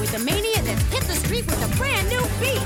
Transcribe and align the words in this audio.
with 0.00 0.12
the 0.12 0.18
mania 0.18 0.62
that's 0.62 0.82
hit 0.92 1.02
the 1.04 1.14
street 1.14 1.46
with 1.46 1.62
a 1.64 1.76
brand 1.76 2.08
new 2.08 2.20
beat. 2.40 2.60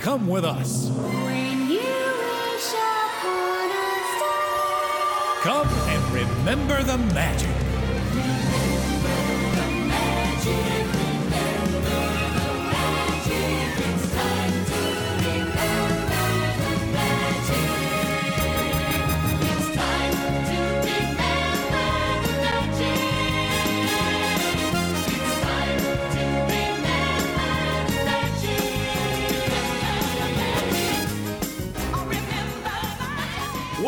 Come 0.00 0.28
with 0.28 0.44
us. 0.44 0.88
When 0.88 1.70
you 1.70 1.78
wish 1.78 2.72
upon 2.74 3.70
a 3.70 3.98
star. 4.16 5.42
Come 5.42 5.68
and 5.88 6.02
remember 6.14 6.82
the 6.82 6.98
magic. 7.14 7.55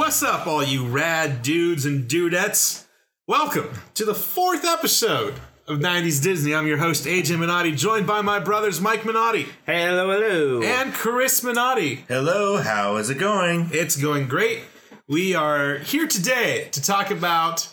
What's 0.09 0.23
up, 0.23 0.47
all 0.47 0.65
you 0.65 0.87
rad 0.87 1.43
dudes 1.43 1.85
and 1.85 2.09
dudettes? 2.09 2.87
Welcome 3.27 3.69
to 3.93 4.07
the 4.07 4.15
fourth 4.15 4.65
episode 4.65 5.35
of 5.67 5.81
90s 5.81 6.23
Disney. 6.23 6.55
I'm 6.55 6.67
your 6.67 6.79
host, 6.79 7.05
AJ 7.05 7.39
Minotti, 7.39 7.73
joined 7.73 8.07
by 8.07 8.23
my 8.23 8.39
brothers 8.39 8.81
Mike 8.81 9.05
Minotti 9.05 9.49
Hello, 9.67 10.11
hello. 10.11 10.63
and 10.63 10.95
Chris 10.95 11.45
Minotti. 11.45 12.07
Hello, 12.09 12.57
how 12.57 12.97
is 12.97 13.11
it 13.11 13.19
going? 13.19 13.69
It's 13.71 13.97
going 13.97 14.29
great. 14.29 14.63
We 15.07 15.35
are 15.35 15.77
here 15.77 16.07
today 16.07 16.71
to 16.73 16.81
talk 16.81 17.11
about. 17.11 17.69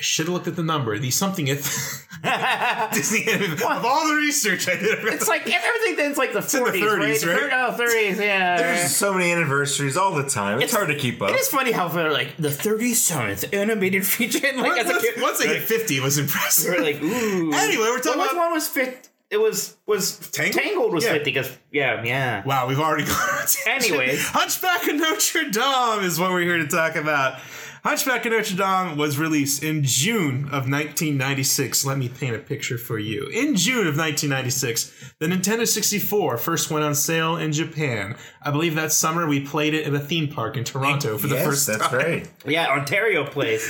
I 0.00 0.02
should 0.02 0.26
have 0.28 0.32
looked 0.32 0.46
at 0.46 0.56
the 0.56 0.62
number. 0.62 0.98
The 0.98 1.10
something 1.10 1.46
if 1.48 2.08
Disney 2.94 3.30
of 3.30 3.62
all 3.84 4.08
the 4.08 4.14
research 4.14 4.66
I 4.66 4.76
did. 4.76 4.98
it's 5.04 5.28
like 5.28 5.42
everything 5.42 5.96
then's 5.96 6.16
like 6.16 6.32
the 6.32 6.38
in 6.38 6.64
the 6.64 6.70
40s, 6.70 7.22
30s, 7.22 7.26
right? 7.26 7.42
right? 7.52 7.68
Oh, 7.68 7.76
30s, 7.78 8.16
yeah. 8.18 8.56
There's 8.56 8.96
so 8.96 9.12
many 9.12 9.30
anniversaries 9.30 9.98
all 9.98 10.14
the 10.14 10.26
time. 10.26 10.62
It's, 10.62 10.72
hard 10.72 10.88
to 10.88 10.94
keep 10.96 11.20
up. 11.20 11.28
it 11.28 11.36
is 11.36 11.48
funny 11.48 11.70
how 11.72 11.88
they're 11.88 12.10
like 12.10 12.34
the 12.38 12.48
37th 12.48 13.52
animated 13.54 14.06
feature. 14.06 14.46
And 14.46 14.56
like 14.56 14.80
as 14.80 14.86
a 14.88 14.92
once, 14.92 15.02
kid, 15.02 15.20
once 15.20 15.40
I 15.42 15.48
hit 15.48 15.62
50, 15.64 15.96
it 15.98 16.02
was 16.02 16.16
impressive. 16.16 16.72
we're 16.74 16.82
like, 16.82 17.02
ooh. 17.02 17.52
Anyway, 17.52 17.82
we're 17.84 18.00
talking 18.00 18.22
Which 18.22 18.30
about- 18.32 18.40
one 18.40 18.52
was 18.54 18.68
fit? 18.68 19.06
It 19.28 19.36
was 19.38 19.76
was 19.86 20.18
Tangled? 20.30 20.54
Tangled, 20.64 20.92
was 20.94 21.04
Yeah. 21.04 21.12
50 21.12 21.24
because 21.30 21.56
yeah, 21.70 22.02
yeah. 22.02 22.42
Wow, 22.44 22.66
we've 22.66 22.80
already 22.80 23.04
gone. 23.04 23.16
on 23.20 23.44
a. 23.66 23.70
Anyways. 23.70 24.26
Hunchback 24.30 24.88
of 24.88 24.96
Notre 24.96 25.50
Dame 25.50 26.04
is 26.04 26.18
what 26.18 26.30
we're 26.30 26.40
here 26.40 26.56
to 26.56 26.66
talk 26.66 26.96
about. 26.96 27.38
Hunchback 27.82 28.26
of 28.26 28.32
Notre 28.32 28.56
Dame 28.56 28.98
was 28.98 29.18
released 29.18 29.62
in 29.62 29.82
June 29.84 30.44
of 30.46 30.68
1996. 30.68 31.86
Let 31.86 31.96
me 31.96 32.10
paint 32.10 32.36
a 32.36 32.38
picture 32.38 32.76
for 32.76 32.98
you. 32.98 33.28
In 33.28 33.56
June 33.56 33.86
of 33.86 33.96
1996, 33.96 35.14
the 35.18 35.26
Nintendo 35.26 35.66
64 35.66 36.36
first 36.36 36.70
went 36.70 36.84
on 36.84 36.94
sale 36.94 37.36
in 37.36 37.52
Japan. 37.52 38.16
I 38.42 38.50
believe 38.50 38.74
that 38.74 38.92
summer 38.92 39.26
we 39.26 39.40
played 39.40 39.72
it 39.72 39.86
at 39.86 39.94
a 39.94 39.98
theme 39.98 40.28
park 40.28 40.58
in 40.58 40.64
Toronto 40.64 41.16
for 41.16 41.26
the 41.26 41.36
first 41.36 41.66
that's 41.66 41.78
time. 41.78 41.90
That's 41.90 42.04
right. 42.04 42.30
Yeah, 42.50 42.68
Ontario 42.68 43.24
place. 43.24 43.64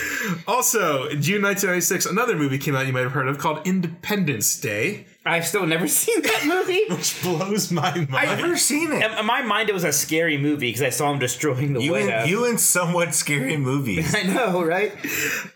Also, 0.46 1.04
in 1.04 1.22
June 1.22 1.42
1996, 1.42 2.06
another 2.06 2.36
movie 2.36 2.58
came 2.58 2.74
out 2.74 2.86
you 2.86 2.92
might 2.92 3.00
have 3.00 3.12
heard 3.12 3.28
of 3.28 3.38
called 3.38 3.66
Independence 3.66 4.58
Day, 4.58 5.06
I've 5.24 5.46
still 5.46 5.66
never 5.66 5.86
seen 6.00 6.22
that 6.22 6.44
movie. 6.46 6.82
which 6.88 7.20
blows 7.22 7.70
my 7.70 7.94
mind. 7.94 8.08
I've 8.14 8.38
never 8.38 8.56
seen 8.56 8.90
it. 8.92 9.18
In 9.18 9.26
my 9.26 9.42
mind, 9.42 9.68
it 9.68 9.72
was 9.74 9.84
a 9.84 9.92
scary 9.92 10.38
movie 10.38 10.68
because 10.68 10.82
I 10.82 10.90
saw 10.90 11.12
him 11.12 11.18
destroying 11.18 11.74
the 11.74 11.82
You 11.82 11.92
White 11.92 12.02
and, 12.04 12.10
House. 12.10 12.28
you 12.28 12.46
and 12.46 12.58
somewhat 12.58 13.14
scary 13.14 13.56
movies. 13.58 14.14
I 14.18 14.22
know, 14.22 14.62
right? 14.64 14.92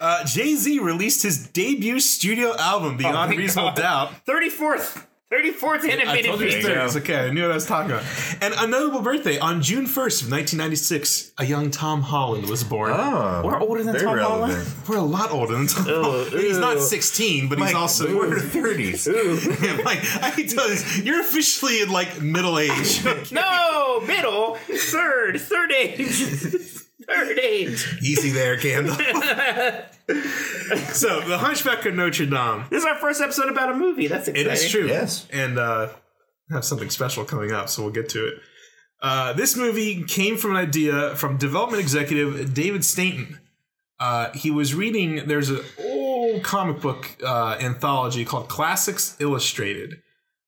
Uh, 0.01 0.25
Jay 0.27 0.55
Z 0.55 0.79
released 0.81 1.23
his 1.23 1.47
debut 1.49 1.99
studio 2.01 2.55
album, 2.59 2.97
Beyond 2.99 3.33
Oh 3.33 3.37
Reasonable 3.37 3.71
God. 3.71 3.77
Doubt. 3.77 4.27
34th, 4.27 5.07
34th 5.35 5.85
I 5.85 5.89
animated 5.89 6.27
told 6.27 6.41
you 6.41 6.47
it's 6.47 6.57
feature. 6.57 6.81
It's 6.85 6.97
okay. 6.97 7.27
I 7.27 7.31
knew 7.31 7.43
what 7.43 7.51
I 7.51 7.55
was 7.55 7.67
talking 7.67 7.91
about. 7.91 8.05
And 8.41 8.55
a 8.57 8.67
notable 8.67 9.01
birthday 9.01 9.39
on 9.39 9.63
June 9.63 9.85
1st 9.87 10.23
of 10.23 10.31
1996, 10.31 11.33
a 11.39 11.45
young 11.45 11.71
Tom 11.71 12.03
Holland 12.03 12.49
was 12.49 12.63
born. 12.63 12.93
Oh, 12.95 13.43
We're 13.45 13.59
older 13.61 13.83
than 13.83 13.97
Tom 13.97 14.15
relevant. 14.15 14.53
Holland. 14.53 14.89
We're 14.89 14.97
a 14.99 15.03
lot 15.03 15.31
older 15.33 15.55
than 15.57 15.67
Tom 15.67 15.85
Holland. 15.87 16.31
He's 16.33 16.59
not 16.59 16.81
16, 16.81 17.49
but 17.49 17.59
he's 17.59 17.67
Mike, 17.67 17.75
also. 17.75 18.15
we're 18.17 18.37
30s. 18.39 19.85
like, 19.85 19.99
I 20.23 20.31
can 20.31 20.47
tell 20.47 20.71
you, 20.71 20.79
you're 21.03 21.21
officially 21.21 21.83
in 21.83 21.91
like 21.91 22.21
middle 22.21 22.59
age. 22.59 23.03
No, 23.33 24.01
middle, 24.07 24.55
third, 24.57 25.41
third 25.41 25.73
age. 25.73 26.84
Third 27.07 27.39
age. 27.39 27.99
Easy 28.03 28.31
there, 28.31 28.57
Candle. 28.57 28.95
so, 30.93 31.21
The 31.29 31.39
Hunchback 31.39 31.85
of 31.87 31.95
Notre 31.95 32.27
Dame. 32.27 32.65
This 32.71 32.83
is 32.83 32.87
our 32.87 32.97
first 32.97 33.21
episode 33.21 33.49
about 33.49 33.73
a 33.73 33.77
movie. 33.77 34.07
That's 34.07 34.29
It 34.29 34.37
exciting. 34.37 34.53
is 34.65 34.71
true. 34.71 34.87
Yes. 34.87 35.27
And 35.33 35.59
uh, 35.59 35.89
I 36.51 36.55
have 36.55 36.65
something 36.65 36.91
special 36.91 37.25
coming 37.25 37.53
up, 37.53 37.69
so 37.69 37.83
we'll 37.83 37.93
get 37.93 38.09
to 38.11 38.27
it. 38.27 38.35
Uh, 39.03 39.33
this 39.35 39.57
movie 39.57 40.03
came 40.05 40.37
from 40.37 40.53
an 40.53 40.57
idea 40.57 41.15
from 41.17 41.37
development 41.37 41.83
executive 41.83 42.55
David 42.55 42.85
Stainton. 42.85 43.39
Uh, 44.01 44.31
he 44.33 44.51
was 44.51 44.75
reading, 44.75 45.27
there's 45.27 45.51
an 45.51 45.61
old 45.79 46.43
comic 46.43 46.81
book 46.81 47.17
uh, 47.25 47.57
anthology 47.61 48.25
called 48.25 48.49
Classics 48.49 49.17
Illustrated. 49.21 50.01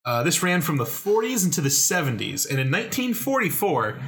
Uh, 0.05 0.23
this 0.23 0.41
ran 0.41 0.61
from 0.61 0.77
the 0.77 0.85
40s 0.85 1.45
into 1.45 1.61
the 1.61 1.69
70s. 1.69 2.49
And 2.49 2.59
in 2.59 2.71
1944, 2.71 3.99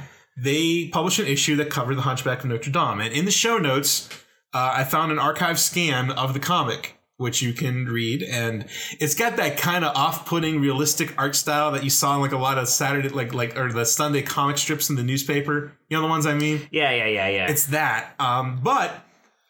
they 0.42 0.88
published 0.88 1.18
an 1.18 1.26
issue 1.26 1.56
that 1.56 1.70
covered 1.70 1.96
the 1.96 2.02
Hunchback 2.02 2.40
of 2.40 2.46
Notre 2.46 2.70
Dame. 2.70 3.00
And 3.00 3.12
in 3.12 3.24
the 3.24 3.30
show 3.30 3.58
notes, 3.58 4.08
uh, 4.54 4.72
I 4.76 4.84
found 4.84 5.12
an 5.12 5.18
archive 5.18 5.58
scan 5.58 6.10
of 6.12 6.32
the 6.34 6.40
comic, 6.40 6.96
which 7.18 7.42
you 7.42 7.52
can 7.52 7.84
read, 7.86 8.22
and 8.22 8.64
it's 8.98 9.14
got 9.14 9.36
that 9.36 9.58
kind 9.58 9.84
of 9.84 9.94
off-putting, 9.94 10.60
realistic 10.60 11.12
art 11.18 11.36
style 11.36 11.70
that 11.72 11.84
you 11.84 11.90
saw 11.90 12.14
in 12.14 12.20
like 12.22 12.32
a 12.32 12.38
lot 12.38 12.56
of 12.58 12.66
Saturday, 12.68 13.10
like 13.10 13.34
like 13.34 13.58
or 13.58 13.70
the 13.72 13.84
Sunday 13.84 14.22
comic 14.22 14.56
strips 14.56 14.88
in 14.88 14.96
the 14.96 15.02
newspaper. 15.02 15.72
You 15.88 15.96
know 15.98 16.02
the 16.02 16.08
ones 16.08 16.26
I 16.26 16.34
mean? 16.34 16.66
Yeah, 16.70 16.90
yeah, 16.92 17.06
yeah, 17.06 17.28
yeah. 17.28 17.50
It's 17.50 17.66
that, 17.66 18.14
um, 18.18 18.60
but 18.62 19.04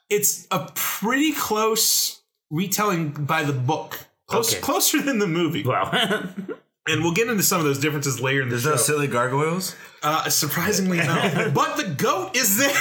it's 0.08 0.48
a 0.50 0.68
pretty 0.74 1.32
close 1.32 2.20
retelling 2.50 3.10
by 3.10 3.44
the 3.44 3.52
book, 3.52 4.06
close 4.26 4.52
Okay. 4.52 4.60
closer 4.60 5.00
than 5.00 5.20
the 5.20 5.28
movie. 5.28 5.62
well, 5.62 5.88
And 6.88 7.02
we'll 7.02 7.12
get 7.12 7.28
into 7.28 7.42
some 7.42 7.58
of 7.60 7.66
those 7.66 7.78
differences 7.78 8.20
later 8.20 8.42
in 8.42 8.48
the 8.48 8.52
There's 8.52 8.62
show. 8.62 8.68
There's 8.70 8.88
no 8.88 8.94
silly 8.94 9.06
gargoyles? 9.06 9.76
uh, 10.02 10.28
surprisingly, 10.30 10.96
no. 10.98 11.50
but 11.54 11.76
the 11.76 11.84
goat 11.96 12.36
is 12.36 12.56
there. 12.56 12.74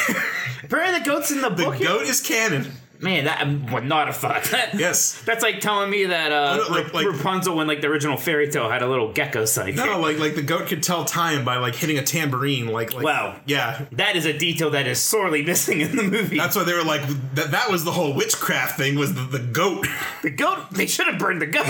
apparently 0.63 0.99
the 0.99 1.05
goat's 1.05 1.31
in 1.31 1.41
the 1.41 1.49
book. 1.49 1.77
the 1.77 1.83
goat 1.83 2.03
is 2.03 2.21
canon. 2.21 2.71
Man, 3.01 3.23
that 3.25 3.41
um, 3.41 3.65
would 3.71 3.85
not 3.85 4.07
have 4.07 4.17
thought 4.17 4.43
that. 4.51 4.73
Yes. 4.75 5.21
That's 5.25 5.41
like 5.41 5.61
telling 5.61 5.89
me 5.89 6.05
that 6.05 6.31
uh, 6.33 6.57
no, 6.57 6.63
like- 6.75 6.93
like- 6.93 7.07
Rapunzel 7.07 7.61
in 7.61 7.67
like 7.67 7.79
the 7.81 7.87
original 7.87 8.17
fairy 8.17 8.49
tale 8.51 8.69
had 8.69 8.81
a 8.81 8.87
little 8.87 9.13
gecko 9.13 9.45
sight. 9.45 9.75
No, 9.75 9.99
like 9.99 10.17
like 10.19 10.35
the 10.35 10.41
goat 10.41 10.67
could 10.67 10.83
tell 10.83 11.05
time 11.05 11.45
by 11.45 11.57
like 11.57 11.75
hitting 11.75 11.97
a 11.97 12.03
tambourine. 12.03 12.67
Like, 12.67 12.93
like 12.93 13.05
Wow. 13.05 13.39
yeah. 13.45 13.85
That 13.93 14.15
is 14.17 14.25
a 14.25 14.37
detail 14.37 14.71
that 14.71 14.85
is 14.85 14.99
sorely 14.99 15.43
missing 15.45 15.79
in 15.81 15.95
the 15.95 16.03
movie. 16.03 16.37
That's 16.37 16.55
why 16.55 16.63
they 16.65 16.73
were 16.73 16.83
like 16.83 17.01
that. 17.35 17.51
That 17.51 17.69
was 17.71 17.85
the 17.85 17.91
whole 17.91 18.13
witchcraft 18.13 18.77
thing. 18.77 18.97
Was 18.97 19.13
the, 19.15 19.21
the 19.21 19.39
goat? 19.39 19.87
the 20.21 20.29
goat. 20.31 20.69
They 20.71 20.85
should 20.85 21.07
have 21.07 21.17
burned 21.17 21.41
the 21.41 21.47
goat. 21.47 21.63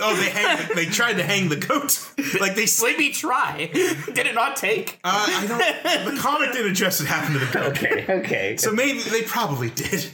Oh, 0.00 0.16
they 0.18 0.30
hang, 0.30 0.68
they 0.74 0.86
tried 0.86 1.14
to 1.18 1.22
hang 1.22 1.48
the 1.50 1.56
goat. 1.56 2.10
Like 2.40 2.54
they. 2.54 2.66
Me 2.96 3.12
try. 3.12 3.70
Did 3.72 4.26
it 4.26 4.34
not 4.34 4.56
take? 4.56 4.98
Uh, 5.04 5.26
I 5.28 5.46
don't. 5.46 6.14
The 6.14 6.20
comic 6.20 6.52
didn't 6.52 6.72
address 6.72 7.00
what 7.00 7.08
happened 7.08 7.38
to 7.38 7.46
the 7.46 7.52
goat. 7.52 7.70
okay, 7.82 8.04
okay. 8.20 8.56
So 8.56 8.72
maybe 8.72 8.98
they 9.00 9.22
probably 9.22 9.70
did. 9.70 10.06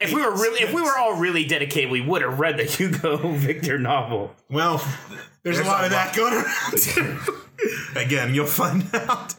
If 0.00 0.12
we 0.12 0.20
were 0.20 0.32
really, 0.32 0.62
if 0.62 0.74
we 0.74 0.82
were 0.82 0.96
all 0.98 1.16
really 1.16 1.44
dedicated, 1.44 1.90
we 1.90 2.02
would 2.02 2.22
have 2.22 2.38
read 2.38 2.58
the 2.58 2.64
Hugo 2.64 3.16
Victor 3.32 3.78
novel. 3.78 4.34
Well, 4.50 4.84
there's, 5.42 5.58
a 5.58 5.64
lot 5.64 5.82
a 5.82 5.84
of 5.86 5.90
that 5.92 6.14
going 6.14 6.34
around. 6.34 7.20
Again, 7.96 8.34
you'll 8.34 8.46
find 8.46 8.84
out. 8.94 9.34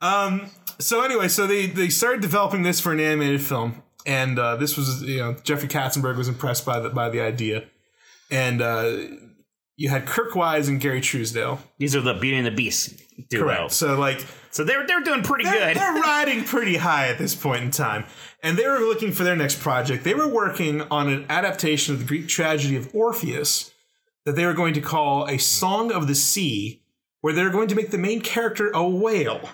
Um, 0.00 0.50
so 0.78 1.02
anyway, 1.02 1.28
so 1.28 1.46
they 1.46 1.66
they 1.66 1.90
started 1.90 2.22
developing 2.22 2.62
this 2.62 2.80
for 2.80 2.92
an 2.92 3.00
animated 3.00 3.42
film, 3.42 3.82
and 4.06 4.38
uh, 4.38 4.56
this 4.56 4.76
was 4.76 5.02
you 5.02 5.18
know 5.18 5.34
Jeffrey 5.42 5.68
Katzenberg 5.68 6.16
was 6.16 6.28
impressed 6.28 6.64
by 6.64 6.80
the 6.80 6.88
by 6.88 7.10
the 7.10 7.20
idea, 7.20 7.64
and 8.30 8.62
uh, 8.62 8.96
you 9.76 9.90
had 9.90 10.06
Kirk 10.06 10.34
Wise 10.34 10.68
and 10.68 10.80
Gary 10.80 11.02
Trousdale. 11.02 11.58
These 11.78 11.94
are 11.94 12.00
the 12.00 12.14
Beauty 12.14 12.38
and 12.38 12.46
the 12.46 12.50
Beast 12.50 12.94
duo. 13.28 13.44
Correct. 13.44 13.72
So 13.72 13.98
like 13.98 14.24
So 14.54 14.62
they're 14.62 14.86
they're 14.86 15.00
doing 15.00 15.24
pretty 15.24 15.42
they're, 15.44 15.74
good. 15.74 15.76
they're 15.76 15.94
riding 15.94 16.44
pretty 16.44 16.76
high 16.76 17.08
at 17.08 17.18
this 17.18 17.34
point 17.34 17.64
in 17.64 17.70
time. 17.72 18.04
And 18.40 18.56
they 18.56 18.68
were 18.68 18.78
looking 18.78 19.10
for 19.10 19.24
their 19.24 19.34
next 19.34 19.58
project. 19.58 20.04
They 20.04 20.14
were 20.14 20.28
working 20.28 20.82
on 20.92 21.08
an 21.08 21.26
adaptation 21.28 21.92
of 21.92 21.98
the 21.98 22.06
Greek 22.06 22.28
tragedy 22.28 22.76
of 22.76 22.94
Orpheus 22.94 23.72
that 24.24 24.36
they 24.36 24.46
were 24.46 24.54
going 24.54 24.72
to 24.74 24.80
call 24.80 25.26
A 25.26 25.38
Song 25.38 25.90
of 25.90 26.06
the 26.06 26.14
Sea, 26.14 26.80
where 27.20 27.32
they're 27.32 27.50
going 27.50 27.66
to 27.66 27.74
make 27.74 27.90
the 27.90 27.98
main 27.98 28.20
character 28.20 28.70
a 28.70 28.88
whale. 28.88 29.48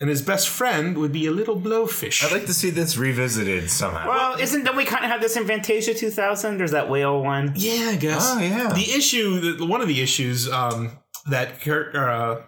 And 0.00 0.10
his 0.10 0.22
best 0.22 0.48
friend 0.48 0.98
would 0.98 1.12
be 1.12 1.26
a 1.26 1.30
little 1.30 1.58
blowfish. 1.58 2.24
I'd 2.24 2.32
like 2.32 2.46
to 2.46 2.52
see 2.52 2.70
this 2.70 2.96
revisited 2.96 3.70
somehow. 3.70 4.08
Well, 4.08 4.40
isn't 4.40 4.64
don't 4.64 4.76
we 4.76 4.84
kind 4.84 5.04
of 5.04 5.10
have 5.12 5.20
this 5.20 5.36
in 5.36 5.46
Fantasia 5.46 5.94
2000? 5.94 6.58
There's 6.58 6.72
that 6.72 6.90
whale 6.90 7.22
one. 7.22 7.52
yeah, 7.54 7.90
I 7.92 7.96
guess. 7.96 8.32
Oh, 8.34 8.40
yeah. 8.40 8.72
The 8.72 8.90
issue, 8.90 9.56
the, 9.56 9.64
one 9.64 9.80
of 9.80 9.86
the 9.86 10.02
issues 10.02 10.50
um, 10.50 10.90
that 11.30 11.60
Kirk, 11.60 11.94
uh, 11.94 12.40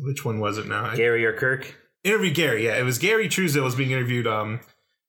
which 0.00 0.24
one 0.24 0.40
was 0.40 0.58
it 0.58 0.66
now? 0.66 0.94
Gary 0.94 1.24
or 1.24 1.32
Kirk? 1.32 1.74
interviewed 2.04 2.34
Gary. 2.34 2.66
Yeah, 2.66 2.76
it 2.78 2.82
was 2.82 2.98
Gary 2.98 3.28
Trousdale 3.28 3.64
was 3.64 3.74
being 3.74 3.90
interviewed. 3.90 4.26
Um, 4.26 4.60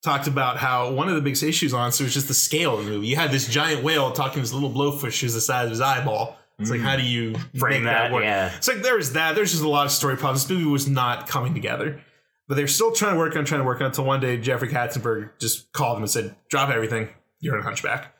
talked 0.03 0.27
about 0.27 0.57
how 0.57 0.91
one 0.91 1.09
of 1.09 1.15
the 1.15 1.21
biggest 1.21 1.43
issues 1.43 1.73
on 1.73 1.89
it 1.89 1.99
was 1.99 2.13
just 2.13 2.27
the 2.27 2.33
scale 2.33 2.77
of 2.77 2.85
the 2.85 2.91
movie. 2.91 3.07
You 3.07 3.15
had 3.15 3.31
this 3.31 3.47
giant 3.47 3.83
whale 3.83 4.11
talking 4.11 4.35
to 4.35 4.39
this 4.41 4.53
little 4.53 4.69
blowfish 4.71 5.19
who's 5.19 5.33
the 5.33 5.41
size 5.41 5.65
of 5.65 5.71
his 5.71 5.81
eyeball. 5.81 6.37
It's 6.57 6.69
like, 6.69 6.79
how 6.79 6.95
do 6.95 7.03
you 7.03 7.35
Frame 7.59 7.83
that, 7.83 8.03
that, 8.03 8.11
work? 8.13 8.23
yeah. 8.23 8.55
It's 8.55 8.67
like 8.67 8.81
there 8.81 8.95
was 8.95 9.13
that. 9.13 9.35
There's 9.35 9.51
just 9.51 9.63
a 9.63 9.67
lot 9.67 9.85
of 9.85 9.91
story 9.91 10.15
problems. 10.15 10.47
This 10.47 10.57
movie 10.57 10.69
was 10.69 10.87
not 10.87 11.27
coming 11.27 11.53
together. 11.53 12.01
But 12.47 12.55
they're 12.55 12.67
still 12.67 12.91
trying 12.93 13.13
to 13.13 13.17
work 13.17 13.35
on, 13.35 13.43
trying 13.43 13.61
to 13.61 13.65
work 13.65 13.81
on 13.81 13.87
until 13.87 14.05
one 14.05 14.19
day 14.19 14.37
Jeffrey 14.37 14.69
Katzenberg 14.69 15.31
just 15.39 15.73
called 15.73 15.97
them 15.97 16.03
and 16.03 16.11
said, 16.11 16.35
"Drop 16.49 16.69
everything. 16.69 17.09
You're 17.39 17.55
in 17.55 17.61
a 17.61 17.63
Hunchback." 17.63 18.14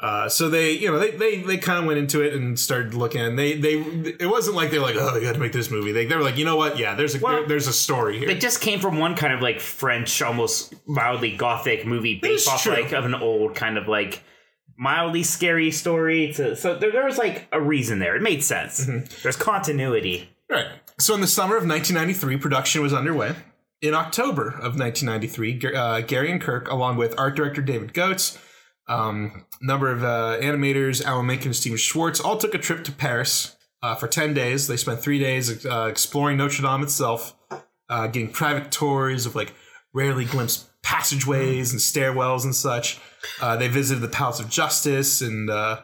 Uh, 0.00 0.28
so 0.28 0.48
they, 0.48 0.72
you 0.72 0.88
know, 0.90 0.98
they 0.98 1.10
they, 1.10 1.36
they 1.42 1.56
kind 1.56 1.80
of 1.80 1.84
went 1.84 1.98
into 1.98 2.20
it 2.22 2.32
and 2.32 2.58
started 2.58 2.94
looking. 2.94 3.20
And 3.20 3.36
they 3.38 3.54
they 3.54 3.72
it 4.20 4.28
wasn't 4.30 4.54
like 4.54 4.70
they 4.70 4.78
were 4.78 4.84
like, 4.84 4.94
"Oh, 4.96 5.12
they 5.12 5.20
got 5.22 5.32
to 5.32 5.40
make 5.40 5.52
this 5.52 5.70
movie." 5.72 5.90
They, 5.90 6.06
they 6.06 6.14
were 6.14 6.22
like, 6.22 6.36
"You 6.36 6.44
know 6.44 6.54
what? 6.56 6.78
Yeah, 6.78 6.94
there's 6.94 7.16
a 7.16 7.18
Well, 7.18 7.38
there- 7.38 7.48
there's 7.48 7.66
a 7.66 7.72
story 7.72 8.18
here." 8.18 8.28
They 8.28 8.38
just 8.38 8.60
came 8.60 8.78
from 8.78 8.98
one 8.98 9.16
kind 9.16 9.32
of 9.32 9.40
like 9.40 9.58
French, 9.58 10.22
almost 10.22 10.72
mildly 10.86 11.36
gothic 11.36 11.84
movie 11.84 12.20
based 12.20 12.48
off 12.48 12.62
true. 12.62 12.74
like 12.74 12.92
of 12.92 13.06
an 13.06 13.14
old 13.14 13.56
kind 13.56 13.76
of 13.76 13.88
like 13.88 14.22
mildly 14.76 15.24
scary 15.24 15.72
story. 15.72 16.32
To, 16.34 16.54
so 16.54 16.76
there, 16.78 16.92
there 16.92 17.04
was 17.04 17.18
like 17.18 17.48
a 17.50 17.60
reason 17.60 17.98
there. 17.98 18.14
It 18.14 18.22
made 18.22 18.44
sense. 18.44 18.86
Mm-hmm. 18.86 19.06
There's 19.24 19.36
continuity. 19.36 20.30
Right. 20.48 20.66
So 21.00 21.12
in 21.14 21.20
the 21.20 21.26
summer 21.26 21.56
of 21.56 21.66
1993, 21.66 22.36
production 22.36 22.82
was 22.82 22.92
underway. 22.92 23.34
In 23.80 23.94
October 23.94 24.48
of 24.48 24.78
1993, 24.78 25.74
uh, 25.74 26.00
Gary 26.02 26.30
and 26.32 26.40
Kirk, 26.40 26.68
along 26.70 26.96
with 26.96 27.14
art 27.18 27.36
director 27.36 27.62
David 27.62 27.94
Goetz, 27.94 28.38
um, 28.88 29.44
number 29.60 29.90
of 29.90 30.02
uh, 30.02 30.38
animators, 30.40 31.04
Alan 31.04 31.26
Menken 31.26 31.52
Stephen 31.52 31.78
Schwartz, 31.78 32.20
all 32.20 32.36
took 32.36 32.54
a 32.54 32.58
trip 32.58 32.84
to 32.84 32.92
Paris 32.92 33.56
uh, 33.82 33.94
for 33.94 34.08
10 34.08 34.34
days. 34.34 34.66
They 34.66 34.76
spent 34.76 35.00
three 35.00 35.18
days 35.18 35.64
uh, 35.66 35.86
exploring 35.86 36.38
Notre 36.38 36.62
Dame 36.62 36.82
itself, 36.82 37.36
uh, 37.88 38.06
getting 38.06 38.30
private 38.30 38.70
tours 38.70 39.26
of 39.26 39.34
like 39.34 39.52
rarely 39.92 40.24
glimpsed 40.24 40.68
passageways 40.82 41.72
and 41.72 41.80
stairwells 41.80 42.44
and 42.44 42.54
such. 42.54 42.98
Uh, 43.40 43.56
they 43.56 43.68
visited 43.68 44.00
the 44.00 44.08
Palace 44.08 44.40
of 44.40 44.48
Justice 44.48 45.20
and 45.20 45.50
uh, 45.50 45.82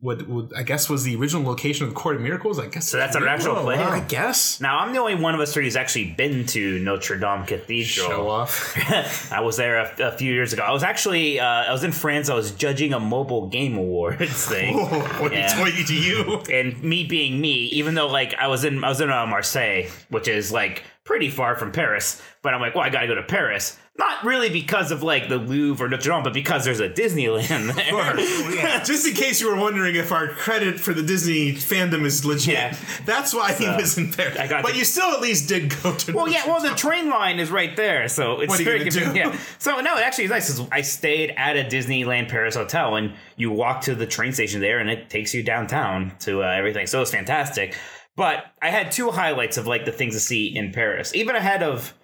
what, 0.00 0.28
what 0.28 0.50
I 0.56 0.62
guess 0.62 0.90
was 0.90 1.04
the 1.04 1.16
original 1.16 1.42
location 1.42 1.84
of 1.84 1.90
the 1.90 1.96
Court 1.98 2.16
of 2.16 2.22
Miracles. 2.22 2.58
I 2.58 2.66
guess 2.66 2.88
So 2.90 2.98
that's 2.98 3.16
an 3.16 3.24
actual 3.26 3.54
play. 3.56 3.76
I 3.76 4.00
guess. 4.00 4.60
Now 4.60 4.78
I'm 4.78 4.92
the 4.92 4.98
only 4.98 5.14
one 5.14 5.34
of 5.34 5.40
us 5.40 5.54
three 5.54 5.64
who's 5.64 5.74
actually 5.76 6.12
been 6.12 6.44
to 6.48 6.78
Notre 6.80 7.16
Dame 7.18 7.44
Cathedral. 7.46 8.06
Show 8.08 8.28
off. 8.28 8.76
I 9.32 9.40
was 9.40 9.56
there 9.56 9.78
a, 9.78 10.08
a 10.08 10.12
few 10.12 10.32
years 10.32 10.52
ago. 10.52 10.62
I 10.62 10.70
was 10.72 10.82
actually 10.82 11.40
uh, 11.40 11.44
I 11.46 11.72
was 11.72 11.82
in 11.82 11.92
France. 11.92 12.28
I 12.28 12.34
was 12.34 12.50
judging 12.50 12.92
a 12.92 13.00
mobile 13.00 13.48
game 13.48 13.76
awards 13.78 14.46
thing. 14.48 14.76
what 14.76 15.32
Yeah. 15.32 15.66
you? 15.88 16.42
and 16.52 16.82
me 16.82 17.04
being 17.04 17.40
me, 17.40 17.64
even 17.68 17.94
though 17.94 18.08
like 18.08 18.34
I 18.34 18.48
was 18.48 18.64
in 18.64 18.84
I 18.84 18.88
was 18.88 19.00
in 19.00 19.10
uh, 19.10 19.26
Marseille, 19.26 19.84
which 20.10 20.28
is 20.28 20.52
like 20.52 20.82
pretty 21.06 21.30
far 21.30 21.56
from 21.56 21.72
Paris, 21.72 22.20
but 22.42 22.52
I'm 22.52 22.60
like, 22.60 22.74
well, 22.74 22.84
I 22.84 22.90
gotta 22.90 23.06
go 23.06 23.14
to 23.14 23.22
Paris. 23.22 23.78
Not 23.98 24.24
really 24.24 24.50
because 24.50 24.90
of 24.90 25.02
like 25.02 25.30
the 25.30 25.38
Louvre 25.38 25.86
or 25.86 25.88
Notre 25.88 26.10
Dame, 26.10 26.22
but 26.22 26.34
because 26.34 26.66
there's 26.66 26.80
a 26.80 26.88
Disneyland 26.90 27.74
there. 27.74 28.80
Just 28.84 29.06
in 29.06 29.14
case 29.14 29.40
you 29.40 29.48
were 29.50 29.56
wondering 29.58 29.96
if 29.96 30.12
our 30.12 30.28
credit 30.28 30.78
for 30.78 30.92
the 30.92 31.02
Disney 31.02 31.52
fandom 31.52 32.04
is 32.04 32.22
legit, 32.22 32.52
Yeah. 32.54 32.76
that's 33.06 33.32
why 33.32 33.54
he 33.54 33.66
was 33.66 33.96
in 33.96 34.12
Paris. 34.12 34.36
I 34.38 34.48
got 34.48 34.62
but 34.62 34.72
the- 34.72 34.78
you 34.80 34.84
still 34.84 35.12
at 35.12 35.22
least 35.22 35.48
did 35.48 35.74
go 35.82 35.94
to. 35.94 36.12
Well, 36.12 36.28
yeah. 36.28 36.46
Well, 36.46 36.60
the 36.60 36.74
train 36.74 37.08
line 37.08 37.38
is 37.40 37.50
right 37.50 37.74
there, 37.74 38.06
so 38.08 38.40
it's 38.40 38.50
What 38.50 38.60
very 38.60 38.80
convenient. 38.80 39.16
Yeah. 39.32 39.38
So 39.58 39.80
no, 39.80 39.96
it 39.96 40.02
actually 40.02 40.24
is 40.24 40.30
nice. 40.30 40.60
I 40.70 40.82
stayed 40.82 41.32
at 41.38 41.56
a 41.56 41.64
Disneyland 41.64 42.28
Paris 42.28 42.54
hotel, 42.54 42.96
and 42.96 43.14
you 43.36 43.50
walk 43.50 43.80
to 43.82 43.94
the 43.94 44.06
train 44.06 44.34
station 44.34 44.60
there, 44.60 44.78
and 44.78 44.90
it 44.90 45.08
takes 45.08 45.32
you 45.32 45.42
downtown 45.42 46.12
to 46.20 46.42
uh, 46.42 46.46
everything. 46.48 46.86
So 46.86 47.00
it's 47.00 47.12
fantastic. 47.12 47.74
But 48.16 48.46
I 48.62 48.70
had 48.70 48.90
two 48.90 49.10
highlights 49.10 49.58
of 49.58 49.66
like 49.66 49.84
the 49.84 49.92
things 49.92 50.14
to 50.14 50.20
see 50.20 50.56
in 50.56 50.72
Paris, 50.72 51.14
even 51.14 51.36
ahead 51.36 51.62
of 51.62 51.94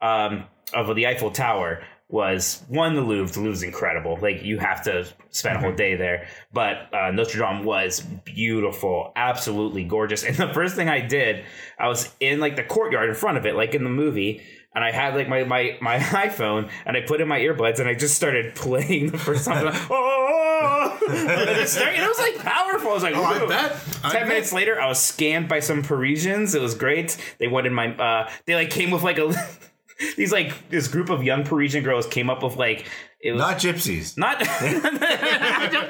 um, 0.00 0.44
of 0.72 0.94
the 0.96 1.06
Eiffel 1.06 1.30
Tower. 1.30 1.82
Was 2.10 2.64
one 2.68 2.94
the 2.94 3.02
Louvre? 3.02 3.34
The 3.34 3.40
Louvre's 3.40 3.62
incredible. 3.62 4.18
Like 4.18 4.42
you 4.42 4.58
have 4.58 4.82
to 4.84 5.06
spend 5.28 5.56
a 5.56 5.60
whole 5.60 5.74
day 5.74 5.94
there. 5.94 6.26
But 6.50 6.88
uh, 6.94 7.10
Notre 7.10 7.38
Dame 7.38 7.64
was 7.64 8.00
beautiful, 8.00 9.12
absolutely 9.14 9.84
gorgeous. 9.84 10.24
And 10.24 10.34
the 10.34 10.50
first 10.54 10.74
thing 10.74 10.88
I 10.88 11.06
did, 11.06 11.44
I 11.78 11.86
was 11.86 12.10
in 12.18 12.40
like 12.40 12.56
the 12.56 12.64
courtyard 12.64 13.10
in 13.10 13.14
front 13.14 13.36
of 13.36 13.44
it, 13.44 13.56
like 13.56 13.74
in 13.74 13.84
the 13.84 13.90
movie, 13.90 14.40
and 14.74 14.84
I 14.84 14.90
had 14.92 15.14
like 15.14 15.28
my 15.28 15.44
my 15.44 15.76
my 15.80 15.98
iPhone, 16.28 16.70
and 16.86 16.96
I 16.96 17.00
put 17.02 17.20
in 17.20 17.28
my 17.28 17.38
earbuds, 17.40 17.78
and 17.80 17.88
I 17.88 17.94
just 17.94 18.14
started 18.14 18.54
playing 18.54 19.10
the 19.10 19.18
first 19.18 19.44
song. 19.44 19.56
oh, 19.90 20.98
and 21.08 21.50
it, 21.50 21.68
started, 21.68 22.00
it 22.00 22.06
was 22.08 22.18
like 22.18 22.38
powerful. 22.38 22.90
I 22.90 22.94
was 22.94 23.02
like, 23.02 23.14
Oh, 23.16 23.24
I 23.24 23.46
bet. 23.46 23.72
I 24.04 24.12
Ten 24.12 24.22
bet. 24.22 24.28
minutes 24.28 24.52
later, 24.52 24.80
I 24.80 24.86
was 24.88 24.98
scammed 24.98 25.48
by 25.48 25.60
some 25.60 25.82
Parisians. 25.82 26.54
It 26.54 26.60
was 26.60 26.74
great. 26.74 27.16
They 27.38 27.48
wanted 27.48 27.72
my. 27.72 27.94
Uh, 27.96 28.30
they 28.46 28.54
like 28.54 28.70
came 28.70 28.90
with 28.90 29.02
like 29.02 29.18
a. 29.18 29.32
These 30.16 30.30
like 30.32 30.68
this 30.68 30.86
group 30.86 31.10
of 31.10 31.24
young 31.24 31.42
Parisian 31.42 31.82
girls 31.82 32.06
came 32.06 32.30
up 32.30 32.44
with 32.44 32.56
like 32.56 32.86
it 33.20 33.32
was 33.32 33.40
Not 33.40 33.58
gypsies. 33.58 34.16
not. 34.16 34.40
well, 34.40 34.48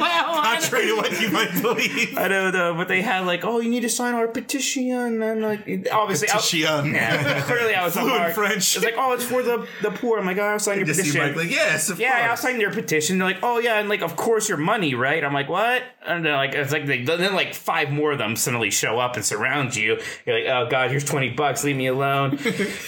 I 0.00 0.56
Contrary 0.60 0.86
to 0.86 0.96
what 0.96 1.20
you 1.20 1.30
might 1.30 1.60
believe. 1.60 2.16
I 2.16 2.26
don't 2.28 2.52
know, 2.52 2.74
but 2.74 2.88
they 2.88 3.02
had 3.02 3.26
like, 3.26 3.44
oh, 3.44 3.60
you 3.60 3.68
need 3.68 3.80
to 3.82 3.88
sign 3.88 4.14
our 4.14 4.26
petition, 4.28 5.22
and 5.22 5.42
like, 5.42 5.88
obviously, 5.92 6.28
I- 6.30 6.32
Petition. 6.32 6.58
yeah, 6.94 7.42
clearly 7.42 7.74
I 7.74 7.84
was 7.84 7.94
Fluent 7.94 8.34
French. 8.34 8.76
It's 8.76 8.84
like, 8.84 8.94
oh, 8.96 9.12
it's 9.12 9.24
for 9.24 9.42
the 9.42 9.66
the 9.82 9.90
poor. 9.90 10.18
I'm 10.18 10.26
like, 10.26 10.38
oh, 10.38 10.42
I'll 10.42 10.58
sign 10.58 10.78
your 10.78 10.86
Just 10.86 11.00
seem 11.00 11.12
petition. 11.12 11.36
like, 11.36 11.46
like, 11.46 11.50
yes, 11.54 11.90
of 11.90 12.00
yeah, 12.00 12.18
I'll 12.22 12.28
course. 12.28 12.40
sign 12.40 12.60
your 12.60 12.72
petition. 12.72 13.18
They're 13.18 13.28
like, 13.28 13.42
oh 13.42 13.58
yeah, 13.58 13.78
and 13.78 13.88
like, 13.88 14.02
of 14.02 14.16
course, 14.16 14.48
your 14.48 14.58
money, 14.58 14.94
right? 14.94 15.22
I'm 15.22 15.34
like, 15.34 15.48
what? 15.48 15.82
And 16.06 16.24
then 16.24 16.32
like, 16.34 16.54
it's 16.54 16.72
like, 16.72 16.86
they, 16.86 17.02
then 17.04 17.34
like 17.34 17.54
five 17.54 17.90
more 17.90 18.12
of 18.12 18.18
them 18.18 18.36
suddenly 18.36 18.70
show 18.70 18.98
up 18.98 19.16
and 19.16 19.24
surround 19.24 19.76
you. 19.76 20.00
You're 20.24 20.40
like, 20.40 20.48
oh 20.48 20.68
god, 20.70 20.90
here's 20.90 21.04
twenty 21.04 21.28
bucks, 21.30 21.62
leave 21.64 21.76
me 21.76 21.86
alone. 21.88 22.30
and 22.38 22.38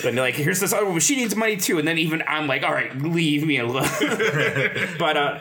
they're 0.03 0.13
like, 0.15 0.35
here's 0.35 0.61
this. 0.61 0.73
Oh, 0.73 0.91
well, 0.91 0.99
she 0.99 1.17
needs 1.17 1.37
money 1.37 1.57
too. 1.59 1.79
And 1.79 1.87
then 1.87 1.99
even 1.99 2.23
I'm 2.27 2.47
like, 2.47 2.63
all 2.63 2.73
right, 2.73 2.97
leave 2.97 3.47
me 3.47 3.59
alone. 3.59 3.85
but 4.99 5.17
uh, 5.17 5.39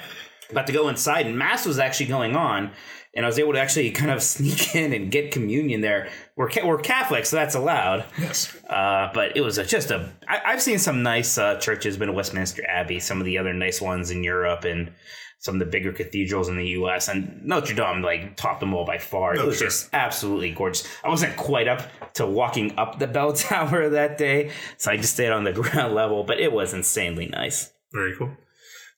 about 0.50 0.68
to 0.68 0.74
go 0.74 0.90
inside, 0.90 1.26
and 1.26 1.38
mass 1.38 1.66
was 1.66 1.80
actually 1.80 2.08
going 2.08 2.36
on. 2.36 2.72
And 3.16 3.26
I 3.26 3.28
was 3.28 3.40
able 3.40 3.54
to 3.54 3.60
actually 3.60 3.90
kind 3.92 4.12
of 4.12 4.22
sneak 4.36 4.76
in 4.76 4.94
and 4.94 5.12
get 5.12 5.32
communion 5.32 5.82
there. 5.82 6.10
We're, 6.36 6.50
ca- 6.50 6.66
we're 6.66 6.78
Catholic, 6.78 7.26
so 7.26 7.38
that's 7.38 7.56
allowed. 7.56 8.06
Yes. 8.20 8.56
Uh, 8.70 9.10
but 9.14 9.36
it 9.36 9.42
was 9.42 9.58
a, 9.58 9.66
just 9.66 9.90
a. 9.92 10.10
I, 10.28 10.42
I've 10.46 10.62
seen 10.62 10.78
some 10.78 11.02
nice 11.02 11.38
uh, 11.38 11.56
churches. 11.56 11.98
Been 11.98 12.08
to 12.08 12.14
Westminster 12.14 12.64
Abbey, 12.68 13.00
some 13.00 13.20
of 13.20 13.26
the 13.26 13.38
other 13.38 13.54
nice 13.54 13.82
ones 13.82 14.12
in 14.12 14.24
Europe, 14.24 14.64
and 14.64 14.92
some 15.40 15.56
of 15.56 15.60
the 15.60 15.66
bigger 15.66 15.92
cathedrals 15.92 16.50
in 16.50 16.58
the 16.58 16.68
U.S. 16.68 17.08
And 17.08 17.44
Notre 17.46 17.74
Dame 17.74 18.02
like 18.02 18.36
topped 18.36 18.60
them 18.60 18.74
all 18.74 18.86
by 18.86 18.98
far. 18.98 19.36
it 19.36 19.46
was 19.46 19.58
sure. 19.58 19.68
just 19.68 19.90
absolutely 19.94 20.52
gorgeous. 20.52 20.88
I 21.04 21.10
wasn't 21.10 21.36
quite 21.36 21.68
up 21.68 21.82
to 22.14 22.26
walking 22.26 22.78
up 22.78 23.00
the 23.00 23.08
bell 23.08 23.34
tower 23.50 23.90
that 23.90 24.18
day, 24.18 24.52
so 24.78 24.92
I 24.92 24.98
just 24.98 25.14
stayed 25.14 25.32
on 25.32 25.46
the 25.46 25.54
ground 25.54 25.96
level. 25.96 26.24
But 26.24 26.40
it 26.40 26.52
was 26.52 26.74
insanely 26.74 27.26
nice. 27.26 27.72
Very 27.92 28.16
cool. 28.16 28.30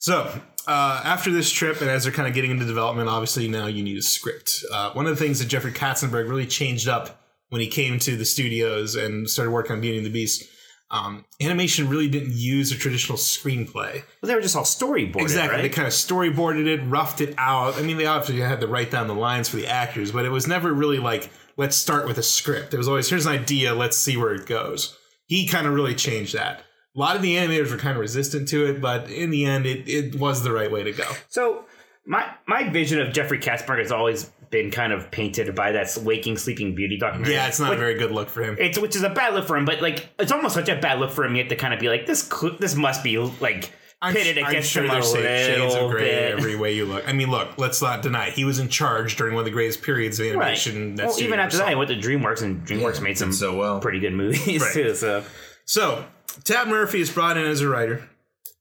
So, 0.01 0.33
uh, 0.67 1.01
after 1.05 1.31
this 1.31 1.51
trip, 1.51 1.79
and 1.79 1.89
as 1.89 2.03
they're 2.03 2.11
kind 2.11 2.27
of 2.27 2.33
getting 2.33 2.49
into 2.49 2.65
development, 2.65 3.07
obviously 3.07 3.47
now 3.47 3.67
you 3.67 3.83
need 3.83 3.97
a 3.97 4.01
script. 4.01 4.65
Uh, 4.73 4.91
one 4.93 5.05
of 5.05 5.15
the 5.15 5.23
things 5.23 5.37
that 5.39 5.45
Jeffrey 5.45 5.71
Katzenberg 5.71 6.27
really 6.27 6.47
changed 6.47 6.87
up 6.87 7.23
when 7.49 7.61
he 7.61 7.67
came 7.67 7.99
to 7.99 8.15
the 8.15 8.25
studios 8.25 8.95
and 8.95 9.29
started 9.29 9.51
working 9.51 9.73
on 9.73 9.81
Beauty 9.81 9.97
and 9.97 10.05
the 10.05 10.11
Beast, 10.11 10.49
um, 10.89 11.23
animation 11.39 11.87
really 11.87 12.09
didn't 12.09 12.33
use 12.33 12.71
a 12.71 12.77
traditional 12.77 13.15
screenplay. 13.15 14.01
But 14.21 14.27
they 14.27 14.33
were 14.33 14.41
just 14.41 14.55
all 14.55 14.63
storyboarded, 14.63 15.21
Exactly. 15.21 15.61
They 15.61 15.69
kind 15.69 15.87
of 15.87 15.93
storyboarded 15.93 16.65
it, 16.65 16.81
roughed 16.87 17.21
it 17.21 17.35
out. 17.37 17.77
I 17.77 17.83
mean, 17.83 17.97
they 17.97 18.07
obviously 18.07 18.41
had 18.41 18.59
to 18.61 18.67
write 18.67 18.89
down 18.89 19.07
the 19.07 19.13
lines 19.13 19.49
for 19.49 19.57
the 19.57 19.67
actors, 19.67 20.11
but 20.11 20.25
it 20.25 20.29
was 20.29 20.47
never 20.47 20.73
really 20.73 20.97
like, 20.97 21.29
let's 21.57 21.75
start 21.75 22.07
with 22.07 22.17
a 22.17 22.23
script. 22.23 22.73
It 22.73 22.77
was 22.77 22.87
always, 22.87 23.07
here's 23.07 23.27
an 23.27 23.33
idea, 23.33 23.75
let's 23.75 23.97
see 23.97 24.17
where 24.17 24.33
it 24.33 24.47
goes. 24.47 24.97
He 25.27 25.47
kind 25.47 25.67
of 25.67 25.73
really 25.73 25.93
changed 25.93 26.33
that. 26.33 26.63
A 26.95 26.99
lot 26.99 27.15
of 27.15 27.21
the 27.21 27.35
animators 27.35 27.71
were 27.71 27.77
kind 27.77 27.95
of 27.95 28.01
resistant 28.01 28.47
to 28.49 28.65
it, 28.65 28.81
but 28.81 29.09
in 29.09 29.29
the 29.29 29.45
end, 29.45 29.65
it, 29.65 29.87
it 29.87 30.15
was 30.15 30.43
the 30.43 30.51
right 30.51 30.69
way 30.71 30.83
to 30.83 30.91
go. 30.91 31.05
So 31.29 31.65
my 32.05 32.29
my 32.47 32.67
vision 32.69 32.99
of 32.99 33.13
Jeffrey 33.13 33.39
Katzenberg 33.39 33.79
has 33.79 33.91
always 33.91 34.29
been 34.49 34.69
kind 34.71 34.91
of 34.91 35.09
painted 35.11 35.55
by 35.55 35.71
that 35.71 35.97
waking 36.03 36.37
sleeping 36.37 36.75
beauty 36.75 36.97
documentary. 36.97 37.35
Yeah, 37.35 37.47
it's 37.47 37.59
not 37.61 37.69
Which- 37.69 37.77
a 37.77 37.79
very 37.79 37.93
good 37.95 38.11
look 38.11 38.27
for 38.27 38.43
him. 38.43 38.57
It's 38.59 38.77
which 38.77 38.95
is 38.97 39.03
a 39.03 39.09
bad 39.09 39.33
look 39.33 39.47
for 39.47 39.55
him, 39.55 39.63
but 39.63 39.81
like 39.81 40.09
it's 40.19 40.31
almost 40.33 40.53
such 40.55 40.67
a 40.67 40.75
bad 40.75 40.99
look 40.99 41.11
for 41.11 41.23
him. 41.23 41.33
You 41.35 41.43
have 41.43 41.49
to 41.49 41.55
kind 41.55 41.73
of 41.73 41.79
be 41.79 41.87
like 41.87 42.05
this. 42.05 42.27
cl- 42.27 42.57
This 42.59 42.75
must 42.75 43.03
be 43.03 43.17
like 43.17 43.71
I'm, 44.01 44.13
pitted 44.13 44.37
I'm 44.39 44.49
against 44.49 44.71
sure 44.71 44.83
him 44.83 44.89
a 44.89 44.93
there's 44.95 45.11
shades 45.13 45.75
of 45.75 45.91
gray 45.91 46.03
bit. 46.05 46.31
every 46.33 46.55
way 46.57 46.73
you 46.75 46.85
look. 46.85 47.07
I 47.07 47.13
mean, 47.13 47.29
look, 47.31 47.57
let's 47.59 47.81
not 47.83 48.01
deny 48.01 48.27
it. 48.27 48.33
he 48.33 48.43
was 48.43 48.57
in 48.59 48.67
charge 48.67 49.15
during 49.15 49.35
one 49.35 49.41
of 49.41 49.45
the 49.45 49.51
greatest 49.51 49.83
periods 49.83 50.19
of 50.19 50.25
Right. 50.25 50.33
animation. 50.41 50.95
that 50.95 51.05
Well, 51.07 51.19
even 51.21 51.39
after 51.39 51.57
that, 51.57 51.63
saw. 51.65 51.69
he 51.69 51.75
went 51.75 51.89
to 51.91 51.95
DreamWorks, 51.95 52.41
and 52.41 52.65
DreamWorks 52.67 52.95
Yeah, 52.95 53.01
made 53.01 53.17
some 53.19 53.31
so 53.31 53.55
well. 53.55 53.79
pretty 53.79 53.99
good 53.99 54.13
movies 54.13 54.59
Right. 54.61 54.73
too. 54.73 54.95
So 54.95 55.23
So, 55.65 56.03
Tab 56.43 56.67
Murphy 56.67 57.01
is 57.01 57.11
brought 57.11 57.37
in 57.37 57.45
as 57.45 57.61
a 57.61 57.69
writer, 57.69 58.07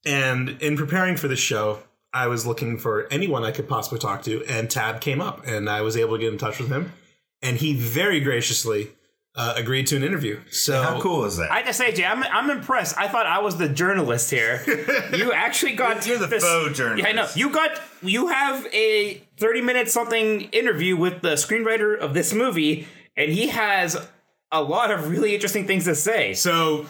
and 0.05 0.49
in 0.61 0.77
preparing 0.77 1.17
for 1.17 1.27
the 1.27 1.35
show, 1.35 1.79
I 2.13 2.27
was 2.27 2.45
looking 2.45 2.77
for 2.77 3.07
anyone 3.11 3.43
I 3.43 3.51
could 3.51 3.69
possibly 3.69 3.99
talk 3.99 4.23
to, 4.23 4.43
and 4.45 4.69
Tab 4.69 4.99
came 5.01 5.21
up, 5.21 5.45
and 5.45 5.69
I 5.69 5.81
was 5.81 5.95
able 5.95 6.15
to 6.17 6.19
get 6.19 6.33
in 6.33 6.37
touch 6.37 6.59
with 6.59 6.69
him, 6.69 6.91
and 7.41 7.57
he 7.57 7.73
very 7.73 8.19
graciously 8.19 8.91
uh, 9.35 9.53
agreed 9.55 9.87
to 9.87 9.95
an 9.95 10.03
interview. 10.03 10.41
So, 10.51 10.81
How 10.81 10.99
cool 10.99 11.23
is 11.23 11.37
that? 11.37 11.51
I 11.51 11.63
just 11.63 11.77
say, 11.77 11.93
Jay, 11.93 12.03
I'm, 12.03 12.21
I'm 12.23 12.49
impressed. 12.49 12.97
I 12.97 13.07
thought 13.07 13.25
I 13.25 13.39
was 13.39 13.57
the 13.57 13.69
journalist 13.69 14.29
here. 14.29 14.61
You 15.11 15.31
actually 15.33 15.73
got 15.73 16.05
You're 16.05 16.17
the 16.17 16.27
this, 16.27 16.43
faux 16.43 16.77
journalist. 16.77 17.03
Yeah, 17.03 17.09
I 17.09 17.13
know. 17.13 17.27
You 17.35 17.49
got 17.51 17.79
you 18.01 18.27
have 18.27 18.65
a 18.73 19.21
30 19.37 19.61
minute 19.61 19.89
something 19.89 20.41
interview 20.51 20.95
with 20.95 21.21
the 21.21 21.33
screenwriter 21.33 21.97
of 21.97 22.13
this 22.13 22.33
movie, 22.33 22.87
and 23.15 23.31
he 23.31 23.47
has 23.49 23.97
a 24.51 24.61
lot 24.61 24.89
of 24.89 25.09
really 25.09 25.33
interesting 25.33 25.67
things 25.67 25.85
to 25.85 25.95
say. 25.95 26.33
So 26.33 26.85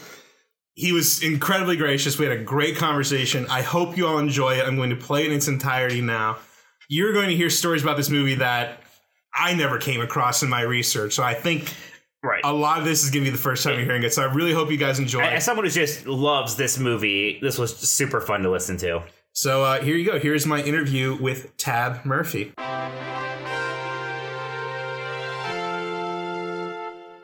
he 0.75 0.91
was 0.91 1.21
incredibly 1.21 1.75
gracious. 1.75 2.17
We 2.17 2.25
had 2.25 2.37
a 2.37 2.43
great 2.43 2.77
conversation. 2.77 3.45
I 3.49 3.61
hope 3.61 3.97
you 3.97 4.07
all 4.07 4.17
enjoy 4.19 4.55
it. 4.55 4.65
I'm 4.65 4.75
going 4.77 4.89
to 4.91 4.95
play 4.95 5.23
it 5.23 5.27
in 5.27 5.33
its 5.37 5.47
entirety 5.47 6.01
now. 6.01 6.37
You're 6.87 7.13
going 7.13 7.29
to 7.29 7.35
hear 7.35 7.49
stories 7.49 7.83
about 7.83 7.97
this 7.97 8.09
movie 8.09 8.35
that 8.35 8.81
I 9.33 9.53
never 9.53 9.77
came 9.77 10.01
across 10.01 10.43
in 10.43 10.49
my 10.49 10.61
research. 10.61 11.13
So 11.13 11.23
I 11.23 11.33
think 11.33 11.73
Right. 12.23 12.41
a 12.43 12.53
lot 12.53 12.77
of 12.77 12.85
this 12.85 13.03
is 13.03 13.09
going 13.09 13.25
to 13.25 13.31
be 13.31 13.35
the 13.35 13.41
first 13.41 13.63
time 13.63 13.75
you're 13.75 13.85
hearing 13.85 14.03
it. 14.03 14.13
So 14.13 14.21
I 14.21 14.31
really 14.31 14.53
hope 14.53 14.69
you 14.69 14.77
guys 14.77 14.99
enjoy 14.99 15.21
it. 15.21 15.33
As 15.33 15.41
it. 15.41 15.45
someone 15.45 15.65
who 15.65 15.71
just 15.71 16.05
loves 16.05 16.55
this 16.55 16.77
movie, 16.77 17.39
this 17.41 17.57
was 17.57 17.75
super 17.75 18.21
fun 18.21 18.41
to 18.43 18.51
listen 18.51 18.77
to. 18.77 19.01
So 19.33 19.63
uh, 19.63 19.81
here 19.81 19.95
you 19.95 20.05
go. 20.05 20.19
Here's 20.19 20.45
my 20.45 20.61
interview 20.61 21.17
with 21.19 21.55
Tab 21.57 22.05
Murphy. 22.05 22.53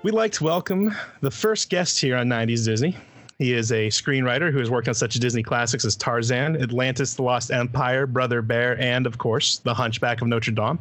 We'd 0.04 0.13
like 0.13 0.32
to 0.34 0.44
welcome 0.46 0.96
the 1.22 1.32
first 1.32 1.70
guest 1.70 2.00
here 2.00 2.16
on 2.16 2.27
90s 2.27 2.63
Disney. 2.66 2.96
He 3.39 3.53
is 3.53 3.72
a 3.72 3.88
screenwriter 3.89 4.51
who 4.51 4.58
has 4.58 4.70
worked 4.72 4.88
on 4.88 4.96
such 4.96 5.13
Disney 5.15 5.44
classics 5.44 5.86
as 5.86 5.96
Tarzan, 5.96 6.60
Atlantis, 6.60 7.13
The 7.13 7.22
Lost 7.22 7.51
Empire, 7.51 8.08
Brother 8.08 8.41
Bear, 8.41 8.79
and 8.82 9.06
of 9.06 9.20
course, 9.20 9.60
The 9.60 9.75
Hunchback 9.75 10.22
of 10.22 10.27
Notre 10.27 10.51
Dame. 10.51 10.79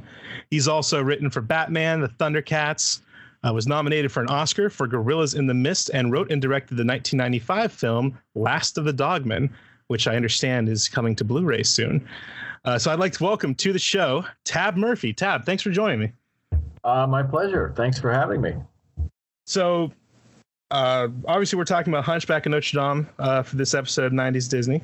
He's 0.50 0.66
also 0.66 1.02
written 1.02 1.28
for 1.28 1.42
Batman, 1.42 2.00
The 2.00 2.08
Thundercats, 2.08 3.00
uh, 3.46 3.52
was 3.52 3.66
nominated 3.66 4.10
for 4.10 4.22
an 4.22 4.28
Oscar 4.28 4.70
for 4.70 4.86
Gorillas 4.86 5.34
in 5.34 5.46
the 5.46 5.54
Mist, 5.54 5.90
and 5.92 6.10
wrote 6.10 6.30
and 6.32 6.40
directed 6.40 6.76
the 6.76 6.84
1995 6.84 7.72
film 7.72 8.18
Last 8.34 8.78
of 8.78 8.84
the 8.84 8.92
Dogmen, 8.92 9.50
which 9.88 10.08
I 10.08 10.16
understand 10.16 10.70
is 10.70 10.88
coming 10.88 11.14
to 11.16 11.24
Blu 11.24 11.44
ray 11.44 11.62
soon. 11.62 12.08
Uh, 12.64 12.78
so 12.78 12.90
I'd 12.90 12.98
like 12.98 13.12
to 13.12 13.22
welcome 13.22 13.54
to 13.56 13.72
the 13.72 13.78
show 13.78 14.24
Tab 14.44 14.76
Murphy. 14.76 15.12
Tab, 15.12 15.44
thanks 15.44 15.62
for 15.62 15.70
joining 15.70 16.00
me. 16.00 16.12
Uh, 16.82 17.06
my 17.06 17.22
pleasure. 17.22 17.72
Thanks 17.76 18.00
for 18.00 18.12
having 18.12 18.40
me. 18.40 18.54
So, 19.44 19.92
uh, 20.70 21.08
obviously, 21.26 21.56
we're 21.56 21.64
talking 21.64 21.92
about 21.92 22.04
Hunchback 22.04 22.46
of 22.46 22.50
Notre 22.50 22.78
Dame 22.78 23.08
uh, 23.18 23.42
for 23.42 23.56
this 23.56 23.74
episode 23.74 24.04
of 24.04 24.12
90s 24.12 24.48
Disney. 24.48 24.82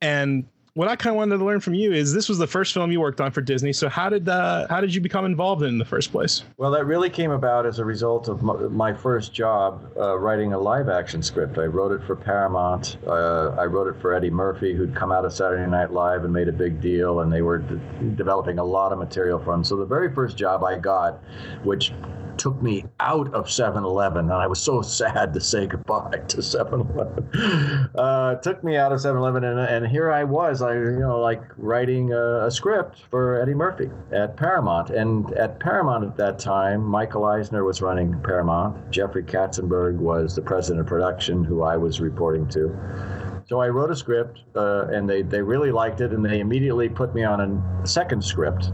And 0.00 0.44
what 0.74 0.88
I 0.88 0.96
kind 0.96 1.14
of 1.14 1.18
wanted 1.18 1.36
to 1.36 1.44
learn 1.44 1.60
from 1.60 1.74
you 1.74 1.92
is 1.92 2.14
this 2.14 2.30
was 2.30 2.38
the 2.38 2.46
first 2.46 2.72
film 2.72 2.90
you 2.90 2.98
worked 2.98 3.20
on 3.20 3.30
for 3.30 3.42
Disney. 3.42 3.74
So, 3.74 3.90
how 3.90 4.08
did 4.08 4.28
uh, 4.28 4.66
how 4.68 4.80
did 4.80 4.94
you 4.94 5.02
become 5.02 5.26
involved 5.26 5.62
in, 5.62 5.68
in 5.68 5.78
the 5.78 5.84
first 5.84 6.10
place? 6.10 6.44
Well, 6.56 6.70
that 6.70 6.86
really 6.86 7.10
came 7.10 7.30
about 7.30 7.66
as 7.66 7.78
a 7.78 7.84
result 7.84 8.28
of 8.28 8.42
my, 8.42 8.92
first 8.92 9.32
job 9.34 9.90
uh, 9.96 10.18
writing 10.18 10.52
a 10.54 10.58
live 10.58 10.88
action 10.88 11.22
script. 11.22 11.58
I 11.58 11.64
wrote 11.64 11.92
it 11.92 12.04
for 12.06 12.16
Paramount. 12.16 12.96
Uh, 13.06 13.50
I 13.58 13.64
wrote 13.64 13.86
it 13.86 14.00
for 14.00 14.14
Eddie 14.14 14.30
Murphy, 14.30 14.74
who'd 14.74 14.94
come 14.94 15.12
out 15.12 15.24
of 15.24 15.32
Saturday 15.32 15.68
Night 15.70 15.92
Live 15.92 16.24
and 16.24 16.32
made 16.32 16.48
a 16.48 16.52
big 16.52 16.80
deal, 16.80 17.20
and 17.20 17.32
they 17.32 17.42
were 17.42 17.58
de- 17.58 17.76
developing 18.16 18.58
a 18.58 18.64
lot 18.64 18.92
of 18.92 18.98
material 18.98 19.38
for 19.38 19.52
him. 19.54 19.64
So 19.64 19.76
the 19.76 19.86
very 19.86 20.12
first 20.12 20.36
job 20.36 20.62
I 20.62 20.78
got, 20.78 21.22
which 21.64 21.92
took 22.38 22.60
me 22.62 22.84
out 23.00 23.32
of 23.34 23.46
7-Eleven, 23.46 24.24
and 24.26 24.32
I 24.32 24.46
was 24.46 24.60
so 24.60 24.82
sad 24.82 25.32
to 25.34 25.40
say 25.40 25.66
goodbye 25.66 26.22
to 26.28 26.38
7-Eleven. 26.38 27.90
Uh, 27.94 28.36
took 28.36 28.62
me 28.64 28.76
out 28.76 28.92
of 28.92 29.00
7-Eleven, 29.00 29.44
and, 29.44 29.58
and 29.58 29.86
here 29.86 30.10
I 30.10 30.24
was, 30.24 30.62
I 30.62 30.74
you 30.74 31.00
know 31.00 31.20
like 31.20 31.42
writing 31.56 32.12
a, 32.12 32.46
a 32.46 32.50
script 32.50 33.02
for 33.10 33.40
Eddie 33.40 33.54
Murphy 33.54 33.90
at 34.12 34.36
Paramount, 34.36 34.90
and 34.90 35.32
at 35.34 35.60
Paramount 35.60 36.04
at 36.04 36.16
that 36.16 36.38
time, 36.38 36.82
Michael 36.82 37.24
Eisner 37.24 37.64
was 37.64 37.82
running 37.82 38.20
Paramount. 38.22 38.90
Jeffrey 38.90 39.22
Katzenberg 39.22 39.96
was 39.96 40.34
the 40.34 40.42
president 40.42 40.80
of 40.80 40.86
production, 40.86 41.44
who 41.44 41.62
I 41.62 41.76
was 41.76 42.00
reporting 42.00 42.48
to. 42.48 43.42
So 43.46 43.60
I 43.60 43.68
wrote 43.68 43.90
a 43.90 43.96
script, 43.96 44.40
uh, 44.56 44.86
and 44.86 45.08
they, 45.08 45.22
they 45.22 45.42
really 45.42 45.72
liked 45.72 46.00
it, 46.00 46.12
and 46.12 46.24
they 46.24 46.40
immediately 46.40 46.88
put 46.88 47.14
me 47.14 47.24
on 47.24 47.40
a 47.82 47.86
second 47.86 48.24
script. 48.24 48.70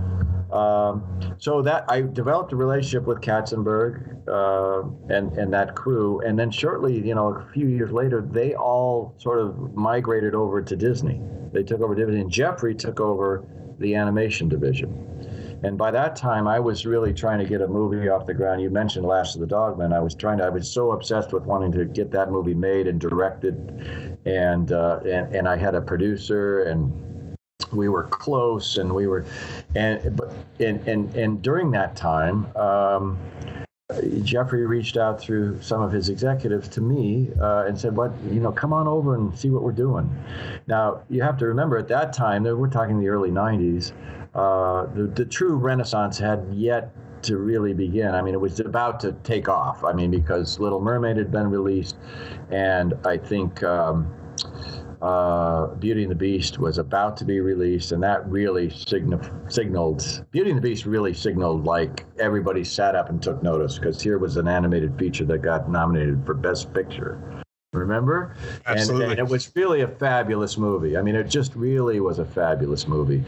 Um, 0.53 1.37
so 1.39 1.61
that 1.63 1.85
I 1.89 2.03
developed 2.03 2.53
a 2.53 2.57
relationship 2.57 3.07
with 3.07 3.21
Katzenberg 3.21 4.27
uh, 4.29 4.89
and 5.15 5.37
and 5.37 5.53
that 5.53 5.75
crew, 5.75 6.21
and 6.21 6.39
then 6.39 6.51
shortly, 6.51 7.07
you 7.07 7.15
know, 7.15 7.35
a 7.35 7.53
few 7.53 7.69
years 7.69 7.93
later, 7.93 8.23
they 8.23 8.55
all 8.55 9.15
sort 9.19 9.41
of 9.41 9.75
migrated 9.75 10.35
over 10.35 10.63
to 10.63 10.77
Disney. 10.77 11.21
They 11.53 11.63
took 11.63 11.81
over 11.81 11.95
Disney, 11.95 12.21
and 12.21 12.31
Jeffrey 12.31 12.75
took 12.75 12.99
over 13.01 13.47
the 13.79 13.95
animation 13.95 14.49
division. 14.49 15.05
And 15.65 15.77
by 15.77 15.91
that 15.91 16.15
time, 16.15 16.47
I 16.47 16.61
was 16.61 16.87
really 16.87 17.13
trying 17.13 17.41
to 17.41 17.45
get 17.45 17.61
a 17.61 17.67
movie 17.67 18.09
off 18.09 18.27
the 18.27 18.35
ground. 18.35 18.63
You 18.63 18.71
mentioned 18.71 19.05
Last 19.05 19.35
of 19.35 19.41
the 19.41 19.47
Dogmen. 19.47 19.93
I 19.93 20.01
was 20.01 20.15
trying 20.15 20.39
to. 20.39 20.45
I 20.45 20.51
was 20.51 20.71
so 20.71 20.93
obsessed 20.93 21.33
with 21.33 21.45
wanting 21.45 21.73
to 21.73 21.85
get 21.85 22.11
that 22.13 22.31
movie 22.31 22.55
made 22.55 22.87
and 22.87 23.01
directed, 23.01 24.19
and 24.25 24.73
uh, 24.73 25.01
and 25.05 25.35
and 25.35 25.49
I 25.49 25.57
had 25.57 25.75
a 25.75 25.81
producer 25.81 26.63
and 26.63 27.08
we 27.73 27.89
were 27.89 28.05
close 28.05 28.79
and 28.79 28.93
we 28.93 29.07
were 29.07 29.25
and 29.75 30.17
but 30.17 30.33
and 30.61 30.87
and, 30.89 31.15
and 31.15 31.43
during 31.43 31.71
that 31.71 31.97
time 31.97 32.47
um, 32.57 33.19
Jeffrey 34.23 34.67
reached 34.67 34.99
out 34.99 35.19
through 35.19 35.63
some 35.63 35.81
of 35.81 35.91
his 35.91 36.11
executives 36.11 36.69
to 36.69 36.83
me 36.83 37.31
uh, 37.41 37.65
and 37.67 37.79
said, 37.79 37.97
"What 37.97 38.13
you 38.31 38.39
know, 38.39 38.53
come 38.53 38.71
on 38.75 38.87
over 38.87 39.15
and 39.15 39.37
see 39.37 39.49
what 39.49 39.63
we're 39.63 39.73
doing." 39.73 40.11
Now 40.67 41.05
you 41.09 41.23
have 41.23 41.39
to 41.39 41.47
remember 41.47 41.79
at 41.79 41.89
that 41.89 42.13
time, 42.13 42.43
we're 42.43 42.69
talking 42.69 43.01
the 43.01 43.09
early 43.09 43.31
'90s. 43.31 43.93
Uh, 44.35 44.87
the, 44.95 45.05
the 45.05 45.25
true 45.25 45.57
renaissance 45.57 46.19
had 46.19 46.47
yet 46.53 46.93
to 47.23 47.39
really 47.39 47.73
begin. 47.73 48.15
I 48.15 48.21
mean, 48.21 48.35
it 48.35 48.41
was 48.41 48.61
about 48.61 49.01
to 49.01 49.13
take 49.25 49.49
off. 49.49 49.83
I 49.83 49.95
mean, 49.95 50.11
because 50.11 50.59
Little 50.59 50.83
Mermaid 50.83 51.17
had 51.17 51.33
been 51.33 51.49
released, 51.49 51.97
and 52.51 52.93
I 53.07 53.17
think. 53.17 53.63
Um, 53.63 54.13
uh, 55.01 55.67
Beauty 55.75 56.03
and 56.03 56.11
the 56.11 56.17
Beast 56.17 56.59
was 56.59 56.79
about 56.79 57.17
to 57.19 57.25
be 57.25 57.41
released, 57.41 57.93
and 57.93 58.03
that 58.03 58.29
really 58.29 58.69
signif- 58.69 59.53
signaled. 59.53 60.25
Beauty 60.31 60.51
and 60.51 60.59
the 60.59 60.63
Beast 60.63 60.87
really 60.87 61.15
signaled 61.15 61.65
like 61.65 62.05
everybody 62.19 62.65
sat 62.65 62.95
up 62.95 63.09
and 63.09 63.23
took 63.23 63.43
notice 63.43 63.79
because 63.79 64.01
here 64.01 64.19
was 64.19 64.37
an 64.37 64.49
animated 64.49 64.99
feature 64.99 65.25
that 65.27 65.39
got 65.39 65.71
nominated 65.71 66.25
for 66.27 66.35
Best 66.35 66.73
Picture. 66.75 67.45
Remember? 67.75 68.35
Absolutely. 68.67 69.05
And, 69.05 69.13
and 69.13 69.21
it 69.21 69.31
was 69.31 69.55
really 69.55 69.83
a 69.83 69.89
fabulous 69.89 70.57
movie. 70.57 70.97
I 70.97 71.03
mean, 71.03 71.15
it 71.15 71.25
just 71.25 71.55
really 71.55 72.01
was 72.01 72.19
a 72.19 72.25
fabulous 72.25 72.89
movie. 72.89 73.23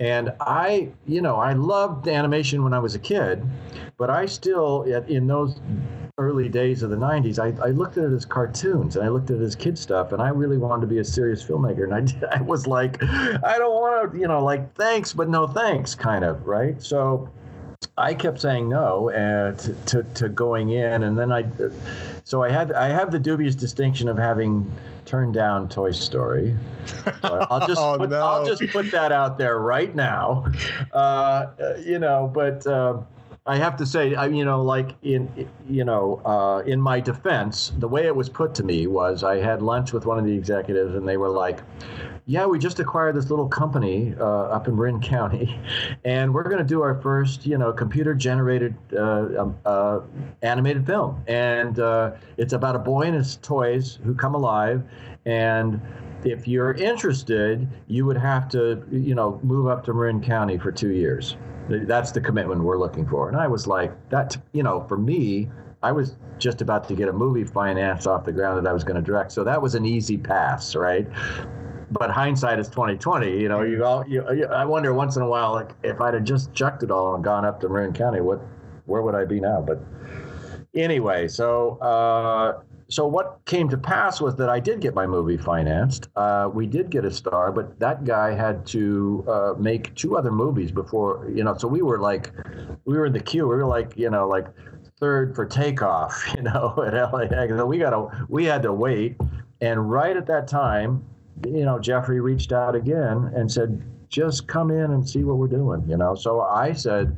And 0.00 0.32
I, 0.40 0.90
you 1.06 1.22
know, 1.22 1.36
I 1.36 1.52
loved 1.52 2.08
animation 2.08 2.64
when 2.64 2.74
I 2.74 2.80
was 2.80 2.96
a 2.96 2.98
kid, 2.98 3.44
but 3.96 4.10
I 4.10 4.26
still, 4.26 4.82
in 4.82 5.28
those 5.28 5.60
early 6.18 6.48
days 6.48 6.82
of 6.82 6.90
the 6.90 6.96
90s, 6.96 7.38
I, 7.38 7.66
I 7.66 7.70
looked 7.70 7.96
at 7.96 8.04
it 8.04 8.12
as 8.12 8.24
cartoons 8.24 8.96
and 8.96 9.04
I 9.04 9.08
looked 9.08 9.30
at 9.30 9.38
it 9.38 9.42
as 9.42 9.56
kid 9.56 9.76
stuff, 9.76 10.12
and 10.12 10.22
I 10.22 10.28
really 10.28 10.58
wanted 10.58 10.82
to 10.82 10.86
be 10.86 10.98
a 10.98 11.04
serious 11.04 11.42
filmmaker. 11.44 11.84
And 11.84 11.94
I, 11.94 12.00
did, 12.02 12.24
I 12.30 12.40
was 12.40 12.66
like, 12.66 13.02
I 13.02 13.58
don't 13.58 13.74
want 13.74 14.12
to, 14.12 14.18
you 14.18 14.28
know, 14.28 14.42
like, 14.44 14.74
thanks, 14.74 15.12
but 15.12 15.28
no 15.28 15.46
thanks, 15.46 15.94
kind 15.94 16.24
of, 16.24 16.46
right? 16.46 16.80
So 16.80 17.28
I 17.98 18.14
kept 18.14 18.40
saying 18.40 18.68
no 18.68 19.10
uh, 19.10 19.52
to, 19.52 19.74
to, 19.86 20.02
to 20.14 20.28
going 20.28 20.70
in, 20.70 21.02
and 21.02 21.18
then 21.18 21.32
I, 21.32 21.46
so 22.22 22.42
I 22.42 22.50
had 22.50 22.72
I 22.72 22.88
have 22.88 23.10
the 23.10 23.18
dubious 23.18 23.54
distinction 23.54 24.08
of 24.08 24.16
having 24.16 24.70
turned 25.04 25.34
down 25.34 25.68
Toy 25.68 25.90
Story. 25.90 26.56
Uh, 27.22 27.46
I'll 27.50 27.66
just 27.68 27.80
Oh, 27.80 27.98
put, 27.98 28.10
no. 28.10 28.24
I'll 28.24 28.46
just 28.46 28.62
put 28.72 28.90
that 28.92 29.12
out 29.12 29.36
there 29.36 29.58
right 29.58 29.94
now, 29.94 30.46
uh, 30.92 30.96
uh, 30.96 31.76
you 31.84 31.98
know. 31.98 32.30
But 32.32 32.66
uh, 32.66 33.02
I 33.46 33.58
have 33.58 33.76
to 33.76 33.84
say, 33.84 34.14
I, 34.14 34.26
you 34.26 34.44
know, 34.44 34.62
like 34.62 34.94
in 35.02 35.48
you 35.68 35.84
know, 35.84 36.22
uh, 36.24 36.62
in 36.66 36.80
my 36.80 37.00
defense, 37.00 37.72
the 37.78 37.88
way 37.88 38.06
it 38.06 38.16
was 38.16 38.28
put 38.28 38.54
to 38.54 38.62
me 38.62 38.86
was 38.86 39.22
I 39.22 39.36
had 39.36 39.60
lunch 39.60 39.92
with 39.92 40.06
one 40.06 40.18
of 40.18 40.24
the 40.24 40.32
executives, 40.32 40.94
and 40.94 41.06
they 41.06 41.18
were 41.18 41.28
like 41.28 41.60
yeah, 42.26 42.46
we 42.46 42.58
just 42.58 42.80
acquired 42.80 43.16
this 43.16 43.28
little 43.28 43.48
company 43.48 44.14
uh, 44.18 44.24
up 44.24 44.66
in 44.66 44.74
Marin 44.76 45.00
County, 45.00 45.60
and 46.04 46.32
we're 46.32 46.44
going 46.44 46.58
to 46.58 46.64
do 46.64 46.80
our 46.80 47.00
first, 47.02 47.44
you 47.44 47.58
know, 47.58 47.72
computer-generated 47.72 48.74
uh, 48.96 49.28
um, 49.38 49.56
uh, 49.66 50.00
animated 50.40 50.86
film, 50.86 51.22
and 51.26 51.78
uh, 51.78 52.12
it's 52.38 52.54
about 52.54 52.76
a 52.76 52.78
boy 52.78 53.02
and 53.02 53.14
his 53.14 53.36
toys 53.36 53.98
who 54.04 54.14
come 54.14 54.34
alive, 54.34 54.82
and 55.26 55.80
if 56.24 56.48
you're 56.48 56.72
interested, 56.72 57.68
you 57.86 58.06
would 58.06 58.16
have 58.16 58.48
to, 58.50 58.84
you 58.90 59.14
know, 59.14 59.40
move 59.42 59.66
up 59.66 59.84
to 59.84 59.94
Marin 59.94 60.20
County 60.20 60.58
for 60.58 60.72
two 60.72 60.90
years. 60.90 61.36
That's 61.68 62.12
the 62.12 62.20
commitment 62.20 62.62
we're 62.62 62.78
looking 62.78 63.06
for. 63.06 63.28
And 63.28 63.36
I 63.36 63.46
was 63.46 63.66
like, 63.66 63.92
that, 64.10 64.36
you 64.52 64.62
know, 64.62 64.84
for 64.88 64.98
me, 64.98 65.50
I 65.82 65.92
was 65.92 66.16
just 66.38 66.60
about 66.60 66.88
to 66.88 66.94
get 66.94 67.08
a 67.08 67.12
movie 67.12 67.44
financed 67.44 68.06
off 68.06 68.24
the 68.24 68.32
ground 68.32 68.64
that 68.64 68.68
I 68.68 68.72
was 68.72 68.84
going 68.84 68.96
to 68.96 69.02
direct, 69.02 69.32
so 69.32 69.44
that 69.44 69.60
was 69.60 69.74
an 69.74 69.84
easy 69.84 70.16
pass, 70.16 70.74
right? 70.74 71.06
but 71.90 72.10
hindsight 72.10 72.58
is 72.58 72.68
2020 72.68 73.40
you 73.40 73.48
know 73.48 73.62
you 73.62 73.84
all 73.84 74.06
you, 74.08 74.24
you, 74.32 74.46
i 74.46 74.64
wonder 74.64 74.92
once 74.92 75.16
in 75.16 75.22
a 75.22 75.28
while 75.28 75.52
like 75.52 75.70
if 75.82 76.00
i'd 76.00 76.14
have 76.14 76.24
just 76.24 76.52
chucked 76.52 76.82
it 76.82 76.90
all 76.90 77.14
and 77.14 77.22
gone 77.22 77.44
up 77.44 77.60
to 77.60 77.68
marin 77.68 77.92
county 77.92 78.20
what 78.20 78.40
where 78.86 79.02
would 79.02 79.14
i 79.14 79.24
be 79.24 79.38
now 79.38 79.60
but 79.60 79.80
anyway 80.74 81.28
so 81.28 81.78
uh 81.78 82.60
so 82.88 83.06
what 83.06 83.40
came 83.46 83.68
to 83.70 83.78
pass 83.78 84.20
was 84.20 84.36
that 84.36 84.50
I 84.50 84.60
did 84.60 84.80
get 84.80 84.94
my 84.94 85.06
movie 85.06 85.36
financed. 85.36 86.08
Uh, 86.16 86.50
we 86.52 86.66
did 86.66 86.90
get 86.90 87.04
a 87.04 87.10
star, 87.10 87.50
but 87.50 87.78
that 87.80 88.04
guy 88.04 88.34
had 88.34 88.66
to 88.66 89.24
uh, 89.28 89.54
make 89.58 89.94
two 89.94 90.16
other 90.16 90.30
movies 90.30 90.70
before 90.70 91.30
you 91.34 91.44
know. 91.44 91.56
So 91.56 91.66
we 91.68 91.82
were 91.82 91.98
like, 91.98 92.32
we 92.84 92.96
were 92.96 93.06
in 93.06 93.12
the 93.12 93.20
queue. 93.20 93.48
We 93.48 93.56
were 93.56 93.66
like, 93.66 93.96
you 93.96 94.10
know, 94.10 94.28
like 94.28 94.46
third 94.98 95.34
for 95.34 95.46
takeoff. 95.46 96.22
You 96.36 96.42
know, 96.42 96.74
at 96.86 97.12
LAX. 97.12 97.52
So 97.56 97.66
we 97.66 97.78
got 97.78 97.90
to, 97.90 98.26
we 98.28 98.44
had 98.44 98.62
to 98.62 98.72
wait. 98.72 99.16
And 99.60 99.90
right 99.90 100.16
at 100.16 100.26
that 100.26 100.48
time, 100.48 101.04
you 101.46 101.64
know, 101.64 101.78
Jeffrey 101.78 102.20
reached 102.20 102.52
out 102.52 102.74
again 102.74 103.30
and 103.34 103.50
said, 103.50 103.82
just 104.08 104.46
come 104.46 104.70
in 104.70 104.90
and 104.90 105.08
see 105.08 105.24
what 105.24 105.36
we're 105.36 105.46
doing, 105.46 105.84
you 105.88 105.96
know. 105.96 106.14
So 106.14 106.42
I 106.42 106.72
said, 106.72 107.16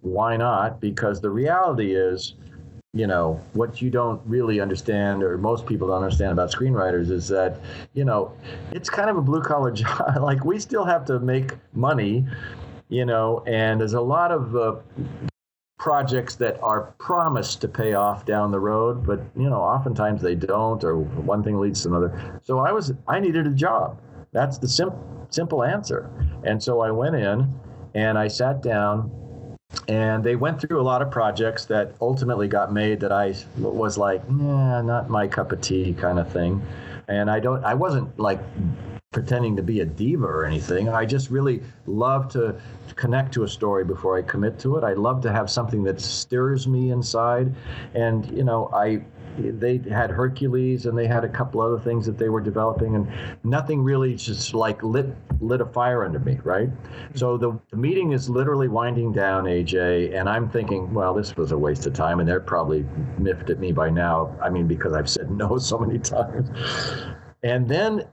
why 0.00 0.36
not? 0.36 0.80
Because 0.80 1.20
the 1.20 1.30
reality 1.30 1.94
is, 1.94 2.34
you 2.98 3.06
know 3.06 3.40
what 3.52 3.80
you 3.80 3.90
don't 3.90 4.20
really 4.26 4.58
understand 4.58 5.22
or 5.22 5.38
most 5.38 5.64
people 5.66 5.86
don't 5.86 6.02
understand 6.02 6.32
about 6.32 6.50
screenwriters 6.50 7.12
is 7.12 7.28
that 7.28 7.60
you 7.94 8.04
know 8.04 8.32
it's 8.72 8.90
kind 8.90 9.08
of 9.08 9.16
a 9.16 9.22
blue 9.22 9.40
collar 9.40 9.70
job. 9.82 10.16
Like 10.20 10.44
we 10.44 10.58
still 10.58 10.84
have 10.84 11.04
to 11.04 11.20
make 11.20 11.52
money 11.74 12.26
you 12.88 13.04
know 13.04 13.44
and 13.46 13.80
there's 13.80 13.92
a 13.92 14.00
lot 14.00 14.32
of 14.32 14.56
uh, 14.56 14.74
projects 15.78 16.34
that 16.34 16.60
are 16.60 16.92
promised 16.98 17.60
to 17.60 17.68
pay 17.68 17.94
off 17.94 18.26
down 18.26 18.50
the 18.50 18.58
road 18.58 19.06
but 19.06 19.20
you 19.36 19.48
know 19.48 19.60
oftentimes 19.60 20.20
they 20.20 20.34
don't 20.34 20.82
or 20.82 20.98
one 20.98 21.44
thing 21.44 21.60
leads 21.60 21.82
to 21.82 21.88
another. 21.90 22.40
So 22.42 22.58
i 22.58 22.72
was 22.72 22.92
i 23.06 23.20
needed 23.20 23.46
a 23.46 23.52
job. 23.52 24.00
That's 24.32 24.58
the 24.58 24.68
sim- 24.68 24.98
simple 25.30 25.62
answer. 25.62 26.10
And 26.42 26.60
so 26.60 26.80
i 26.80 26.90
went 26.90 27.14
in 27.14 27.48
and 27.94 28.18
i 28.18 28.26
sat 28.26 28.60
down 28.60 29.12
and 29.88 30.22
they 30.22 30.36
went 30.36 30.60
through 30.60 30.80
a 30.80 30.82
lot 30.82 31.02
of 31.02 31.10
projects 31.10 31.64
that 31.66 31.94
ultimately 32.00 32.48
got 32.48 32.72
made 32.72 33.00
that 33.00 33.12
I 33.12 33.34
was 33.58 33.96
like, 33.96 34.28
not 34.30 35.08
my 35.08 35.26
cup 35.26 35.52
of 35.52 35.60
tea 35.60 35.94
kind 35.94 36.18
of 36.18 36.30
thing. 36.30 36.62
And 37.08 37.30
I 37.30 37.40
don't, 37.40 37.64
I 37.64 37.74
wasn't 37.74 38.18
like 38.18 38.38
pretending 39.12 39.56
to 39.56 39.62
be 39.62 39.80
a 39.80 39.86
diva 39.86 40.26
or 40.26 40.44
anything. 40.44 40.90
I 40.90 41.06
just 41.06 41.30
really 41.30 41.62
love 41.86 42.28
to 42.32 42.60
connect 42.96 43.32
to 43.34 43.44
a 43.44 43.48
story 43.48 43.84
before 43.84 44.18
I 44.18 44.22
commit 44.22 44.58
to 44.60 44.76
it. 44.76 44.84
I 44.84 44.92
love 44.92 45.22
to 45.22 45.32
have 45.32 45.48
something 45.50 45.82
that 45.84 46.00
stirs 46.00 46.66
me 46.66 46.90
inside. 46.90 47.54
And, 47.94 48.30
you 48.30 48.44
know, 48.44 48.70
I, 48.74 49.00
they 49.38 49.78
had 49.90 50.10
Hercules 50.10 50.86
and 50.86 50.96
they 50.96 51.06
had 51.06 51.24
a 51.24 51.28
couple 51.28 51.60
other 51.60 51.78
things 51.78 52.06
that 52.06 52.18
they 52.18 52.28
were 52.28 52.40
developing, 52.40 52.94
and 52.94 53.08
nothing 53.44 53.82
really 53.82 54.14
just 54.14 54.54
like 54.54 54.82
lit 54.82 55.06
lit 55.40 55.60
a 55.60 55.66
fire 55.66 56.04
under 56.04 56.18
me, 56.18 56.38
right? 56.44 56.68
So 57.14 57.36
the, 57.36 57.58
the 57.70 57.76
meeting 57.76 58.12
is 58.12 58.28
literally 58.28 58.68
winding 58.68 59.12
down, 59.12 59.44
AJ, 59.44 60.18
and 60.18 60.28
I'm 60.28 60.48
thinking, 60.50 60.92
well, 60.92 61.14
this 61.14 61.36
was 61.36 61.52
a 61.52 61.58
waste 61.58 61.86
of 61.86 61.92
time, 61.92 62.20
and 62.20 62.28
they're 62.28 62.40
probably 62.40 62.84
miffed 63.18 63.50
at 63.50 63.58
me 63.58 63.72
by 63.72 63.90
now. 63.90 64.36
I 64.42 64.50
mean, 64.50 64.66
because 64.66 64.92
I've 64.92 65.08
said 65.08 65.30
no 65.30 65.58
so 65.58 65.78
many 65.78 65.98
times. 65.98 66.50
And 67.42 67.68
then, 67.68 68.04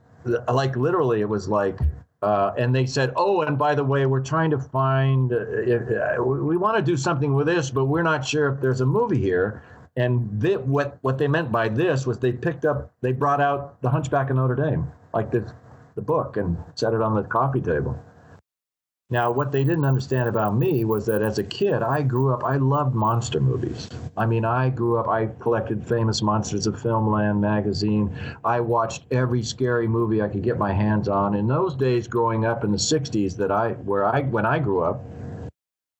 like 0.48 0.76
literally, 0.76 1.20
it 1.20 1.28
was 1.28 1.48
like 1.48 1.78
uh, 2.22 2.52
and 2.56 2.74
they 2.74 2.86
said, 2.86 3.12
"Oh, 3.14 3.42
and 3.42 3.58
by 3.58 3.74
the 3.74 3.84
way, 3.84 4.06
we're 4.06 4.22
trying 4.22 4.50
to 4.50 4.58
find. 4.58 5.32
Uh, 5.32 5.36
uh, 5.36 6.22
we 6.22 6.56
want 6.56 6.76
to 6.76 6.82
do 6.82 6.96
something 6.96 7.34
with 7.34 7.46
this, 7.46 7.70
but 7.70 7.84
we're 7.84 8.02
not 8.02 8.26
sure 8.26 8.52
if 8.52 8.60
there's 8.60 8.80
a 8.80 8.86
movie 8.86 9.20
here." 9.20 9.62
And 9.96 10.42
what 10.66 10.98
what 11.00 11.16
they 11.16 11.26
meant 11.26 11.50
by 11.50 11.68
this 11.68 12.06
was 12.06 12.18
they 12.18 12.32
picked 12.32 12.64
up, 12.64 12.92
they 13.00 13.12
brought 13.12 13.40
out 13.40 13.80
The 13.80 13.90
Hunchback 13.90 14.30
of 14.30 14.36
Notre 14.36 14.54
Dame, 14.54 14.92
like 15.14 15.30
the 15.30 15.50
the 15.94 16.02
book, 16.02 16.36
and 16.36 16.56
set 16.74 16.92
it 16.92 17.00
on 17.00 17.14
the 17.14 17.22
coffee 17.22 17.62
table. 17.62 17.98
Now, 19.08 19.30
what 19.30 19.52
they 19.52 19.62
didn't 19.62 19.84
understand 19.84 20.28
about 20.28 20.56
me 20.56 20.84
was 20.84 21.06
that 21.06 21.22
as 21.22 21.38
a 21.38 21.44
kid, 21.44 21.80
I 21.80 22.02
grew 22.02 22.34
up, 22.34 22.42
I 22.42 22.56
loved 22.56 22.92
monster 22.92 23.38
movies. 23.38 23.88
I 24.16 24.26
mean, 24.26 24.44
I 24.44 24.68
grew 24.68 24.98
up, 24.98 25.06
I 25.06 25.26
collected 25.38 25.86
famous 25.86 26.22
monsters 26.22 26.66
of 26.66 26.74
Filmland 26.74 27.38
magazine. 27.38 28.12
I 28.44 28.58
watched 28.58 29.04
every 29.12 29.44
scary 29.44 29.86
movie 29.86 30.20
I 30.20 30.28
could 30.28 30.42
get 30.42 30.58
my 30.58 30.72
hands 30.72 31.08
on. 31.08 31.36
In 31.36 31.46
those 31.46 31.76
days, 31.76 32.08
growing 32.08 32.44
up 32.44 32.64
in 32.64 32.72
the 32.72 32.78
60s, 32.78 33.36
that 33.36 33.52
I, 33.52 33.74
where 33.74 34.04
I, 34.04 34.22
when 34.22 34.44
I 34.44 34.58
grew 34.58 34.80
up, 34.82 35.04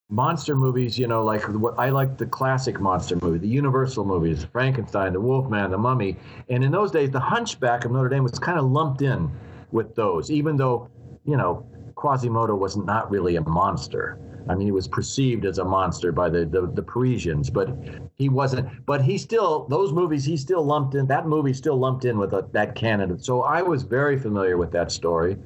monster 0.08 0.54
movies, 0.54 0.98
you 0.98 1.06
know, 1.06 1.24
like 1.24 1.42
what 1.48 1.78
I 1.78 1.90
like 1.90 2.16
the 2.16 2.26
classic 2.26 2.80
monster 2.80 3.16
movie, 3.20 3.38
the 3.38 3.48
Universal 3.48 4.04
movies, 4.04 4.46
Frankenstein, 4.52 5.12
the 5.12 5.20
Wolfman, 5.20 5.70
the 5.70 5.78
Mummy. 5.78 6.16
And 6.48 6.62
in 6.62 6.70
those 6.70 6.90
days, 6.90 7.10
the 7.10 7.20
Hunchback 7.20 7.84
of 7.84 7.90
Notre 7.90 8.08
Dame 8.08 8.22
was 8.22 8.38
kind 8.38 8.58
of 8.58 8.66
lumped 8.66 9.02
in 9.02 9.30
with 9.72 9.94
those, 9.94 10.30
even 10.30 10.56
though, 10.56 10.88
you 11.24 11.36
know, 11.36 11.66
Quasimodo 11.96 12.54
was 12.54 12.76
not 12.76 13.10
really 13.10 13.36
a 13.36 13.40
monster. 13.42 14.20
I 14.48 14.54
mean, 14.54 14.68
he 14.68 14.72
was 14.72 14.86
perceived 14.86 15.44
as 15.44 15.58
a 15.58 15.64
monster 15.64 16.12
by 16.12 16.28
the, 16.28 16.44
the, 16.44 16.70
the 16.72 16.82
Parisians, 16.82 17.50
but 17.50 17.76
he 18.14 18.28
wasn't. 18.28 18.68
But 18.86 19.02
he 19.02 19.18
still, 19.18 19.66
those 19.68 19.92
movies, 19.92 20.24
he 20.24 20.36
still 20.36 20.64
lumped 20.64 20.94
in, 20.94 21.08
that 21.08 21.26
movie 21.26 21.52
still 21.52 21.76
lumped 21.76 22.04
in 22.04 22.16
with 22.16 22.32
a, 22.32 22.46
that 22.52 22.76
canon. 22.76 23.18
So 23.18 23.42
I 23.42 23.62
was 23.62 23.82
very 23.82 24.16
familiar 24.16 24.56
with 24.56 24.70
that 24.70 24.92
story. 24.92 25.36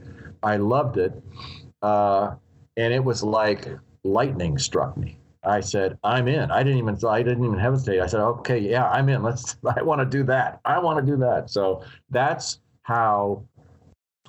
I 0.42 0.56
loved 0.56 0.98
it. 0.98 1.14
Uh, 1.80 2.34
and 2.76 2.92
it 2.92 3.02
was 3.02 3.22
like 3.22 3.68
lightning 4.04 4.58
struck 4.58 4.96
me. 4.96 5.16
I 5.42 5.60
said, 5.60 5.98
I'm 6.04 6.28
in. 6.28 6.50
I 6.50 6.62
didn't 6.62 6.78
even, 6.78 6.98
I 7.08 7.22
didn't 7.22 7.44
even 7.44 7.58
hesitate. 7.58 8.00
I 8.00 8.06
said, 8.06 8.20
okay, 8.20 8.58
yeah, 8.58 8.90
I'm 8.90 9.08
in. 9.08 9.22
Let's, 9.22 9.56
I 9.76 9.82
want 9.82 10.00
to 10.00 10.04
do 10.04 10.22
that. 10.24 10.60
I 10.64 10.78
want 10.78 11.04
to 11.04 11.12
do 11.12 11.16
that. 11.18 11.50
So 11.50 11.82
that's 12.10 12.60
how 12.82 13.42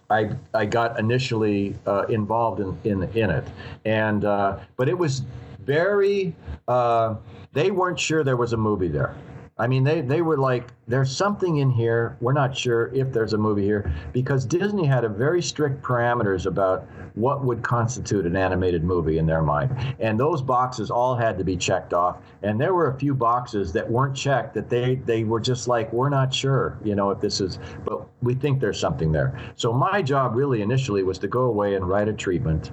I, 0.09 0.31
I 0.53 0.65
got 0.65 0.99
initially 0.99 1.75
uh, 1.85 2.05
involved 2.07 2.61
in, 2.61 2.77
in, 2.83 3.03
in 3.17 3.29
it. 3.29 3.47
And, 3.85 4.23
uh, 4.25 4.59
but 4.77 4.87
it 4.87 4.97
was 4.97 5.23
very, 5.59 6.33
uh, 6.67 7.15
they 7.53 7.71
weren't 7.71 7.99
sure 7.99 8.23
there 8.23 8.37
was 8.37 8.53
a 8.53 8.57
movie 8.57 8.87
there. 8.87 9.15
I 9.57 9.67
mean, 9.67 9.83
they, 9.83 10.01
they 10.01 10.21
were 10.21 10.37
like, 10.37 10.69
there's 10.87 11.15
something 11.15 11.57
in 11.57 11.69
here. 11.69 12.17
We're 12.19 12.33
not 12.33 12.57
sure 12.57 12.87
if 12.95 13.11
there's 13.11 13.33
a 13.33 13.37
movie 13.37 13.63
here 13.63 13.93
because 14.11 14.45
Disney 14.45 14.85
had 14.85 15.03
a 15.03 15.09
very 15.09 15.41
strict 15.41 15.83
parameters 15.83 16.45
about 16.45 16.87
what 17.15 17.43
would 17.43 17.61
constitute 17.61 18.25
an 18.25 18.35
animated 18.35 18.83
movie 18.83 19.17
in 19.17 19.25
their 19.25 19.41
mind. 19.41 19.95
And 19.99 20.19
those 20.19 20.41
boxes 20.41 20.89
all 20.89 21.15
had 21.15 21.37
to 21.37 21.43
be 21.43 21.57
checked 21.57 21.93
off. 21.93 22.17
And 22.41 22.59
there 22.59 22.73
were 22.73 22.89
a 22.89 22.97
few 22.97 23.13
boxes 23.13 23.71
that 23.73 23.89
weren't 23.89 24.15
checked 24.15 24.53
that 24.55 24.69
they, 24.69 24.95
they 24.95 25.25
were 25.25 25.39
just 25.39 25.67
like, 25.67 25.91
we're 25.93 26.09
not 26.09 26.33
sure, 26.33 26.79
you 26.83 26.95
know, 26.95 27.11
if 27.11 27.19
this 27.19 27.41
is, 27.41 27.59
but 27.85 28.07
we 28.23 28.33
think 28.33 28.59
there's 28.59 28.79
something 28.79 29.11
there. 29.11 29.37
So 29.55 29.73
my 29.73 30.01
job 30.01 30.35
really 30.35 30.61
initially 30.61 31.03
was 31.03 31.19
to 31.19 31.27
go 31.27 31.41
away 31.41 31.75
and 31.75 31.87
write 31.87 32.07
a 32.07 32.13
treatment 32.13 32.71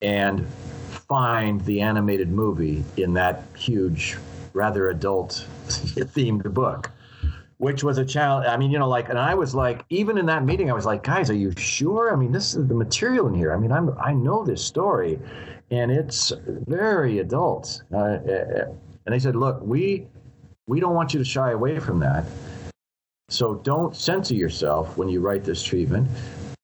and 0.00 0.46
find 1.08 1.60
the 1.64 1.80
animated 1.80 2.30
movie 2.30 2.84
in 2.96 3.12
that 3.14 3.42
huge, 3.56 4.16
rather 4.54 4.88
adult 4.88 5.46
themed 5.68 6.52
book 6.52 6.90
which 7.62 7.84
was 7.84 7.96
a 7.96 8.04
challenge. 8.04 8.44
I 8.48 8.56
mean, 8.56 8.72
you 8.72 8.78
know, 8.80 8.88
like, 8.88 9.08
and 9.08 9.16
I 9.16 9.36
was 9.36 9.54
like, 9.54 9.84
even 9.88 10.18
in 10.18 10.26
that 10.26 10.44
meeting, 10.44 10.68
I 10.68 10.72
was 10.74 10.84
like, 10.84 11.04
guys, 11.04 11.30
are 11.30 11.36
you 11.36 11.52
sure? 11.56 12.12
I 12.12 12.16
mean, 12.16 12.32
this 12.32 12.56
is 12.56 12.66
the 12.66 12.74
material 12.74 13.28
in 13.28 13.34
here. 13.34 13.52
I 13.52 13.56
mean, 13.56 13.70
I'm, 13.70 13.96
I 14.00 14.12
know 14.12 14.44
this 14.44 14.64
story, 14.64 15.20
and 15.70 15.88
it's 15.88 16.32
very 16.66 17.20
adult. 17.20 17.84
Uh, 17.94 18.18
and 19.06 19.14
they 19.14 19.20
said, 19.20 19.36
look, 19.36 19.60
we, 19.62 20.08
we 20.66 20.80
don't 20.80 20.96
want 20.96 21.14
you 21.14 21.20
to 21.20 21.24
shy 21.24 21.52
away 21.52 21.78
from 21.78 22.00
that. 22.00 22.24
So 23.28 23.54
don't 23.54 23.94
censor 23.94 24.34
yourself 24.34 24.96
when 24.96 25.08
you 25.08 25.20
write 25.20 25.44
this 25.44 25.62
treatment. 25.62 26.08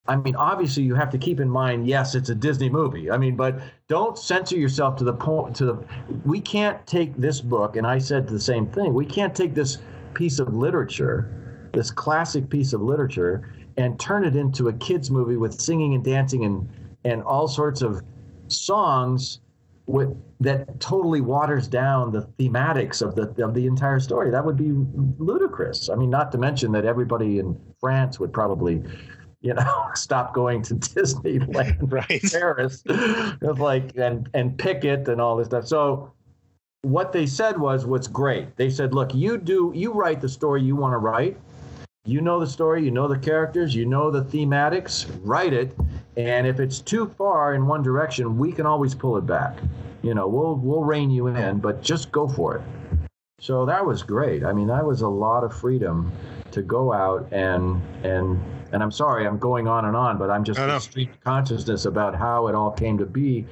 I 0.09 0.16
mean, 0.16 0.35
obviously, 0.37 0.85
you 0.85 0.94
have 0.94 1.11
to 1.11 1.18
keep 1.18 1.38
in 1.38 1.51
mind, 1.51 1.87
yes, 1.87 2.14
it's 2.14 2.31
a 2.31 2.35
Disney 2.35 2.71
movie. 2.71 3.11
I 3.11 3.18
mean, 3.18 3.37
but 3.37 3.61
don't 3.88 4.18
censor 4.18 4.57
yourself 4.57 4.97
to 4.97 5.05
the 5.05 5.12
point. 5.12 5.55
To 5.57 5.66
the, 5.66 5.85
we 6.25 6.40
can't 6.40 6.85
take 6.87 7.14
this 7.16 7.42
book, 7.42 7.77
and 7.77 7.87
I 7.87 7.99
said 7.99 8.27
the 8.27 8.40
same 8.40 8.66
thing. 8.66 8.94
We 8.94 9.05
can't 9.05 9.35
take 9.35 9.55
this 9.55 9.79
piece 10.14 10.38
of 10.38 10.55
literature, 10.55 11.71
this 11.75 11.90
classic 11.90 12.49
piece 12.49 12.73
of 12.73 12.81
literature, 12.81 13.53
and 13.77 14.01
turn 14.01 14.25
it 14.25 14.35
into 14.35 14.68
a 14.68 14.73
kids 14.73 15.11
movie 15.11 15.37
with 15.37 15.61
singing 15.61 15.94
and 15.94 16.03
dancing 16.03 16.44
and 16.44 16.68
and 17.05 17.23
all 17.23 17.47
sorts 17.47 17.83
of 17.83 18.03
songs 18.49 19.40
with, 19.87 20.16
that 20.40 20.81
totally 20.81 21.21
waters 21.21 21.68
down 21.68 22.12
the 22.12 22.23
thematics 22.38 23.03
of 23.03 23.14
the 23.14 23.44
of 23.44 23.53
the 23.53 23.66
entire 23.66 24.01
story. 24.01 24.31
That 24.31 24.44
would 24.44 24.57
be 24.57 24.73
ludicrous. 25.18 25.90
I 25.90 25.97
mean, 25.97 26.11
not 26.11 26.33
to 26.33 26.38
mention 26.38 26.73
that 26.73 26.87
everybody 26.87 27.38
in 27.38 27.61
France 27.79 28.18
would 28.18 28.33
probably 28.33 28.83
you 29.40 29.55
know, 29.55 29.88
stop 29.94 30.35
going 30.35 30.62
to 30.62 30.74
Disneyland, 30.74 31.79
right? 31.92 32.22
Paris, 32.31 32.83
like 33.59 33.96
and 33.96 34.29
and 34.35 34.59
picket 34.59 35.09
and 35.09 35.20
all 35.20 35.37
this 35.37 35.46
stuff. 35.48 35.66
So 35.66 36.12
what 36.83 37.12
they 37.12 37.27
said 37.27 37.59
was 37.59 37.87
what's 37.87 38.07
great. 38.07 38.57
They 38.57 38.70
said, 38.70 38.94
look, 38.94 39.14
you 39.14 39.38
do 39.38 39.72
you 39.74 39.92
write 39.92 40.20
the 40.20 40.29
story 40.29 40.62
you 40.62 40.77
want 40.77 40.92
to 40.92 40.98
write. 40.98 41.37
You 42.05 42.22
know 42.22 42.40
the 42.40 42.46
story, 42.46 42.83
you 42.83 42.90
know 42.90 43.07
the 43.07 43.18
characters, 43.18 43.74
you 43.74 43.85
know 43.85 44.11
the 44.11 44.22
thematics, 44.22 45.11
write 45.24 45.53
it. 45.53 45.77
And 46.16 46.46
if 46.46 46.59
it's 46.59 46.81
too 46.81 47.07
far 47.18 47.55
in 47.55 47.66
one 47.66 47.83
direction, 47.83 48.38
we 48.38 48.51
can 48.51 48.64
always 48.64 48.94
pull 48.94 49.18
it 49.18 49.27
back. 49.27 49.59
You 50.03 50.14
know, 50.14 50.27
we'll 50.27 50.57
we'll 50.57 50.85
rein 50.85 51.11
you 51.11 51.27
in, 51.27 51.59
but 51.59 51.83
just 51.83 52.11
go 52.11 52.27
for 52.27 52.57
it. 52.57 52.62
So 53.40 53.66
that 53.66 53.85
was 53.85 54.03
great. 54.03 54.42
I 54.44 54.53
mean, 54.53 54.68
that 54.68 54.85
was 54.85 55.03
a 55.03 55.09
lot 55.09 55.44
of 55.44 55.55
freedom 55.55 56.11
to 56.51 56.62
go 56.62 56.92
out 56.92 57.29
and 57.31 57.83
and 58.05 58.40
and 58.73 58.83
I'm 58.83 58.93
sorry, 58.93 59.27
I'm 59.27 59.39
going 59.39 59.69
on 59.69 59.85
and 59.85 59.97
on, 59.97 60.19
but 60.19 60.31
I'm 60.31 60.45
just 60.45 60.59
no, 60.59 60.67
no. 60.67 60.79
stream 60.79 61.11
consciousness 61.25 61.85
about 61.85 62.15
how 62.15 62.49
it 62.49 62.55
all 62.55 62.71
came 62.71 62.99
to 62.99 63.07
be 63.07 63.47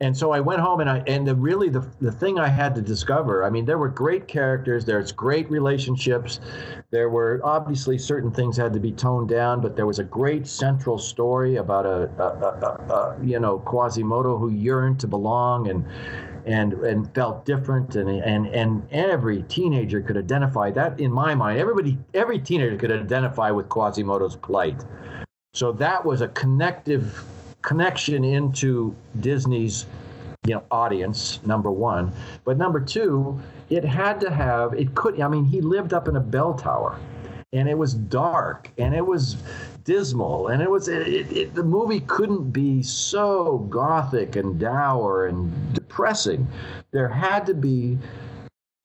and 0.00 0.16
so 0.16 0.30
I 0.30 0.40
went 0.40 0.60
home 0.60 0.80
and 0.80 0.90
I 0.90 1.02
and 1.06 1.26
the 1.26 1.34
really 1.34 1.68
the 1.70 1.86
the 2.00 2.12
thing 2.12 2.38
I 2.38 2.48
had 2.48 2.74
to 2.74 2.82
discover. 2.82 3.44
I 3.44 3.50
mean, 3.50 3.64
there 3.64 3.78
were 3.78 3.88
great 3.88 4.28
characters. 4.28 4.84
There's 4.84 5.10
great 5.10 5.50
relationships. 5.50 6.40
There 6.90 7.08
were 7.08 7.40
obviously 7.42 7.96
certain 7.96 8.30
things 8.30 8.56
had 8.56 8.74
to 8.74 8.80
be 8.80 8.92
toned 8.92 9.28
down, 9.28 9.60
but 9.62 9.74
there 9.74 9.86
was 9.86 9.98
a 9.98 10.04
great 10.04 10.46
central 10.46 10.98
story 10.98 11.56
about 11.56 11.86
a, 11.86 12.10
a, 12.18 12.26
a, 12.26 12.92
a 12.92 13.24
you 13.24 13.40
know 13.40 13.58
Quasimodo 13.58 14.36
who 14.36 14.50
yearned 14.50 15.00
to 15.00 15.06
belong 15.06 15.68
and 15.68 15.86
and 16.46 16.72
and 16.74 17.12
felt 17.14 17.44
different 17.44 17.96
and 17.96 18.08
and 18.08 18.46
and 18.48 18.86
every 18.90 19.42
teenager 19.44 20.00
could 20.00 20.16
identify 20.16 20.70
that 20.70 20.98
in 21.00 21.10
my 21.12 21.34
mind 21.34 21.58
everybody 21.58 21.98
every 22.14 22.38
teenager 22.38 22.76
could 22.76 22.92
identify 22.92 23.50
with 23.50 23.68
Quasimodo's 23.68 24.36
plight. 24.36 24.84
So 25.54 25.72
that 25.72 26.04
was 26.04 26.20
a 26.20 26.28
connective 26.28 27.24
connection 27.62 28.24
into 28.24 28.94
Disney's 29.20 29.86
you 30.46 30.54
know 30.54 30.62
audience 30.70 31.40
number 31.44 31.70
one. 31.70 32.12
But 32.44 32.56
number 32.56 32.80
two 32.80 33.40
it 33.68 33.84
had 33.84 34.20
to 34.20 34.30
have 34.30 34.72
it 34.74 34.94
could 34.94 35.20
i 35.20 35.28
mean 35.28 35.44
he 35.44 35.60
lived 35.60 35.92
up 35.92 36.08
in 36.08 36.16
a 36.16 36.20
bell 36.20 36.54
tower 36.54 36.98
and 37.52 37.68
it 37.68 37.76
was 37.76 37.94
dark 37.94 38.70
and 38.78 38.94
it 38.94 39.04
was 39.04 39.36
dismal 39.86 40.48
and 40.48 40.60
it 40.60 40.70
was 40.70 40.88
it, 40.88 41.06
it, 41.32 41.54
the 41.54 41.62
movie 41.62 42.00
couldn't 42.00 42.50
be 42.50 42.82
so 42.82 43.58
gothic 43.70 44.34
and 44.34 44.58
dour 44.58 45.26
and 45.26 45.72
depressing 45.74 46.46
there 46.90 47.08
had 47.08 47.46
to 47.46 47.54
be 47.54 47.96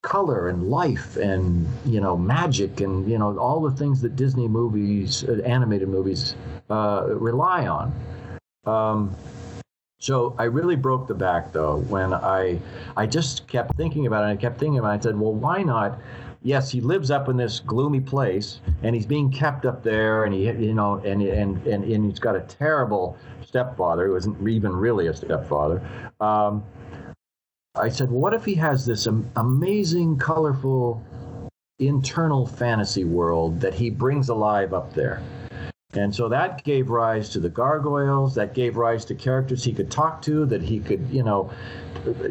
color 0.02 0.48
and 0.48 0.70
life 0.70 1.16
and 1.16 1.66
you 1.84 2.00
know 2.00 2.16
magic 2.16 2.80
and 2.80 3.10
you 3.10 3.18
know 3.18 3.36
all 3.36 3.60
the 3.60 3.76
things 3.76 4.00
that 4.00 4.14
disney 4.14 4.46
movies 4.46 5.24
uh, 5.24 5.42
animated 5.44 5.88
movies 5.88 6.36
uh, 6.70 7.04
rely 7.08 7.66
on 7.66 7.92
um, 8.64 9.14
so 9.98 10.34
I 10.36 10.44
really 10.44 10.74
broke 10.74 11.06
the 11.06 11.14
back 11.14 11.52
though 11.52 11.78
when 11.88 12.12
I 12.12 12.58
I 12.96 13.06
just 13.06 13.46
kept 13.46 13.76
thinking 13.76 14.06
about 14.06 14.28
it. 14.28 14.32
I 14.32 14.36
kept 14.36 14.58
thinking 14.58 14.80
about 14.80 14.94
it. 14.94 14.98
I 14.98 15.00
said, 15.00 15.18
well, 15.18 15.32
why 15.32 15.62
not? 15.62 16.00
Yes, 16.44 16.70
he 16.70 16.80
lives 16.80 17.10
up 17.10 17.28
in 17.28 17.36
this 17.36 17.60
gloomy 17.60 18.00
place, 18.00 18.60
and 18.82 18.94
he's 18.94 19.06
being 19.06 19.30
kept 19.30 19.64
up 19.64 19.82
there, 19.82 20.24
and 20.24 20.34
he 20.34 20.46
you 20.46 20.74
know, 20.74 20.96
and 21.04 21.22
and 21.22 21.64
and, 21.66 21.84
and 21.84 22.04
he's 22.04 22.18
got 22.18 22.34
a 22.34 22.40
terrible 22.40 23.16
stepfather 23.46 24.06
who 24.06 24.16
isn't 24.16 24.48
even 24.48 24.74
really 24.74 25.06
a 25.06 25.14
stepfather. 25.14 25.80
Um, 26.20 26.64
I 27.74 27.88
said, 27.88 28.10
well, 28.10 28.20
what 28.20 28.34
if 28.34 28.44
he 28.44 28.54
has 28.56 28.84
this 28.84 29.06
am- 29.06 29.30
amazing, 29.36 30.18
colorful 30.18 31.02
internal 31.78 32.46
fantasy 32.46 33.04
world 33.04 33.60
that 33.60 33.74
he 33.74 33.88
brings 33.88 34.28
alive 34.28 34.74
up 34.74 34.92
there? 34.94 35.22
And 35.94 36.14
so 36.14 36.28
that 36.30 36.64
gave 36.64 36.88
rise 36.88 37.28
to 37.30 37.40
the 37.40 37.50
gargoyles. 37.50 38.34
That 38.34 38.54
gave 38.54 38.76
rise 38.76 39.04
to 39.06 39.14
characters 39.14 39.62
he 39.62 39.72
could 39.74 39.90
talk 39.90 40.22
to, 40.22 40.46
that 40.46 40.62
he 40.62 40.80
could, 40.80 41.06
you 41.10 41.22
know, 41.22 41.50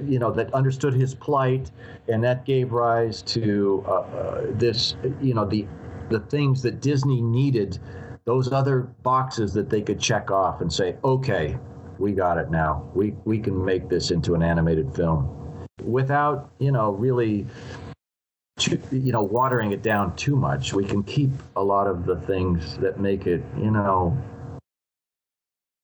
you 0.03 0.17
know, 0.17 0.31
that 0.31 0.51
understood 0.53 0.95
his 0.95 1.13
plight, 1.13 1.69
and 2.07 2.23
that 2.23 2.43
gave 2.43 2.71
rise 2.71 3.21
to 3.23 3.83
uh, 3.87 3.91
uh, 3.91 4.41
this, 4.51 4.95
you 5.21 5.33
know, 5.33 5.45
the 5.45 5.67
the 6.09 6.19
things 6.19 6.61
that 6.63 6.81
Disney 6.81 7.21
needed, 7.21 7.79
those 8.25 8.51
other 8.51 8.81
boxes 9.03 9.53
that 9.53 9.69
they 9.69 9.81
could 9.81 9.99
check 9.99 10.31
off 10.31 10.61
and 10.61 10.73
say, 10.73 10.97
okay, 11.03 11.57
we 11.99 12.13
got 12.13 12.39
it 12.39 12.49
now. 12.49 12.89
We 12.95 13.13
we 13.25 13.39
can 13.39 13.63
make 13.63 13.89
this 13.89 14.09
into 14.09 14.33
an 14.33 14.41
animated 14.41 14.93
film, 14.95 15.29
without, 15.83 16.49
you 16.57 16.71
know, 16.71 16.91
really 16.91 17.45
too, 18.61 18.81
you 18.91 19.11
know, 19.11 19.23
watering 19.23 19.71
it 19.71 19.81
down 19.81 20.15
too 20.15 20.35
much. 20.35 20.73
We 20.73 20.85
can 20.85 21.03
keep 21.03 21.31
a 21.55 21.63
lot 21.63 21.87
of 21.87 22.05
the 22.05 22.15
things 22.15 22.77
that 22.77 22.99
make 22.99 23.27
it, 23.27 23.43
you 23.57 23.71
know, 23.71 24.17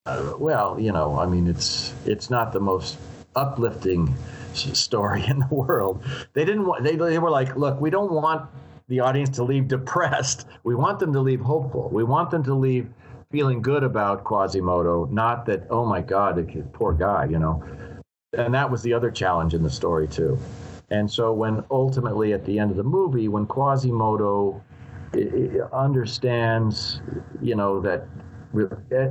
uh, 0.05 0.35
well, 0.39 0.79
you 0.79 0.91
know, 0.91 1.19
I 1.19 1.25
mean, 1.25 1.47
it's 1.47 1.93
it's 2.05 2.29
not 2.29 2.53
the 2.53 2.59
most 2.59 2.97
uplifting 3.35 4.15
story 4.53 5.25
in 5.27 5.39
the 5.39 5.53
world. 5.53 6.03
They 6.33 6.45
didn't 6.45 6.65
want. 6.65 6.83
They 6.83 6.95
they 6.95 7.19
were 7.19 7.31
like, 7.31 7.55
look, 7.57 7.81
we 7.81 7.89
don't 7.89 8.11
want 8.11 8.49
the 8.87 9.01
audience 9.01 9.35
to 9.37 9.43
leave 9.43 9.67
depressed. 9.67 10.47
We 10.63 10.75
want 10.75 10.99
them 10.99 11.11
to 11.13 11.19
leave 11.19 11.41
hopeful. 11.41 11.89
We 11.89 12.03
want 12.03 12.31
them 12.31 12.43
to 12.43 12.53
leave 12.53 12.89
feeling 13.31 13.61
good 13.61 13.83
about 13.83 14.23
Quasimodo, 14.23 15.05
not 15.11 15.45
that, 15.47 15.67
oh 15.69 15.85
my 15.85 16.01
God, 16.01 16.37
the 16.37 16.61
poor 16.73 16.93
guy, 16.93 17.25
you 17.25 17.39
know. 17.39 17.61
And 18.33 18.53
that 18.53 18.71
was 18.71 18.81
the 18.83 18.93
other 18.93 19.11
challenge 19.11 19.53
in 19.53 19.63
the 19.63 19.69
story 19.69 20.07
too. 20.07 20.39
And 20.89 21.09
so 21.11 21.33
when 21.33 21.63
ultimately 21.69 22.33
at 22.33 22.45
the 22.45 22.59
end 22.59 22.71
of 22.71 22.77
the 22.77 22.83
movie, 22.83 23.27
when 23.27 23.45
Quasimodo 23.45 24.61
understands, 25.73 27.01
you 27.41 27.55
know, 27.55 27.81
that 27.81 28.07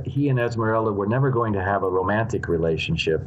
he 0.05 0.29
and 0.29 0.39
Esmeralda 0.39 0.91
were 0.91 1.07
never 1.07 1.29
going 1.29 1.53
to 1.53 1.63
have 1.63 1.83
a 1.83 1.89
romantic 1.89 2.47
relationship, 2.47 3.21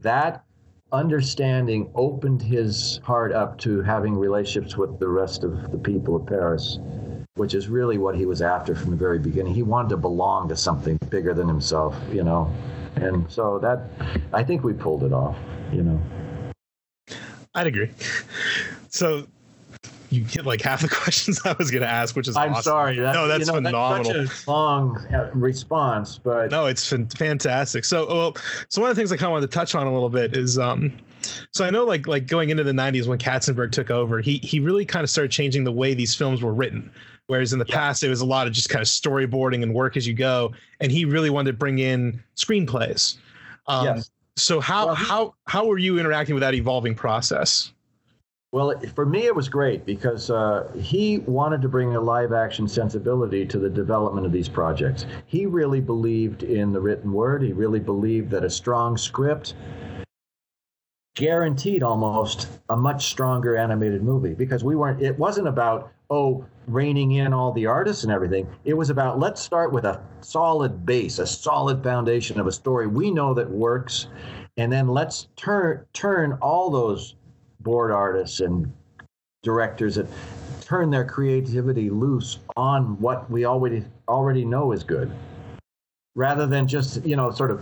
that 0.00 0.44
understanding 0.92 1.90
opened 1.94 2.42
his 2.42 3.00
heart 3.04 3.32
up 3.32 3.58
to 3.58 3.82
having 3.82 4.16
relationships 4.16 4.76
with 4.76 4.98
the 4.98 5.08
rest 5.08 5.44
of 5.44 5.70
the 5.70 5.78
people 5.78 6.16
of 6.16 6.26
Paris, 6.26 6.78
which 7.34 7.54
is 7.54 7.68
really 7.68 7.98
what 7.98 8.16
he 8.16 8.26
was 8.26 8.42
after 8.42 8.74
from 8.74 8.90
the 8.90 8.96
very 8.96 9.18
beginning. 9.18 9.54
He 9.54 9.62
wanted 9.62 9.90
to 9.90 9.96
belong 9.96 10.48
to 10.48 10.56
something 10.56 10.98
bigger 11.08 11.34
than 11.34 11.46
himself, 11.46 11.96
you 12.12 12.24
know. 12.24 12.52
And 12.96 13.30
so 13.30 13.58
that, 13.60 13.82
I 14.32 14.42
think 14.42 14.64
we 14.64 14.72
pulled 14.72 15.04
it 15.04 15.12
off, 15.12 15.36
you 15.72 15.82
know. 15.82 16.00
I'd 17.54 17.66
agree. 17.66 17.90
So 18.88 19.26
you 20.10 20.22
get 20.22 20.44
like 20.44 20.60
half 20.60 20.82
the 20.82 20.88
questions 21.02 21.40
I 21.44 21.54
was 21.58 21.70
going 21.70 21.82
to 21.82 21.88
ask, 21.88 22.16
which 22.16 22.28
is 22.28 22.36
I'm 22.36 22.52
awesome. 22.52 22.62
sorry. 22.62 22.98
That, 22.98 23.14
no, 23.14 23.28
that's 23.28 23.40
you 23.40 23.46
know, 23.46 23.54
phenomenal. 23.54 24.12
That's 24.12 24.32
such 24.32 24.46
a 24.46 24.50
long 24.50 24.96
uh, 25.14 25.30
response, 25.34 26.18
but 26.18 26.50
No, 26.50 26.66
it's 26.66 26.86
fan- 26.86 27.08
fantastic. 27.08 27.84
So, 27.84 28.06
well, 28.06 28.36
so 28.68 28.80
one 28.80 28.90
of 28.90 28.96
the 28.96 29.00
things 29.00 29.12
I 29.12 29.16
kind 29.16 29.26
of 29.26 29.32
wanted 29.32 29.50
to 29.50 29.54
touch 29.54 29.74
on 29.74 29.86
a 29.86 29.92
little 29.92 30.10
bit 30.10 30.36
is, 30.36 30.58
um, 30.58 30.92
so 31.52 31.64
I 31.64 31.70
know 31.70 31.84
like 31.84 32.06
like 32.06 32.26
going 32.26 32.50
into 32.50 32.64
the 32.64 32.72
'90s 32.72 33.06
when 33.06 33.18
Katzenberg 33.18 33.72
took 33.72 33.90
over, 33.90 34.20
he 34.20 34.38
he 34.38 34.58
really 34.58 34.84
kind 34.86 35.04
of 35.04 35.10
started 35.10 35.30
changing 35.30 35.64
the 35.64 35.72
way 35.72 35.94
these 35.94 36.14
films 36.14 36.42
were 36.42 36.54
written. 36.54 36.90
Whereas 37.26 37.52
in 37.52 37.60
the 37.60 37.64
past, 37.66 38.02
it 38.02 38.08
was 38.08 38.22
a 38.22 38.26
lot 38.26 38.48
of 38.48 38.52
just 38.52 38.70
kind 38.70 38.82
of 38.82 38.88
storyboarding 38.88 39.62
and 39.62 39.72
work 39.72 39.96
as 39.96 40.04
you 40.06 40.14
go, 40.14 40.52
and 40.80 40.90
he 40.90 41.04
really 41.04 41.30
wanted 41.30 41.52
to 41.52 41.56
bring 41.56 41.78
in 41.78 42.20
screenplays. 42.36 43.18
Um, 43.68 43.84
Yes. 43.84 44.10
So 44.40 44.60
how 44.60 44.86
Well, 44.86 44.94
how 44.94 45.34
how 45.46 45.66
were 45.66 45.78
you 45.78 45.98
interacting 45.98 46.34
with 46.34 46.42
that 46.42 46.54
evolving 46.54 46.94
process? 46.94 47.72
Well, 48.52 48.74
for 48.96 49.06
me, 49.06 49.26
it 49.26 49.34
was 49.34 49.48
great 49.48 49.86
because 49.86 50.28
uh, 50.28 50.72
he 50.76 51.18
wanted 51.18 51.62
to 51.62 51.68
bring 51.68 51.94
a 51.94 52.00
live 52.00 52.32
action 52.32 52.66
sensibility 52.66 53.46
to 53.46 53.58
the 53.60 53.70
development 53.70 54.26
of 54.26 54.32
these 54.32 54.48
projects. 54.48 55.06
He 55.26 55.46
really 55.46 55.80
believed 55.80 56.42
in 56.42 56.72
the 56.72 56.80
written 56.80 57.12
word. 57.12 57.42
He 57.42 57.52
really 57.52 57.78
believed 57.78 58.28
that 58.30 58.44
a 58.44 58.50
strong 58.50 58.96
script 58.96 59.54
guaranteed 61.14 61.84
almost 61.84 62.48
a 62.70 62.76
much 62.76 63.06
stronger 63.06 63.56
animated 63.56 64.02
movie 64.02 64.34
because 64.34 64.64
we 64.64 64.74
weren't, 64.74 65.00
it 65.00 65.16
wasn't 65.16 65.46
about, 65.46 65.92
oh, 66.10 66.44
reining 66.66 67.12
in 67.12 67.32
all 67.32 67.52
the 67.52 67.66
artists 67.66 68.04
and 68.04 68.12
everything. 68.12 68.46
It 68.64 68.74
was 68.74 68.90
about 68.90 69.18
let's 69.18 69.40
start 69.40 69.72
with 69.72 69.84
a 69.84 70.02
solid 70.20 70.84
base, 70.84 71.18
a 71.18 71.26
solid 71.26 71.82
foundation 71.82 72.38
of 72.38 72.46
a 72.46 72.52
story 72.52 72.86
we 72.86 73.10
know 73.10 73.34
that 73.34 73.48
works. 73.48 74.08
And 74.56 74.70
then 74.70 74.88
let's 74.88 75.28
turn 75.36 75.84
turn 75.92 76.38
all 76.42 76.70
those 76.70 77.14
board 77.60 77.90
artists 77.90 78.40
and 78.40 78.72
directors 79.42 79.94
that 79.94 80.06
turn 80.60 80.90
their 80.90 81.04
creativity 81.04 81.90
loose 81.90 82.38
on 82.56 83.00
what 83.00 83.30
we 83.30 83.44
already 83.44 83.84
already 84.08 84.44
know 84.44 84.72
is 84.72 84.84
good 84.84 85.10
rather 86.14 86.46
than 86.46 86.66
just 86.66 87.04
you 87.04 87.16
know 87.16 87.30
sort 87.30 87.50
of 87.50 87.60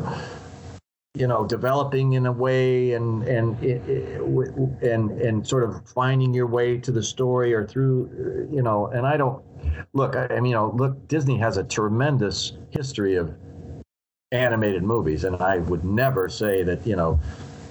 you 1.14 1.27
know 1.27 1.47
developing 1.47 2.12
in 2.12 2.27
a 2.27 2.33
way 2.33 2.92
and 2.92 3.23
and 3.25 3.61
and 3.62 5.11
and 5.11 5.47
sort 5.47 5.64
of 5.64 5.87
finding 5.88 6.35
your 6.35 6.47
way 6.47 6.79
to 6.79 6.92
the 6.92 7.03
story 7.03 7.55
or 7.55 7.66
through 7.66 8.09
uh, 8.12 8.55
you 8.55 8.62
know 8.62 8.88
and 8.88 9.07
i 9.07 9.16
don't 9.16 9.42
look 9.94 10.16
i, 10.16 10.27
I 10.27 10.40
mean 10.40 10.51
you 10.51 10.57
know 10.57 10.71
look 10.77 11.09
disney 11.09 11.38
has 11.38 11.57
a 11.57 11.64
tremendous 11.64 12.53
history 12.71 13.16
of 13.16 13.35
animated 14.33 14.83
movies 14.83 15.25
and 15.25 15.37
i 15.37 15.59
would 15.59 15.85
never 15.85 16.29
say 16.29 16.62
that 16.62 16.87
you 16.87 16.94
know 16.94 17.18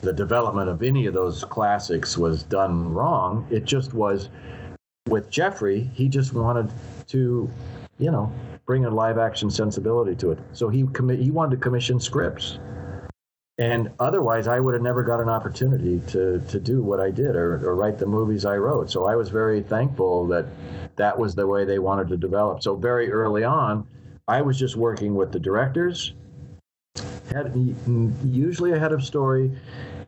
the 0.01 0.13
development 0.13 0.69
of 0.69 0.83
any 0.83 1.05
of 1.05 1.13
those 1.13 1.43
classics 1.43 2.17
was 2.17 2.43
done 2.43 2.93
wrong. 2.93 3.47
It 3.49 3.65
just 3.65 3.93
was 3.93 4.29
with 5.07 5.29
Jeffrey, 5.29 5.89
he 5.93 6.09
just 6.09 6.33
wanted 6.33 6.69
to, 7.07 7.49
you 7.97 8.11
know, 8.11 8.31
bring 8.65 8.85
a 8.85 8.89
live 8.89 9.17
action 9.17 9.49
sensibility 9.49 10.15
to 10.15 10.31
it. 10.31 10.39
So 10.53 10.69
he 10.69 10.83
commi- 10.83 11.21
he 11.21 11.31
wanted 11.31 11.55
to 11.55 11.61
commission 11.61 11.99
scripts. 11.99 12.59
And 13.59 13.91
otherwise, 13.99 14.47
I 14.47 14.59
would 14.59 14.75
have 14.75 14.83
never 14.83 15.01
got 15.01 15.19
an 15.19 15.29
opportunity 15.29 15.99
to, 16.11 16.39
to 16.47 16.59
do 16.59 16.83
what 16.83 16.99
I 16.99 17.09
did 17.09 17.35
or, 17.35 17.55
or 17.67 17.75
write 17.75 17.97
the 17.97 18.05
movies 18.05 18.45
I 18.45 18.57
wrote. 18.57 18.91
So 18.91 19.05
I 19.05 19.15
was 19.15 19.29
very 19.29 19.63
thankful 19.63 20.27
that 20.27 20.45
that 20.95 21.17
was 21.17 21.33
the 21.33 21.47
way 21.47 21.65
they 21.65 21.79
wanted 21.79 22.07
to 22.09 22.17
develop. 22.17 22.61
So 22.61 22.75
very 22.75 23.11
early 23.11 23.43
on, 23.43 23.87
I 24.27 24.41
was 24.41 24.59
just 24.59 24.75
working 24.75 25.15
with 25.15 25.31
the 25.31 25.39
directors, 25.39 26.13
had 27.31 27.51
usually 28.23 28.73
a 28.73 28.79
head 28.79 28.91
of 28.91 29.03
story, 29.03 29.51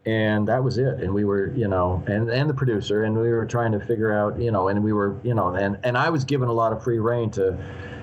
and 0.05 0.47
that 0.47 0.63
was 0.63 0.77
it. 0.77 0.99
And 0.99 1.11
we 1.13 1.23
were, 1.23 1.51
you 1.55 1.67
know, 1.67 2.03
and 2.07 2.29
and 2.29 2.49
the 2.49 2.53
producer, 2.53 3.03
and 3.03 3.17
we 3.17 3.29
were 3.29 3.45
trying 3.45 3.71
to 3.71 3.79
figure 3.79 4.11
out, 4.11 4.39
you 4.39 4.51
know, 4.51 4.67
and 4.67 4.83
we 4.83 4.93
were, 4.93 5.19
you 5.23 5.33
know, 5.33 5.55
and 5.55 5.79
and 5.83 5.97
I 5.97 6.09
was 6.09 6.23
given 6.23 6.49
a 6.49 6.53
lot 6.53 6.71
of 6.71 6.83
free 6.83 6.99
reign 6.99 7.31
to. 7.31 7.57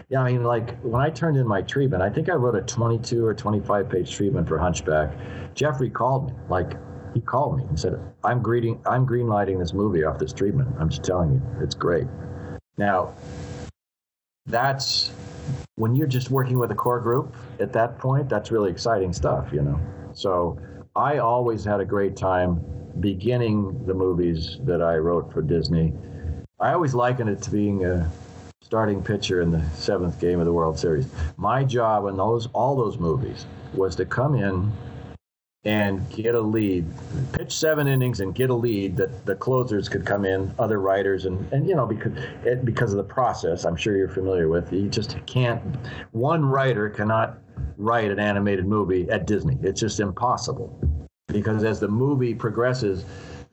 Yeah, 0.09 0.21
I 0.21 0.33
mean, 0.33 0.45
like 0.45 0.79
when 0.83 1.03
I 1.03 1.11
turned 1.11 1.37
in 1.37 1.49
my 1.49 1.63
treatment, 1.63 2.01
I 2.01 2.09
think 2.09 2.29
I 2.29 2.35
wrote 2.35 2.55
a 2.55 2.63
22 2.63 3.27
or 3.27 3.35
25 3.35 3.89
page 3.89 4.15
treatment 4.15 4.47
for 4.47 4.57
Hunchback. 4.57 5.13
Jeffrey 5.55 5.91
called 5.91 6.29
me, 6.29 6.35
like 6.49 6.77
he 7.13 7.21
called 7.21 7.59
me 7.59 7.65
and 7.65 7.79
said, 7.79 7.99
"I'm 8.23 8.41
greeting, 8.41 8.81
I'm 8.87 9.05
greenlighting 9.05 9.59
this 9.59 9.73
movie 9.73 10.05
off 10.05 10.19
this 10.19 10.33
treatment. 10.33 10.69
I'm 10.79 10.89
just 10.91 11.03
telling 11.03 11.33
you, 11.33 11.43
it's 11.61 11.75
great." 11.75 12.07
Now, 12.77 13.15
that's 14.47 15.11
when 15.75 15.97
you're 15.97 16.07
just 16.07 16.31
working 16.31 16.59
with 16.59 16.71
a 16.71 16.75
core 16.75 17.01
group 17.01 17.35
at 17.59 17.73
that 17.73 17.99
point. 17.99 18.29
That's 18.29 18.53
really 18.53 18.71
exciting 18.71 19.13
stuff, 19.13 19.49
you 19.53 19.63
know. 19.63 19.81
So 20.13 20.57
I 20.95 21.19
always 21.19 21.65
had 21.65 21.81
a 21.81 21.85
great 21.85 22.17
time 22.17 22.65
beginning 23.01 23.85
the 23.87 23.95
movies 23.95 24.59
that 24.63 24.83
I 24.83 24.99
wrote 24.99 25.33
for 25.33 25.43
Disney. 25.43 25.95
I 26.61 26.73
always 26.73 26.95
liken 26.95 27.27
it 27.27 27.43
to 27.43 27.51
being 27.51 27.85
a 27.85 28.09
starting 28.67 29.01
pitcher 29.01 29.43
in 29.43 29.53
the 29.53 29.65
seventh 29.75 30.21
game 30.21 30.41
of 30.41 30.45
the 30.45 30.53
World 30.53 30.77
Series. 30.77 31.07
My 31.37 31.63
job 31.63 32.07
in 32.07 32.17
those 32.17 32.49
all 32.49 32.75
those 32.75 32.99
movies 32.99 33.47
was 33.75 33.95
to 33.95 34.05
come 34.05 34.35
in 34.35 34.73
and 35.65 36.11
get 36.11 36.35
a 36.35 36.41
lead, 36.41 36.85
pitch 37.33 37.57
seven 37.57 37.87
innings 37.87 38.19
and 38.19 38.35
get 38.35 38.51
a 38.51 38.55
lead 38.55 38.97
that 38.97 39.25
the 39.25 39.37
closers 39.37 39.89
could 39.89 40.05
come 40.05 40.25
in, 40.25 40.53
other 40.59 40.81
writers, 40.81 41.27
and 41.27 41.53
and 41.53 41.69
you 41.69 41.77
know 41.77 41.87
because 41.87 42.13
it, 42.45 42.65
because 42.65 42.91
of 42.93 42.97
the 42.97 43.05
process, 43.05 43.65
I'm 43.65 43.77
sure 43.77 43.97
you're 43.97 44.09
familiar 44.09 44.49
with. 44.49 44.73
You 44.73 44.89
just 44.89 45.17
can't. 45.27 45.63
One 46.11 46.45
writer 46.45 46.91
cannot 46.91 47.39
write 47.77 48.11
an 48.11 48.19
animated 48.19 48.67
movie 48.67 49.09
at 49.11 49.29
Disney. 49.29 49.59
It's 49.63 49.81
just 49.81 50.01
impossible 50.01 50.77
because 51.29 51.63
as 51.63 51.79
the 51.79 51.89
movie 51.89 52.35
progresses. 52.35 53.05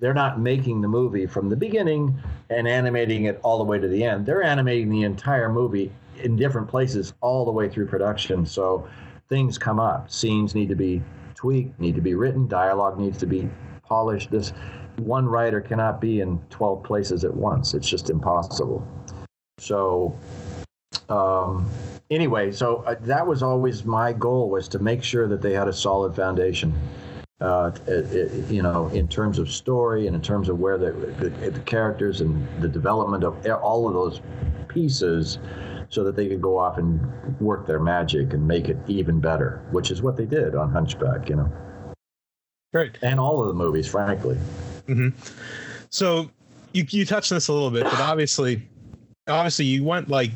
They're 0.03 0.13
not 0.13 0.37
making 0.37 0.81
the 0.81 0.89
movie 0.89 1.25
from 1.25 1.47
the 1.47 1.55
beginning 1.55 2.21
and 2.49 2.67
animating 2.67 3.23
it 3.23 3.39
all 3.41 3.57
the 3.57 3.63
way 3.63 3.79
to 3.79 3.87
the 3.87 4.03
end. 4.03 4.25
They're 4.25 4.43
animating 4.43 4.89
the 4.89 5.03
entire 5.03 5.47
movie 5.47 5.93
in 6.21 6.35
different 6.35 6.67
places 6.67 7.13
all 7.21 7.45
the 7.45 7.53
way 7.53 7.69
through 7.69 7.87
production. 7.87 8.45
So 8.45 8.85
things 9.29 9.57
come 9.57 9.79
up. 9.79 10.11
Scenes 10.11 10.55
need 10.55 10.67
to 10.67 10.75
be 10.75 11.01
tweaked, 11.35 11.79
need 11.79 11.95
to 11.95 12.01
be 12.01 12.15
written, 12.15 12.49
dialogue 12.49 12.99
needs 12.99 13.17
to 13.19 13.25
be 13.25 13.49
polished. 13.81 14.29
This 14.29 14.51
one 14.97 15.25
writer 15.25 15.61
cannot 15.61 16.01
be 16.01 16.19
in 16.19 16.37
12 16.49 16.83
places 16.83 17.23
at 17.23 17.33
once. 17.33 17.73
It's 17.73 17.87
just 17.87 18.09
impossible. 18.09 18.85
So 19.57 20.19
um, 21.07 21.65
anyway, 22.11 22.51
so 22.51 22.83
uh, 22.85 22.95
that 23.03 23.25
was 23.25 23.41
always 23.41 23.85
my 23.85 24.11
goal 24.11 24.49
was 24.49 24.67
to 24.67 24.79
make 24.79 25.01
sure 25.01 25.29
that 25.29 25.41
they 25.41 25.53
had 25.53 25.69
a 25.69 25.73
solid 25.73 26.13
foundation. 26.13 26.73
Uh, 27.43 27.71
it, 27.87 28.05
it, 28.15 28.49
you 28.49 28.61
know, 28.61 28.87
in 28.89 29.05
terms 29.05 29.37
of 29.37 29.51
story 29.51 30.07
and 30.07 30.15
in 30.15 30.21
terms 30.21 30.47
of 30.47 30.59
where 30.59 30.77
the, 30.77 30.93
the, 31.19 31.51
the 31.51 31.59
characters 31.61 32.21
and 32.21 32.47
the 32.61 32.69
development 32.69 33.25
of 33.25 33.45
all 33.61 33.85
of 33.85 33.93
those 33.93 34.21
pieces 34.69 35.39
so 35.89 36.05
that 36.05 36.15
they 36.15 36.29
could 36.29 36.41
go 36.41 36.57
off 36.57 36.77
and 36.77 37.01
work 37.41 37.67
their 37.67 37.81
magic 37.81 38.31
and 38.31 38.47
make 38.47 38.69
it 38.69 38.77
even 38.87 39.19
better, 39.19 39.61
which 39.71 39.91
is 39.91 40.01
what 40.01 40.15
they 40.15 40.25
did 40.25 40.55
on 40.55 40.71
Hunchback, 40.71 41.27
you 41.27 41.35
know. 41.35 41.51
Great. 42.71 42.97
And 43.01 43.19
all 43.19 43.41
of 43.41 43.49
the 43.49 43.53
movies, 43.53 43.87
frankly. 43.87 44.37
So 45.89 46.31
you 46.71 46.85
you 46.89 47.05
touched 47.05 47.31
on 47.31 47.35
this 47.35 47.49
a 47.49 47.53
little 47.53 47.69
bit, 47.69 47.83
but 47.83 47.99
obviously, 47.99 48.67
obviously 49.27 49.65
you 49.65 49.83
went 49.83 50.09
like 50.09 50.31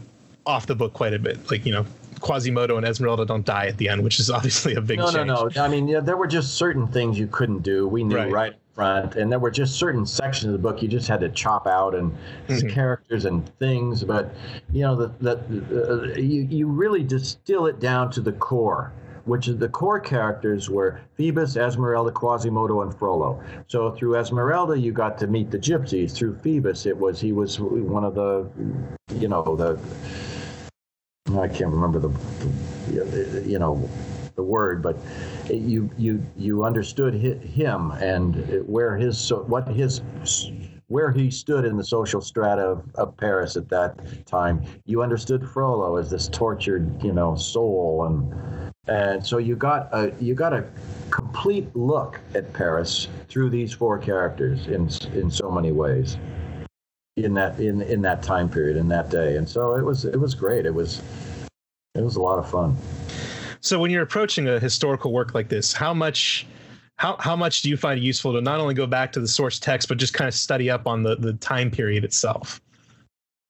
off 0.46 0.67
the 0.67 0.76
book 0.76 0.93
quite 0.93 1.13
a 1.13 1.20
bit. 1.20 1.50
Like 1.50 1.65
you 1.65 1.72
know, 1.72 1.86
Quasimodo 2.19 2.77
and 2.77 2.86
Esmeralda 2.86 3.25
don't 3.25 3.45
die 3.45 3.67
at 3.67 3.77
the 3.77 3.89
end, 3.89 4.03
which 4.03 4.19
is 4.19 4.30
obviously 4.30 4.75
a 4.75 4.82
big 4.82 4.99
No, 4.99 5.12
change. 5.12 5.27
no, 5.27 5.49
no. 5.56 5.62
I 5.62 5.67
mean, 5.67 5.88
yeah, 5.88 5.99
there 5.99 6.17
were 6.17 6.27
just 6.27 6.56
certain 6.56 6.88
things 6.88 7.17
you 7.19 7.27
couldn't 7.27 7.63
do. 7.63 7.88
We 7.88 8.03
knew 8.03 8.15
Right. 8.15 8.32
right, 8.32 8.53
front, 8.73 9.15
and 9.15 9.32
there 9.32 9.39
were 9.39 9.51
just 9.51 9.75
certain 9.75 10.06
sections 10.06 10.45
of 10.45 10.53
the 10.53 10.60
book 10.60 10.82
you 10.82 10.88
just 10.88 11.08
had 11.08 11.19
to 11.21 11.30
chop 11.30 11.65
out 11.67 11.95
and 11.95 12.12
Mhm. 12.47 12.69
characters 12.69 13.25
and 13.25 13.47
things. 13.60 14.03
But 14.03 14.32
you 14.71 14.82
know, 14.82 14.95
the, 14.95 15.12
the, 15.19 16.13
uh, 16.13 16.17
you 16.19 16.41
you 16.49 16.67
really 16.67 17.03
distill 17.03 17.65
it 17.67 17.80
down 17.80 18.12
to 18.12 18.21
the 18.21 18.34
core. 18.34 18.91
Which 19.25 19.49
is 19.49 19.58
the 19.58 19.67
core 19.67 19.99
characters 19.99 20.69
were 20.69 21.01
Phoebus, 21.17 21.58
Esmeralda, 21.58 22.12
Quasimodo, 22.12 22.82
and 22.84 22.95
Frollo. 22.95 23.41
So 23.67 23.91
through 23.91 24.15
Esmeralda, 24.15 24.80
you 24.80 24.93
got 24.93 25.17
to 25.17 25.27
meet 25.27 25.51
the 25.51 25.60
gypsies. 25.60 26.12
Through 26.15 26.36
Phoebus, 26.36 26.86
it 26.86 26.97
was 26.97 27.19
he 27.19 27.34
was 27.34 27.60
one 27.60 28.06
of 28.06 28.15
the, 28.15 28.45
you 29.19 29.27
know, 29.27 29.43
the 29.58 29.77
I 31.36 31.48
can't 31.48 31.72
remember 31.72 32.00
the, 32.00 33.44
you 33.46 33.60
know 33.60 33.90
the 34.36 34.44
word, 34.44 34.82
but 34.82 34.98
you 35.50 35.90
you 35.98 36.24
you 36.38 36.63
understood 36.63 37.13
him 37.13 37.92
and 37.92 38.66
where 38.68 38.96
his 38.96 39.30
what 39.30 39.68
his 39.68 40.02
where 40.88 41.12
he 41.12 41.30
stood 41.30 41.66
in 41.66 41.76
the 41.76 41.84
social 41.84 42.22
strata 42.22 42.62
of, 42.62 42.84
of 42.96 43.18
Paris 43.18 43.58
at 43.58 43.68
that 43.70 44.26
time. 44.26 44.63
You 44.86 45.02
understood 45.02 45.48
Frollo 45.50 45.98
as 45.98 46.10
this 46.10 46.30
tortured 46.30 47.04
you 47.04 47.12
know 47.12 47.36
soul 47.36 48.06
and 48.06 48.74
and 48.88 49.26
so 49.26 49.38
you 49.38 49.56
got 49.58 49.90
a 49.92 50.13
you 50.22 50.34
got 50.34 50.54
a 50.54 50.66
complete 51.10 51.76
look 51.76 52.22
at 52.36 52.54
Paris 52.54 53.08
through 53.28 53.50
these 53.50 53.74
four 53.74 53.98
characters 53.98 54.68
in 54.68 54.90
in 55.13 55.30
so 55.30 55.52
many 55.52 55.72
ways 55.74 56.18
in 57.17 57.34
that 57.34 57.60
in 57.60 57.82
in 57.82 58.01
that 58.03 58.23
time 58.23 58.49
period 58.49 58.77
in 58.77 58.88
that 58.89 59.10
day. 59.10 59.38
And 59.38 59.47
so 59.47 59.75
it 59.75 59.84
was 59.84 60.06
it 60.06 60.19
was 60.19 60.36
great. 60.36 60.65
It 60.65 60.73
was 60.73 61.01
it 61.95 62.03
was 62.03 62.15
a 62.15 62.21
lot 62.21 62.39
of 62.39 62.49
fun. 62.49 62.77
So 63.60 63.80
when 63.80 63.91
you're 63.91 64.03
approaching 64.03 64.47
a 64.47 64.60
historical 64.60 65.12
work 65.12 65.34
like 65.34 65.49
this, 65.49 65.73
how 65.73 65.93
much 65.93 66.47
how 66.97 67.17
how 67.19 67.36
much 67.36 67.62
do 67.63 67.69
you 67.69 67.77
find 67.77 67.99
useful 67.99 68.34
to 68.34 68.41
not 68.41 68.60
only 68.60 68.73
go 68.73 68.86
back 68.86 69.12
to 69.13 69.19
the 69.19 69.27
source 69.27 69.60
text 69.60 69.88
but 69.88 69.97
just 69.97 70.13
kind 70.13 70.27
of 70.27 70.34
study 70.34 70.69
up 70.69 70.88
on 70.88 71.03
the 71.03 71.15
the 71.15 71.34
time 71.34 71.71
period 71.71 72.03
itself? 72.03 72.62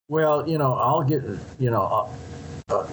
well 0.10 0.48
you 0.48 0.58
know 0.58 0.74
i'll 0.76 1.04
get 1.04 1.22
you 1.60 1.70
know 1.70 2.10
uh, 2.70 2.88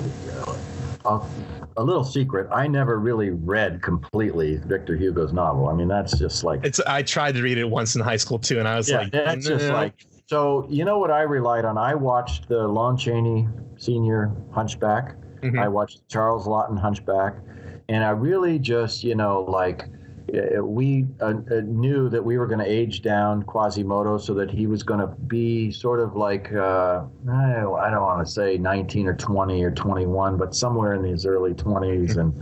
a 1.77 1.83
little 1.83 2.05
secret. 2.05 2.49
I 2.53 2.67
never 2.67 2.99
really 2.99 3.31
read 3.31 3.83
completely 3.83 4.57
victor 4.57 4.97
hugo's 4.97 5.33
novel. 5.33 5.69
I 5.69 5.75
mean 5.75 5.89
that's 5.89 6.19
just 6.19 6.45
like 6.45 6.65
It's 6.65 6.81
I 6.81 7.03
tried 7.03 7.35
to 7.35 7.43
read 7.43 7.59
it 7.59 7.65
once 7.69 7.95
in 7.95 8.01
high 8.01 8.17
school 8.17 8.39
too, 8.39 8.59
and 8.59 8.69
I 8.69 8.77
was 8.77 8.89
yeah, 8.89 8.99
like, 8.99 9.13
that's 9.13 9.47
just 9.47 9.69
like 9.69 10.07
so. 10.27 10.67
You 10.69 10.85
know 10.85 10.99
what 10.99 11.11
I 11.11 11.23
relied 11.23 11.65
on? 11.65 11.79
I 11.79 11.95
watched 11.95 12.49
the 12.49 12.67
Lon 12.67 12.97
Chaney 12.97 13.49
Senior 13.77 14.33
Hunchback. 14.53 15.17
Mhm. 15.43 15.59
I 15.59 15.69
watched 15.69 16.09
Charles 16.09 16.47
Laughton 16.47 16.79
Hunchback, 16.79 17.37
and 17.89 18.03
I 18.05 18.11
really 18.11 18.59
just 18.59 19.05
you 19.05 19.15
know 19.15 19.43
like 19.43 19.89
we 20.63 21.07
uh, 21.21 21.27
uh, 21.27 21.61
knew 21.65 22.09
that 22.09 22.25
we 22.25 22.39
were 22.39 22.47
going 22.47 22.59
to 22.59 22.71
age 22.71 23.03
down 23.03 23.43
Quasimodo 23.43 24.19
so 24.19 24.35
that 24.35 24.51
he 24.51 24.67
was 24.67 24.83
going 24.83 25.01
to 25.01 25.07
be 25.07 25.71
sort 25.71 26.01
of 26.01 26.17
like 26.17 26.53
uh, 26.53 27.05
I 27.29 27.91
don't 27.91 28.03
want 28.03 28.27
to 28.27 28.33
say 28.33 28.57
19 28.57 29.07
or 29.07 29.15
20 29.15 29.63
or 29.63 29.71
21, 29.71 30.37
but 30.37 30.55
somewhere 30.55 30.95
in 30.95 31.05
his 31.05 31.27
early 31.27 31.53
20s 31.55 32.17
and 32.17 32.35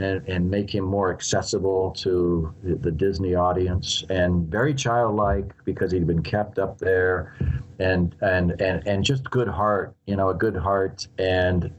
and, 0.00 0.28
and 0.28 0.48
make 0.48 0.72
him 0.72 0.84
more 0.84 1.12
accessible 1.12 1.90
to 1.90 2.54
the, 2.62 2.76
the 2.76 2.90
Disney 2.90 3.34
audience. 3.34 4.04
And 4.08 4.46
very 4.46 4.72
childlike 4.72 5.52
because 5.64 5.90
he'd 5.90 6.06
been 6.06 6.22
kept 6.22 6.58
up 6.58 6.78
there 6.78 7.34
and 7.80 8.14
and 8.20 8.60
and 8.60 8.86
and 8.86 9.04
just 9.04 9.28
good 9.30 9.48
heart, 9.48 9.94
you 10.06 10.16
know, 10.16 10.30
a 10.30 10.34
good 10.34 10.56
heart. 10.56 11.06
And 11.18 11.72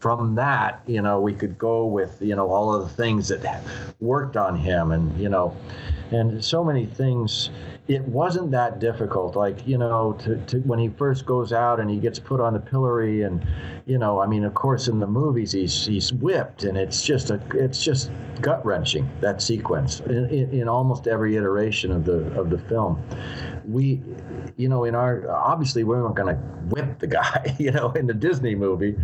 from 0.00 0.34
that, 0.34 0.82
you 0.86 1.00
know, 1.00 1.20
we 1.20 1.32
could 1.32 1.58
go 1.58 1.86
with, 1.86 2.16
you 2.20 2.34
know, 2.34 2.50
all 2.50 2.74
of 2.74 2.88
the 2.88 2.94
things 2.94 3.28
that 3.28 3.62
worked 4.00 4.36
on 4.36 4.56
him 4.56 4.90
and, 4.90 5.18
you 5.20 5.28
know, 5.28 5.56
and 6.10 6.44
so 6.44 6.64
many 6.64 6.86
things. 6.86 7.50
It 7.86 8.02
wasn't 8.02 8.50
that 8.52 8.78
difficult. 8.78 9.36
Like, 9.36 9.66
you 9.66 9.78
know, 9.78 10.12
to, 10.20 10.36
to 10.46 10.58
when 10.60 10.78
he 10.78 10.88
first 10.88 11.26
goes 11.26 11.52
out 11.52 11.80
and 11.80 11.90
he 11.90 11.98
gets 11.98 12.18
put 12.18 12.40
on 12.40 12.52
the 12.52 12.60
pillory 12.60 13.22
and, 13.22 13.44
you 13.86 13.98
know, 13.98 14.20
I 14.20 14.26
mean, 14.26 14.44
of 14.44 14.54
course, 14.54 14.88
in 14.88 15.00
the 15.00 15.06
movies 15.06 15.52
he's 15.52 15.86
he's 15.86 16.12
whipped 16.12 16.64
and 16.64 16.76
it's 16.76 17.02
just 17.02 17.30
a 17.30 17.40
it's 17.54 17.82
just 17.82 18.10
gut 18.40 18.64
wrenching 18.64 19.08
that 19.20 19.42
sequence 19.42 20.00
in, 20.00 20.26
in, 20.30 20.50
in 20.50 20.68
almost 20.68 21.06
every 21.06 21.36
iteration 21.36 21.90
of 21.90 22.04
the 22.04 22.18
of 22.38 22.50
the 22.50 22.58
film. 22.58 23.02
We, 23.66 24.02
you 24.56 24.68
know, 24.68 24.84
in 24.84 24.94
our 24.94 25.30
obviously 25.30 25.84
we 25.84 25.94
weren't 25.94 26.16
going 26.16 26.34
to 26.34 26.40
whip 26.74 26.98
the 26.98 27.06
guy, 27.06 27.56
you 27.58 27.70
know, 27.70 27.90
in 27.92 28.06
the 28.06 28.14
Disney 28.14 28.54
movie. 28.54 28.96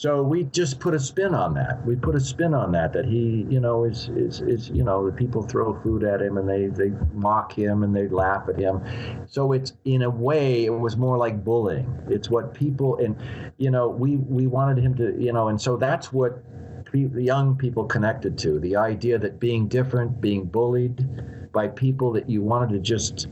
So 0.00 0.22
we 0.22 0.44
just 0.44 0.80
put 0.80 0.94
a 0.94 0.98
spin 0.98 1.34
on 1.34 1.52
that. 1.56 1.84
We 1.84 1.94
put 1.94 2.14
a 2.14 2.20
spin 2.20 2.54
on 2.54 2.72
that 2.72 2.94
that 2.94 3.04
he, 3.04 3.46
you 3.50 3.60
know, 3.60 3.84
is 3.84 4.08
is 4.16 4.40
is 4.40 4.70
you 4.70 4.82
know, 4.82 5.04
the 5.04 5.12
people 5.12 5.42
throw 5.42 5.78
food 5.82 6.04
at 6.04 6.22
him 6.22 6.38
and 6.38 6.48
they 6.48 6.68
they 6.68 6.90
mock 7.12 7.52
him 7.52 7.82
and 7.82 7.94
they 7.94 8.08
laugh 8.08 8.48
at 8.48 8.58
him. 8.58 8.80
So 9.26 9.52
it's 9.52 9.74
in 9.84 10.00
a 10.00 10.08
way 10.08 10.64
it 10.64 10.70
was 10.70 10.96
more 10.96 11.18
like 11.18 11.44
bullying. 11.44 11.86
It's 12.08 12.30
what 12.30 12.54
people 12.54 12.96
and 12.96 13.14
you 13.58 13.70
know, 13.70 13.90
we 13.90 14.16
we 14.16 14.46
wanted 14.46 14.82
him 14.82 14.94
to, 14.94 15.22
you 15.22 15.34
know, 15.34 15.48
and 15.48 15.60
so 15.60 15.76
that's 15.76 16.10
what 16.10 16.42
pe- 16.86 17.10
young 17.20 17.54
people 17.58 17.84
connected 17.84 18.38
to 18.38 18.58
the 18.58 18.76
idea 18.76 19.18
that 19.18 19.38
being 19.38 19.68
different, 19.68 20.18
being 20.18 20.46
bullied 20.46 21.52
by 21.52 21.68
people 21.68 22.10
that 22.12 22.26
you 22.26 22.40
wanted 22.40 22.70
to 22.70 22.78
just 22.78 23.28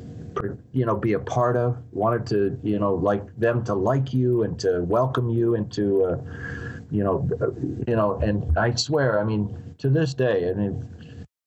you 0.73 0.87
know 0.87 0.97
be 0.97 1.15
a 1.15 1.19
part 1.19 1.57
of 1.57 1.77
wanted 1.93 2.27
to 2.27 2.59
you 2.63 2.79
know 2.79 2.95
like 2.95 3.23
them 3.39 3.65
to 3.65 3.75
like 3.75 4.13
you 4.13 4.43
and 4.43 4.59
to 4.59 4.83
welcome 4.83 5.29
you 5.29 5.55
into 5.55 6.05
uh, 6.05 6.17
you 6.91 7.05
know 7.05 7.29
uh, 7.41 7.51
you 7.87 7.97
know 7.97 8.19
and 8.19 8.57
i 8.59 8.75
swear 8.75 9.21
i 9.21 9.25
mean 9.25 9.75
to 9.79 9.89
this 9.89 10.15
day 10.15 10.51
i 10.51 10.53
mean 10.55 10.87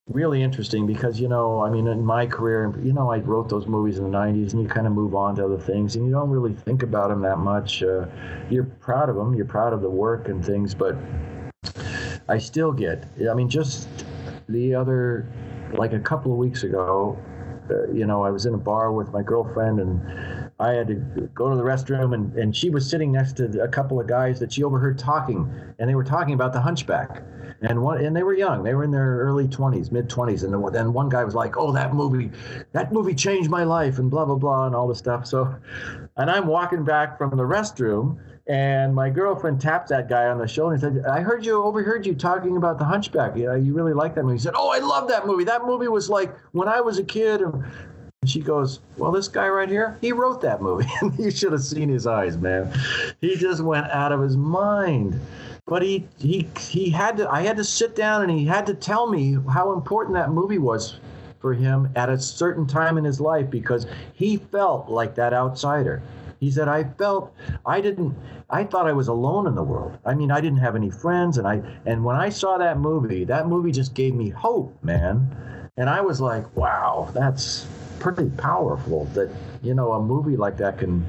really 0.08 0.42
interesting 0.42 0.86
because 0.86 1.20
you 1.20 1.28
know 1.28 1.62
i 1.62 1.70
mean 1.70 1.88
in 1.88 2.04
my 2.04 2.26
career 2.26 2.74
you 2.84 2.92
know 2.92 3.12
i 3.12 3.18
wrote 3.20 3.48
those 3.50 3.68
movies 3.68 3.98
in 3.98 4.04
the 4.04 4.18
90s 4.18 4.54
and 4.54 4.62
you 4.62 4.68
kind 4.68 4.88
of 4.88 4.94
move 4.94 5.16
on 5.16 5.36
to 5.36 5.46
other 5.46 5.58
things 5.58 5.96
and 5.96 6.06
you 6.06 6.12
don't 6.12 6.30
really 6.30 6.54
think 6.54 6.84
about 6.84 7.10
them 7.10 7.22
that 7.22 7.38
much 7.38 7.82
uh, 7.84 8.06
you're 8.50 8.66
proud 8.66 9.10
of 9.10 9.16
them 9.16 9.34
you're 9.34 9.46
proud 9.46 9.74
of 9.74 9.82
the 9.82 9.90
work 9.90 10.28
and 10.28 10.46
things 10.46 10.76
but 10.76 10.96
i 12.28 12.38
still 12.38 12.72
get 12.72 13.06
i 13.30 13.34
mean 13.34 13.50
just 13.50 13.88
the 14.50 14.76
other 14.76 15.28
like 15.74 15.94
a 15.94 16.00
couple 16.00 16.32
of 16.32 16.38
weeks 16.38 16.64
ago 16.64 17.18
you 17.94 18.06
know, 18.06 18.24
I 18.24 18.30
was 18.30 18.46
in 18.46 18.54
a 18.54 18.58
bar 18.58 18.92
with 18.92 19.12
my 19.12 19.24
girlfriend 19.24 19.80
and 19.80 20.52
I 20.60 20.74
had 20.74 20.88
to 20.88 20.96
go 21.34 21.50
to 21.50 21.56
the 21.56 21.64
restroom 21.64 22.14
and, 22.14 22.34
and 22.36 22.56
she 22.56 22.70
was 22.70 22.90
sitting 22.90 23.12
next 23.12 23.38
to 23.38 23.62
a 23.62 23.68
couple 23.68 24.00
of 24.00 24.08
guys 24.08 24.40
that 24.40 24.54
she 24.54 24.64
overheard 24.64 24.98
talking 24.98 25.52
and 25.80 25.90
they 25.90 25.96
were 25.96 26.04
talking 26.04 26.34
about 26.34 26.54
the 26.54 26.62
hunchback. 26.62 27.24
And 27.64 27.84
one, 27.84 28.04
and 28.04 28.16
they 28.16 28.24
were 28.24 28.34
young. 28.34 28.64
They 28.64 28.74
were 28.74 28.84
in 28.84 28.90
their 28.90 29.20
early 29.20 29.48
20s, 29.48 29.92
mid 29.92 30.10
20s. 30.10 30.44
And 30.44 30.74
then 30.74 30.94
one 30.94 31.10
guy 31.10 31.24
was 31.24 31.36
like, 31.36 31.58
"Oh, 31.58 31.72
that 31.74 31.94
movie, 31.94 32.32
that 32.72 32.92
movie 32.92 33.14
changed 33.14 33.52
my 33.52 33.64
life," 33.64 34.00
and 34.00 34.10
blah 34.10 34.26
blah 34.26 34.36
blah, 34.36 34.66
and 34.66 34.76
all 34.76 34.88
this 34.88 34.98
stuff. 34.98 35.28
So, 35.28 35.54
and 36.18 36.32
I'm 36.32 36.48
walking 36.48 36.84
back 36.84 37.20
from 37.20 37.30
the 37.38 37.44
restroom, 37.44 38.18
And 38.48 38.94
my 38.96 39.10
girlfriend 39.10 39.62
tapped 39.62 39.90
that 39.90 40.10
guy 40.10 40.26
on 40.26 40.38
the 40.38 40.48
shoulder 40.48 40.74
and 40.74 40.82
said, 40.82 41.06
I 41.06 41.22
heard 41.22 41.46
you, 41.46 41.62
overheard 41.62 42.06
you 42.06 42.16
talking 42.16 42.58
about 42.58 42.80
The 42.80 42.86
Hunchback. 42.86 43.36
Yeah, 43.36 43.56
you 43.56 43.74
really 43.74 43.94
like 43.94 44.16
that 44.16 44.24
movie. 44.24 44.36
He 44.38 44.42
said, 44.42 44.54
Oh, 44.56 44.70
I 44.70 44.80
love 44.80 45.08
that 45.10 45.28
movie. 45.28 45.44
That 45.44 45.66
movie 45.66 45.88
was 45.88 46.10
like 46.10 46.36
when 46.52 46.68
I 46.68 46.82
was 46.82 46.98
a 46.98 47.04
kid. 47.04 47.42
And 47.42 47.64
she 48.26 48.42
goes, 48.42 48.80
Well, 48.98 49.12
this 49.12 49.28
guy 49.28 49.48
right 49.48 49.70
here, 49.70 49.98
he 50.02 50.12
wrote 50.12 50.42
that 50.42 50.62
movie. 50.62 50.88
And 51.02 51.18
you 51.20 51.30
should 51.30 51.52
have 51.52 51.64
seen 51.64 51.90
his 51.90 52.08
eyes, 52.08 52.38
man. 52.38 52.74
He 53.22 53.36
just 53.36 53.64
went 53.64 53.88
out 53.92 54.12
of 54.12 54.22
his 54.22 54.38
mind. 54.38 55.20
But 55.68 55.84
he, 55.84 56.08
he, 56.18 56.50
he 56.60 56.90
had 56.90 57.18
to, 57.18 57.30
I 57.30 57.44
had 57.44 57.58
to 57.58 57.64
sit 57.64 57.96
down 57.96 58.24
and 58.24 58.32
he 58.32 58.46
had 58.46 58.66
to 58.66 58.74
tell 58.74 59.08
me 59.08 59.38
how 59.54 59.74
important 59.74 60.16
that 60.16 60.32
movie 60.32 60.58
was 60.58 61.00
for 61.40 61.54
him 61.54 61.90
at 61.96 62.10
a 62.10 62.20
certain 62.20 62.68
time 62.68 62.98
in 62.98 63.04
his 63.04 63.22
life 63.22 63.50
because 63.50 63.88
he 64.14 64.38
felt 64.38 64.90
like 64.90 65.16
that 65.16 65.34
outsider. 65.34 66.02
He 66.42 66.50
said, 66.50 66.68
I 66.68 66.84
felt 66.84 67.34
I 67.66 67.80
didn't 67.82 68.18
I 68.50 68.64
thought 68.64 68.88
I 68.88 68.92
was 68.92 69.08
alone 69.08 69.46
in 69.48 69.54
the 69.54 69.64
world. 69.64 69.98
I 70.04 70.16
mean, 70.16 70.32
I 70.32 70.42
didn't 70.42 70.58
have 70.60 70.76
any 70.76 70.90
friends 70.90 71.38
and 71.38 71.48
I 71.48 71.62
and 71.86 72.04
when 72.04 72.16
I 72.16 72.30
saw 72.30 72.58
that 72.58 72.80
movie, 72.80 73.24
that 73.26 73.48
movie 73.48 73.72
just 73.72 73.94
gave 73.94 74.16
me 74.16 74.30
hope, 74.30 74.76
man. 74.84 75.70
And 75.78 75.88
I 75.90 76.02
was 76.02 76.20
like, 76.20 76.54
wow, 76.58 77.10
that's 77.14 77.68
pretty 78.00 78.30
powerful 78.32 79.06
that, 79.14 79.30
you 79.62 79.76
know, 79.76 79.94
a 79.94 80.02
movie 80.02 80.36
like 80.36 80.58
that 80.58 80.80
can 80.80 81.06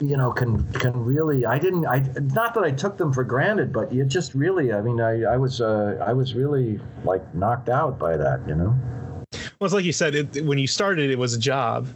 you 0.00 0.16
know 0.16 0.30
can 0.30 0.64
can 0.74 0.92
really 1.04 1.44
i 1.44 1.58
didn't 1.58 1.84
i 1.86 1.98
not 2.32 2.54
that 2.54 2.62
i 2.62 2.70
took 2.70 2.96
them 2.98 3.12
for 3.12 3.24
granted 3.24 3.72
but 3.72 3.92
you 3.92 4.04
just 4.04 4.32
really 4.32 4.72
i 4.72 4.80
mean 4.80 5.00
i 5.00 5.24
i 5.24 5.36
was 5.36 5.60
uh 5.60 6.00
i 6.06 6.12
was 6.12 6.34
really 6.34 6.78
like 7.02 7.34
knocked 7.34 7.68
out 7.68 7.98
by 7.98 8.16
that 8.16 8.40
you 8.46 8.54
know 8.54 8.78
Well, 9.58 9.66
it's 9.66 9.74
like 9.74 9.84
you 9.84 9.92
said, 9.92 10.14
it, 10.14 10.44
when 10.44 10.58
you 10.58 10.68
started, 10.68 11.10
it 11.10 11.18
was 11.18 11.34
a 11.34 11.38
job, 11.38 11.88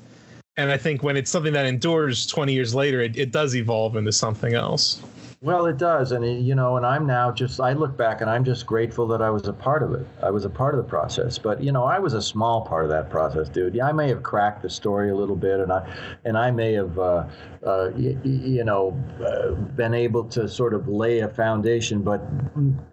and 0.56 0.70
I 0.70 0.76
think 0.76 1.02
when 1.02 1.16
it's 1.16 1.30
something 1.30 1.52
that 1.54 1.66
endures 1.66 2.26
20 2.26 2.52
years 2.52 2.74
later, 2.74 3.00
it, 3.00 3.16
it 3.16 3.32
does 3.32 3.54
evolve 3.56 3.96
into 3.96 4.12
something 4.12 4.54
else. 4.54 5.02
Well, 5.40 5.66
it 5.66 5.76
does, 5.76 6.12
and 6.12 6.24
it, 6.24 6.38
you 6.40 6.54
know, 6.54 6.76
and 6.76 6.86
I'm 6.86 7.04
now 7.04 7.32
just 7.32 7.58
I 7.58 7.72
look 7.72 7.96
back 7.96 8.20
and 8.20 8.30
I'm 8.30 8.44
just 8.44 8.64
grateful 8.64 9.08
that 9.08 9.20
I 9.20 9.28
was 9.28 9.48
a 9.48 9.52
part 9.52 9.82
of 9.82 9.92
it. 9.92 10.06
I 10.22 10.30
was 10.30 10.44
a 10.44 10.48
part 10.48 10.72
of 10.72 10.78
the 10.84 10.88
process, 10.88 11.36
but 11.36 11.60
you 11.60 11.72
know, 11.72 11.82
I 11.82 11.98
was 11.98 12.14
a 12.14 12.22
small 12.22 12.60
part 12.60 12.84
of 12.84 12.90
that 12.90 13.10
process, 13.10 13.48
dude. 13.48 13.74
Yeah, 13.74 13.88
I 13.88 13.92
may 13.92 14.06
have 14.08 14.22
cracked 14.22 14.62
the 14.62 14.70
story 14.70 15.10
a 15.10 15.16
little 15.16 15.34
bit, 15.34 15.58
and 15.58 15.72
I 15.72 15.92
and 16.24 16.38
I 16.38 16.52
may 16.52 16.74
have, 16.74 16.96
uh, 16.96 17.24
uh, 17.66 17.90
y- 17.96 18.16
you 18.22 18.62
know, 18.62 18.96
uh, 19.20 19.50
been 19.74 19.94
able 19.94 20.22
to 20.26 20.48
sort 20.48 20.74
of 20.74 20.86
lay 20.86 21.20
a 21.20 21.28
foundation. 21.28 22.02
But 22.02 22.22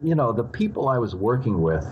you 0.02 0.16
know, 0.16 0.32
the 0.32 0.44
people 0.46 0.90
I 0.90 0.98
was 0.98 1.16
working 1.16 1.62
with 1.62 1.86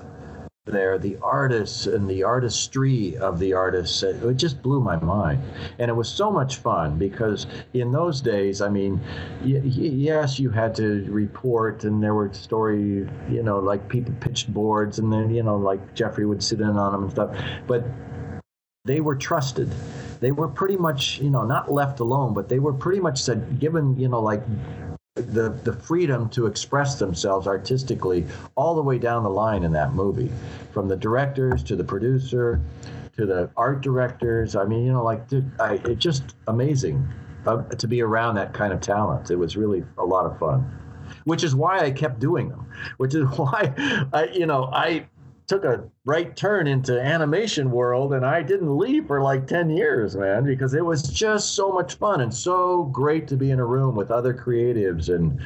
there, 0.67 0.97
the 0.97 1.17
artists 1.21 1.87
and 1.87 2.09
the 2.09 2.23
artistry 2.23 3.17
of 3.17 3.39
the 3.39 3.53
artists, 3.53 4.03
it 4.03 4.35
just 4.35 4.61
blew 4.61 4.79
my 4.79 4.97
mind. 4.97 5.41
And 5.79 5.89
it 5.89 5.93
was 5.93 6.09
so 6.09 6.29
much 6.29 6.57
fun 6.57 6.97
because 6.97 7.47
in 7.73 7.91
those 7.91 8.21
days, 8.21 8.61
I 8.61 8.69
mean, 8.69 9.01
y- 9.41 9.61
yes, 9.63 10.39
you 10.39 10.49
had 10.49 10.75
to 10.75 11.05
report, 11.09 11.83
and 11.83 12.01
there 12.01 12.13
were 12.13 12.31
story, 12.33 13.09
you 13.29 13.43
know, 13.43 13.59
like 13.59 13.87
people 13.89 14.13
pitched 14.19 14.53
boards, 14.53 14.99
and 14.99 15.11
then, 15.11 15.33
you 15.33 15.43
know, 15.43 15.57
like 15.57 15.93
Jeffrey 15.93 16.25
would 16.25 16.43
sit 16.43 16.61
in 16.61 16.77
on 16.77 16.91
them 16.91 17.03
and 17.03 17.11
stuff. 17.11 17.37
But 17.65 17.85
they 18.85 19.01
were 19.01 19.15
trusted. 19.15 19.69
They 20.19 20.31
were 20.31 20.47
pretty 20.47 20.77
much, 20.77 21.19
you 21.19 21.29
know, 21.29 21.43
not 21.43 21.71
left 21.71 21.99
alone, 21.99 22.33
but 22.33 22.49
they 22.49 22.59
were 22.59 22.73
pretty 22.73 22.99
much 22.99 23.21
said, 23.21 23.59
given, 23.59 23.99
you 23.99 24.07
know, 24.07 24.21
like 24.21 24.41
the 25.17 25.49
the 25.63 25.73
freedom 25.73 26.29
to 26.29 26.45
express 26.45 26.99
themselves 26.99 27.47
artistically 27.47 28.25
all 28.55 28.75
the 28.75 28.81
way 28.81 28.97
down 28.97 29.23
the 29.23 29.29
line 29.29 29.63
in 29.63 29.71
that 29.73 29.93
movie, 29.93 30.31
from 30.71 30.87
the 30.87 30.95
directors 30.95 31.63
to 31.63 31.75
the 31.75 31.83
producer, 31.83 32.61
to 33.15 33.25
the 33.25 33.49
art 33.57 33.81
directors. 33.81 34.55
I 34.55 34.65
mean, 34.65 34.85
you 34.85 34.93
know, 34.93 35.03
like 35.03 35.27
dude, 35.27 35.49
I, 35.59 35.73
it 35.85 35.97
just 35.97 36.35
amazing 36.47 37.07
uh, 37.45 37.63
to 37.63 37.87
be 37.87 38.01
around 38.01 38.35
that 38.35 38.53
kind 38.53 38.71
of 38.71 38.81
talent. 38.81 39.31
It 39.31 39.35
was 39.35 39.57
really 39.57 39.83
a 39.97 40.05
lot 40.05 40.25
of 40.25 40.37
fun, 40.39 40.69
which 41.25 41.43
is 41.43 41.55
why 41.55 41.79
I 41.79 41.91
kept 41.91 42.19
doing 42.19 42.49
them. 42.49 42.65
Which 42.97 43.15
is 43.15 43.25
why 43.37 43.73
I, 44.13 44.29
you 44.33 44.45
know, 44.45 44.69
I 44.71 45.07
took 45.47 45.63
a 45.63 45.89
right 46.05 46.35
turn 46.35 46.67
into 46.67 46.99
animation 46.99 47.71
world 47.71 48.13
and 48.13 48.25
I 48.25 48.41
didn't 48.41 48.77
leave 48.77 49.07
for 49.07 49.21
like 49.21 49.47
10 49.47 49.69
years, 49.69 50.15
man, 50.15 50.43
because 50.43 50.73
it 50.73 50.85
was 50.85 51.03
just 51.03 51.55
so 51.55 51.71
much 51.71 51.95
fun 51.95 52.21
and 52.21 52.33
so 52.33 52.83
great 52.83 53.27
to 53.29 53.37
be 53.37 53.51
in 53.51 53.59
a 53.59 53.65
room 53.65 53.95
with 53.95 54.11
other 54.11 54.33
creatives 54.33 55.13
and 55.13 55.41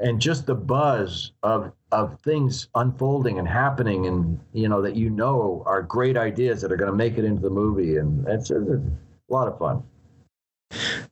and 0.00 0.20
just 0.20 0.46
the 0.46 0.54
buzz 0.54 1.32
of 1.42 1.72
of 1.92 2.20
things 2.22 2.68
unfolding 2.74 3.38
and 3.38 3.46
happening 3.46 4.06
and 4.06 4.40
you 4.52 4.68
know 4.68 4.82
that 4.82 4.96
you 4.96 5.08
know 5.08 5.62
are 5.64 5.80
great 5.80 6.16
ideas 6.16 6.60
that 6.60 6.72
are 6.72 6.76
going 6.76 6.90
to 6.90 6.96
make 6.96 7.18
it 7.18 7.24
into 7.24 7.40
the 7.40 7.50
movie 7.50 7.96
and 7.98 8.26
it's, 8.26 8.50
it's 8.50 8.68
a 8.68 8.82
lot 9.28 9.48
of 9.48 9.58
fun. 9.58 9.82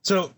So, 0.03 0.31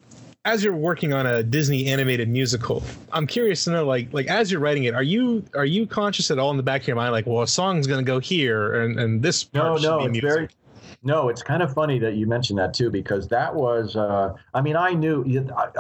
as 0.45 0.63
you're 0.63 0.75
working 0.75 1.13
on 1.13 1.25
a 1.25 1.41
Disney 1.41 1.87
animated 1.87 2.27
musical, 2.27 2.83
I'm 3.11 3.25
curious 3.27 3.63
to 3.65 3.71
know, 3.71 3.85
like, 3.85 4.11
like 4.11 4.27
as 4.27 4.51
you're 4.51 4.59
writing 4.59 4.83
it, 4.83 4.93
are 4.93 5.03
you 5.03 5.43
are 5.55 5.65
you 5.65 5.87
conscious 5.87 6.29
at 6.31 6.39
all 6.39 6.51
in 6.51 6.57
the 6.57 6.63
back 6.63 6.81
of 6.81 6.87
your 6.87 6.95
mind, 6.97 7.11
like, 7.13 7.25
well, 7.25 7.43
a 7.43 7.47
song's 7.47 7.87
going 7.87 8.03
to 8.03 8.09
go 8.09 8.19
here, 8.19 8.81
and 8.81 8.99
and 8.99 9.21
this 9.21 9.47
No, 9.53 9.61
part 9.61 9.81
no, 9.81 9.99
be 9.99 10.03
it's 10.05 10.11
music? 10.11 10.29
very. 10.29 10.47
No, 11.05 11.27
it's 11.27 11.41
kind 11.43 11.61
of 11.61 11.73
funny 11.73 11.99
that 11.99 12.15
you 12.15 12.27
mentioned 12.27 12.59
that 12.59 12.73
too, 12.73 12.89
because 12.89 13.27
that 13.29 13.53
was. 13.53 13.95
Uh, 13.95 14.33
I 14.53 14.61
mean, 14.61 14.75
I 14.75 14.91
knew. 14.93 15.25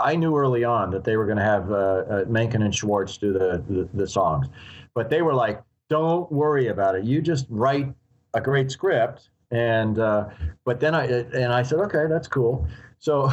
I- 0.01 0.15
knew 0.15 0.35
early 0.37 0.63
on 0.63 0.91
that 0.91 1.03
they 1.05 1.15
were 1.17 1.25
going 1.25 1.37
to 1.37 1.43
have 1.43 1.71
uh, 1.71 1.75
uh, 1.75 2.25
Menken 2.27 2.61
and 2.61 2.73
Schwartz 2.75 3.17
do 3.17 3.31
the, 3.33 3.63
the 3.69 3.89
the 3.93 4.07
songs, 4.07 4.47
but 4.93 5.09
they 5.09 5.21
were 5.21 5.33
like, 5.33 5.61
"Don't 5.89 6.29
worry 6.31 6.67
about 6.67 6.95
it. 6.95 7.03
You 7.03 7.21
just 7.21 7.45
write 7.49 7.93
a 8.33 8.41
great 8.41 8.71
script." 8.71 9.29
And 9.51 9.99
uh, 9.99 10.29
but 10.65 10.79
then 10.79 10.95
I 10.95 11.05
and 11.05 11.53
I 11.53 11.63
said, 11.63 11.79
"Okay, 11.79 12.05
that's 12.09 12.27
cool." 12.27 12.67
So 12.99 13.31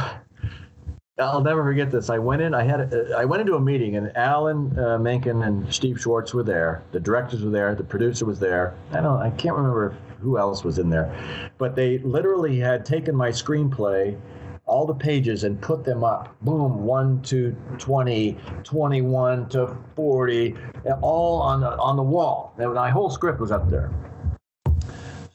I'll 1.21 1.41
never 1.41 1.63
forget 1.63 1.91
this. 1.91 2.09
I 2.09 2.17
went 2.17 2.41
in. 2.41 2.53
I 2.53 2.63
had. 2.63 2.93
A, 2.93 3.15
I 3.17 3.25
went 3.25 3.41
into 3.41 3.55
a 3.55 3.59
meeting, 3.59 3.95
and 3.95 4.15
Alan 4.15 4.77
uh, 4.77 4.97
Menken 4.97 5.43
and 5.43 5.71
Steve 5.73 5.99
Schwartz 5.99 6.33
were 6.33 6.43
there. 6.43 6.83
The 6.91 6.99
directors 6.99 7.43
were 7.43 7.51
there. 7.51 7.75
The 7.75 7.83
producer 7.83 8.25
was 8.25 8.39
there. 8.39 8.75
I 8.91 9.01
don't. 9.01 9.21
I 9.21 9.29
can't 9.31 9.55
remember 9.55 9.95
who 10.19 10.37
else 10.37 10.63
was 10.63 10.79
in 10.79 10.89
there, 10.89 11.13
but 11.57 11.75
they 11.75 11.99
literally 11.99 12.59
had 12.59 12.85
taken 12.85 13.15
my 13.15 13.29
screenplay, 13.29 14.19
all 14.65 14.85
the 14.85 14.93
pages, 14.93 15.43
and 15.43 15.59
put 15.61 15.83
them 15.83 16.03
up. 16.03 16.35
Boom, 16.41 16.83
one 16.83 17.21
to 17.23 17.55
20, 17.77 18.37
21 18.63 19.49
to 19.49 19.75
forty, 19.95 20.55
all 21.01 21.41
on 21.41 21.61
the 21.61 21.77
on 21.77 21.95
the 21.95 22.03
wall. 22.03 22.53
And 22.57 22.73
my 22.73 22.89
whole 22.89 23.09
script 23.09 23.39
was 23.39 23.51
up 23.51 23.69
there. 23.69 23.91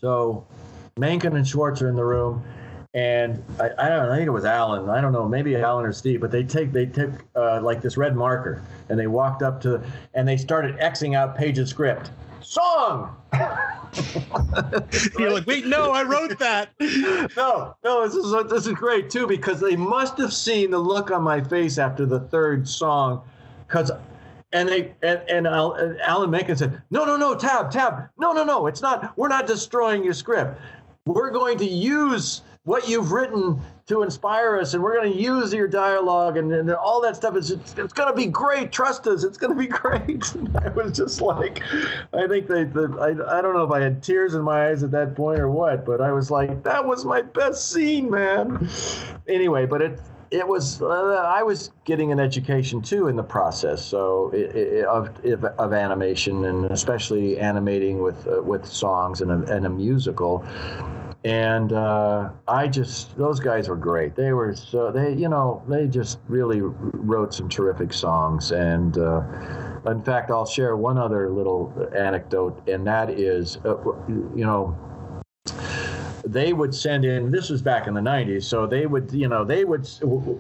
So, 0.01 0.46
Menken 0.99 1.37
and 1.37 1.46
Schwartz 1.46 1.83
are 1.83 1.88
in 1.88 1.96
the 1.96 2.05
room 2.05 2.44
and 2.97 3.45
I, 3.61 3.71
I 3.79 3.89
don't 3.91 4.07
know, 4.07 4.13
I 4.13 4.17
think 4.17 4.27
it 4.27 4.31
was 4.31 4.47
Alan. 4.47 4.89
I 4.89 5.03
don't 5.03 5.13
know, 5.13 5.29
maybe 5.29 5.55
Alan 5.55 5.85
or 5.85 5.93
Steve, 5.93 6.19
but 6.23 6.31
they 6.31 6.43
take 6.43 6.73
they 6.73 6.87
took 6.87 7.11
uh, 7.37 7.61
like 7.61 7.83
this 7.83 7.99
red 7.99 8.17
marker 8.17 8.63
and 8.89 8.99
they 8.99 9.07
walked 9.07 9.43
up 9.43 9.61
to 9.61 9.83
and 10.15 10.27
they 10.27 10.39
started 10.39 10.79
xing 10.79 11.15
out 11.15 11.37
pages 11.37 11.69
script. 11.69 12.11
Song. 12.41 13.15
You're 15.19 15.31
like, 15.31 15.47
wait, 15.47 15.67
no, 15.67 15.91
I 15.91 16.05
wrote 16.05 16.39
that. 16.39 16.71
no, 17.37 17.77
no, 17.85 18.09
this 18.09 18.15
is 18.15 18.33
this 18.51 18.67
is 18.67 18.73
great 18.73 19.11
too 19.11 19.27
because 19.27 19.61
they 19.61 19.77
must 19.77 20.17
have 20.17 20.33
seen 20.33 20.71
the 20.71 20.79
look 20.79 21.11
on 21.11 21.23
my 21.23 21.43
face 21.43 21.77
after 21.77 22.07
the 22.07 22.21
third 22.21 22.67
song, 22.67 23.23
because. 23.69 23.91
And 24.53 24.69
they 24.69 24.95
and, 25.03 25.21
and 25.29 25.47
and 25.49 26.01
Alan 26.01 26.31
Menken 26.31 26.57
said, 26.57 26.81
"No, 26.91 27.05
no, 27.05 27.17
no, 27.17 27.35
Tab, 27.35 27.71
Tab, 27.71 28.09
no, 28.17 28.33
no, 28.33 28.45
no. 28.45 28.69
It's 28.69 28.81
not. 28.81 29.13
We're 29.19 29.29
not 29.29 29.47
destroying 29.49 30.05
your 30.05 30.15
script. 30.15 30.59
We're 31.05 31.31
going 31.31 31.59
to 31.59 31.67
use 31.67 32.43
what 32.67 32.89
you've 32.89 33.13
written 33.13 33.61
to 33.87 34.03
inspire 34.03 34.59
us, 34.59 34.75
and 34.75 34.83
we're 34.83 34.97
going 34.97 35.13
to 35.13 35.19
use 35.19 35.55
your 35.55 35.69
dialogue 35.69 36.37
and, 36.37 36.53
and 36.53 36.71
all 36.73 37.01
that 37.01 37.15
stuff. 37.15 37.37
Is 37.37 37.53
it's, 37.53 37.79
it's 37.79 37.93
going 37.93 38.11
to 38.11 38.15
be 38.15 38.27
great. 38.27 38.73
Trust 38.73 39.07
us. 39.07 39.23
It's 39.25 39.39
going 39.39 39.57
to 39.57 39.59
be 39.59 39.67
great." 39.83 40.35
And 40.35 40.55
I 40.65 40.69
was 40.71 40.93
just 40.93 41.21
like, 41.23 41.63
I 42.13 42.27
think 42.27 42.49
the, 42.49 42.97
I, 43.01 43.39
I 43.39 43.41
don't 43.41 43.55
know 43.55 43.65
if 43.65 43.71
I 43.71 43.81
had 43.81 44.03
tears 44.03 44.35
in 44.35 44.43
my 44.43 44.69
eyes 44.69 44.83
at 44.83 44.91
that 44.91 45.15
point 45.15 45.41
or 45.41 45.49
what, 45.49 45.87
but 45.87 46.01
I 46.01 46.11
was 46.13 46.31
like, 46.31 46.65
that 46.65 46.85
was 46.85 47.05
my 47.05 47.23
best 47.23 47.71
scene, 47.71 48.11
man. 48.11 48.69
Anyway, 49.29 49.65
but 49.65 49.81
it 49.81 50.01
it 50.33 50.47
was 50.47 50.83
uh, 50.83 50.87
I 50.87 51.45
was 51.45 51.71
getting 51.85 52.11
an 52.11 52.19
education 52.19 52.83
too 52.83 53.07
in 53.07 53.15
the 53.15 53.23
process, 53.23 53.85
so 53.85 54.33
it, 54.35 54.57
it, 54.57 54.85
of, 54.87 55.25
of 55.25 55.45
of 55.45 55.73
animation 55.73 56.47
and 56.47 56.65
especially 56.67 57.39
animating 57.39 58.03
with 58.03 58.27
uh, 58.27 58.43
with 58.43 58.67
songs 58.67 59.21
and 59.21 59.31
a, 59.31 59.55
and 59.55 59.67
a 59.67 59.71
musical. 59.71 60.45
And 61.27 61.72
uh, 61.72 62.31
I 62.47 62.68
just 62.68 63.18
those 63.18 63.41
guys 63.41 63.68
were 63.68 63.74
great. 63.74 64.14
They 64.14 64.33
were 64.33 64.55
so 64.55 64.93
they 64.93 65.12
you 65.12 65.29
know 65.29 65.61
they 65.68 65.89
just 65.89 66.20
really 66.29 66.61
wrote 66.61 67.35
some 67.35 67.49
terrific 67.49 67.93
songs. 67.93 68.53
And 68.53 68.97
uh, 68.97 69.22
in 69.89 70.05
fact, 70.05 70.31
I'll 70.31 70.47
share 70.47 70.77
one 70.77 70.99
other 70.99 71.29
little 71.29 71.74
anecdote, 71.97 72.68
and 72.68 72.87
that 72.87 73.11
is 73.11 73.59
uh, 73.64 73.77
you 74.37 74.45
know 74.45 74.79
they 76.24 76.53
would 76.53 76.72
send 76.72 77.05
in 77.05 77.33
this 77.33 77.51
was 77.51 77.62
back 77.62 77.87
in 77.87 77.95
the 77.95 78.01
90s 78.01 78.43
so 78.43 78.66
they 78.66 78.85
would 78.85 79.12
you 79.12 79.29
know 79.29 79.45
they 79.45 79.64
would 79.64 79.89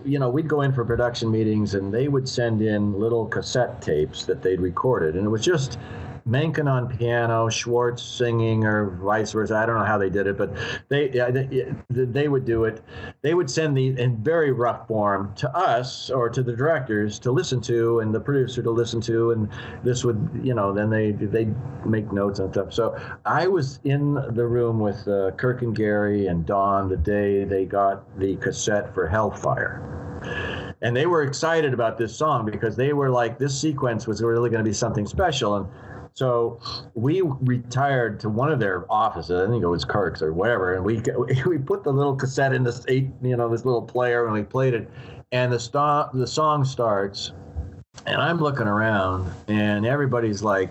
you 0.04 0.18
know 0.18 0.28
we'd 0.28 0.48
go 0.48 0.62
in 0.62 0.72
for 0.72 0.84
production 0.84 1.30
meetings 1.30 1.74
and 1.74 1.94
they 1.94 2.08
would 2.08 2.28
send 2.28 2.60
in 2.60 2.98
little 2.98 3.24
cassette 3.24 3.80
tapes 3.80 4.24
that 4.24 4.42
they'd 4.42 4.60
recorded 4.60 5.14
and 5.14 5.24
it 5.24 5.28
was 5.28 5.44
just 5.44 5.78
Menken 6.26 6.66
on 6.66 6.88
piano, 6.88 7.48
Schwartz 7.48 8.02
singing, 8.02 8.64
or 8.64 8.90
vice 9.02 9.30
versa. 9.30 9.56
I 9.56 9.64
don't 9.64 9.78
know 9.78 9.84
how 9.84 9.96
they 9.96 10.10
did 10.10 10.26
it, 10.26 10.36
but 10.36 10.50
they 10.88 11.10
yeah, 11.12 11.30
they, 11.30 11.72
they 11.88 12.26
would 12.26 12.44
do 12.44 12.64
it. 12.64 12.82
They 13.22 13.34
would 13.34 13.48
send 13.48 13.76
the 13.76 13.98
in 13.98 14.16
very 14.24 14.50
rough 14.50 14.88
form 14.88 15.32
to 15.36 15.48
us 15.56 16.10
or 16.10 16.28
to 16.28 16.42
the 16.42 16.54
directors 16.54 17.20
to 17.20 17.30
listen 17.30 17.60
to, 17.62 18.00
and 18.00 18.12
the 18.12 18.18
producer 18.18 18.60
to 18.60 18.70
listen 18.72 19.00
to, 19.02 19.30
and 19.30 19.48
this 19.84 20.04
would 20.04 20.28
you 20.42 20.52
know 20.52 20.72
then 20.72 20.90
they 20.90 21.12
they 21.12 21.46
make 21.84 22.12
notes 22.12 22.40
and 22.40 22.52
stuff. 22.52 22.72
So 22.72 23.00
I 23.24 23.46
was 23.46 23.78
in 23.84 24.14
the 24.14 24.46
room 24.46 24.80
with 24.80 25.06
uh, 25.06 25.30
Kirk 25.36 25.62
and 25.62 25.76
Gary 25.76 26.26
and 26.26 26.44
Don 26.44 26.88
the 26.88 26.96
day 26.96 27.44
they 27.44 27.64
got 27.64 28.18
the 28.18 28.34
cassette 28.36 28.92
for 28.92 29.06
Hellfire 29.06 29.96
and 30.82 30.96
they 30.96 31.06
were 31.06 31.22
excited 31.22 31.72
about 31.72 31.98
this 31.98 32.14
song 32.14 32.44
because 32.44 32.76
they 32.76 32.92
were 32.92 33.10
like 33.10 33.38
this 33.38 33.58
sequence 33.58 34.06
was 34.06 34.22
really 34.22 34.50
going 34.50 34.62
to 34.62 34.68
be 34.68 34.74
something 34.74 35.06
special 35.06 35.56
and 35.56 35.68
so 36.16 36.58
we 36.94 37.20
retired 37.20 38.18
to 38.20 38.30
one 38.30 38.50
of 38.50 38.58
their 38.58 38.90
offices. 38.90 39.46
I 39.46 39.50
think 39.50 39.62
it 39.62 39.68
was 39.68 39.84
Kirk's 39.84 40.22
or 40.22 40.32
whatever, 40.32 40.74
and 40.74 40.82
we 40.82 41.02
we 41.46 41.58
put 41.58 41.84
the 41.84 41.92
little 41.92 42.16
cassette 42.16 42.54
in 42.54 42.64
this 42.64 42.84
eight, 42.88 43.10
you 43.22 43.36
know, 43.36 43.50
this 43.50 43.66
little 43.66 43.82
player, 43.82 44.24
and 44.24 44.32
we 44.32 44.42
played 44.42 44.72
it. 44.72 44.90
And 45.32 45.52
the 45.52 45.60
st- 45.60 46.12
the 46.14 46.26
song 46.26 46.64
starts, 46.64 47.32
and 48.06 48.16
I'm 48.16 48.38
looking 48.38 48.66
around, 48.66 49.30
and 49.48 49.84
everybody's 49.84 50.42
like, 50.42 50.70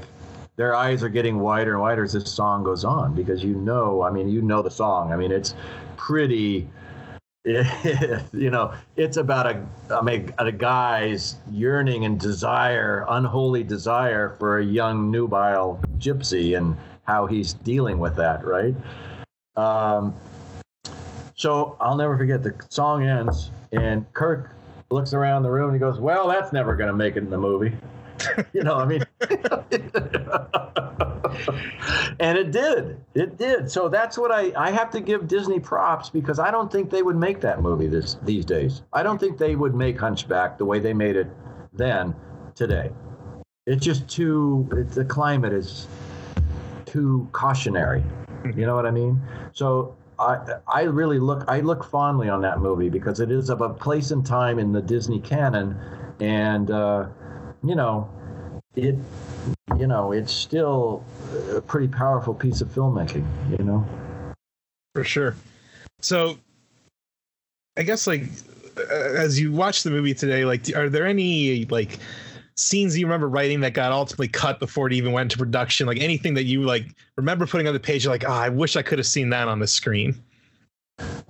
their 0.55 0.73
eyes 0.73 1.03
are 1.03 1.09
getting 1.09 1.37
wider 1.39 1.73
and 1.73 1.81
wider 1.81 2.03
as 2.03 2.13
this 2.13 2.31
song 2.31 2.63
goes 2.63 2.83
on 2.83 3.13
because 3.13 3.43
you 3.43 3.53
know, 3.53 4.01
I 4.01 4.09
mean, 4.09 4.27
you 4.27 4.41
know 4.41 4.63
the 4.63 4.71
song. 4.71 5.13
I 5.13 5.15
mean, 5.15 5.31
it's 5.31 5.53
pretty 5.95 6.67
you 8.33 8.49
know, 8.49 8.73
it's 8.95 9.17
about 9.17 9.45
a, 9.45 9.63
I 9.91 10.01
mean, 10.01 10.33
a 10.39 10.51
guy's 10.51 11.35
yearning 11.51 12.05
and 12.05 12.19
desire, 12.19 13.05
unholy 13.07 13.63
desire 13.63 14.35
for 14.39 14.57
a 14.57 14.65
young 14.65 15.11
nubile 15.11 15.79
gypsy 15.99 16.57
and 16.57 16.75
how 17.03 17.27
he's 17.27 17.53
dealing 17.53 17.99
with 17.99 18.15
that, 18.15 18.43
right? 18.43 18.75
Um, 19.55 20.15
so 21.35 21.77
I'll 21.79 21.95
never 21.95 22.17
forget 22.17 22.41
the 22.41 22.55
song 22.69 23.05
ends 23.05 23.51
and 23.71 24.11
Kirk 24.13 24.49
looks 24.89 25.13
around 25.13 25.43
the 25.43 25.51
room 25.51 25.69
and 25.69 25.75
he 25.75 25.79
goes, 25.79 25.99
Well, 25.99 26.27
that's 26.27 26.51
never 26.51 26.75
going 26.75 26.87
to 26.87 26.95
make 26.95 27.15
it 27.15 27.19
in 27.19 27.29
the 27.29 27.37
movie. 27.37 27.75
you 28.53 28.63
know, 28.63 28.75
I 28.75 28.85
mean, 28.85 29.03
and 32.19 32.37
it 32.37 32.51
did. 32.51 32.97
It 33.13 33.37
did. 33.37 33.71
So 33.71 33.89
that's 33.89 34.17
what 34.17 34.31
I, 34.31 34.51
I 34.55 34.71
have 34.71 34.89
to 34.91 34.99
give 34.99 35.27
Disney 35.27 35.59
props 35.59 36.09
because 36.09 36.39
I 36.39 36.51
don't 36.51 36.71
think 36.71 36.89
they 36.89 37.01
would 37.01 37.15
make 37.15 37.41
that 37.41 37.61
movie 37.61 37.87
this 37.87 38.17
these 38.23 38.45
days. 38.45 38.81
I 38.93 39.03
don't 39.03 39.19
think 39.19 39.37
they 39.37 39.55
would 39.55 39.75
make 39.75 39.99
Hunchback 39.99 40.57
the 40.57 40.65
way 40.65 40.79
they 40.79 40.93
made 40.93 41.15
it 41.15 41.27
then 41.73 42.15
today. 42.55 42.89
It's 43.65 43.83
just 43.83 44.07
too. 44.07 44.67
It's, 44.71 44.95
the 44.95 45.05
climate 45.05 45.53
is 45.53 45.87
too 46.85 47.27
cautionary. 47.31 48.03
You 48.55 48.65
know 48.65 48.75
what 48.75 48.85
I 48.85 48.91
mean? 48.91 49.19
So 49.53 49.95
I 50.19 50.57
I 50.67 50.81
really 50.83 51.19
look 51.19 51.43
I 51.47 51.59
look 51.61 51.83
fondly 51.83 52.29
on 52.29 52.41
that 52.41 52.59
movie 52.59 52.89
because 52.89 53.19
it 53.19 53.31
is 53.31 53.49
of 53.49 53.61
a 53.61 53.69
place 53.69 54.11
and 54.11 54.25
time 54.25 54.59
in 54.59 54.71
the 54.71 54.81
Disney 54.81 55.19
canon, 55.19 55.77
and 56.19 56.69
uh, 56.71 57.07
you 57.63 57.75
know, 57.75 58.09
it 58.75 58.95
you 59.77 59.87
know 59.87 60.11
it's 60.11 60.31
still 60.31 61.03
a 61.53 61.61
pretty 61.61 61.87
powerful 61.87 62.33
piece 62.33 62.61
of 62.61 62.69
filmmaking. 62.69 63.25
You 63.57 63.65
know, 63.65 63.87
for 64.93 65.03
sure. 65.03 65.35
So, 66.01 66.37
I 67.77 67.83
guess 67.83 68.07
like 68.07 68.23
uh, 68.77 68.93
as 68.93 69.39
you 69.39 69.51
watch 69.51 69.83
the 69.83 69.89
movie 69.89 70.13
today, 70.13 70.45
like 70.45 70.73
are 70.75 70.89
there 70.89 71.05
any 71.05 71.65
like 71.65 71.99
scenes 72.57 72.97
you 72.97 73.05
remember 73.05 73.27
writing 73.27 73.59
that 73.59 73.73
got 73.73 73.91
ultimately 73.91 74.29
cut 74.29 74.59
before 74.59 74.87
it 74.87 74.93
even 74.93 75.11
went 75.11 75.31
into 75.31 75.37
production? 75.37 75.87
Like 75.87 75.99
anything 75.99 76.33
that 76.35 76.43
you 76.45 76.63
like 76.63 76.85
remember 77.17 77.45
putting 77.45 77.67
on 77.67 77.73
the 77.73 77.79
page, 77.79 78.05
like, 78.07 78.23
oh, 78.25 78.31
I 78.31 78.49
wish 78.49 78.75
I 78.75 78.81
could 78.81 78.99
have 78.99 79.07
seen 79.07 79.29
that 79.29 79.47
on 79.47 79.59
the 79.59 79.67
screen. 79.67 80.15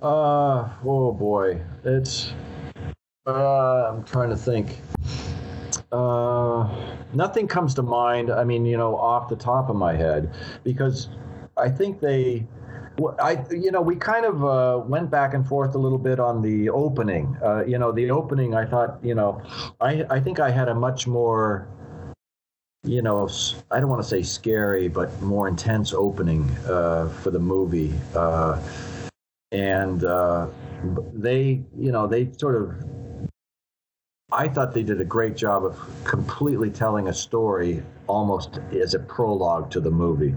Uh 0.00 0.68
oh 0.84 1.12
boy, 1.12 1.60
it's. 1.84 2.32
Uh, 3.26 3.90
I'm 3.90 4.04
trying 4.04 4.30
to 4.30 4.36
think. 4.36 4.78
Uh, 5.96 6.68
nothing 7.14 7.46
comes 7.48 7.72
to 7.74 7.82
mind. 7.82 8.30
I 8.30 8.44
mean, 8.44 8.66
you 8.66 8.76
know, 8.76 8.96
off 8.96 9.28
the 9.28 9.36
top 9.36 9.70
of 9.70 9.76
my 9.76 9.94
head, 9.96 10.34
because 10.62 11.08
I 11.56 11.68
think 11.70 12.00
they. 12.00 12.46
I, 13.18 13.44
you 13.50 13.70
know, 13.70 13.82
we 13.82 13.94
kind 13.94 14.24
of 14.24 14.42
uh, 14.42 14.82
went 14.94 15.10
back 15.10 15.34
and 15.34 15.46
forth 15.46 15.74
a 15.74 15.78
little 15.78 15.98
bit 15.98 16.18
on 16.18 16.40
the 16.40 16.70
opening. 16.70 17.36
Uh, 17.44 17.62
you 17.66 17.78
know, 17.78 17.92
the 17.92 18.10
opening. 18.10 18.54
I 18.54 18.64
thought, 18.64 18.98
you 19.02 19.14
know, 19.14 19.42
I 19.80 20.04
I 20.08 20.18
think 20.20 20.40
I 20.40 20.50
had 20.50 20.68
a 20.68 20.74
much 20.74 21.06
more, 21.06 21.68
you 22.84 23.02
know, 23.02 23.28
I 23.70 23.80
don't 23.80 23.90
want 23.90 24.02
to 24.02 24.08
say 24.08 24.22
scary, 24.22 24.88
but 24.88 25.08
more 25.20 25.46
intense 25.46 25.92
opening 25.92 26.50
uh, 26.66 27.08
for 27.22 27.30
the 27.30 27.38
movie. 27.38 27.92
Uh, 28.14 28.60
and 29.52 30.04
uh, 30.04 30.46
they, 31.12 31.62
you 31.76 31.92
know, 31.92 32.06
they 32.06 32.32
sort 32.32 32.56
of 32.56 32.74
I 34.32 34.48
thought 34.48 34.74
they 34.74 34.82
did 34.82 35.00
a 35.00 35.04
great 35.04 35.36
job 35.36 35.64
of 35.64 35.78
completely 36.02 36.68
telling 36.68 37.06
a 37.06 37.14
story 37.14 37.82
almost 38.08 38.58
as 38.72 38.94
a 38.94 38.98
prologue 38.98 39.70
to 39.70 39.80
the 39.80 39.90
movie, 39.90 40.34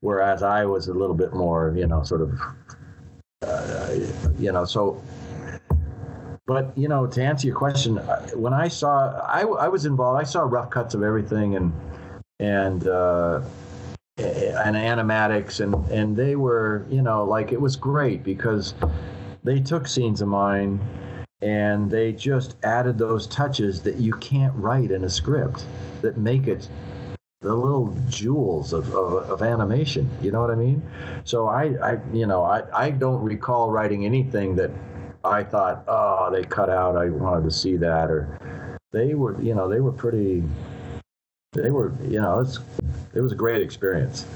whereas 0.00 0.44
I 0.44 0.64
was 0.64 0.86
a 0.86 0.94
little 0.94 1.14
bit 1.14 1.32
more, 1.32 1.74
you 1.76 1.88
know, 1.88 2.04
sort 2.04 2.20
of, 2.20 2.40
uh, 3.42 3.96
you 4.38 4.52
know, 4.52 4.64
so. 4.64 5.02
But 6.46 6.78
you 6.78 6.86
know, 6.86 7.08
to 7.08 7.20
answer 7.20 7.48
your 7.48 7.56
question, 7.56 7.96
when 8.36 8.52
I 8.52 8.68
saw, 8.68 9.18
I, 9.22 9.40
I 9.40 9.66
was 9.66 9.86
involved. 9.86 10.20
I 10.20 10.24
saw 10.24 10.42
rough 10.42 10.70
cuts 10.70 10.94
of 10.94 11.02
everything 11.02 11.56
and 11.56 11.72
and 12.38 12.86
uh, 12.86 13.42
and 14.18 14.76
animatics, 14.76 15.58
and 15.58 15.74
and 15.90 16.16
they 16.16 16.36
were, 16.36 16.86
you 16.88 17.02
know, 17.02 17.24
like 17.24 17.50
it 17.50 17.60
was 17.60 17.74
great 17.74 18.22
because 18.22 18.74
they 19.42 19.58
took 19.58 19.88
scenes 19.88 20.22
of 20.22 20.28
mine 20.28 20.78
and 21.42 21.90
they 21.90 22.12
just 22.12 22.56
added 22.62 22.96
those 22.98 23.26
touches 23.26 23.82
that 23.82 23.96
you 23.96 24.12
can't 24.14 24.54
write 24.54 24.90
in 24.90 25.04
a 25.04 25.10
script 25.10 25.64
that 26.00 26.16
make 26.16 26.46
it 26.46 26.68
the 27.42 27.54
little 27.54 27.94
jewels 28.08 28.72
of, 28.72 28.92
of, 28.94 29.30
of, 29.30 29.42
animation. 29.42 30.08
You 30.22 30.32
know 30.32 30.40
what 30.40 30.50
i 30.50 30.54
mean? 30.54 30.82
So 31.24 31.48
i, 31.48 31.74
I 31.82 31.98
you 32.12 32.26
know 32.26 32.42
I, 32.42 32.62
I 32.86 32.90
don't 32.90 33.22
recall 33.22 33.70
writing 33.70 34.06
anything 34.06 34.56
that 34.56 34.70
i 35.24 35.42
thought 35.42 35.84
oh 35.88 36.30
they 36.32 36.44
cut 36.44 36.70
out. 36.70 36.96
I 36.96 37.10
wanted 37.10 37.44
to 37.44 37.50
see 37.50 37.76
that 37.76 38.10
or 38.10 38.78
they 38.92 39.14
were 39.14 39.40
you 39.42 39.54
know 39.54 39.68
they 39.68 39.80
were 39.80 39.92
pretty 39.92 40.42
they 41.52 41.70
were 41.70 41.92
you 42.02 42.20
know 42.20 42.40
it's 42.40 42.58
it 43.14 43.20
was 43.20 43.32
a 43.32 43.36
great 43.36 43.60
experience 43.60 44.26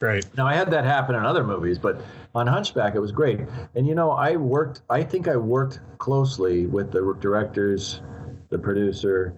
right 0.00 0.26
now 0.36 0.46
i 0.46 0.54
had 0.54 0.70
that 0.70 0.84
happen 0.84 1.14
in 1.14 1.24
other 1.24 1.44
movies 1.44 1.78
but 1.78 2.00
on 2.34 2.46
Hunchback, 2.46 2.94
it 2.94 3.00
was 3.00 3.12
great. 3.12 3.40
And 3.74 3.86
you 3.86 3.94
know, 3.94 4.12
I 4.12 4.36
worked. 4.36 4.82
I 4.88 5.02
think 5.02 5.28
I 5.28 5.36
worked 5.36 5.80
closely 5.98 6.66
with 6.66 6.92
the 6.92 7.16
directors, 7.20 8.00
the 8.50 8.58
producer, 8.58 9.34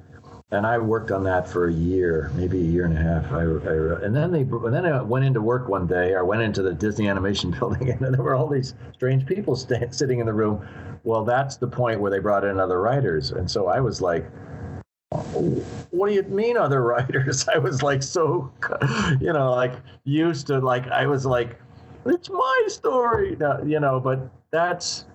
and 0.51 0.67
I 0.67 0.77
worked 0.77 1.11
on 1.11 1.25
that 1.25 1.49
for 1.49 1.69
a 1.69 1.73
year, 1.73 2.31
maybe 2.35 2.59
a 2.59 2.65
year 2.65 2.85
and 2.85 2.97
a 2.97 3.01
half. 3.01 3.33
I, 3.33 3.41
I, 3.41 4.05
and 4.05 4.15
then 4.15 4.31
they, 4.31 4.41
and 4.41 4.75
then 4.75 4.85
I 4.85 5.01
went 5.01 5.25
into 5.25 5.41
work 5.41 5.69
one 5.69 5.87
day. 5.87 6.15
I 6.15 6.21
went 6.21 6.43
into 6.43 6.63
the 6.63 6.75
Disney 6.75 7.09
Animation 7.09 7.51
Building, 7.59 7.91
and 7.91 8.15
there 8.15 8.23
were 8.23 8.35
all 8.35 8.49
these 8.49 8.75
strange 8.93 9.25
people 9.25 9.57
st- 9.57 9.95
sitting 9.95 10.19
in 10.19 10.27
the 10.27 10.35
room. 10.35 10.67
Well, 11.05 11.25
that's 11.25 11.57
the 11.57 11.67
point 11.67 12.01
where 12.01 12.11
they 12.11 12.19
brought 12.19 12.45
in 12.45 12.61
other 12.61 12.81
writers, 12.81 13.33
and 13.33 13.51
so 13.51 13.69
I 13.69 13.81
was 13.81 14.03
like, 14.03 14.27
what 15.91 16.09
do 16.09 16.15
you 16.15 16.23
mean 16.25 16.57
other 16.57 16.83
writers 16.91 17.47
i 17.49 17.59
was 17.59 17.83
like 17.83 18.03
so 18.03 18.51
you 19.21 19.33
know 19.33 19.51
like 19.53 19.75
used 20.05 20.47
to 20.47 20.59
like 20.59 20.87
i 20.89 21.07
was 21.07 21.27
like 21.27 21.59
it's 22.07 22.31
my 22.31 22.65
story, 22.69 23.37
you 23.65 23.81
know. 23.81 24.01
But 24.01 24.31
that's 24.51 25.07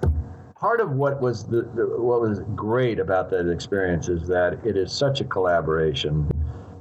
part 0.56 0.82
of 0.82 0.92
what 0.92 1.22
was 1.22 1.46
the, 1.46 1.64
the, 1.76 1.86
what 1.98 2.22
was 2.22 2.40
great 2.56 3.00
about 3.00 3.30
that 3.32 3.50
experience 3.50 4.08
is 4.08 4.28
that 4.28 4.66
it 4.66 4.78
is 4.78 4.92
such 4.92 5.22
a 5.22 5.26
collaboration, 5.26 6.30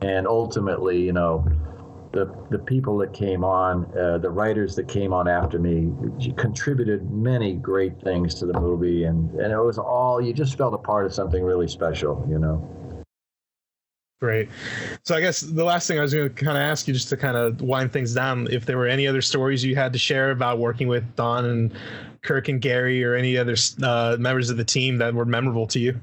and 0.02 0.26
ultimately, 0.26 1.00
you 1.00 1.12
know, 1.12 1.44
the 2.12 2.32
the 2.50 2.58
people 2.58 2.96
that 2.98 3.12
came 3.12 3.44
on, 3.44 3.86
uh, 3.98 4.18
the 4.18 4.30
writers 4.30 4.76
that 4.76 4.88
came 4.88 5.12
on 5.12 5.28
after 5.28 5.58
me, 5.58 5.92
contributed 6.36 7.10
many 7.10 7.54
great 7.54 8.00
things 8.00 8.34
to 8.36 8.46
the 8.46 8.58
movie, 8.58 9.04
and 9.04 9.30
and 9.34 9.52
it 9.52 9.58
was 9.58 9.78
all 9.78 10.20
you 10.20 10.32
just 10.32 10.56
felt 10.56 10.74
a 10.74 10.78
part 10.78 11.04
of 11.06 11.12
something 11.12 11.42
really 11.42 11.68
special, 11.68 12.24
you 12.28 12.38
know. 12.38 12.68
Great. 14.18 14.48
So 15.02 15.14
I 15.14 15.20
guess 15.20 15.40
the 15.40 15.62
last 15.64 15.86
thing 15.86 15.98
I 15.98 16.02
was 16.02 16.14
going 16.14 16.28
to 16.28 16.34
kind 16.34 16.56
of 16.56 16.62
ask 16.62 16.88
you, 16.88 16.94
just 16.94 17.10
to 17.10 17.18
kind 17.18 17.36
of 17.36 17.60
wind 17.60 17.92
things 17.92 18.14
down, 18.14 18.48
if 18.50 18.64
there 18.64 18.78
were 18.78 18.86
any 18.86 19.06
other 19.06 19.20
stories 19.20 19.62
you 19.62 19.76
had 19.76 19.92
to 19.92 19.98
share 19.98 20.30
about 20.30 20.58
working 20.58 20.88
with 20.88 21.04
Don 21.16 21.44
and 21.44 21.74
Kirk 22.22 22.48
and 22.48 22.60
Gary, 22.60 23.04
or 23.04 23.14
any 23.14 23.36
other 23.36 23.56
uh, 23.82 24.16
members 24.18 24.48
of 24.48 24.56
the 24.56 24.64
team 24.64 24.96
that 24.98 25.14
were 25.14 25.26
memorable 25.26 25.66
to 25.66 25.78
you. 25.78 26.00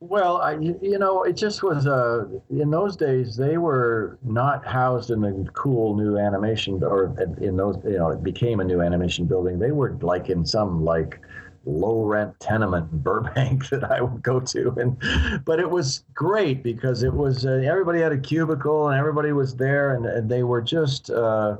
Well, 0.00 0.36
I, 0.36 0.52
you 0.52 0.98
know, 0.98 1.24
it 1.24 1.32
just 1.32 1.62
was. 1.62 1.86
Uh, 1.86 2.26
in 2.50 2.70
those 2.70 2.96
days, 2.96 3.34
they 3.34 3.56
were 3.56 4.18
not 4.22 4.64
housed 4.66 5.10
in 5.10 5.24
a 5.24 5.50
cool 5.52 5.96
new 5.96 6.18
animation, 6.18 6.84
or 6.84 7.16
in 7.40 7.56
those, 7.56 7.76
you 7.82 7.98
know, 7.98 8.10
it 8.10 8.22
became 8.22 8.60
a 8.60 8.64
new 8.64 8.80
animation 8.80 9.24
building. 9.24 9.58
They 9.58 9.72
were 9.72 9.96
like 10.02 10.28
in 10.28 10.44
some 10.44 10.84
like 10.84 11.20
low 11.68 12.02
rent 12.02 12.38
tenement 12.40 12.90
in 12.90 12.98
Burbank 12.98 13.68
that 13.70 13.90
I 13.90 14.00
would 14.00 14.22
go 14.22 14.40
to, 14.40 14.70
and 14.78 15.44
but 15.44 15.60
it 15.60 15.70
was 15.70 16.04
great 16.14 16.62
because 16.62 17.02
it 17.02 17.12
was 17.12 17.46
uh, 17.46 17.62
everybody 17.64 18.00
had 18.00 18.12
a 18.12 18.18
cubicle 18.18 18.88
and 18.88 18.98
everybody 18.98 19.32
was 19.32 19.54
there, 19.54 19.94
and, 19.94 20.06
and 20.06 20.28
they 20.28 20.42
were 20.42 20.62
just 20.62 21.10
uh, 21.10 21.56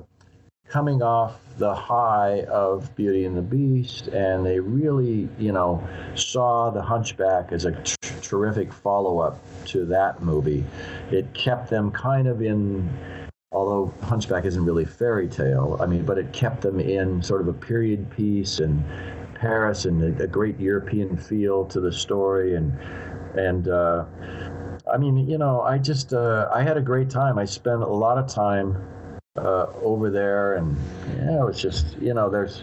coming 0.69 1.03
off 1.03 1.41
the 1.57 1.75
high 1.75 2.45
of 2.45 2.95
Beauty 2.95 3.25
and 3.25 3.37
the 3.37 3.43
Beast, 3.43 4.09
and 4.09 4.47
they 4.47 4.61
really, 4.61 5.29
you 5.39 5.51
know, 5.53 5.87
saw 6.15 6.71
The 6.71 6.83
Hunchback 6.83 7.53
as 7.53 7.65
a 7.65 7.73
terrific 8.23 8.73
follow 8.73 9.19
up 9.19 9.39
to 9.67 9.85
that 9.87 10.23
movie. 10.23 10.65
It 11.11 11.33
kept 11.35 11.69
them 11.69 11.91
kind 11.91 12.29
of 12.29 12.43
in 12.43 12.89
although 13.51 13.93
Hunchback 14.03 14.45
isn't 14.45 14.63
really 14.63 14.85
fairy 14.85 15.27
tale, 15.27 15.79
I 15.81 15.87
mean, 15.87 16.05
but 16.05 16.19
it 16.19 16.33
kept 16.35 16.61
them 16.61 16.79
in 16.79 17.23
sort 17.23 17.41
of 17.41 17.49
a 17.49 17.53
period 17.55 18.11
piece 18.11 18.59
and 18.59 18.85
Paris 19.39 19.85
and 19.85 20.21
a, 20.21 20.27
great 20.27 20.59
European 20.59 21.17
feel 21.17 21.65
to 21.67 21.81
the 21.81 21.93
story. 21.93 22.57
And 22.57 22.77
and 23.35 23.69
uh, 23.69 24.05
I 24.93 24.97
mean, 24.97 25.29
you 25.29 25.39
know, 25.39 25.63
I 25.63 25.79
just 25.79 26.13
uh, 26.13 26.49
I 26.53 26.63
had 26.63 26.77
a 26.77 26.83
great 26.83 27.11
time. 27.11 27.39
I 27.39 27.45
spent 27.45 27.83
a 27.83 27.87
lot 27.87 28.19
of 28.19 28.27
time 28.27 28.77
uh, 29.37 29.67
over 29.83 30.11
there, 30.11 30.55
and 30.55 30.77
yeah, 31.19 31.41
it 31.41 31.45
was 31.45 31.61
just 31.61 31.97
you 31.99 32.15
know, 32.15 32.29
there's 32.29 32.63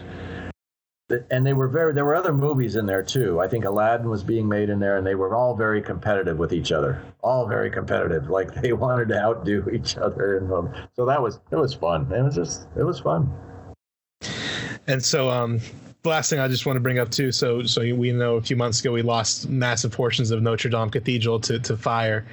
and 1.30 1.46
they 1.46 1.52
were 1.52 1.68
very 1.68 1.92
there 1.92 2.04
were 2.04 2.16
other 2.16 2.32
movies 2.32 2.76
in 2.76 2.86
there 2.86 3.02
too. 3.02 3.40
I 3.40 3.46
think 3.46 3.64
aladdin 3.64 4.08
was 4.08 4.24
being 4.24 4.48
made 4.48 4.70
in 4.70 4.80
there 4.80 4.96
and 4.96 5.06
they 5.06 5.14
were 5.14 5.36
all 5.36 5.54
very 5.54 5.80
competitive 5.80 6.36
with 6.36 6.52
each 6.52 6.72
other. 6.72 7.00
All 7.22 7.46
very 7.46 7.70
competitive. 7.70 8.28
Like 8.28 8.52
they 8.54 8.72
wanted 8.84 9.08
to 9.10 9.20
outdo 9.20 9.70
each 9.72 9.96
other 9.96 10.38
and 10.38 10.48
so 10.94 11.06
that 11.06 11.22
was 11.22 11.38
it 11.52 11.56
was 11.56 11.74
fun. 11.74 12.10
It 12.12 12.22
was 12.22 12.34
just 12.34 12.66
it 12.76 12.82
was 12.82 12.98
fun. 12.98 13.32
And 14.88 15.04
so, 15.04 15.28
um, 15.28 15.60
last 16.08 16.30
thing 16.30 16.38
I 16.38 16.48
just 16.48 16.66
want 16.66 16.76
to 16.76 16.80
bring 16.80 16.98
up 16.98 17.10
too. 17.10 17.32
So, 17.32 17.62
so 17.62 17.82
we 17.94 18.12
know 18.12 18.36
a 18.36 18.42
few 18.42 18.56
months 18.56 18.80
ago 18.80 18.92
we 18.92 19.02
lost 19.02 19.48
massive 19.48 19.92
portions 19.92 20.30
of 20.30 20.42
Notre 20.42 20.70
Dame 20.70 20.90
Cathedral 20.90 21.40
to, 21.40 21.58
to 21.58 21.76
fire, 21.76 22.26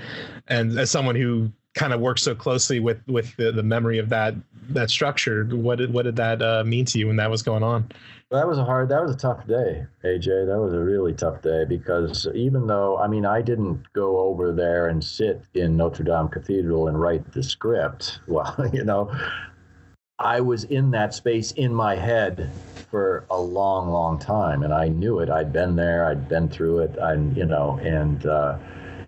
and 0.47 0.77
as 0.77 0.91
someone 0.91 1.15
who 1.15 1.51
kind 1.73 1.91
of 1.91 1.99
works 1.99 2.21
so 2.21 2.35
closely 2.35 2.79
with 2.79 3.05
with 3.07 3.35
the, 3.37 3.51
the 3.51 3.63
memory 3.63 3.97
of 3.97 4.09
that 4.09 4.35
that 4.69 4.89
structure, 4.89 5.45
what 5.45 5.77
did 5.77 5.93
what 5.93 6.03
did 6.03 6.15
that 6.15 6.41
uh, 6.41 6.63
mean 6.63 6.85
to 6.85 6.99
you 6.99 7.07
when 7.07 7.15
that 7.17 7.29
was 7.29 7.41
going 7.41 7.63
on? 7.63 7.89
Well, 8.33 8.41
that 8.41 8.47
was 8.47 8.57
a 8.57 8.65
hard 8.65 8.89
that 8.89 8.99
was 8.99 9.11
a 9.11 9.17
tough 9.17 9.45
day 9.45 9.85
aj 10.03 10.25
that 10.25 10.59
was 10.59 10.73
a 10.73 10.79
really 10.79 11.13
tough 11.13 11.43
day 11.43 11.65
because 11.65 12.27
even 12.33 12.65
though 12.65 12.97
i 12.97 13.07
mean 13.07 13.27
i 13.27 13.43
didn't 13.43 13.93
go 13.93 14.17
over 14.17 14.51
there 14.51 14.87
and 14.87 15.03
sit 15.03 15.43
in 15.53 15.77
notre 15.77 16.03
dame 16.03 16.27
cathedral 16.29 16.87
and 16.87 16.99
write 16.99 17.31
the 17.33 17.43
script 17.43 18.21
well 18.27 18.55
you 18.73 18.83
know 18.83 19.15
i 20.17 20.41
was 20.41 20.63
in 20.63 20.89
that 20.89 21.13
space 21.13 21.51
in 21.51 21.71
my 21.71 21.95
head 21.95 22.49
for 22.93 23.25
a 23.31 23.41
long 23.41 23.89
long 23.89 24.19
time 24.19 24.61
and 24.61 24.71
i 24.71 24.87
knew 24.87 25.17
it. 25.17 25.27
I'd 25.27 25.51
been 25.51 25.75
there 25.75 26.05
i'd 26.05 26.29
been 26.29 26.47
through 26.47 26.81
it 26.81 26.95
and 26.99 27.35
you 27.35 27.43
know 27.43 27.79
and 27.81 28.23
uh, 28.27 28.59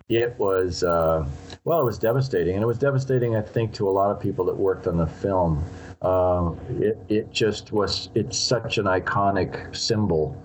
it 0.08 0.36
was 0.40 0.82
uh, 0.82 1.24
well 1.62 1.82
it 1.82 1.84
was 1.84 1.96
devastating 1.96 2.54
and 2.54 2.64
it 2.64 2.66
was 2.66 2.78
devastating 2.78 3.36
i 3.36 3.40
think 3.40 3.72
to 3.74 3.88
a 3.88 3.94
lot 4.00 4.10
of 4.10 4.18
people 4.18 4.44
that 4.46 4.56
worked 4.56 4.88
on 4.88 4.96
the 4.96 5.06
film. 5.06 5.64
Uh, 6.02 6.50
it, 6.80 6.98
it 7.08 7.30
just 7.30 7.70
was 7.70 8.10
it's 8.16 8.36
such 8.36 8.78
an 8.78 8.86
iconic 8.86 9.76
symbol 9.76 10.36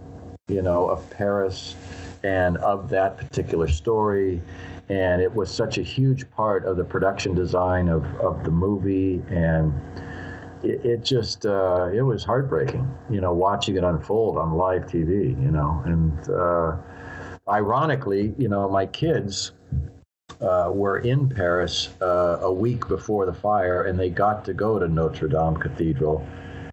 you 0.47 0.61
know 0.61 0.87
of 0.87 1.09
paris 1.09 1.75
and 2.21 2.57
of 2.57 2.89
that 2.89 3.17
particular 3.17 3.67
story 3.67 4.39
and 4.89 5.19
it 5.19 5.33
was 5.33 5.49
such 5.49 5.79
a 5.79 5.81
huge 5.81 6.29
part 6.29 6.63
of 6.65 6.77
the 6.77 6.83
production 6.83 7.33
design 7.33 7.89
of, 7.89 8.05
of 8.19 8.43
the 8.43 8.51
movie 8.51 9.19
and 9.29 9.73
it, 10.63 10.85
it 10.85 11.03
just 11.03 11.45
uh, 11.45 11.89
it 11.93 12.01
was 12.01 12.23
heartbreaking 12.23 12.89
you 13.09 13.21
know 13.21 13.33
watching 13.33 13.75
it 13.77 13.83
unfold 13.83 14.37
on 14.37 14.53
live 14.53 14.83
tv 14.85 15.29
you 15.41 15.51
know 15.51 15.81
and 15.85 16.29
uh, 16.29 16.75
ironically 17.49 18.33
you 18.37 18.47
know 18.47 18.69
my 18.69 18.85
kids 18.85 19.53
uh, 20.41 20.71
were 20.73 20.99
in 20.99 21.29
Paris 21.29 21.89
uh, 22.01 22.39
a 22.41 22.51
week 22.51 22.87
before 22.87 23.25
the 23.25 23.33
fire, 23.33 23.83
and 23.83 23.99
they 23.99 24.09
got 24.09 24.43
to 24.45 24.53
go 24.53 24.79
to 24.79 24.87
Notre 24.87 25.27
Dame 25.27 25.55
Cathedral 25.55 26.25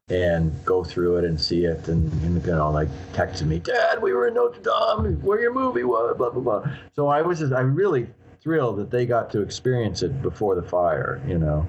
and 0.09 0.53
go 0.65 0.83
through 0.83 1.19
it 1.19 1.25
and 1.25 1.39
see 1.39 1.67
it, 1.67 1.87
and, 1.89 2.11
and 2.23 2.45
you 2.45 2.53
know, 2.53 2.71
like 2.71 2.89
texting 3.13 3.47
me, 3.47 3.59
Dad, 3.59 4.01
we 4.01 4.13
were 4.15 4.29
in 4.29 4.35
Notre 4.35 4.61
Dame, 4.63 5.21
where 5.21 5.41
your 5.41 5.53
movie 5.53 5.85
was, 5.85 6.17
blah 6.17 6.31
blah 6.31 6.41
blah. 6.41 6.73
So 6.95 7.09
I 7.09 7.21
was 7.21 7.41
just, 7.41 7.53
I 7.53 7.61
really 7.61 8.09
thrilled 8.41 8.79
that 8.79 8.91
they 8.91 9.05
got 9.05 9.31
to 9.33 9.43
experience 9.43 10.03
it 10.03 10.23
before 10.23 10.55
the 10.55 10.63
fire, 10.63 11.21
you 11.27 11.39
know. 11.39 11.67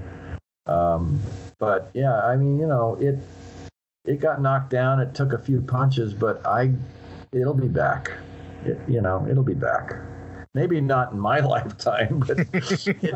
Um, 0.66 1.20
but 1.60 1.92
yeah, 1.94 2.20
I 2.22 2.36
mean, 2.36 2.60
you 2.60 2.68
know, 2.68 2.96
it 3.00 3.20
it 4.06 4.20
got 4.20 4.42
knocked 4.42 4.72
down. 4.72 5.00
It 5.00 5.14
took 5.14 5.34
a 5.34 5.38
few 5.38 5.62
punches, 5.62 6.14
but 6.14 6.46
I, 6.46 6.74
it'll 7.32 7.54
be 7.54 7.68
back. 7.68 8.12
It, 8.66 8.80
you 8.88 9.02
know, 9.02 9.28
it'll 9.30 9.44
be 9.44 9.54
back 9.54 9.94
maybe 10.54 10.82
not 10.82 11.12
in 11.12 11.20
my 11.20 11.40
lifetime, 11.56 12.24
but 12.26 12.38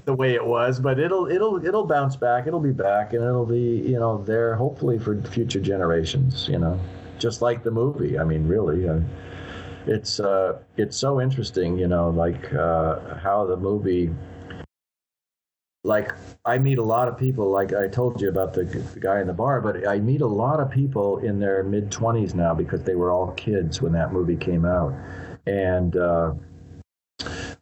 the 0.06 0.16
way 0.18 0.34
it 0.34 0.46
was. 0.46 0.80
But 0.80 1.00
it'll 1.00 1.28
it'll 1.28 1.66
it'll 1.66 1.86
bounce 1.86 2.16
back. 2.16 2.48
It'll 2.48 2.60
be 2.60 2.72
back, 2.72 3.14
and 3.14 3.24
it'll 3.24 3.46
be 3.46 3.84
you 3.86 4.00
know 4.00 4.24
there 4.24 4.56
hopefully 4.56 5.00
for 5.00 5.22
future 5.24 5.60
generations. 5.60 6.48
You 6.48 6.60
know, 6.60 6.80
just 7.20 7.42
like 7.42 7.64
the 7.64 7.72
movie. 7.72 8.18
I 8.18 8.24
mean, 8.24 8.48
really. 8.48 8.88
Uh, 8.88 9.02
it's 9.86 10.22
uh, 10.22 10.60
it's 10.78 10.96
so 10.96 11.20
interesting, 11.20 11.78
you 11.78 11.88
know, 11.88 12.10
like 12.10 12.54
uh, 12.54 13.16
how 13.16 13.46
the 13.46 13.58
movie. 13.58 14.14
Like 15.86 16.14
I 16.46 16.58
meet 16.60 16.78
a 16.78 16.84
lot 16.84 17.10
of 17.10 17.18
people, 17.18 17.50
like 17.50 17.74
I 17.74 17.90
told 17.90 18.22
you 18.22 18.30
about 18.30 18.54
the, 18.54 18.64
the 18.64 19.00
guy 19.02 19.20
in 19.20 19.28
the 19.28 19.34
bar, 19.34 19.60
but 19.60 19.86
I 19.86 20.00
meet 20.00 20.22
a 20.22 20.28
lot 20.28 20.62
of 20.62 20.72
people 20.72 21.18
in 21.18 21.40
their 21.40 21.62
mid 21.62 21.92
twenties 21.92 22.34
now 22.34 22.54
because 22.54 22.84
they 22.84 22.96
were 22.96 23.12
all 23.12 23.34
kids 23.34 23.82
when 23.82 23.92
that 23.92 24.14
movie 24.14 24.38
came 24.38 24.64
out, 24.64 24.94
and 25.46 25.98
uh, 25.98 26.36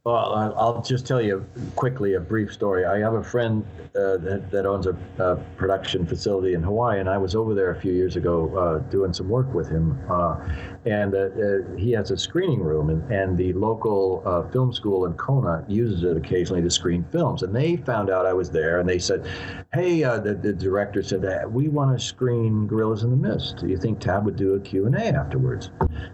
well, 0.04 0.54
I'll 0.58 0.82
just 0.82 1.06
tell 1.06 1.22
you 1.22 1.46
quickly 1.76 2.14
a 2.14 2.20
brief 2.20 2.52
story. 2.52 2.86
I 2.86 3.00
have 3.00 3.14
a 3.14 3.24
friend 3.24 3.64
uh, 3.96 4.18
that, 4.18 4.50
that 4.52 4.66
owns 4.66 4.88
a, 4.88 4.98
a 5.20 5.36
production 5.58 6.08
facility 6.08 6.54
in 6.54 6.64
Hawaii, 6.64 7.00
and 7.00 7.08
I 7.10 7.18
was 7.18 7.36
over 7.36 7.54
there 7.54 7.72
a 7.72 7.80
few 7.80 7.94
years 7.94 8.16
ago 8.16 8.56
uh, 8.56 8.80
doing 8.90 9.14
some 9.14 9.30
work 9.30 9.54
with 9.54 9.70
him. 9.70 10.00
Uh, 10.10 10.38
and 10.86 11.14
uh, 11.14 11.18
uh, 11.18 11.78
he 11.78 11.92
has 11.92 12.10
a 12.12 12.18
screening 12.18 12.60
room, 12.60 12.90
and, 12.90 13.12
and 13.12 13.38
the 13.38 13.54
local 13.54 14.24
uh, 14.26 14.50
film 14.52 14.74
school 14.74 15.06
in 15.06 15.14
Kona 15.14 15.64
uses 15.68 16.04
it 16.04 16.18
occasionally 16.18 16.62
to 16.62 16.72
screen 16.72 17.06
films. 17.12 17.44
And 17.44 17.56
they 17.56 17.78
found 17.78 18.10
out 18.10 18.26
I 18.26 18.34
was 18.34 18.50
there, 18.50 18.80
and 18.80 18.90
they 18.90 18.98
said, 18.98 19.28
"Hey," 19.74 20.04
uh, 20.04 20.20
the, 20.20 20.34
the 20.34 20.54
director 20.54 21.04
said, 21.04 21.24
"We 21.52 21.68
want 21.68 21.98
to 21.98 22.04
screen 22.04 22.68
Gorillas 22.68 23.04
in 23.04 23.12
the 23.12 23.16
Mist. 23.16 23.58
Do 23.58 23.68
you 23.68 23.78
think 23.78 24.00
Tab 24.00 24.26
would 24.26 24.36
do 24.36 24.56
a 24.56 24.60
Q 24.60 24.88
and 24.88 24.96
A 24.96 25.08
afterwards?" 25.08 25.70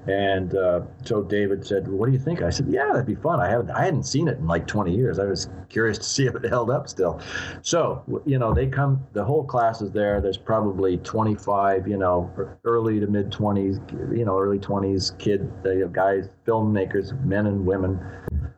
And 0.08 0.56
uh, 0.56 0.82
so 1.04 1.24
David 1.24 1.66
said, 1.66 1.88
"What 1.88 2.08
do 2.08 2.12
you 2.12 2.20
think?" 2.20 2.42
I 2.42 2.50
said, 2.50 2.68
"Yeah, 2.70 2.88
that'd 2.88 3.06
be 3.06 3.16
fun. 3.16 3.40
I 3.40 3.50
haven't 3.50 3.72
I 3.72 3.86
hadn't 3.86 4.04
seen 4.04 4.28
it 4.28 4.38
in 4.38 4.48
like 4.48 4.68
20 4.68 4.94
years. 4.94 5.18
I 5.18 5.26
was 5.26 5.50
curious 5.70 5.98
to 5.98 6.04
see 6.04 6.28
if 6.28 6.36
it 6.36 6.44
held 6.46 6.70
up 6.70 6.90
still." 6.90 7.22
So 7.62 8.04
you 8.26 8.38
know, 8.38 8.54
they 8.54 8.68
come. 8.68 9.06
The 9.14 9.24
whole 9.24 9.46
class 9.46 9.82
is 9.82 9.92
there. 9.92 10.20
There's 10.20 10.38
probably 10.38 10.98
25, 10.98 11.88
you 11.88 11.98
know, 11.98 12.30
early 12.66 13.00
to 13.00 13.08
mid 13.08 13.32
20s, 13.32 14.18
you 14.18 14.26
know, 14.26 14.38
early 14.38 14.57
20s 14.60 15.18
kid 15.18 15.52
guys, 15.94 16.30
filmmakers, 16.46 17.20
men 17.24 17.48
and 17.48 17.66
women. 17.66 18.00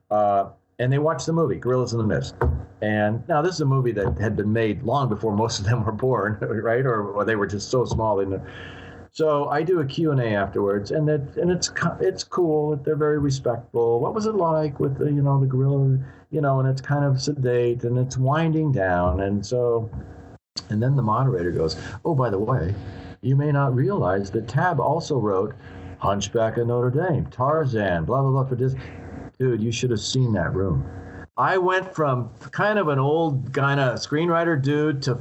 Uh, 0.09 0.49
and 0.79 0.91
they 0.91 0.99
watched 0.99 1.25
the 1.25 1.33
movie 1.33 1.55
Gorillas 1.55 1.91
in 1.93 1.99
the 1.99 2.05
Mist. 2.05 2.35
And 2.81 3.27
now 3.27 3.41
this 3.41 3.55
is 3.55 3.61
a 3.61 3.65
movie 3.65 3.91
that 3.91 4.17
had 4.19 4.37
been 4.37 4.53
made 4.53 4.83
long 4.83 5.09
before 5.09 5.35
most 5.35 5.59
of 5.59 5.65
them 5.65 5.83
were 5.83 5.91
born, 5.91 6.37
right? 6.41 6.85
Or, 6.85 7.11
or 7.11 7.25
they 7.25 7.35
were 7.35 7.47
just 7.47 7.69
so 7.69 7.83
small. 7.85 8.23
So 9.11 9.49
I 9.49 9.63
do 9.63 9.79
a 9.79 9.85
Q&A 9.85 10.35
afterwards, 10.35 10.91
and 10.91 11.09
it, 11.09 11.35
and 11.35 11.51
it's 11.51 11.71
it's 11.99 12.23
cool. 12.23 12.77
They're 12.77 12.95
very 12.95 13.19
respectful. 13.19 13.99
What 13.99 14.13
was 14.13 14.27
it 14.27 14.35
like 14.35 14.79
with 14.79 14.97
the 14.97 15.05
you 15.05 15.21
know 15.21 15.39
the 15.39 15.47
gorilla, 15.47 15.99
you 16.29 16.41
know? 16.41 16.59
And 16.59 16.69
it's 16.69 16.79
kind 16.81 17.03
of 17.03 17.21
sedate, 17.21 17.83
and 17.83 17.97
it's 17.97 18.17
winding 18.17 18.71
down, 18.71 19.19
and 19.21 19.45
so, 19.45 19.89
and 20.69 20.81
then 20.81 20.95
the 20.95 21.01
moderator 21.01 21.51
goes, 21.51 21.75
"Oh, 22.05 22.15
by 22.15 22.29
the 22.29 22.39
way, 22.39 22.73
you 23.21 23.35
may 23.35 23.51
not 23.51 23.75
realize 23.75 24.31
that 24.31 24.47
Tab 24.47 24.79
also 24.79 25.17
wrote 25.17 25.53
Hunchback 25.99 26.57
of 26.57 26.67
Notre 26.67 26.89
Dame, 26.89 27.25
Tarzan, 27.27 28.05
blah 28.05 28.21
blah 28.21 28.31
blah 28.31 28.45
for 28.45 28.55
Disney." 28.55 28.81
Dude, 29.37 29.61
you 29.61 29.71
should 29.71 29.91
have 29.91 30.01
seen 30.01 30.33
that 30.33 30.53
room. 30.53 30.83
I 31.37 31.57
went 31.57 31.95
from 31.95 32.29
kind 32.51 32.77
of 32.77 32.89
an 32.89 32.99
old 32.99 33.53
kind 33.53 33.79
of 33.79 33.97
screenwriter 33.99 34.61
dude 34.61 35.01
to 35.03 35.17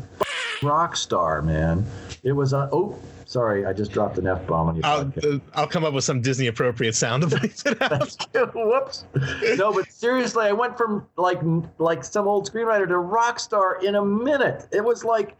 rock 0.62 0.97
star, 0.97 1.41
man. 1.43 1.87
It 2.24 2.33
was 2.33 2.53
a 2.53 2.68
oh, 2.72 2.99
sorry, 3.24 3.64
I 3.64 3.72
just 3.72 3.93
dropped 3.93 4.18
an 4.18 4.26
f 4.26 4.45
bomb 4.47 4.68
on 4.68 4.76
you. 4.76 4.83
I'll 4.85 5.12
uh, 5.22 5.39
I'll 5.55 5.68
come 5.68 5.85
up 5.85 5.95
with 5.95 6.03
some 6.03 6.20
Disney 6.20 6.49
appropriate 6.49 6.97
sound 6.97 7.22
effects. 7.22 7.62
Whoops. 8.55 9.05
No, 9.57 9.72
but 9.72 9.91
seriously, 9.93 10.47
I 10.47 10.53
went 10.53 10.76
from 10.76 11.07
like 11.16 11.39
like 11.79 12.03
some 12.03 12.26
old 12.26 12.51
screenwriter 12.51 12.89
to 12.89 12.99
rock 12.99 13.39
star 13.39 13.81
in 13.85 13.95
a 13.95 14.05
minute. 14.05 14.66
It 14.72 14.85
was 14.85 15.05
like 15.05 15.37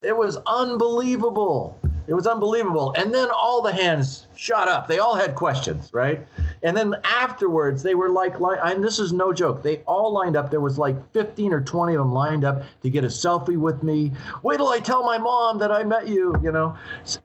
it 0.00 0.16
was 0.16 0.38
unbelievable. 0.46 1.78
It 2.06 2.14
was 2.14 2.26
unbelievable. 2.26 2.92
And 2.96 3.14
then 3.14 3.28
all 3.30 3.62
the 3.62 3.72
hands 3.72 4.26
shot 4.34 4.68
up. 4.68 4.88
They 4.88 4.98
all 4.98 5.14
had 5.14 5.34
questions, 5.34 5.90
right? 5.92 6.26
And 6.62 6.76
then 6.76 6.96
afterwards, 7.04 7.82
they 7.82 7.94
were 7.94 8.10
like, 8.10 8.40
li- 8.40 8.58
and 8.62 8.82
this 8.82 8.98
is 8.98 9.12
no 9.12 9.32
joke. 9.32 9.62
They 9.62 9.78
all 9.78 10.12
lined 10.12 10.36
up. 10.36 10.50
There 10.50 10.60
was 10.60 10.78
like 10.78 10.96
15 11.12 11.52
or 11.52 11.60
20 11.60 11.94
of 11.94 11.98
them 12.00 12.12
lined 12.12 12.44
up 12.44 12.62
to 12.82 12.90
get 12.90 13.04
a 13.04 13.08
selfie 13.08 13.56
with 13.56 13.82
me. 13.82 14.12
Wait 14.42 14.56
till 14.56 14.68
I 14.68 14.80
tell 14.80 15.04
my 15.04 15.18
mom 15.18 15.58
that 15.58 15.70
I 15.70 15.84
met 15.84 16.08
you, 16.08 16.38
you 16.42 16.52
know? 16.52 16.76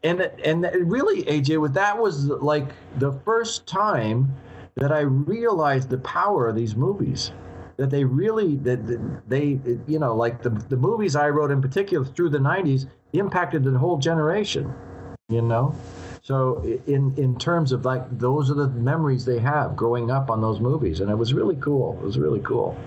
And 0.04 0.22
and 0.22 0.68
really, 0.90 1.24
AJ, 1.24 1.74
that 1.74 1.98
was 1.98 2.26
like 2.26 2.68
the 3.00 3.14
first 3.26 3.66
time 3.68 4.34
that 4.76 4.92
I 4.92 5.02
realized 5.02 5.90
the 5.90 5.98
power 6.00 6.48
of 6.48 6.56
these 6.56 6.76
movies 6.76 7.32
that 7.78 7.92
they 7.92 8.04
really 8.04 8.56
that 8.58 9.22
they 9.28 9.60
you 9.88 10.00
know 10.00 10.16
like 10.16 10.42
the 10.42 10.50
the 10.50 10.76
movies 10.76 11.16
I 11.16 11.30
wrote 11.30 11.52
in 11.52 11.62
particular 11.62 12.06
through 12.06 12.30
the 12.30 12.40
90s 12.40 12.88
impacted 13.14 13.64
the 13.64 13.78
whole 13.78 13.98
generation 13.98 14.74
you 15.30 15.42
know? 15.42 15.76
So 16.22 16.62
in 16.88 17.14
in 17.18 17.38
terms 17.38 17.72
of 17.72 17.86
like 17.86 18.04
those 18.18 18.50
are 18.50 18.54
the 18.54 18.70
memories 18.70 19.26
they 19.26 19.40
have 19.40 19.76
growing 19.76 20.10
up 20.12 20.30
on 20.30 20.42
those 20.42 20.60
movies 20.60 21.00
and 21.00 21.10
it 21.10 21.16
was 21.16 21.34
really 21.34 21.58
cool. 21.58 21.98
It 22.02 22.06
was 22.06 22.18
really 22.18 22.40
cool. 22.42 22.78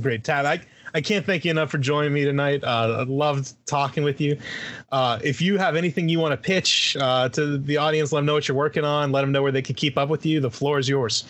Great, 0.00 0.22
Tab. 0.22 0.44
I, 0.46 0.60
I 0.94 1.00
can't 1.00 1.24
thank 1.24 1.44
you 1.44 1.50
enough 1.50 1.70
for 1.70 1.78
joining 1.78 2.12
me 2.12 2.24
tonight. 2.24 2.62
Uh, 2.62 2.98
I 3.00 3.02
loved 3.04 3.54
talking 3.66 4.04
with 4.04 4.20
you. 4.20 4.38
Uh, 4.90 5.18
if 5.24 5.40
you 5.40 5.56
have 5.56 5.74
anything 5.74 6.08
you 6.08 6.18
want 6.18 6.32
to 6.32 6.36
pitch 6.36 6.96
uh, 7.00 7.30
to 7.30 7.56
the 7.56 7.78
audience, 7.78 8.12
let 8.12 8.18
them 8.18 8.26
know 8.26 8.34
what 8.34 8.46
you're 8.46 8.56
working 8.56 8.84
on. 8.84 9.10
Let 9.10 9.22
them 9.22 9.32
know 9.32 9.42
where 9.42 9.52
they 9.52 9.62
can 9.62 9.74
keep 9.74 9.96
up 9.96 10.10
with 10.10 10.26
you. 10.26 10.40
The 10.40 10.50
floor 10.50 10.78
is 10.78 10.88
yours. 10.88 11.24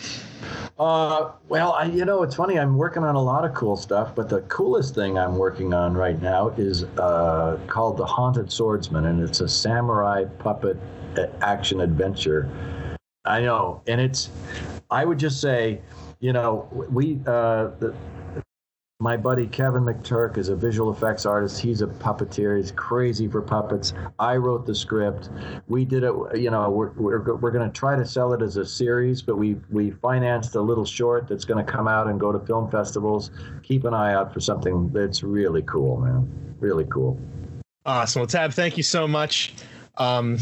Uh, 0.77 1.31
well, 1.47 1.73
I, 1.73 1.85
you 1.85 2.03
know, 2.03 2.23
it's 2.23 2.35
funny. 2.35 2.59
I'm 2.59 2.77
working 2.77 3.03
on 3.03 3.15
a 3.15 3.21
lot 3.21 3.45
of 3.45 3.53
cool 3.53 3.77
stuff, 3.77 4.13
but 4.13 4.27
the 4.27 4.41
coolest 4.41 4.95
thing 4.95 5.17
I'm 5.17 5.37
working 5.37 5.73
on 5.73 5.93
right 5.93 6.21
now 6.21 6.49
is 6.57 6.83
uh, 6.83 7.57
called 7.67 7.97
The 7.97 8.05
Haunted 8.05 8.51
Swordsman, 8.51 9.05
and 9.05 9.21
it's 9.21 9.39
a 9.39 9.47
samurai 9.47 10.25
puppet 10.25 10.77
uh, 11.17 11.27
action 11.41 11.79
adventure. 11.79 12.49
I 13.23 13.39
know, 13.39 13.81
and 13.87 14.01
it's. 14.01 14.29
I 14.91 15.05
would 15.05 15.17
just 15.17 15.39
say, 15.39 15.79
you 16.19 16.33
know, 16.33 16.67
we. 16.71 17.19
Uh, 17.25 17.69
the, 17.79 17.95
my 19.03 19.17
buddy 19.17 19.45
Kevin 19.47 19.83
McTurk 19.83 20.37
is 20.37 20.47
a 20.47 20.55
visual 20.55 20.89
effects 20.89 21.25
artist. 21.25 21.59
He's 21.59 21.81
a 21.81 21.87
puppeteer. 21.87 22.55
He's 22.55 22.71
crazy 22.71 23.27
for 23.27 23.41
puppets. 23.41 23.93
I 24.17 24.37
wrote 24.37 24.65
the 24.65 24.73
script. 24.73 25.29
We 25.67 25.83
did 25.83 26.05
it. 26.05 26.13
You 26.35 26.49
know, 26.49 26.69
we're 26.69 26.91
we're, 26.91 27.35
we're 27.35 27.51
going 27.51 27.69
to 27.69 27.77
try 27.77 27.97
to 27.97 28.05
sell 28.05 28.31
it 28.31 28.41
as 28.41 28.55
a 28.55 28.65
series, 28.65 29.21
but 29.21 29.35
we 29.35 29.57
we 29.69 29.91
financed 29.91 30.55
a 30.55 30.61
little 30.61 30.85
short 30.85 31.27
that's 31.27 31.43
going 31.43 31.63
to 31.63 31.69
come 31.69 31.85
out 31.85 32.07
and 32.07 32.17
go 32.17 32.31
to 32.31 32.39
film 32.39 32.71
festivals. 32.71 33.29
Keep 33.61 33.83
an 33.83 33.93
eye 33.93 34.13
out 34.13 34.33
for 34.33 34.39
something 34.39 34.89
that's 34.93 35.21
really 35.21 35.63
cool, 35.63 35.97
man. 35.97 36.55
Really 36.61 36.85
cool. 36.85 37.19
Awesome. 37.85 38.21
Well, 38.21 38.27
Tab, 38.27 38.53
thank 38.53 38.77
you 38.77 38.83
so 38.83 39.05
much. 39.05 39.53
Um, 39.97 40.37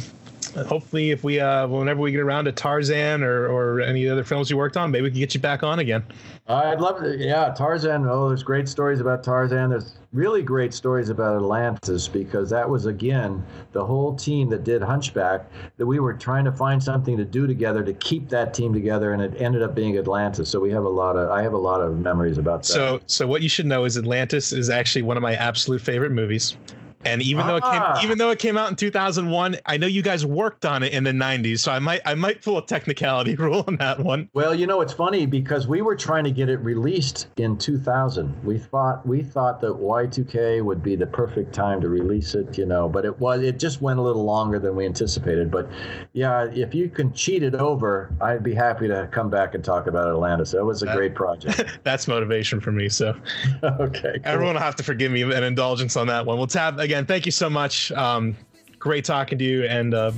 hopefully, 0.56 1.12
if 1.12 1.24
we, 1.24 1.39
uh, 1.39 1.68
whenever 1.68 2.02
we 2.02 2.12
get 2.12 2.20
around 2.20 2.45
to 2.45 2.52
Tarzan 2.52 3.24
or, 3.24 3.47
or 3.47 3.82
any 3.82 4.08
other 4.08 4.24
films 4.24 4.49
you 4.49 4.58
worked 4.58 4.78
on, 4.78 4.91
maybe 4.91 5.04
we 5.04 5.12
can 5.12 5.20
get 5.20 5.34
you 5.34 5.39
back 5.39 5.64
on 5.64 5.80
again. 5.80 6.04
I'd 6.47 6.82
love 6.82 7.02
to. 7.02 7.18
Yeah, 7.18 7.54
Tarzan. 7.56 8.06
Oh, 8.08 8.28
there's 8.28 8.43
great 8.43 8.68
stories 8.68 8.99
about 8.99 9.24
Tarzan. 9.24 9.70
There's 9.70 9.97
really 10.12 10.41
great 10.41 10.74
stories 10.74 11.10
about 11.10 11.38
Atlantis 11.38 12.08
because 12.08 12.49
that 12.49 12.70
was 12.70 12.86
again 12.86 13.45
the 13.72 13.86
whole 13.86 14.16
team 14.16 14.49
that 14.49 14.64
did 14.64 14.82
Hunchback. 14.82 15.49
That 15.78 15.86
we 15.86 15.99
were 15.99 16.14
trying 16.14 16.45
to 16.45 16.52
find 16.52 16.84
something 16.84 17.16
to 17.18 17.26
do 17.26 17.47
together 17.47 17.84
to 17.84 17.93
keep 17.93 18.28
that 18.30 18.54
team 18.54 18.74
together, 18.74 19.14
and 19.14 19.22
it 19.22 19.39
ended 19.41 19.62
up 19.62 19.76
being 19.76 19.97
Atlantis. 19.97 20.49
So 20.49 20.60
we 20.60 20.72
have 20.72 20.84
a 20.84 20.89
lot 20.89 21.16
of. 21.16 21.30
I 21.30 21.41
have 21.41 21.54
a 21.54 21.58
lot 21.58 21.82
of 21.82 21.99
memories 21.99 22.38
about 22.38 22.64
that. 22.64 22.74
So, 22.74 22.99
so 23.06 23.28
what 23.28 23.41
you 23.41 23.49
should 23.49 23.66
know 23.66 23.86
is 23.86 23.97
Atlantis 23.97 24.52
is 24.52 24.70
actually 24.70 25.04
one 25.04 25.18
of 25.18 25.24
my 25.24 25.36
absolute 25.36 25.82
favorite 25.82 26.12
movies. 26.12 26.58
And 27.06 27.22
even 27.22 27.47
though 27.47 27.56
it 27.58 27.64
Ah. 27.66 27.95
came, 27.95 28.06
even 28.06 28.18
though 28.18 28.30
it 28.30 28.39
came 28.39 28.58
out 28.58 28.70
in 28.70 28.76
2001, 28.76 29.58
I 29.66 29.78
know 29.78 29.88
you 29.88 30.02
guys 30.02 30.26
worked 30.26 30.66
on 30.66 30.84
it 30.84 30.93
in 30.93 31.04
the 31.04 31.12
90s, 31.14 31.60
so 31.60 31.72
I 31.72 31.80
might, 31.80 32.02
I 32.06 32.16
might 32.16 32.41
pull 32.43 32.58
a 32.58 32.66
technicality 32.66 33.36
rule 33.38 33.64
on 33.68 33.78
that 33.78 33.99
one. 33.99 34.30
Well, 34.34 34.54
you 34.54 34.68
know, 34.68 34.82
it's 34.82 34.93
funny 34.93 35.26
because 35.26 35.68
we 35.68 35.82
were 35.82 35.95
trying 35.95 36.24
to 36.26 36.32
get 36.32 36.49
it 36.49 36.58
released 36.58 37.28
in 37.38 37.58
2000. 37.58 38.43
We 38.43 38.58
thought 38.58 39.06
we 39.08 39.24
thought 39.24 39.62
that 39.62 39.72
Y2K 39.74 40.64
would 40.64 40.84
be 40.84 40.95
the 40.95 41.08
perfect 41.08 41.54
time 41.54 41.82
to 41.82 41.89
release 41.89 42.36
it, 42.36 42.58
you 42.58 42.66
know, 42.66 42.88
but 42.89 43.06
it 43.06 43.20
was 43.20 43.41
it 43.41 43.58
just 43.58 43.82
went 43.82 43.99
a 43.99 44.02
little 44.02 44.24
longer 44.24 44.60
than 44.60 44.76
we 44.76 44.86
anticipated. 44.86 45.49
But 45.49 45.68
yeah, 46.14 46.45
if 46.54 46.76
you 46.76 46.89
can 46.89 47.14
cheat 47.14 47.43
it 47.43 47.56
over, 47.56 48.12
I'd 48.22 48.43
be 48.43 48.54
happy 48.54 48.88
to 48.88 49.08
come 49.12 49.30
back 49.30 49.56
and 49.56 49.64
talk 49.64 49.88
about 49.88 50.08
Atlantis. 50.08 50.54
it 50.54 50.64
was 50.64 50.84
a 50.84 50.93
great 50.95 51.16
project. 51.16 51.80
That's 51.84 52.08
motivation 52.08 52.60
for 52.60 52.72
me. 52.72 52.89
So 52.89 53.16
okay. 53.64 54.02
cool. 54.14 54.22
everyone 54.26 54.56
will 54.56 54.62
have 54.62 54.76
to 54.76 54.84
forgive 54.84 55.12
me 55.12 55.22
an 55.24 55.43
indulgence 55.43 55.95
on 55.95 56.08
that 56.08 56.26
one. 56.26 56.38
Well, 56.38 56.47
Tab, 56.47 56.80
again, 56.80 56.91
thank 57.08 57.26
you 57.26 57.32
so 57.32 57.50
much. 57.50 57.92
Um, 57.92 58.36
great 58.80 59.06
talking 59.06 59.38
to 59.38 59.44
you, 59.44 59.66
and 59.66 59.94
uh, 59.94 60.12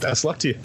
best 0.00 0.24
luck 0.24 0.38
to 0.38 0.48
you. 0.48 0.58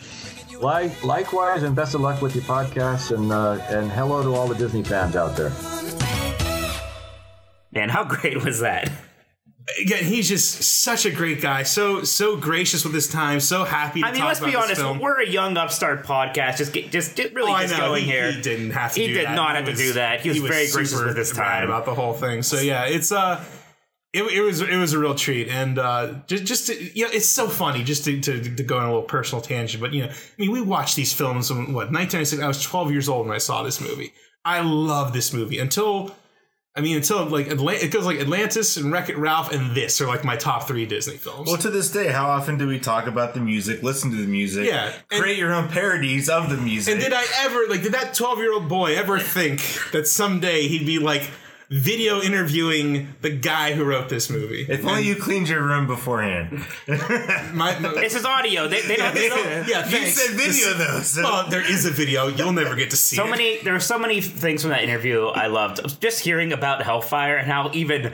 Like, 0.59 1.03
likewise, 1.03 1.63
and 1.63 1.75
best 1.75 1.93
of 1.95 2.01
luck 2.01 2.21
with 2.21 2.35
your 2.35 2.43
podcast, 2.45 3.13
and 3.15 3.31
uh, 3.31 3.53
and 3.69 3.91
hello 3.91 4.21
to 4.23 4.33
all 4.33 4.47
the 4.47 4.55
Disney 4.55 4.83
fans 4.83 5.15
out 5.15 5.35
there. 5.35 5.51
Man, 7.71 7.89
how 7.89 8.03
great 8.03 8.43
was 8.43 8.59
that? 8.59 8.91
Again, 9.81 10.03
he's 10.03 10.27
just 10.27 10.61
such 10.83 11.05
a 11.05 11.09
great 11.09 11.41
guy. 11.41 11.63
So 11.63 12.03
so 12.03 12.35
gracious 12.35 12.83
with 12.83 12.93
his 12.93 13.07
time. 13.07 13.39
So 13.39 13.63
happy. 13.63 14.01
To 14.01 14.07
I 14.07 14.11
mean, 14.11 14.19
talk 14.19 14.27
let's 14.27 14.39
about 14.41 14.49
be 14.51 14.55
honest. 14.57 14.81
film. 14.81 14.99
We're 14.99 15.21
a 15.21 15.27
young 15.27 15.55
upstart 15.57 16.05
podcast. 16.05 16.57
Just 16.57 16.73
get, 16.73 16.91
just 16.91 17.15
get 17.15 17.33
really 17.33 17.51
Oh, 17.51 17.55
I 17.55 17.61
just 17.63 17.77
know. 17.79 17.87
going 17.87 18.03
he, 18.03 18.11
here. 18.11 18.31
he 18.31 18.41
didn't 18.41 18.71
have 18.71 18.93
to. 18.93 18.99
He 19.01 19.07
do 19.07 19.13
did 19.15 19.25
that. 19.27 19.35
not 19.35 19.55
have 19.55 19.65
to 19.65 19.73
do 19.73 19.93
that. 19.93 20.19
He 20.19 20.29
was 20.29 20.39
very 20.39 20.69
gracious 20.69 20.91
super 20.91 21.05
with 21.07 21.17
his 21.17 21.35
mad 21.35 21.59
time. 21.61 21.63
about 21.63 21.85
the 21.85 21.95
whole 21.95 22.13
thing. 22.13 22.43
So 22.43 22.59
yeah, 22.59 22.85
it's 22.85 23.11
uh, 23.13 23.43
it, 24.13 24.23
it 24.23 24.41
was 24.41 24.61
it 24.61 24.77
was 24.77 24.93
a 24.93 24.99
real 24.99 25.15
treat, 25.15 25.47
and 25.49 25.79
uh, 25.79 26.13
just 26.27 26.45
just 26.45 26.67
to, 26.67 26.97
you 26.97 27.05
know, 27.05 27.11
it's 27.11 27.27
so 27.27 27.47
funny 27.49 27.83
just 27.83 28.05
to, 28.05 28.19
to 28.21 28.55
to 28.55 28.63
go 28.63 28.77
on 28.77 28.83
a 28.83 28.87
little 28.87 29.01
personal 29.01 29.41
tangent. 29.41 29.81
But 29.81 29.91
you 29.93 30.03
know, 30.03 30.09
I 30.09 30.13
mean, 30.37 30.51
we 30.51 30.61
watched 30.61 30.95
these 30.95 31.11
films 31.13 31.49
in 31.49 31.57
what 31.73 31.91
1996. 31.91 32.41
I 32.41 32.47
was 32.47 32.61
12 32.61 32.91
years 32.91 33.09
old 33.09 33.25
when 33.27 33.35
I 33.35 33.39
saw 33.39 33.63
this 33.63 33.81
movie. 33.81 34.13
I 34.45 34.61
love 34.61 35.13
this 35.13 35.33
movie 35.33 35.59
until. 35.59 36.15
I 36.75 36.81
mean, 36.81 36.95
until 36.97 37.25
like 37.25 37.45
it 37.47 37.91
goes 37.91 38.03
like 38.03 38.19
Atlantis 38.19 38.77
and 38.77 38.91
Wreck 38.91 39.07
It 39.07 39.15
Ralph 39.17 39.51
and 39.53 39.75
this 39.75 40.01
are 40.01 40.07
like 40.07 40.23
my 40.23 40.35
top 40.35 40.67
three 40.67 40.87
Disney 40.87 41.17
films. 41.17 41.47
Well, 41.47 41.59
to 41.59 41.69
this 41.69 41.91
day, 41.91 42.07
how 42.11 42.25
often 42.29 42.57
do 42.57 42.65
we 42.67 42.79
talk 42.79 43.05
about 43.05 43.35
the 43.35 43.41
music, 43.41 43.83
listen 43.83 44.09
to 44.09 44.17
the 44.17 44.25
music, 44.25 44.65
Yeah, 44.65 44.91
and- 45.11 45.21
create 45.21 45.37
your 45.37 45.53
own 45.53 45.69
parodies 45.69 46.29
of 46.29 46.49
the 46.49 46.57
music? 46.57 46.95
And 46.95 47.03
did 47.03 47.13
I 47.13 47.23
ever 47.41 47.67
like 47.69 47.83
did 47.83 47.91
that 47.91 48.15
12 48.15 48.39
year 48.39 48.53
old 48.53 48.69
boy 48.69 48.95
ever 48.95 49.19
think 49.19 49.61
that 49.91 50.07
someday 50.07 50.67
he'd 50.67 50.87
be 50.87 50.97
like 50.97 51.29
video 51.81 52.21
interviewing 52.21 53.15
the 53.21 53.29
guy 53.29 53.73
who 53.73 53.83
wrote 53.83 54.09
this 54.09 54.29
movie? 54.29 54.65
if 54.69 54.85
only 54.85 55.03
you 55.03 55.15
cleaned 55.15 55.49
your 55.49 55.63
room 55.63 55.87
beforehand. 55.87 56.63
My, 57.53 57.77
my- 57.79 57.93
This 57.95 58.15
is 58.15 58.25
audio. 58.25 58.67
They, 58.67 58.81
they 58.81 58.95
don't. 58.95 59.13
They 59.13 59.29
don't 59.29 59.67
yeah, 59.67 59.87
You 59.87 60.05
said 60.07 60.35
video 60.35 60.73
though. 60.73 60.99
So 61.01 61.23
Well, 61.23 61.49
there 61.49 61.67
is 61.69 61.85
a 61.85 61.91
video. 61.91 62.27
You'll 62.27 62.53
never 62.53 62.75
get 62.75 62.91
to 62.91 62.97
see 62.97 63.15
so 63.15 63.25
it. 63.25 63.29
many 63.31 63.57
there 63.63 63.75
are 63.75 63.79
so 63.79 63.97
many 63.97 64.21
things 64.21 64.61
from 64.61 64.71
that 64.71 64.83
interview 64.83 65.25
I 65.27 65.47
loved. 65.47 65.99
Just 66.01 66.19
hearing 66.19 66.53
about 66.53 66.83
Hellfire 66.83 67.37
and 67.37 67.47
how 67.47 67.71
even 67.73 68.03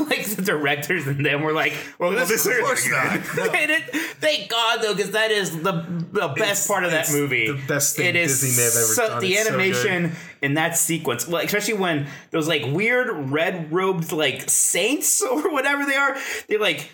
like 0.00 0.24
the 0.26 0.42
directors 0.42 1.06
and 1.06 1.24
them 1.24 1.42
were 1.42 1.52
like, 1.52 1.74
"Well, 1.98 2.12
this 2.12 2.30
is 2.30 2.46
of 2.46 2.54
course 2.60 2.88
not. 2.90 3.12
And 3.62 3.70
it, 3.70 3.82
thank 4.20 4.48
God 4.50 4.80
though, 4.82 4.94
because 4.94 5.10
that 5.12 5.30
is 5.30 5.50
the 5.62 5.72
the 6.12 6.28
best 6.28 6.38
It's- 6.38 6.66
part 6.66 6.84
of 6.84 6.90
that 6.92 7.00
it's 7.04 7.12
movie. 7.12 7.48
the 7.50 7.60
best 7.66 7.96
thing 7.96 8.06
It 8.06 8.16
is 8.16 8.40
Disney 8.40 8.56
may 8.56 8.64
have 8.64 8.74
ever 8.74 8.94
so, 8.94 9.08
done. 9.08 9.20
The 9.20 9.34
It's 9.34 9.48
so 9.48 9.54
animation 9.54 10.12
in 10.42 10.54
that 10.54 10.76
sequence, 10.76 11.28
like 11.28 11.46
especially 11.46 11.74
when 11.74 12.08
those 12.30 12.48
like 12.48 12.64
weird 12.66 13.30
red 13.30 13.72
robed 13.72 14.12
like 14.12 14.50
saints 14.50 15.22
or 15.30 15.50
whatever 15.50 15.86
they 15.86 15.96
are, 15.96 16.16
they 16.48 16.58
like. 16.58 16.90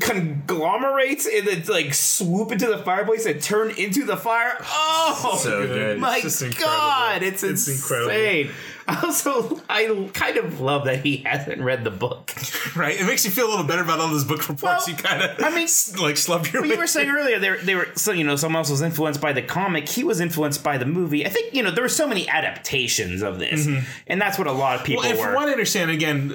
Conglomerates 0.00 1.26
and 1.26 1.46
then 1.46 1.62
like 1.68 1.94
swoop 1.94 2.52
into 2.52 2.66
the 2.66 2.78
fireplace 2.78 3.26
and 3.26 3.40
turn 3.42 3.70
into 3.76 4.04
the 4.04 4.16
fire. 4.16 4.56
Oh, 4.60 5.38
so 5.42 5.66
good. 5.66 5.98
my 5.98 6.20
It's 6.22 6.42
god, 6.58 7.22
it's, 7.22 7.42
It's 7.42 7.68
incredible. 7.68 8.10
insane. 8.10 8.50
Also, 8.90 9.60
I 9.68 10.08
kind 10.14 10.38
of 10.38 10.62
love 10.62 10.86
that 10.86 11.04
he 11.04 11.18
hasn't 11.18 11.60
read 11.60 11.84
the 11.84 11.90
book. 11.90 12.32
right? 12.74 12.98
It 12.98 13.04
makes 13.04 13.22
you 13.22 13.30
feel 13.30 13.46
a 13.46 13.50
little 13.50 13.66
better 13.66 13.82
about 13.82 14.00
all 14.00 14.08
those 14.08 14.24
book 14.24 14.48
reports 14.48 14.62
Well, 14.62 14.88
you 14.88 14.94
kind 14.96 15.22
of 15.22 15.42
I 15.44 15.50
mean, 15.50 15.68
like 16.00 16.16
slubbed 16.16 16.50
your 16.50 16.62
Well, 16.62 16.70
you 16.70 16.78
were 16.78 16.86
saying 16.86 17.10
earlier 17.10 17.38
they 17.38 17.50
were, 17.50 17.56
they 17.58 17.74
were 17.74 17.88
so 17.96 18.12
you 18.12 18.24
know 18.24 18.34
someone 18.36 18.60
else 18.60 18.70
was 18.70 18.80
influenced 18.80 19.20
by 19.20 19.34
the 19.34 19.42
comic. 19.42 19.90
He 19.90 20.04
was 20.04 20.20
influenced 20.20 20.64
by 20.64 20.78
the 20.78 20.86
movie. 20.86 21.26
I 21.26 21.28
think 21.28 21.52
you 21.52 21.62
know 21.62 21.70
there 21.70 21.84
were 21.84 21.88
so 21.90 22.08
many 22.08 22.26
adaptations 22.30 23.20
of 23.20 23.38
this, 23.38 23.66
mm-hmm. 23.66 23.84
and 24.06 24.18
that's 24.22 24.38
what 24.38 24.46
a 24.46 24.52
lot 24.52 24.80
of 24.80 24.86
people 24.86 25.02
Well, 25.02 25.10
and 25.10 25.18
were. 25.20 25.36
I 25.36 25.50
understand, 25.52 25.90
again, 25.90 26.32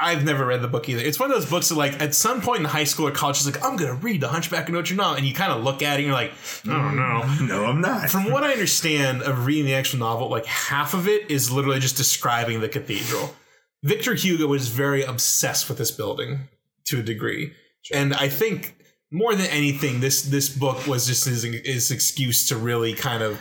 I've 0.00 0.24
never 0.24 0.44
read 0.44 0.60
the 0.60 0.68
book 0.68 0.88
either. 0.88 1.00
It's 1.00 1.20
one 1.20 1.30
of 1.30 1.36
those 1.36 1.48
books 1.48 1.68
that, 1.68 1.76
like, 1.76 2.00
at 2.00 2.14
some 2.14 2.40
point 2.40 2.60
in 2.60 2.64
high 2.64 2.84
school 2.84 3.06
or 3.06 3.12
college, 3.12 3.36
it's 3.36 3.46
like, 3.46 3.64
I'm 3.64 3.76
going 3.76 3.90
to 3.90 4.04
read 4.04 4.20
The 4.20 4.28
Hunchback 4.28 4.68
of 4.68 4.74
Notre 4.74 4.96
Dame. 4.96 5.16
And 5.16 5.24
you 5.24 5.32
kind 5.32 5.52
of 5.52 5.62
look 5.62 5.82
at 5.82 5.94
it 5.94 6.02
and 6.02 6.06
you're 6.06 6.14
like, 6.14 6.32
I 6.64 6.68
don't 6.68 6.96
know. 6.96 7.22
no, 7.46 7.64
I'm 7.64 7.80
not. 7.80 8.10
From 8.10 8.30
what 8.30 8.42
I 8.42 8.52
understand 8.52 9.22
of 9.22 9.46
reading 9.46 9.66
the 9.66 9.74
actual 9.74 10.00
novel, 10.00 10.28
like, 10.28 10.46
half 10.46 10.94
of 10.94 11.06
it 11.06 11.30
is 11.30 11.50
literally 11.52 11.78
just 11.78 11.96
describing 11.96 12.60
the 12.60 12.68
cathedral. 12.68 13.34
Victor 13.84 14.14
Hugo 14.14 14.48
was 14.48 14.68
very 14.68 15.04
obsessed 15.04 15.68
with 15.68 15.78
this 15.78 15.92
building 15.92 16.48
to 16.86 16.98
a 16.98 17.02
degree. 17.02 17.52
And 17.92 18.14
I 18.14 18.28
think 18.28 18.76
more 19.12 19.34
than 19.34 19.46
anything, 19.46 20.00
this 20.00 20.22
this 20.22 20.48
book 20.48 20.86
was 20.86 21.06
just 21.06 21.26
his, 21.26 21.44
his 21.44 21.90
excuse 21.90 22.48
to 22.48 22.56
really 22.56 22.94
kind 22.94 23.22
of, 23.22 23.38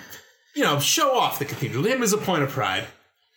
you 0.56 0.64
know, 0.64 0.80
show 0.80 1.18
off 1.18 1.40
the 1.40 1.46
cathedral. 1.46 1.86
Him 1.86 2.04
as 2.04 2.14
a 2.14 2.18
point 2.18 2.44
of 2.44 2.50
pride. 2.50 2.86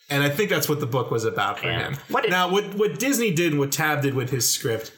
And 0.09 0.23
I 0.23 0.29
think 0.31 0.51
that's 0.51 0.69
what 0.69 0.81
the 0.81 0.87
book 0.87 1.11
was 1.11 1.25
about 1.25 1.59
for 1.59 1.67
Yeah. 1.67 1.89
him. 1.91 1.97
What 2.09 2.23
did- 2.23 2.31
now, 2.31 2.49
what 2.51 2.75
what 2.75 2.99
Disney 2.99 3.31
did 3.33 3.53
and 3.53 3.61
what 3.61 3.73
Tab 3.73 4.03
did 4.03 4.15
with 4.15 4.31
his 4.31 4.49
script 4.49 4.93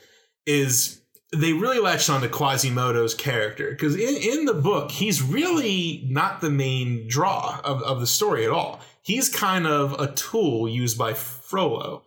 is 0.46 1.00
they 1.34 1.52
really 1.52 1.78
latched 1.78 2.08
on 2.10 2.20
to 2.22 2.28
Quasimodo's 2.28 3.14
character 3.14 3.70
because 3.70 3.94
in, 3.94 4.16
in 4.16 4.44
the 4.46 4.54
book 4.54 4.90
he's 4.90 5.20
really 5.22 6.06
not 6.08 6.40
the 6.40 6.48
main 6.50 7.06
draw 7.06 7.60
of, 7.64 7.82
of 7.82 8.00
the 8.00 8.06
story 8.06 8.44
at 8.44 8.50
all. 8.50 8.80
He's 9.02 9.28
kind 9.28 9.66
of 9.66 9.98
a 10.00 10.12
tool 10.12 10.68
used 10.68 10.96
by 10.98 11.14
Frollo. 11.14 12.02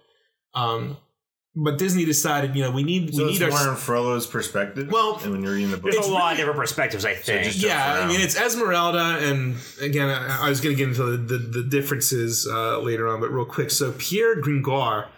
Um, 0.53 0.97
but 1.55 1.77
Disney 1.77 2.05
decided, 2.05 2.55
you 2.55 2.63
know, 2.63 2.71
we 2.71 2.83
need 2.83 3.13
So 3.13 3.25
we 3.25 3.31
it's 3.31 3.39
need 3.39 3.49
more 3.49 3.59
our 3.59 3.69
in 3.71 3.75
Frollo's 3.75 4.25
perspective. 4.25 4.89
Well, 4.91 5.19
and 5.21 5.31
when 5.31 5.43
you're 5.43 5.53
reading 5.53 5.71
the 5.71 5.77
book, 5.77 5.91
There's 5.91 6.07
a 6.07 6.11
lot 6.11 6.31
of 6.33 6.37
different 6.37 6.57
perspectives, 6.59 7.03
I 7.03 7.13
think. 7.15 7.43
just- 7.45 7.57
yeah, 7.57 7.99
I 8.03 8.07
mean 8.07 8.21
it's 8.21 8.39
Esmeralda, 8.39 9.17
and 9.21 9.55
again, 9.81 10.09
I, 10.09 10.45
I 10.45 10.49
was 10.49 10.61
going 10.61 10.75
to 10.75 10.77
get 10.77 10.89
into 10.89 11.03
the, 11.03 11.17
the, 11.17 11.37
the 11.37 11.63
differences 11.63 12.47
uh, 12.49 12.79
later 12.79 13.07
on, 13.07 13.19
but 13.19 13.31
real 13.31 13.45
quick. 13.45 13.69
So 13.71 13.91
Pierre 13.97 14.35
Gringoire, 14.39 15.09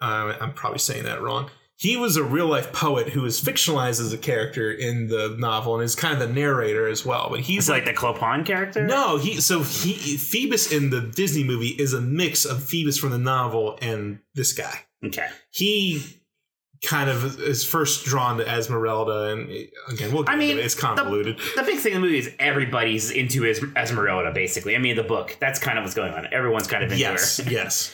uh, 0.00 0.34
I'm 0.40 0.52
probably 0.54 0.78
saying 0.78 1.04
that 1.04 1.20
wrong. 1.20 1.50
He 1.82 1.96
was 1.96 2.16
a 2.16 2.22
real 2.22 2.46
life 2.46 2.72
poet 2.72 3.08
who 3.08 3.22
was 3.22 3.40
fictionalized 3.40 3.98
as 3.98 4.12
a 4.12 4.16
character 4.16 4.70
in 4.70 5.08
the 5.08 5.34
novel, 5.36 5.74
and 5.74 5.82
is 5.82 5.96
kind 5.96 6.14
of 6.14 6.20
the 6.20 6.32
narrator 6.32 6.86
as 6.86 7.04
well. 7.04 7.26
But 7.28 7.40
he's 7.40 7.58
It's 7.64 7.68
like 7.68 7.84
the 7.84 7.92
Clopin 7.92 8.46
character? 8.46 8.86
no, 8.86 9.16
he 9.18 9.40
so 9.40 9.64
he 9.64 9.92
Phoebus 10.16 10.70
in 10.70 10.90
the 10.90 11.00
Disney 11.00 11.42
movie 11.42 11.70
is 11.70 11.92
a 11.92 12.00
mix 12.00 12.44
of 12.44 12.62
Phoebus 12.62 12.98
from 12.98 13.10
the 13.10 13.18
novel 13.18 13.80
and 13.82 14.20
this 14.32 14.52
guy. 14.52 14.82
Okay. 15.04 15.26
He 15.50 16.04
kind 16.88 17.10
of 17.10 17.40
is 17.40 17.64
first 17.64 18.04
drawn 18.04 18.38
to 18.38 18.48
Esmeralda, 18.48 19.32
and 19.32 19.50
again, 19.88 20.12
we'll 20.12 20.22
get 20.22 20.32
I 20.32 20.36
mean, 20.36 20.58
it. 20.58 20.64
it's 20.64 20.76
convoluted. 20.76 21.40
The 21.56 21.64
big 21.64 21.80
thing 21.80 21.94
in 21.94 22.00
the 22.00 22.06
movie 22.06 22.18
is 22.18 22.30
everybody's 22.38 23.10
into 23.10 23.44
Es- 23.44 23.60
Esmeralda, 23.76 24.30
basically. 24.30 24.76
I 24.76 24.78
mean, 24.78 24.94
the 24.94 25.02
book. 25.02 25.36
That's 25.40 25.58
kind 25.58 25.78
of 25.78 25.82
what's 25.84 25.94
going 25.96 26.14
on. 26.14 26.28
Everyone's 26.32 26.68
kind 26.68 26.84
of 26.84 26.92
into 26.92 27.00
yes, 27.00 27.38
her. 27.38 27.50
yes, 27.50 27.92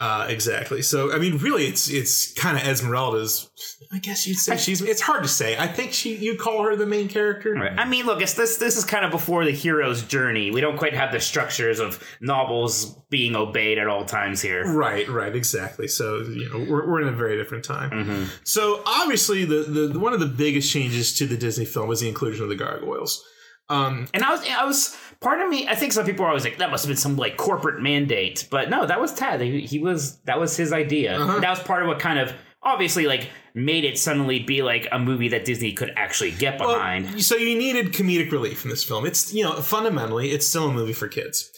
uh, 0.00 0.26
exactly. 0.28 0.82
So 0.82 1.12
I 1.12 1.18
mean, 1.18 1.38
really, 1.38 1.66
it's 1.66 1.88
it's 1.88 2.32
kind 2.32 2.56
of 2.56 2.64
Esmeralda's. 2.64 3.48
I 3.92 3.98
guess 3.98 4.26
you'd 4.26 4.38
say 4.38 4.56
she's. 4.56 4.82
It's 4.82 5.00
hard 5.00 5.22
to 5.22 5.28
say. 5.28 5.56
I 5.56 5.68
think 5.68 5.92
she. 5.92 6.16
You 6.16 6.36
call 6.36 6.64
her 6.64 6.74
the 6.74 6.86
main 6.86 7.08
character. 7.08 7.52
Right. 7.52 7.78
I 7.78 7.84
mean, 7.84 8.06
look, 8.06 8.20
it's 8.20 8.34
this 8.34 8.56
this 8.56 8.76
is 8.76 8.84
kind 8.84 9.04
of 9.04 9.12
before 9.12 9.44
the 9.44 9.52
hero's 9.52 10.02
journey. 10.02 10.50
We 10.50 10.60
don't 10.60 10.76
quite 10.76 10.94
have 10.94 11.12
the 11.12 11.20
structures 11.20 11.78
of 11.78 12.02
novels 12.20 12.96
being 13.10 13.36
obeyed 13.36 13.78
at 13.78 13.86
all 13.86 14.04
times 14.04 14.42
here. 14.42 14.64
Right, 14.74 15.08
right, 15.08 15.36
exactly. 15.36 15.86
So 15.86 16.18
you 16.22 16.48
know, 16.50 16.66
we're, 16.68 16.88
we're 16.88 17.02
in 17.02 17.08
a 17.08 17.16
very 17.16 17.36
different 17.36 17.64
time. 17.64 17.90
Mm-hmm. 17.90 18.24
So 18.42 18.82
obviously, 18.84 19.44
the, 19.44 19.90
the 19.92 19.98
one 20.00 20.12
of 20.12 20.20
the 20.20 20.26
biggest 20.26 20.72
changes 20.72 21.16
to 21.18 21.26
the 21.26 21.36
Disney 21.36 21.64
film 21.64 21.88
was 21.88 22.00
the 22.00 22.08
inclusion 22.08 22.42
of 22.42 22.48
the 22.48 22.56
gargoyles. 22.56 23.24
Um, 23.72 24.06
And 24.14 24.22
I 24.22 24.30
was, 24.30 24.48
I 24.48 24.64
was, 24.64 24.96
part 25.20 25.40
of 25.40 25.48
me, 25.48 25.66
I 25.66 25.74
think 25.74 25.92
some 25.92 26.04
people 26.04 26.24
are 26.24 26.28
always 26.28 26.44
like, 26.44 26.58
that 26.58 26.70
must 26.70 26.84
have 26.84 26.88
been 26.88 26.96
some 26.96 27.16
like 27.16 27.36
corporate 27.36 27.80
mandate, 27.80 28.46
but 28.50 28.70
no, 28.70 28.86
that 28.86 29.00
was 29.00 29.12
Tab. 29.14 29.40
He, 29.40 29.62
he 29.62 29.78
was, 29.78 30.18
that 30.20 30.38
was 30.38 30.56
his 30.56 30.72
idea. 30.72 31.18
Uh-huh. 31.18 31.40
That 31.40 31.50
was 31.50 31.60
part 31.60 31.82
of 31.82 31.88
what 31.88 31.98
kind 31.98 32.18
of 32.18 32.34
obviously 32.62 33.06
like 33.06 33.28
made 33.54 33.84
it 33.84 33.98
suddenly 33.98 34.40
be 34.40 34.62
like 34.62 34.88
a 34.92 34.98
movie 34.98 35.28
that 35.28 35.44
Disney 35.44 35.72
could 35.72 35.92
actually 35.96 36.30
get 36.32 36.60
well, 36.60 36.74
behind. 36.74 37.22
so 37.22 37.36
you 37.36 37.56
needed 37.56 37.92
comedic 37.92 38.30
relief 38.30 38.64
in 38.64 38.70
this 38.70 38.84
film. 38.84 39.04
It's 39.04 39.32
you 39.34 39.44
know 39.44 39.54
fundamentally 39.54 40.30
it's 40.30 40.46
still 40.46 40.68
a 40.68 40.72
movie 40.72 40.92
for 40.92 41.08
kids. 41.08 41.50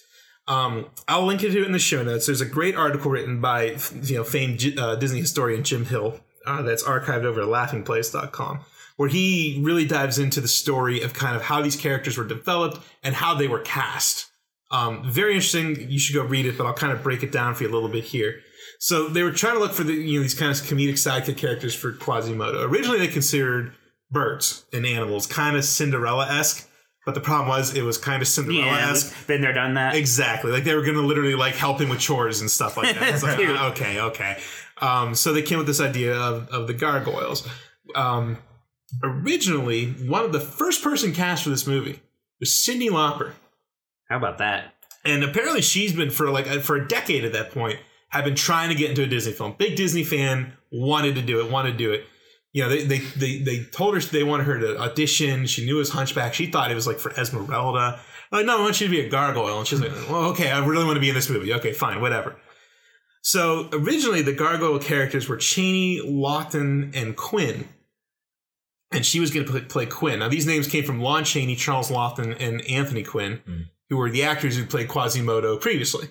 Um, 0.46 0.86
I'll 1.08 1.24
link 1.24 1.42
it 1.42 1.52
to 1.52 1.62
it 1.62 1.66
in 1.66 1.72
the 1.72 1.78
show 1.78 2.02
notes. 2.02 2.26
There's 2.26 2.42
a 2.42 2.46
great 2.46 2.74
article 2.74 3.10
written 3.10 3.40
by 3.40 3.76
you 4.02 4.16
know 4.16 4.24
famed 4.24 4.78
uh, 4.78 4.96
Disney 4.96 5.20
historian 5.20 5.62
Jim 5.62 5.84
Hill 5.86 6.20
uh, 6.46 6.62
that's 6.62 6.82
archived 6.82 7.24
over 7.24 7.42
at 7.42 7.48
laughingplace.com 7.48 8.60
where 8.96 9.08
he 9.08 9.60
really 9.62 9.84
dives 9.86 10.18
into 10.18 10.40
the 10.40 10.48
story 10.48 11.02
of 11.02 11.14
kind 11.14 11.34
of 11.36 11.42
how 11.42 11.60
these 11.62 11.76
characters 11.76 12.16
were 12.16 12.24
developed 12.26 12.78
and 13.02 13.14
how 13.14 13.34
they 13.34 13.48
were 13.48 13.58
cast. 13.60 14.26
Um, 14.70 15.10
very 15.10 15.34
interesting. 15.34 15.90
You 15.90 15.98
should 15.98 16.14
go 16.14 16.24
read 16.24 16.46
it, 16.46 16.56
but 16.58 16.66
I'll 16.66 16.74
kind 16.74 16.92
of 16.92 17.02
break 17.02 17.22
it 17.22 17.32
down 17.32 17.54
for 17.54 17.64
you 17.64 17.70
a 17.70 17.72
little 17.72 17.88
bit 17.88 18.04
here. 18.04 18.40
So 18.78 19.08
they 19.08 19.22
were 19.22 19.30
trying 19.32 19.54
to 19.54 19.60
look 19.60 19.72
for 19.72 19.84
the 19.84 19.92
you 19.94 20.18
know 20.18 20.22
these 20.22 20.34
kind 20.34 20.50
of 20.50 20.56
comedic 20.58 20.94
sidekick 20.94 21.36
characters 21.36 21.74
for 21.74 21.92
Quasimodo. 21.92 22.62
Originally, 22.68 22.98
they 22.98 23.08
considered 23.08 23.72
birds 24.10 24.64
and 24.72 24.84
animals, 24.86 25.26
kind 25.26 25.56
of 25.56 25.64
Cinderella 25.64 26.26
esque. 26.28 26.68
But 27.06 27.14
the 27.14 27.20
problem 27.20 27.48
was 27.48 27.76
it 27.76 27.82
was 27.82 27.98
kind 27.98 28.22
of 28.22 28.28
Cinderella 28.28 28.64
Yeah, 28.64 28.90
esque. 28.90 29.26
been 29.26 29.42
there, 29.42 29.52
done 29.52 29.74
that. 29.74 29.94
Exactly. 29.94 30.50
Like 30.50 30.64
they 30.64 30.74
were 30.74 30.80
going 30.82 30.94
to 30.94 31.02
literally 31.02 31.34
like 31.34 31.54
help 31.54 31.78
him 31.80 31.90
with 31.90 32.00
chores 32.00 32.40
and 32.40 32.50
stuff 32.50 32.76
like 32.78 32.94
that. 32.98 33.02
It's 33.14 33.22
like, 33.22 33.38
uh, 33.38 33.68
okay, 33.72 34.00
okay. 34.00 34.38
Um, 34.80 35.14
so 35.14 35.32
they 35.34 35.42
came 35.42 35.58
with 35.58 35.66
this 35.66 35.80
idea 35.80 36.14
of, 36.14 36.48
of 36.48 36.66
the 36.66 36.72
gargoyles. 36.72 37.46
Um, 37.94 38.38
originally, 39.02 39.92
one 39.92 40.24
of 40.24 40.32
the 40.32 40.40
first 40.40 40.82
person 40.82 41.12
cast 41.12 41.44
for 41.44 41.50
this 41.50 41.66
movie 41.66 42.00
was 42.40 42.50
Cyndi 42.50 42.88
Lauper. 42.88 43.32
How 44.08 44.16
about 44.16 44.38
that? 44.38 44.74
And 45.04 45.22
apparently 45.22 45.62
she's 45.62 45.92
been 45.92 46.10
for 46.10 46.30
like 46.30 46.48
uh, 46.48 46.60
for 46.60 46.76
a 46.76 46.88
decade 46.88 47.24
at 47.24 47.32
that 47.32 47.50
point 47.50 47.78
had 48.08 48.24
been 48.24 48.34
trying 48.36 48.68
to 48.68 48.74
get 48.74 48.90
into 48.90 49.02
a 49.02 49.06
Disney 49.06 49.32
film. 49.32 49.54
Big 49.58 49.76
Disney 49.76 50.04
fan, 50.04 50.52
wanted 50.70 51.16
to 51.16 51.22
do 51.22 51.40
it, 51.40 51.50
wanted 51.50 51.72
to 51.72 51.78
do 51.78 51.92
it. 51.92 52.06
You 52.52 52.62
know, 52.62 52.68
they 52.68 52.84
they 52.84 52.98
they, 52.98 53.38
they 53.38 53.64
told 53.64 53.94
her 53.94 54.00
they 54.00 54.22
wanted 54.22 54.44
her 54.44 54.58
to 54.60 54.80
audition. 54.80 55.46
She 55.46 55.64
knew 55.64 55.76
it 55.76 55.80
was 55.80 55.90
Hunchback. 55.90 56.32
She 56.34 56.46
thought 56.46 56.70
it 56.70 56.74
was 56.74 56.86
like 56.86 56.98
for 56.98 57.10
Esmeralda. 57.12 58.00
Like, 58.30 58.46
no, 58.46 58.58
I 58.58 58.60
want 58.60 58.80
you 58.80 58.86
to 58.86 58.90
be 58.90 59.00
a 59.00 59.08
gargoyle. 59.08 59.58
And 59.58 59.66
she's 59.66 59.80
like, 59.80 59.92
well, 60.08 60.30
okay, 60.30 60.50
I 60.50 60.64
really 60.64 60.84
want 60.84 60.96
to 60.96 61.00
be 61.00 61.08
in 61.08 61.14
this 61.14 61.28
movie. 61.28 61.52
Okay, 61.54 61.72
fine, 61.72 62.00
whatever. 62.00 62.36
So 63.22 63.68
originally 63.72 64.22
the 64.22 64.32
gargoyle 64.32 64.78
characters 64.78 65.28
were 65.28 65.36
Chaney, 65.36 66.00
Laughton, 66.04 66.94
and 66.96 67.16
Quinn. 67.16 67.68
And 68.94 69.04
she 69.04 69.20
was 69.20 69.30
going 69.30 69.46
to 69.46 69.60
play, 69.60 69.86
Quinn. 69.86 70.20
Now 70.20 70.28
these 70.28 70.46
names 70.46 70.68
came 70.68 70.84
from 70.84 71.00
Lon 71.00 71.24
Chaney, 71.24 71.56
Charles 71.56 71.90
Laughton, 71.90 72.36
and 72.40 72.62
Anthony 72.68 73.02
Quinn, 73.02 73.40
who 73.90 73.96
were 73.96 74.10
the 74.10 74.24
actors 74.24 74.56
who 74.56 74.64
played 74.66 74.88
Quasimodo 74.88 75.56
previously. 75.58 76.08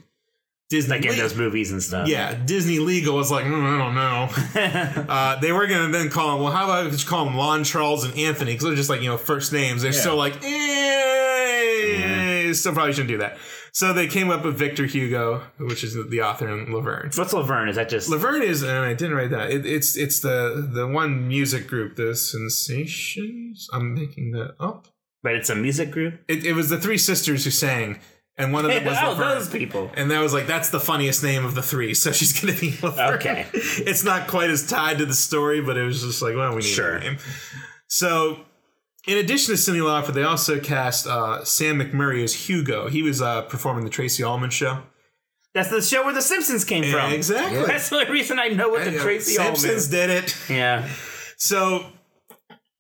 Disney 0.70 0.98
Like 0.98 1.06
in 1.06 1.18
those 1.18 1.36
movies 1.36 1.72
and 1.72 1.84
stuff. 1.84 2.08
yeah, 2.08 2.34
Disney 2.34 2.80
Legal 2.80 3.16
was 3.16 3.30
like, 3.30 3.46
mm, 3.46 3.64
I 3.64 3.78
don't 3.78 3.94
know. 3.94 5.06
uh, 5.14 5.40
they 5.40 5.52
were 5.52 5.68
gonna 5.68 5.92
then 5.92 6.10
call 6.10 6.34
them. 6.34 6.44
Well, 6.44 6.52
how 6.52 6.64
about 6.64 6.92
just 6.92 7.06
call 7.06 7.26
them 7.26 7.36
Lon, 7.36 7.64
Charles, 7.64 8.06
and 8.06 8.18
Anthony? 8.18 8.54
Because 8.54 8.68
they're 8.68 8.76
just 8.76 8.90
like 8.90 9.02
you 9.02 9.10
know 9.10 9.18
first 9.18 9.54
names. 9.54 9.84
They're 9.84 9.92
still 9.92 10.16
like, 10.16 10.44
eh, 10.44 12.54
still 12.54 12.74
probably 12.74 12.94
shouldn't 12.94 13.10
do 13.10 13.18
that. 13.20 13.38
So 13.76 13.91
they 13.91 14.05
came 14.07 14.30
up 14.30 14.45
with 14.45 14.55
Victor 14.55 14.86
Hugo, 14.86 15.41
which 15.59 15.84
is 15.84 15.97
the 16.09 16.21
author, 16.21 16.47
and 16.47 16.71
Laverne. 16.71 17.09
What's 17.15 17.34
Laverne? 17.34 17.69
Is 17.69 17.76
that 17.76 17.89
just 17.89 18.07
Laverne 18.07 18.43
is, 18.43 18.61
and 18.61 18.71
I 18.71 18.93
didn't 18.93 19.15
write 19.15 19.32
that. 19.32 19.49
It, 19.49 19.65
it's 19.65 19.97
it's 19.97 20.19
the 20.19 20.69
the 20.71 20.88
one 20.88 21.28
music 21.28 21.67
group, 21.67 21.95
the 21.95 22.15
Sensations. 22.15 23.67
I'm 23.74 23.93
making 23.95 24.32
that 24.32 24.55
up. 24.59 24.88
but 25.24 25.34
it's 25.34 25.49
a 25.49 25.55
music 25.55 25.89
group? 25.91 26.19
It, 26.28 26.45
it 26.45 26.53
was 26.53 26.69
the 26.69 26.78
three 26.80 26.97
sisters 26.99 27.45
who 27.45 27.49
sang, 27.51 27.99
and 28.38 28.53
one 28.53 28.65
of 28.65 28.71
them 28.71 28.86
was 28.86 28.97
oh, 29.01 29.11
Laverne. 29.11 29.38
those 29.39 29.49
people. 29.49 29.89
And 29.95 30.11
that 30.11 30.19
was 30.21 30.34
like, 30.34 30.45
that's 30.47 30.69
the 30.69 30.80
funniest 30.80 31.24
name 31.24 31.43
of 31.45 31.55
the 31.55 31.61
three. 31.63 31.93
So 31.95 32.11
she's 32.11 32.39
going 32.39 32.53
to 32.53 32.59
be 32.61 32.78
Laverne. 32.84 33.15
Okay. 33.15 33.47
it's 33.53 34.03
not 34.03 34.28
quite 34.28 34.49
as 34.51 34.67
tied 34.67 34.99
to 34.99 35.05
the 35.07 35.13
story, 35.15 35.61
but 35.61 35.78
it 35.78 35.84
was 35.84 36.01
just 36.03 36.21
like, 36.21 36.36
well, 36.36 36.51
we 36.51 36.57
need 36.57 36.63
Sure. 36.65 36.95
a 36.97 36.99
name. 36.99 37.17
So, 37.88 38.39
in 39.08 39.18
addition 39.18 39.54
to 39.56 39.60
Cyndi 39.60 39.80
Lauper, 39.82 40.14
they 40.14 40.24
also 40.24 40.60
cast 40.60 41.06
uh, 41.08 41.43
Sam 41.43 41.80
McMurray 41.80 42.24
as 42.24 42.47
Hugo. 42.47 42.88
He 42.88 43.01
was 43.04 43.22
uh, 43.22 43.43
performing 43.43 43.84
the 43.84 43.89
Tracey 43.89 44.24
Ullman 44.24 44.49
show. 44.49 44.84
That's 45.54 45.70
the 45.70 45.82
show 45.82 46.04
where 46.04 46.14
the 46.14 46.22
Simpsons 46.22 46.64
came 46.66 46.84
from. 46.91 47.12
exactly. 47.12 47.62
That's 47.68 47.89
the 47.89 47.97
only 47.97 48.12
reason 48.12 48.39
I 48.39 48.47
know 48.47 48.70
what 48.70 48.86
the 48.86 48.93
Yeah, 48.93 49.01
Tracey 49.04 49.34
Simpsons 49.36 49.86
Ullman. 49.93 50.08
did 50.08 50.24
it. 50.24 50.38
Yeah. 50.49 50.88
So 51.38 51.86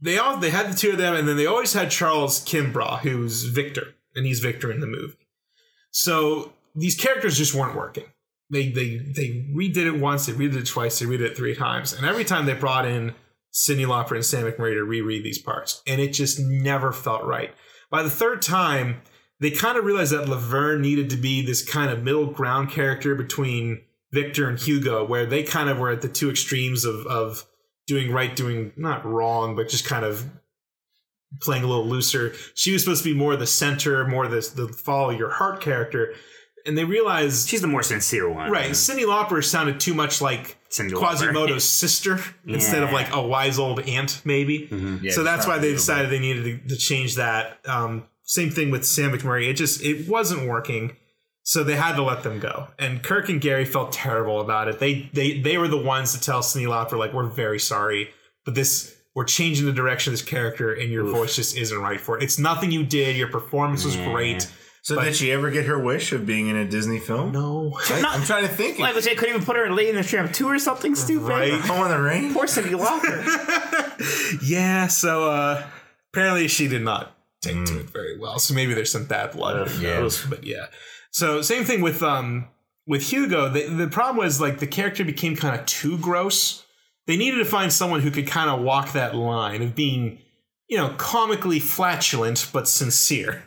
they 0.01 0.17
all 0.17 0.37
they 0.37 0.49
had 0.49 0.71
the 0.71 0.75
two 0.75 0.91
of 0.91 0.97
them, 0.97 1.13
and 1.15 1.27
then 1.27 1.37
they 1.37 1.45
always 1.45 1.73
had 1.73 1.91
Charles 1.91 2.43
Kimbrough, 2.45 2.99
who's 2.99 3.43
Victor, 3.43 3.93
and 4.15 4.25
he's 4.25 4.39
Victor 4.39 4.71
in 4.71 4.79
the 4.79 4.87
movie. 4.87 5.17
So 5.91 6.53
these 6.75 6.95
characters 6.95 7.37
just 7.37 7.53
weren't 7.53 7.75
working. 7.75 8.05
They 8.49 8.69
they 8.69 8.97
they 8.97 9.45
redid 9.55 9.85
it 9.85 9.99
once, 9.99 10.25
they 10.25 10.33
redid 10.33 10.55
it 10.55 10.65
twice, 10.67 10.99
they 10.99 11.05
redid 11.05 11.21
it 11.21 11.37
three 11.37 11.55
times, 11.55 11.93
and 11.93 12.05
every 12.05 12.25
time 12.25 12.45
they 12.45 12.53
brought 12.53 12.85
in 12.85 13.13
Cyndi 13.53 13.85
Lauper 13.85 14.15
and 14.15 14.25
Sam 14.25 14.45
McMurray 14.45 14.73
to 14.73 14.83
reread 14.83 15.23
these 15.23 15.37
parts, 15.37 15.81
and 15.85 16.01
it 16.01 16.13
just 16.13 16.39
never 16.39 16.91
felt 16.91 17.23
right. 17.23 17.53
By 17.89 18.01
the 18.01 18.09
third 18.09 18.41
time, 18.41 19.01
they 19.39 19.51
kind 19.51 19.77
of 19.77 19.85
realized 19.85 20.13
that 20.13 20.27
Laverne 20.27 20.81
needed 20.81 21.09
to 21.11 21.17
be 21.17 21.45
this 21.45 21.63
kind 21.63 21.91
of 21.91 22.03
middle 22.03 22.27
ground 22.27 22.71
character 22.71 23.13
between 23.13 23.81
Victor 24.11 24.47
and 24.47 24.59
Hugo, 24.59 25.05
where 25.05 25.25
they 25.25 25.43
kind 25.43 25.69
of 25.69 25.77
were 25.77 25.91
at 25.91 26.01
the 26.01 26.07
two 26.07 26.29
extremes 26.29 26.85
of 26.85 27.05
of 27.07 27.45
doing 27.85 28.11
right, 28.11 28.35
doing 28.35 28.71
not 28.77 29.05
wrong, 29.05 29.55
but 29.55 29.69
just 29.69 29.85
kind 29.85 30.05
of 30.05 30.29
playing 31.41 31.63
a 31.63 31.67
little 31.67 31.85
looser. 31.85 32.33
She 32.55 32.71
was 32.71 32.83
supposed 32.83 33.03
to 33.03 33.13
be 33.13 33.17
more 33.17 33.35
the 33.35 33.47
center, 33.47 34.07
more 34.07 34.27
the 34.27 34.49
the 34.55 34.67
follow 34.69 35.09
your 35.09 35.31
heart 35.31 35.61
character, 35.61 36.13
and 36.65 36.77
they 36.77 36.85
realized 36.85 37.49
She's 37.49 37.61
the 37.61 37.67
more 37.67 37.83
sincere 37.83 38.29
one. 38.29 38.51
right. 38.51 38.71
Cyndi 38.71 39.05
Lauper 39.05 39.43
sounded 39.43 39.79
too 39.79 39.93
much 39.93 40.21
like 40.21 40.57
Lauper. 40.69 40.97
Quasimodo's 40.97 41.63
sister 41.81 42.19
instead 42.45 42.83
of 42.83 42.91
like 42.91 43.13
a 43.13 43.21
wise 43.21 43.59
old 43.59 43.81
aunt, 43.81 44.21
maybe. 44.25 44.67
Yeah, 45.01 45.11
so 45.11 45.23
that's 45.23 45.45
why 45.47 45.57
they 45.57 45.71
decided 45.71 46.09
they 46.09 46.19
needed 46.19 46.63
to, 46.63 46.69
to 46.69 46.75
change 46.75 47.15
that. 47.15 47.59
Um, 47.65 48.05
same 48.23 48.49
thing 48.49 48.71
with 48.71 48.85
Sam 48.85 49.11
McMurray. 49.11 49.49
It 49.49 49.53
just 49.55 49.83
it 49.83 50.07
wasn't 50.07 50.47
working. 50.47 50.95
So 51.45 51.61
they 51.65 51.75
had 51.75 51.97
to 51.97 52.03
let 52.03 52.23
them 52.23 52.39
go. 52.39 52.69
And 52.79 53.03
Kirk 53.03 53.27
and 53.27 53.41
Gary 53.41 53.65
felt 53.65 53.91
terrible 53.91 54.39
about 54.39 54.69
it. 54.69 54.79
They 54.79 55.09
they 55.13 55.41
they 55.41 55.57
were 55.57 55.67
the 55.67 55.77
ones 55.77 56.13
to 56.13 56.21
tell 56.21 56.39
Cyndi 56.41 56.65
Lauper 56.67 56.97
like 56.97 57.13
we're 57.13 57.27
very 57.27 57.59
sorry, 57.59 58.11
but 58.45 58.55
this 58.55 58.95
we're 59.13 59.25
changing 59.25 59.65
the 59.65 59.73
direction 59.73 60.11
of 60.13 60.19
this 60.19 60.25
character 60.27 60.73
and 60.73 60.89
your 60.89 61.03
voice 61.03 61.35
just 61.35 61.55
isn't 61.57 61.77
right 61.77 61.99
for 62.01 62.17
it. 62.17 62.23
It's 62.23 62.39
nothing 62.39 62.71
you 62.71 62.83
did. 62.83 63.15
Your 63.17 63.27
performance 63.27 63.83
was 63.85 63.95
great, 63.97 64.49
So 64.83 65.01
did 65.01 65.15
she 65.15 65.31
ever 65.31 65.49
get 65.49 65.65
her 65.65 65.79
wish 65.79 66.11
of 66.11 66.25
being 66.25 66.47
in 66.47 66.57
a 66.57 66.65
Disney 66.65 66.99
film? 66.99 67.31
No. 67.31 67.71
I, 67.89 68.15
am 68.15 68.23
trying 68.23 68.43
to 68.45 68.53
think. 68.53 68.79
Like, 68.79 68.93
they 68.95 69.15
couldn't 69.15 69.33
even 69.35 69.45
put 69.45 69.55
her 69.55 69.65
in 69.65 69.75
Lady 69.77 69.91
in 69.91 69.95
the 69.95 70.03
Tramp 70.03 70.33
2 70.33 70.45
or 70.45 70.59
something 70.59 70.93
stupid. 70.93 71.29
Right. 71.29 71.53
Home 71.53 71.85
in 71.85 71.89
the 71.89 72.01
Rain? 72.01 72.33
Poor 72.33 72.45
Cyndi 72.45 72.77
Lauper. 72.77 74.39
Yeah, 74.43 74.87
so 74.87 75.31
uh 75.31 75.63
apparently 76.11 76.47
she 76.49 76.67
did 76.67 76.81
not 76.81 77.15
take 77.41 77.55
Hmm. 77.55 77.63
to 77.65 77.79
it 77.79 77.89
very 77.91 78.19
well. 78.19 78.39
So 78.39 78.53
maybe 78.53 78.73
there's 78.73 78.91
some 78.91 79.05
bad 79.05 79.31
blood. 79.31 79.67
Who 79.69 79.81
yeah. 79.85 79.99
knows? 79.99 80.25
But 80.25 80.43
yeah. 80.43 80.65
So 81.11 81.41
same 81.41 81.63
thing 81.63 81.81
with 81.81 82.03
um 82.03 82.49
with 82.85 83.03
Hugo. 83.03 83.47
The 83.49 83.67
the 83.67 83.87
problem 83.87 84.17
was 84.17 84.41
like 84.41 84.59
the 84.59 84.67
character 84.67 85.05
became 85.05 85.37
kind 85.37 85.57
of 85.57 85.65
too 85.65 85.97
gross. 85.99 86.65
They 87.07 87.15
needed 87.15 87.37
to 87.37 87.45
find 87.45 87.71
someone 87.71 88.01
who 88.01 88.11
could 88.11 88.27
kind 88.27 88.49
of 88.49 88.61
walk 88.61 88.91
that 88.93 89.15
line 89.15 89.61
of 89.61 89.75
being, 89.75 90.19
you 90.67 90.77
know, 90.77 90.89
comically 90.97 91.59
flatulent 91.59 92.49
but 92.51 92.67
sincere. 92.67 93.43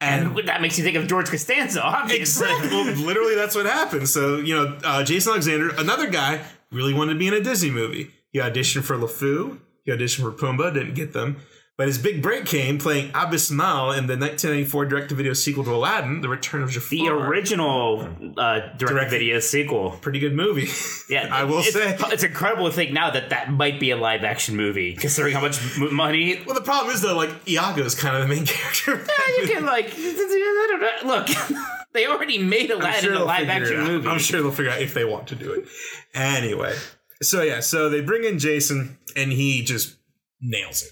And 0.00 0.36
that 0.46 0.62
makes 0.62 0.78
you 0.78 0.84
think 0.84 0.96
of 0.96 1.08
George 1.08 1.28
Costanza, 1.28 1.82
obviously. 1.82 2.48
Exactly. 2.48 2.70
Well, 2.70 2.84
literally, 3.06 3.34
that's 3.34 3.56
what 3.56 3.66
happened. 3.66 4.08
So, 4.08 4.36
you 4.36 4.54
know, 4.54 4.78
uh, 4.84 5.02
Jason 5.02 5.32
Alexander, 5.32 5.70
another 5.70 6.08
guy, 6.08 6.40
really 6.70 6.94
wanted 6.94 7.14
to 7.14 7.18
be 7.18 7.26
in 7.26 7.34
a 7.34 7.40
Disney 7.40 7.70
movie. 7.70 8.10
He 8.32 8.38
auditioned 8.38 8.84
for 8.84 8.96
LeFou. 8.96 9.58
He 9.84 9.90
auditioned 9.90 10.22
for 10.22 10.32
Pumbaa, 10.32 10.72
didn't 10.72 10.94
get 10.94 11.12
them. 11.14 11.38
But 11.78 11.86
his 11.86 11.96
big 11.96 12.20
break 12.22 12.44
came 12.44 12.76
playing 12.78 13.12
Abis 13.12 13.52
Mal 13.52 13.92
in 13.92 14.08
the 14.08 14.14
1994 14.16 14.86
direct-to-video 14.86 15.32
sequel 15.32 15.62
to 15.62 15.70
Aladdin, 15.72 16.22
The 16.22 16.28
Return 16.28 16.60
of 16.64 16.70
Jafar. 16.72 16.90
The 16.98 17.06
original 17.06 18.00
uh, 18.36 18.72
direct-to-video 18.76 19.38
sequel. 19.38 19.90
Pretty 20.02 20.18
good 20.18 20.34
movie. 20.34 20.68
Yeah, 21.08 21.28
I 21.32 21.44
will 21.44 21.60
it's, 21.60 21.72
say. 21.72 21.96
it's 22.12 22.22
incredible 22.22 22.66
to 22.66 22.72
think 22.72 22.92
now 22.92 23.08
that 23.10 23.30
that 23.30 23.50
might 23.50 23.80
be 23.80 23.92
a 23.92 23.96
live 23.96 24.24
action 24.24 24.56
movie, 24.56 24.92
considering 24.94 25.32
how 25.32 25.40
much 25.40 25.58
m- 25.78 25.94
money. 25.94 26.38
Well, 26.46 26.54
the 26.54 26.60
problem 26.60 26.94
is, 26.94 27.00
though, 27.00 27.16
like, 27.16 27.30
Iago's 27.48 27.94
kind 27.94 28.14
of 28.14 28.28
the 28.28 28.28
main 28.34 28.44
character. 28.46 28.96
Yeah, 28.96 29.42
You 29.42 29.48
can 29.48 29.64
like 29.64 29.86
I 29.96 30.66
don't 30.68 30.80
know. 31.06 31.14
look. 31.14 31.28
They 31.94 32.06
already 32.06 32.36
made 32.36 32.70
Aladdin 32.70 33.00
sure 33.04 33.14
a 33.14 33.24
live 33.24 33.48
action 33.48 33.84
movie. 33.84 34.06
I'm 34.06 34.18
sure 34.18 34.42
they'll 34.42 34.50
figure 34.50 34.70
out 34.70 34.82
if 34.82 34.92
they 34.92 35.06
want 35.06 35.28
to 35.28 35.34
do 35.34 35.50
it. 35.52 35.66
Anyway, 36.12 36.76
so 37.22 37.40
yeah, 37.40 37.60
so 37.60 37.88
they 37.88 38.02
bring 38.02 38.24
in 38.24 38.38
Jason, 38.38 38.98
and 39.16 39.32
he 39.32 39.62
just 39.62 39.96
nails 40.42 40.82
it. 40.82 40.90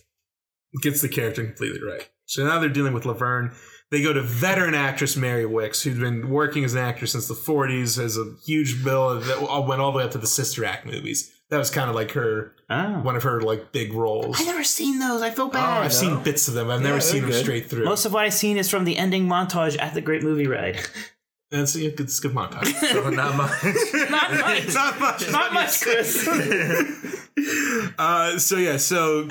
Gets 0.82 1.00
the 1.02 1.08
character 1.08 1.44
completely 1.44 1.80
right. 1.82 2.08
So 2.26 2.44
now 2.44 2.58
they're 2.58 2.68
dealing 2.68 2.92
with 2.92 3.06
Laverne. 3.06 3.52
They 3.90 4.02
go 4.02 4.12
to 4.12 4.20
veteran 4.20 4.74
actress 4.74 5.16
Mary 5.16 5.44
Wickes, 5.44 5.82
who's 5.84 5.98
been 5.98 6.28
working 6.28 6.64
as 6.64 6.74
an 6.74 6.80
actress 6.80 7.12
since 7.12 7.28
the 7.28 7.34
40s, 7.34 7.96
has 8.00 8.18
a 8.18 8.34
huge 8.44 8.82
bill 8.84 9.20
that 9.20 9.40
went 9.66 9.80
all 9.80 9.92
the 9.92 9.98
way 9.98 10.04
up 10.04 10.10
to 10.10 10.18
the 10.18 10.26
Sister 10.26 10.64
Act 10.64 10.86
movies. 10.86 11.32
That 11.50 11.58
was 11.58 11.70
kind 11.70 11.88
of 11.88 11.94
like 11.94 12.10
her, 12.12 12.52
Oh. 12.68 13.00
one 13.02 13.14
of 13.14 13.22
her 13.22 13.40
like 13.40 13.70
big 13.70 13.92
roles. 13.92 14.40
I've 14.40 14.46
never 14.46 14.64
seen 14.64 14.98
those. 14.98 15.22
I 15.22 15.30
feel 15.30 15.44
Oh, 15.44 15.50
bad. 15.50 15.84
I've 15.84 15.94
seen 15.94 16.20
bits 16.24 16.48
of 16.48 16.54
them. 16.54 16.68
I've 16.68 16.80
never 16.82 16.94
they're 16.94 17.00
seen 17.00 17.22
them 17.22 17.32
straight 17.32 17.70
through. 17.70 17.84
Most 17.84 18.04
of 18.04 18.12
what 18.12 18.24
I've 18.24 18.34
seen 18.34 18.56
is 18.56 18.68
from 18.68 18.84
the 18.84 18.96
ending 18.98 19.28
montage 19.28 19.80
at 19.80 19.94
the 19.94 20.00
Great 20.00 20.24
Movie 20.24 20.48
Ride. 20.48 20.80
That's 21.52 21.76
a 21.76 21.78
good, 21.90 22.00
it's 22.00 22.18
a 22.18 22.22
good 22.22 22.34
montage. 22.36 22.72
So 22.92 23.08
not 23.10 23.36
much. 23.36 23.52
Not 24.10 24.32
much. 24.32 24.74
Not 24.74 24.98
much. 24.98 25.30
Not 25.30 25.52
much, 25.54 25.80
Chris. 25.80 26.26
Uh, 27.98 28.38
so 28.38 28.56
yeah, 28.56 28.76
so 28.78 29.28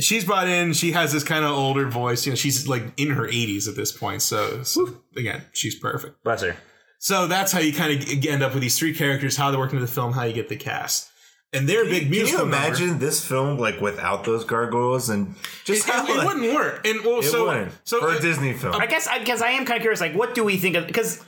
she's 0.00 0.24
brought 0.24 0.48
in. 0.48 0.72
She 0.72 0.92
has 0.92 1.12
this 1.12 1.24
kind 1.24 1.44
of 1.44 1.50
older 1.52 1.88
voice. 1.88 2.24
You 2.26 2.32
know, 2.32 2.36
she's 2.36 2.68
like 2.68 2.82
in 2.96 3.10
her 3.10 3.26
80s 3.26 3.68
at 3.68 3.76
this 3.76 3.92
point. 3.92 4.22
So, 4.22 4.62
so 4.62 4.88
again, 5.16 5.42
she's 5.52 5.74
perfect. 5.78 6.22
Bless 6.24 6.42
her. 6.42 6.56
So 6.98 7.26
that's 7.26 7.52
how 7.52 7.58
you 7.60 7.72
kind 7.72 7.92
of 8.02 8.26
end 8.26 8.42
up 8.42 8.54
with 8.54 8.62
these 8.62 8.78
three 8.78 8.94
characters, 8.94 9.36
how 9.36 9.50
they 9.50 9.56
work 9.58 9.72
into 9.72 9.84
the 9.84 9.90
film, 9.92 10.12
how 10.12 10.22
you 10.24 10.32
get 10.32 10.48
the 10.48 10.56
cast, 10.56 11.10
and 11.52 11.68
their 11.68 11.84
big 11.84 12.04
Can 12.04 12.12
you 12.14 12.20
musical. 12.22 12.46
number. 12.46 12.56
imagine 12.56 12.98
this 12.98 13.22
film 13.24 13.58
like 13.58 13.80
without 13.80 14.24
those 14.24 14.44
gargoyles 14.44 15.10
and 15.10 15.34
just 15.64 15.86
It, 15.86 15.92
how 15.92 16.04
it- 16.06 16.10
it 16.10 16.16
like, 16.16 16.26
wouldn't 16.26 16.54
work. 16.54 16.86
And 16.86 17.04
well, 17.04 17.18
it 17.18 17.24
so 17.24 17.46
wouldn't 17.46 17.72
so 17.84 18.00
for 18.00 18.08
uh, 18.08 18.16
a 18.16 18.20
Disney 18.20 18.54
film. 18.54 18.74
I 18.76 18.86
guess 18.86 19.06
I 19.06 19.22
guess 19.22 19.42
I 19.42 19.50
am 19.50 19.66
kind 19.66 19.76
of 19.76 19.82
curious. 19.82 20.00
Like, 20.00 20.14
what 20.14 20.34
do 20.34 20.44
we 20.44 20.56
think 20.56 20.76
of 20.76 20.86
because 20.86 21.22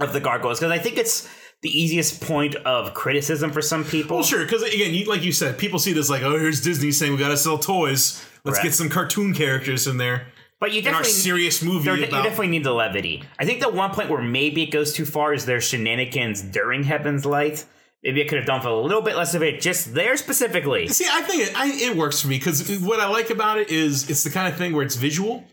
of 0.00 0.12
the 0.14 0.20
gargoyles? 0.20 0.58
Because 0.58 0.72
I 0.72 0.78
think 0.78 0.96
it's 0.96 1.28
the 1.62 1.70
easiest 1.70 2.20
point 2.20 2.54
of 2.56 2.92
criticism 2.94 3.50
for 3.52 3.62
some 3.62 3.84
people. 3.84 4.16
Well, 4.18 4.24
sure, 4.24 4.40
because 4.44 4.62
again, 4.62 4.92
you, 4.94 5.04
like 5.06 5.22
you 5.22 5.32
said, 5.32 5.58
people 5.58 5.78
see 5.78 5.92
this 5.92 6.10
like, 6.10 6.22
oh, 6.22 6.38
here's 6.38 6.60
Disney 6.60 6.90
saying 6.92 7.12
we 7.12 7.18
got 7.18 7.28
to 7.28 7.36
sell 7.36 7.58
toys. 7.58 8.24
Let's 8.44 8.58
Right. 8.58 8.64
get 8.64 8.74
some 8.74 8.88
cartoon 8.88 9.32
characters 9.34 9.86
in 9.86 9.96
there 9.98 10.26
but 10.58 10.70
you 10.72 10.78
in 10.80 10.86
our 10.86 10.92
definitely 10.92 11.10
serious 11.12 11.60
movie 11.62 11.84
there- 11.84 11.96
you 11.96 12.06
definitely 12.06 12.46
need 12.46 12.62
the 12.62 12.72
levity. 12.72 13.24
I 13.38 13.44
think 13.44 13.60
the 13.60 13.68
one 13.68 13.90
point 13.90 14.08
where 14.10 14.22
maybe 14.22 14.62
it 14.62 14.70
goes 14.70 14.92
too 14.92 15.04
far 15.04 15.34
is 15.34 15.44
their 15.44 15.60
shenanigans 15.60 16.40
during 16.40 16.84
Heaven's 16.84 17.26
Light. 17.26 17.64
Maybe 18.04 18.22
I 18.24 18.28
could 18.28 18.38
have 18.38 18.46
done 18.46 18.60
for 18.60 18.68
a 18.68 18.80
little 18.80 19.02
bit 19.02 19.16
less 19.16 19.34
of 19.34 19.42
it 19.42 19.60
just 19.60 19.92
there 19.94 20.16
specifically. 20.16 20.86
See, 20.88 21.06
I 21.10 21.22
think 21.22 21.48
it, 21.48 21.52
I, 21.56 21.66
it 21.90 21.96
works 21.96 22.20
for 22.20 22.28
me 22.28 22.38
because 22.38 22.78
what 22.80 23.00
I 23.00 23.08
like 23.08 23.30
about 23.30 23.58
it 23.58 23.70
is 23.70 24.08
it's 24.08 24.22
the 24.24 24.30
kind 24.30 24.46
of 24.52 24.56
thing 24.56 24.72
where 24.72 24.84
it's 24.84 24.94
visual. 24.96 25.44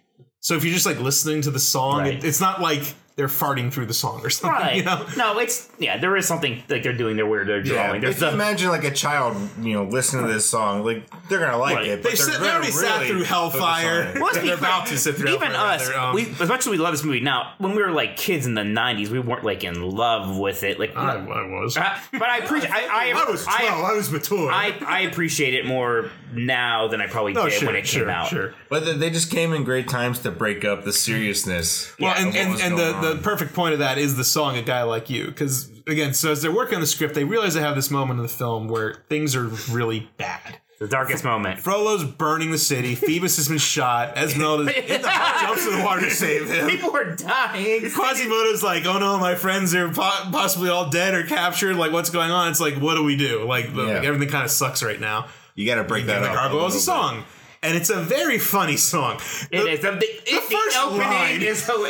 So 0.41 0.55
if 0.55 0.63
you're 0.63 0.73
just 0.73 0.85
like 0.85 0.99
listening 0.99 1.41
to 1.41 1.51
the 1.51 1.59
song, 1.59 1.99
Right. 2.01 2.13
it, 2.15 2.23
it's 2.23 2.39
not 2.39 2.61
like 2.61 2.93
they're 3.19 3.27
farting 3.27 3.69
through 3.69 3.85
the 3.85 3.93
song 3.93 4.21
or 4.23 4.29
something. 4.29 4.49
Right. 4.61 4.77
You 4.77 4.83
know? 4.83 5.05
No, 5.17 5.39
it's 5.39 5.67
yeah. 5.77 5.97
There 5.97 6.15
is 6.15 6.25
something 6.25 6.63
like 6.69 6.83
they're 6.83 6.93
doing 6.93 7.17
there 7.17 7.25
weird 7.27 7.49
they're 7.49 7.61
drawing. 7.61 7.99
There's 7.99 8.15
if 8.15 8.21
you 8.21 8.27
the 8.27 8.33
imagine 8.33 8.69
like 8.69 8.85
a 8.85 8.91
child, 8.91 9.35
you 9.59 9.73
know, 9.73 9.83
listening 9.83 10.25
to 10.25 10.31
this 10.31 10.49
song, 10.49 10.85
like 10.85 11.03
they're 11.27 11.39
gonna 11.39 11.57
like 11.57 11.75
Right. 11.75 11.87
it. 11.87 12.01
But 12.01 12.11
They 12.11 12.15
they're 12.15 12.25
sit- 12.25 12.31
they 12.39 12.45
gonna 12.47 12.53
already 12.53 12.71
sat 12.71 13.07
through 13.07 13.23
Hellfire. 13.23 13.59
focus 13.59 13.83
on 13.83 14.07
it. 14.07 14.13
Well, 14.15 14.23
let's 14.23 14.33
They're 14.35 14.43
clear, 14.43 14.53
about 14.55 14.85
to 14.87 14.97
sit 14.97 15.15
through 15.15 15.29
Even 15.31 15.51
Hellfire, 15.51 15.75
us, 15.75 15.89
rather, 15.89 15.99
um, 15.99 16.15
we 16.15 16.21
as 16.39 16.47
much 16.47 16.61
as 16.61 16.67
we 16.67 16.77
love 16.77 16.93
this 16.93 17.03
movie 17.03 17.19
now, 17.19 17.55
when 17.57 17.75
we 17.75 17.81
were 17.83 17.91
like 17.91 18.15
kids 18.15 18.45
in 18.45 18.53
the 18.53 18.61
'90s, 18.61 19.09
we 19.09 19.19
weren't 19.19 19.43
like 19.43 19.65
in 19.65 19.81
love 19.81 20.37
with 20.37 20.63
it. 20.63 20.79
Like, 20.79 20.95
I, 20.95 21.15
I 21.17 21.45
was. 21.61 21.75
Uh, 21.75 21.99
but 22.13 22.23
I 22.29 22.37
appreciate. 22.37 22.71
I, 22.71 23.11
I, 23.11 23.25
I 23.27 23.29
was 23.29 23.43
twelve. 23.43 23.83
I, 23.83 23.91
I, 23.91 23.93
was 23.95 24.09
mature. 24.09 24.49
I, 24.49 24.73
I 24.87 24.99
appreciate 25.01 25.53
it 25.55 25.65
more 25.65 26.09
now 26.33 26.87
than 26.87 27.01
I 27.01 27.07
probably 27.07 27.33
no, 27.33 27.45
did 27.45 27.53
sure, 27.53 27.67
when 27.67 27.75
it 27.75 27.87
sure, 27.87 28.01
came 28.01 28.09
out. 28.09 28.27
Sure. 28.27 28.53
But 28.69 28.85
they- 28.85 28.97
they 28.97 29.09
just 29.09 29.31
came 29.31 29.53
in 29.53 29.63
great 29.63 29.87
times 29.87 30.19
to 30.19 30.31
break 30.31 30.63
up 30.65 30.83
the 30.83 30.93
seriousness. 30.93 31.93
Well, 31.99 32.11
of 32.11 32.17
and, 32.17 32.27
what 32.27 32.35
and, 32.37 32.51
was 32.51 32.61
and 32.61 32.77
the, 32.77 32.91
going 32.91 33.01
the 33.01 33.11
on. 33.11 33.21
perfect 33.21 33.53
point 33.53 33.73
of 33.73 33.79
that 33.79 33.97
is 33.97 34.17
the 34.17 34.23
song 34.23 34.57
"A 34.57 34.61
Guy 34.61 34.83
Like 34.83 35.09
You" 35.09 35.25
because 35.27 35.69
again, 35.87 36.13
so 36.13 36.31
as 36.31 36.41
they're 36.41 36.51
working 36.53 36.75
on 36.75 36.81
the 36.81 36.87
script, 36.87 37.15
they 37.15 37.23
realize 37.23 37.53
they 37.53 37.61
have 37.61 37.75
this 37.75 37.91
moment 37.91 38.19
in 38.19 38.23
the 38.23 38.29
film 38.31 38.67
where 38.67 39.03
things 39.09 39.35
are 39.35 39.45
really 39.71 40.09
bad. 40.17 40.59
The 40.79 40.87
darkest 40.87 41.25
moment. 41.25 41.59
Frollo's 41.59 42.05
burning 42.05 42.51
the 42.51 42.57
city. 42.57 42.95
Phoebus 42.95 43.35
has 43.35 43.49
been 43.49 43.57
shot. 43.57 44.17
Esmeralda 44.17 44.71
jumps 44.71 45.67
in 45.67 45.77
the 45.77 45.83
water 45.83 45.99
to 46.01 46.09
save 46.09 46.49
him. 46.49 46.69
People 46.69 46.95
are 46.95 47.15
dying. 47.17 47.91
Quasimodo's 47.91 48.63
like, 48.63 48.85
oh 48.85 48.97
no, 48.97 49.17
my 49.19 49.35
friends 49.35 49.75
are 49.75 49.89
po- 49.89 50.29
possibly 50.31 50.69
all 50.69 50.89
dead 50.89 51.13
or 51.15 51.23
captured. 51.23 51.75
Like, 51.75 51.91
what's 51.91 52.09
going 52.09 52.31
on? 52.31 52.49
It's 52.49 52.61
like, 52.61 52.75
what 52.75 52.95
do 52.95 53.03
we 53.03 53.17
do? 53.17 53.43
Like, 53.43 53.75
the, 53.75 53.87
Yeah. 53.87 53.93
like, 53.95 54.03
everything 54.05 54.29
kind 54.29 54.45
of 54.45 54.51
sucks 54.51 54.81
right 54.81 55.01
now. 55.01 55.27
You 55.59 55.65
got 55.65 55.75
to 55.75 55.83
break 55.83 56.05
that 56.05 56.17
And 56.17 56.25
the 56.25 56.29
up. 56.29 56.35
gargoyle 56.35 56.67
is 56.67 56.75
a 56.75 56.79
song, 56.79 57.23
and 57.61 57.75
it's 57.75 57.89
a 57.89 57.99
very 58.01 58.39
funny 58.39 58.77
song. 58.77 59.19
It 59.51 59.67
is. 59.67 59.81
The, 59.81 59.91
the, 59.91 59.97
it- 60.05 60.25
the 60.25 60.55
first 60.55 60.77
opening 60.77 60.99
line- 61.07 61.41
is 61.41 61.61
so. 61.63 61.85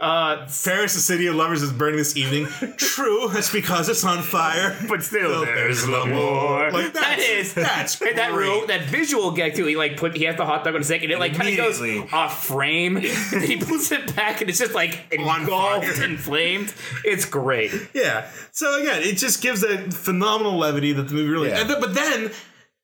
Uh, 0.00 0.46
Paris, 0.64 0.94
the 0.94 1.00
city 1.00 1.26
of 1.26 1.34
lovers, 1.34 1.60
is 1.60 1.72
burning 1.72 1.96
this 1.96 2.16
evening. 2.16 2.46
True, 2.76 3.28
that's 3.32 3.50
because 3.52 3.88
it's 3.88 4.04
on 4.04 4.22
fire. 4.22 4.76
but 4.88 5.02
still, 5.02 5.42
Still, 5.42 5.44
there's 5.44 5.84
there's 5.84 6.06
more. 6.06 6.70
Like, 6.70 6.92
that 6.92 7.16
that's- 7.18 7.52
that's 7.52 8.00
and 8.00 8.16
that 8.16 8.30
great. 8.30 8.46
real 8.48 8.66
that 8.68 8.82
visual 8.84 9.32
gag 9.32 9.56
too. 9.56 9.66
He 9.66 9.76
like 9.76 9.96
put 9.96 10.16
he 10.16 10.22
has 10.24 10.36
the 10.36 10.46
hot 10.46 10.62
dog 10.62 10.76
on 10.76 10.82
a 10.82 10.84
second. 10.84 11.10
It 11.10 11.18
like 11.18 11.34
kind 11.34 11.48
of 11.48 11.56
goes 11.56 11.82
off 12.12 12.46
frame, 12.46 12.96
and 12.98 13.06
then 13.32 13.42
he 13.42 13.56
puts 13.56 13.90
it 13.90 14.14
back, 14.14 14.40
and 14.40 14.48
it's 14.48 14.60
just 14.60 14.72
like 14.72 15.00
On 15.18 15.40
engulfed 15.40 15.84
fire. 15.88 16.04
and 16.04 16.16
flamed. 16.20 16.72
It's 17.04 17.24
great. 17.24 17.72
Yeah. 17.92 18.30
So 18.52 18.80
again, 18.80 19.02
it 19.02 19.16
just 19.16 19.42
gives 19.42 19.62
that 19.62 19.92
phenomenal 19.92 20.56
levity 20.56 20.92
that 20.92 21.08
the 21.08 21.14
movie 21.14 21.28
really. 21.28 21.48
Yeah. 21.48 21.62
And 21.62 21.70
then, 21.70 21.80
but 21.80 21.94
then 21.94 22.30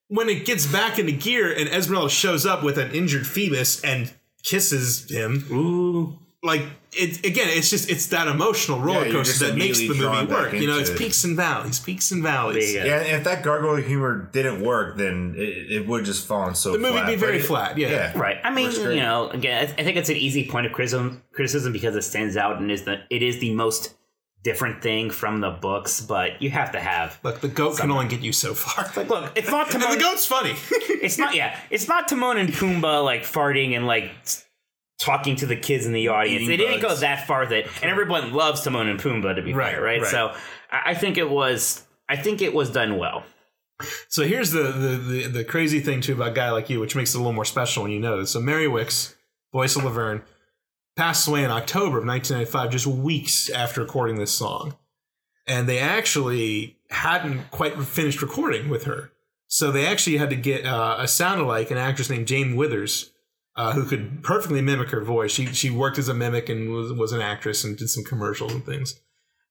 when 0.07 0.29
it 0.29 0.45
gets 0.45 0.65
back 0.65 0.99
into 0.99 1.11
gear 1.11 1.51
and 1.51 1.67
Esmeralda 1.69 2.09
shows 2.09 2.45
up 2.45 2.63
with 2.63 2.77
an 2.77 2.91
injured 2.91 3.25
Phoebus 3.27 3.83
and 3.83 4.13
kisses 4.43 5.09
him, 5.09 5.45
Ooh. 5.51 6.19
like 6.43 6.61
it 6.93 7.25
again, 7.25 7.47
it's 7.49 7.69
just 7.69 7.89
it's 7.89 8.07
that 8.07 8.27
emotional 8.27 8.79
roller 8.79 9.05
you're 9.05 9.13
coaster 9.13 9.47
that 9.47 9.57
makes 9.57 9.79
the 9.79 9.89
movie 9.89 10.25
work. 10.31 10.53
You 10.53 10.67
know, 10.67 10.79
it's 10.79 10.91
it. 10.91 10.97
peaks 10.97 11.23
and 11.23 11.35
valleys, 11.35 11.79
peaks 11.79 12.11
and 12.11 12.23
valleys. 12.23 12.73
Yeah. 12.73 12.85
Yeah, 12.85 12.99
and 12.99 13.15
if 13.17 13.23
that 13.25 13.43
gargoyle 13.43 13.77
humor 13.77 14.29
didn't 14.31 14.61
work, 14.63 14.97
then 14.97 15.33
it, 15.37 15.71
it 15.71 15.87
would 15.87 16.05
just 16.05 16.25
fallen 16.25 16.55
so. 16.55 16.71
The 16.71 16.77
movie 16.77 16.93
would 16.93 16.99
flat. 17.01 17.09
be 17.09 17.15
very 17.15 17.37
But 17.39 17.47
flat. 17.47 17.77
Yeah. 17.77 18.17
Right. 18.17 18.37
I 18.43 18.51
mean, 18.51 18.71
you 18.71 18.95
know, 18.95 19.29
again, 19.29 19.67
I, 19.67 19.81
I 19.81 19.83
think 19.83 19.97
it's 19.97 20.09
an 20.09 20.17
easy 20.17 20.47
point 20.47 20.67
of 20.67 20.71
criticism, 20.71 21.23
criticism 21.33 21.73
because 21.73 21.95
it 21.95 22.03
stands 22.03 22.37
out 22.37 22.61
and 22.61 22.71
is 22.71 22.83
the 22.83 23.01
it 23.09 23.23
is 23.23 23.39
the 23.39 23.53
most 23.53 23.93
different 24.45 24.81
thing 24.81 25.09
from 25.09 25.41
the 25.41 25.49
books. 25.49 25.99
But 25.99 26.41
you 26.41 26.49
have 26.51 26.71
to 26.71 26.79
have. 26.79 27.19
Look, 27.23 27.41
the 27.41 27.49
goat 27.49 27.77
can 27.79 27.91
only 27.91 28.07
get 28.07 28.21
you 28.21 28.31
so 28.31 28.53
far. 28.53 28.85
Like, 28.95 29.09
look, 29.09 29.33
it's 29.35 29.49
not 29.49 29.69
Timon. 29.71 29.91
and 29.91 29.99
the 29.99 30.03
goat's 30.03 30.25
funny. 30.25 30.55
It's 31.05 31.17
not. 31.17 31.35
Yeah, 31.35 31.59
it's 31.69 31.87
not 31.89 32.07
Timon 32.07 32.37
and 32.37 32.49
Pumbaa 32.49 33.03
like 33.03 33.23
farting 33.23 33.75
and 33.75 33.85
like 33.85 34.11
talking 34.99 35.35
to 35.35 35.45
the 35.45 35.55
kids 35.57 35.85
in 35.85 35.91
the 35.93 36.07
audience. 36.07 36.43
Eating 36.43 36.47
They 36.47 36.57
didn't 36.57 36.81
go 36.81 36.95
that 36.95 37.27
far. 37.27 37.45
That 37.45 37.65
and 37.81 37.91
everyone 37.91 38.31
loves 38.33 38.61
Timon 38.63 38.87
and 38.87 38.99
Pumbaa 38.99 39.35
to 39.35 39.41
be 39.41 39.53
Right, 39.53 39.73
fair, 39.73 39.81
right? 39.83 40.01
right. 40.01 40.09
So 40.09 40.33
I, 40.71 40.93
think 40.95 41.17
it 41.17 41.29
was. 41.29 41.83
I 42.07 42.15
think 42.15 42.41
it 42.41 42.53
was 42.53 42.69
done 42.71 42.97
well. 42.97 43.23
So 44.07 44.23
here's 44.23 44.51
the, 44.51 44.63
the 44.63 44.89
the 44.97 45.27
the 45.27 45.43
crazy 45.43 45.79
thing 45.81 45.99
too 46.01 46.13
about 46.13 46.29
a 46.29 46.33
guy 46.33 46.49
like 46.51 46.69
you, 46.69 46.79
which 46.79 46.95
makes 46.95 47.13
it 47.13 47.17
a 47.17 47.19
little 47.19 47.33
more 47.33 47.45
special 47.45 47.83
when 47.83 47.91
you 47.91 47.99
know 47.99 48.19
this. 48.19 48.31
So 48.31 48.39
Mary 48.39 48.67
Wickes, 48.67 49.15
voice 49.51 49.75
of 49.75 49.83
Laverne, 49.83 50.21
passed 50.95 51.27
away 51.27 51.43
in 51.43 51.51
October 51.51 51.97
of 51.97 52.05
1995, 52.05 52.71
just 52.71 52.87
weeks 52.87 53.49
after 53.49 53.81
recording 53.81 54.17
this 54.17 54.31
song, 54.31 54.75
and 55.47 55.67
they 55.67 55.79
actually 55.79 56.77
hadn't 56.89 57.51
quite 57.51 57.77
finished 57.83 58.21
recording 58.21 58.69
with 58.69 58.85
her. 58.85 59.11
So 59.47 59.71
they 59.71 59.85
actually 59.85 60.17
had 60.17 60.29
to 60.31 60.35
get 60.35 60.65
uh, 60.65 60.97
a 60.99 61.07
sound 61.07 61.41
alike, 61.41 61.71
an 61.71 61.77
actress 61.77 62.09
named 62.09 62.27
Jane 62.27 62.55
Withers, 62.55 63.11
uh, 63.55 63.73
who 63.73 63.85
could 63.85 64.23
perfectly 64.23 64.61
mimic 64.61 64.89
her 64.89 65.01
voice. 65.01 65.31
She 65.31 65.45
she 65.47 65.69
worked 65.69 65.97
as 65.97 66.09
a 66.09 66.13
mimic 66.13 66.49
and 66.49 66.71
was, 66.71 66.91
was 66.93 67.11
an 67.11 67.21
actress 67.21 67.63
and 67.63 67.77
did 67.77 67.89
some 67.89 68.03
commercials 68.03 68.53
and 68.53 68.65
things. 68.65 68.99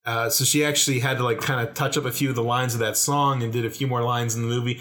Uh, 0.04 0.28
so 0.28 0.44
she 0.44 0.64
actually 0.64 1.00
had 1.00 1.16
to 1.16 1.24
like 1.24 1.40
kind 1.40 1.66
of 1.66 1.74
touch 1.74 1.96
up 1.96 2.04
a 2.04 2.12
few 2.12 2.28
of 2.28 2.36
the 2.36 2.42
lines 2.42 2.74
of 2.74 2.80
that 2.80 2.96
song 2.96 3.42
and 3.42 3.52
did 3.52 3.64
a 3.64 3.70
few 3.70 3.86
more 3.86 4.02
lines 4.02 4.34
in 4.34 4.42
the 4.42 4.48
movie. 4.48 4.80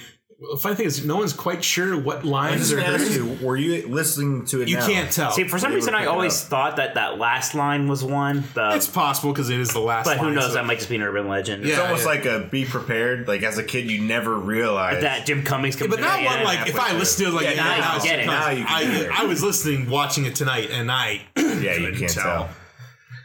The 0.52 0.58
funny 0.58 0.76
thing 0.76 0.86
is, 0.88 1.06
no 1.06 1.16
one's 1.18 1.32
quite 1.32 1.64
sure 1.64 1.98
what 1.98 2.26
lines 2.26 2.74
are 2.74 2.80
asked 2.80 3.04
hers. 3.08 3.16
you, 3.18 3.38
were 3.42 3.56
you 3.56 3.88
listening 3.88 4.46
to 4.48 4.62
it 4.62 4.68
You 4.68 4.76
now? 4.78 4.86
can't 4.88 5.12
tell. 5.12 5.32
See, 5.32 5.46
for 5.48 5.58
some 5.58 5.72
They 5.72 5.76
reason, 5.76 5.94
would 5.94 6.00
I 6.00 6.02
pick 6.02 6.10
it 6.10 6.12
always 6.14 6.44
up. 6.44 6.50
thought 6.50 6.76
that 6.76 6.96
that 6.96 7.18
last 7.18 7.56
line 7.56 7.88
was 7.88 8.04
one. 8.04 8.44
The, 8.54 8.72
it's 8.76 8.88
possible 8.88 9.32
because 9.32 9.50
it 9.50 9.60
is 9.60 9.70
the 9.70 9.80
last. 9.80 10.06
but 10.06 10.18
who 10.18 10.26
line, 10.26 10.36
knows? 10.36 10.48
so- 10.48 10.54
That 10.56 10.66
might 10.66 10.80
just 10.80 10.90
be 10.90 10.98
an 10.98 11.02
urban 11.04 11.28
legend. 11.30 11.66
It's 11.66 11.80
almost 11.80 12.04
yeah. 12.04 12.10
like 12.10 12.26
a 12.26 12.40
be 12.52 12.66
prepared. 12.66 13.28
Like 13.28 13.42
as 13.44 13.58
a 13.58 13.64
kid, 13.64 13.90
you 13.90 14.02
never 14.02 14.38
realized 14.38 15.04
That 15.04 15.26
Jim 15.26 15.44
Cummings 15.44 15.76
comes 15.78 15.90
But 15.90 16.00
in 16.00 16.06
that 16.06 16.20
at 16.20 16.26
one, 16.26 16.44
like, 16.44 16.60
end. 16.60 16.70
if 16.70 16.80
I 16.80 16.92
listened 16.98 17.28
to 17.28 17.32
it, 17.32 17.36
like, 17.36 17.46
Yeah, 17.46 17.52
yeah, 17.52 17.64
now 17.64 17.76
you 17.76 17.82
now 17.82 18.04
get 18.04 18.20
it. 18.20 18.26
Now 18.26 18.50
you 18.50 18.66
can 18.66 18.92
get 18.92 19.02
I, 19.02 19.04
it. 19.06 19.20
I 19.22 19.26
was 19.26 19.42
listening, 19.44 19.90
watching 19.90 20.26
it 20.26 20.36
tonight, 20.36 20.70
and 20.72 20.92
I 20.92 21.22
Yeah, 21.38 21.44
you 21.76 21.86
couldn't 21.86 22.00
can't 22.00 22.12
tell. 22.12 22.50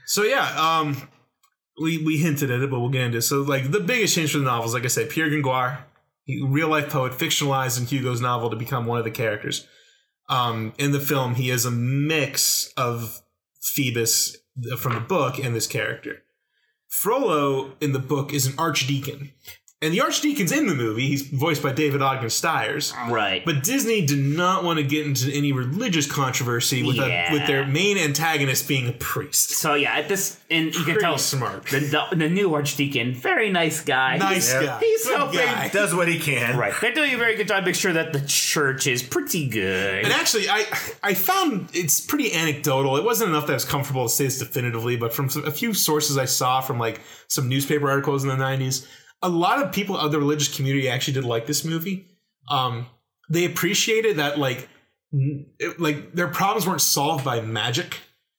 So 0.07 0.23
yeah, 0.23 0.47
um, 0.79 0.97
we 1.83 1.99
we 2.05 2.19
hinted 2.19 2.51
at 2.51 2.61
it, 2.61 2.71
but 2.71 2.81
we'll 2.81 2.89
get 2.91 3.03
into 3.03 3.19
it. 3.19 3.23
So 3.23 3.43
like 3.43 3.71
the 3.71 3.81
biggest 3.81 4.15
change 4.15 4.33
for 4.33 4.39
the 4.39 4.45
novels, 4.45 4.73
like 4.73 4.85
I 4.85 4.89
said, 4.89 5.11
Pierre 5.11 5.29
Gringoire, 5.29 5.79
he, 5.79 5.88
real 6.29 6.69
life 6.69 6.91
poet, 6.91 7.13
fictionalized 7.13 7.79
in 7.79 7.87
Hugo's 7.87 8.21
novel 8.21 8.51
to 8.51 8.57
become 8.57 8.87
one 8.87 8.99
of 8.99 9.05
the 9.05 9.11
characters. 9.11 9.67
Um, 10.29 10.75
in 10.79 10.93
the 10.93 11.01
film, 11.01 11.37
he 11.37 11.51
is 11.51 11.65
a 11.65 11.71
mix 11.71 12.73
of 12.77 13.23
Phoebus 13.63 14.37
from 14.79 14.95
the 14.95 15.01
book 15.01 15.39
and 15.39 15.55
this 15.55 15.67
character. 15.67 16.23
Frollo 16.89 17.73
in 17.81 17.93
the 17.93 17.99
book 17.99 18.33
is 18.33 18.47
an 18.47 18.55
archdeacon. 18.59 19.33
And 19.81 19.95
the 19.95 20.01
archdeacon's 20.01 20.51
in 20.51 20.67
the 20.67 20.75
movie. 20.75 21.07
He's 21.07 21.23
voiced 21.23 21.63
by 21.63 21.71
David 21.71 22.03
Ogden 22.03 22.31
Stiers. 22.31 22.93
right. 23.09 23.45
But 23.45 23.63
Disney 23.63 24.05
did 24.05 24.19
not 24.19 24.65
want 24.65 24.79
to 24.79 24.83
get 24.83 25.07
into 25.07 25.31
any 25.33 25.53
religious 25.53 26.11
controversy 26.11 26.83
with 26.83 26.97
Yeah. 26.97 27.31
a, 27.31 27.33
with 27.33 27.47
their 27.47 27.65
main 27.65 27.97
antagonist 27.97 28.67
being 28.67 28.89
a 28.89 28.93
priest. 28.93 29.51
so 29.51 29.75
yeah, 29.75 29.93
at 29.95 30.09
this, 30.09 30.37
and 30.51 30.75
you 30.75 30.83
can 30.83 30.99
tell 30.99 31.17
smart. 31.17 31.67
The, 31.67 31.79
the 31.79 32.17
the 32.17 32.29
new 32.29 32.53
archdeacon, 32.57 33.15
very 33.15 33.51
nice 33.53 33.81
guy. 33.85 34.17
Nice 34.17 34.53
Yeah. 34.53 34.65
guy. 34.65 34.79
He's 34.81 35.07
Good 35.07 35.17
helping- 35.17 35.39
guy. 35.39 35.69
Does 35.69 35.95
what 35.95 36.09
he 36.09 36.19
can. 36.19 36.57
Right. 36.59 36.75
They're 36.81 36.93
doing 36.93 37.15
a 37.15 37.17
very 37.17 37.37
good 37.37 37.47
job. 37.47 37.65
Make 37.65 37.77
sure 37.77 37.93
that 37.93 38.13
the 38.13 38.23
church 38.27 38.89
is 38.89 39.05
pretty 39.05 39.47
good. 39.47 40.03
And 40.05 40.13
actually, 40.13 40.49
I 40.51 40.65
I 41.05 41.15
found 41.15 41.69
it's 41.73 42.01
pretty 42.01 42.33
anecdotal. 42.35 42.97
It 42.97 43.05
wasn't 43.05 43.31
enough 43.31 43.47
that 43.47 43.53
I 43.53 43.55
was 43.55 43.65
comfortable 43.65 44.09
to 44.09 44.13
say 44.13 44.25
this 44.25 44.41
definitively, 44.41 44.97
but 44.97 45.15
from 45.15 45.31
some, 45.31 45.45
a 45.45 45.53
few 45.53 45.73
sources 45.73 46.19
I 46.19 46.25
saw 46.25 46.61
from 46.63 46.81
like 46.81 47.01
some 47.29 47.49
newspaper 47.49 47.89
articles 47.89 48.25
in 48.25 48.29
the 48.29 48.35
'90s, 48.37 48.85
a 49.23 49.29
lot 49.29 49.63
of 49.63 49.73
people 49.73 49.97
of 49.97 50.13
the 50.13 50.19
religious 50.19 50.55
community 50.55 50.89
actually 50.89 51.15
did 51.15 51.25
like 51.25 51.47
this 51.47 51.65
movie. 51.65 52.09
Um, 52.51 52.87
they 53.31 53.45
appreciated 53.45 54.17
that 54.19 54.39
like 54.39 54.69
it- 55.59 55.81
like 55.81 56.13
their 56.15 56.29
problems 56.29 56.67
weren't 56.67 56.81
solved 56.81 57.25
by 57.25 57.41
magic. 57.41 57.99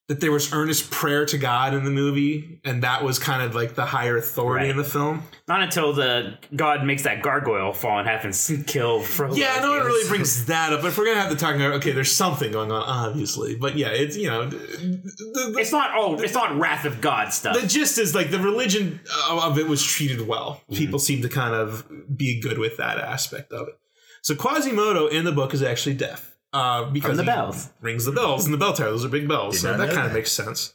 That 0.10 0.20
there 0.22 0.32
was 0.32 0.52
earnest 0.54 0.90
prayer 0.90 1.24
to 1.28 1.38
God 1.38 1.76
in 1.76 1.84
the 1.84 1.92
movie, 1.92 2.60
and 2.66 2.82
that 2.84 3.04
was 3.04 3.20
kind 3.20 3.44
of 3.44 3.54
like 3.54 3.76
the 3.76 3.86
higher 3.86 4.18
authority 4.18 4.64
Right. 4.66 4.72
in 4.72 4.78
the 4.78 4.84
film. 4.84 5.22
Not 5.48 5.62
until 5.62 5.94
the 5.94 6.38
god 6.56 6.84
makes 6.84 7.04
that 7.04 7.22
gargoyle 7.22 7.74
fall 7.74 8.00
in 8.00 8.08
half 8.08 8.26
and 8.26 8.36
kill 8.66 9.02
Frollo. 9.02 9.36
Yeah, 9.36 9.60
no 9.62 9.70
one 9.70 9.86
really 9.86 10.10
brings 10.10 10.48
that 10.48 10.74
up. 10.74 10.82
But 10.82 10.88
if 10.88 10.98
we're 10.98 11.06
gonna 11.06 11.22
have 11.22 11.30
to 11.30 11.38
talk 11.38 11.54
about, 11.56 11.74
okay, 11.74 11.92
there's 11.92 12.12
something 12.12 12.52
going 12.52 12.72
on, 12.72 12.82
obviously. 12.82 13.56
But 13.56 13.78
yeah, 13.78 13.90
it's 13.90 14.18
you 14.18 14.28
know, 14.28 14.48
the, 14.50 14.58
the, 14.58 15.56
It's 15.60 15.72
not 15.72 15.92
oh, 15.96 16.20
it's 16.20 16.34
not 16.34 16.58
Wrath 16.58 16.86
of 16.86 17.02
God 17.02 17.32
stuff. 17.32 17.60
the 17.62 17.68
gist 17.68 18.00
is 18.00 18.16
like 18.16 18.32
the 18.32 18.40
religion 18.40 19.00
of 19.30 19.60
it 19.60 19.68
was 19.68 19.84
treated 19.86 20.28
well. 20.28 20.62
Mm-hmm. 20.64 20.76
People 20.76 20.98
seem 21.00 21.22
to 21.22 21.30
kind 21.30 21.54
of 21.54 21.88
be 22.18 22.42
good 22.42 22.58
with 22.58 22.78
that 22.78 22.98
aspect 22.98 23.54
of 23.54 23.68
it. 23.68 23.76
So 24.24 24.34
Quasimodo 24.34 25.06
in 25.06 25.24
the 25.24 25.32
book 25.32 25.54
is 25.54 25.62
actually 25.62 25.94
deaf 25.96 26.36
uh, 26.54 26.90
because 26.90 27.10
From 27.10 27.18
the 27.18 27.24
bells. 27.24 27.70
rings 27.82 28.06
the 28.06 28.12
bells 28.12 28.46
and 28.46 28.54
the 28.54 28.58
bell 28.58 28.74
tower. 28.74 28.90
Those 28.90 29.06
are 29.06 29.10
big 29.10 29.28
bells, 29.28 29.56
Did 29.56 29.62
so 29.62 29.72
not 29.72 29.78
that 29.80 29.88
know 29.90 29.94
kind 29.94 30.06
of 30.08 30.14
that. 30.14 30.18
makes 30.20 30.32
sense. 30.32 30.74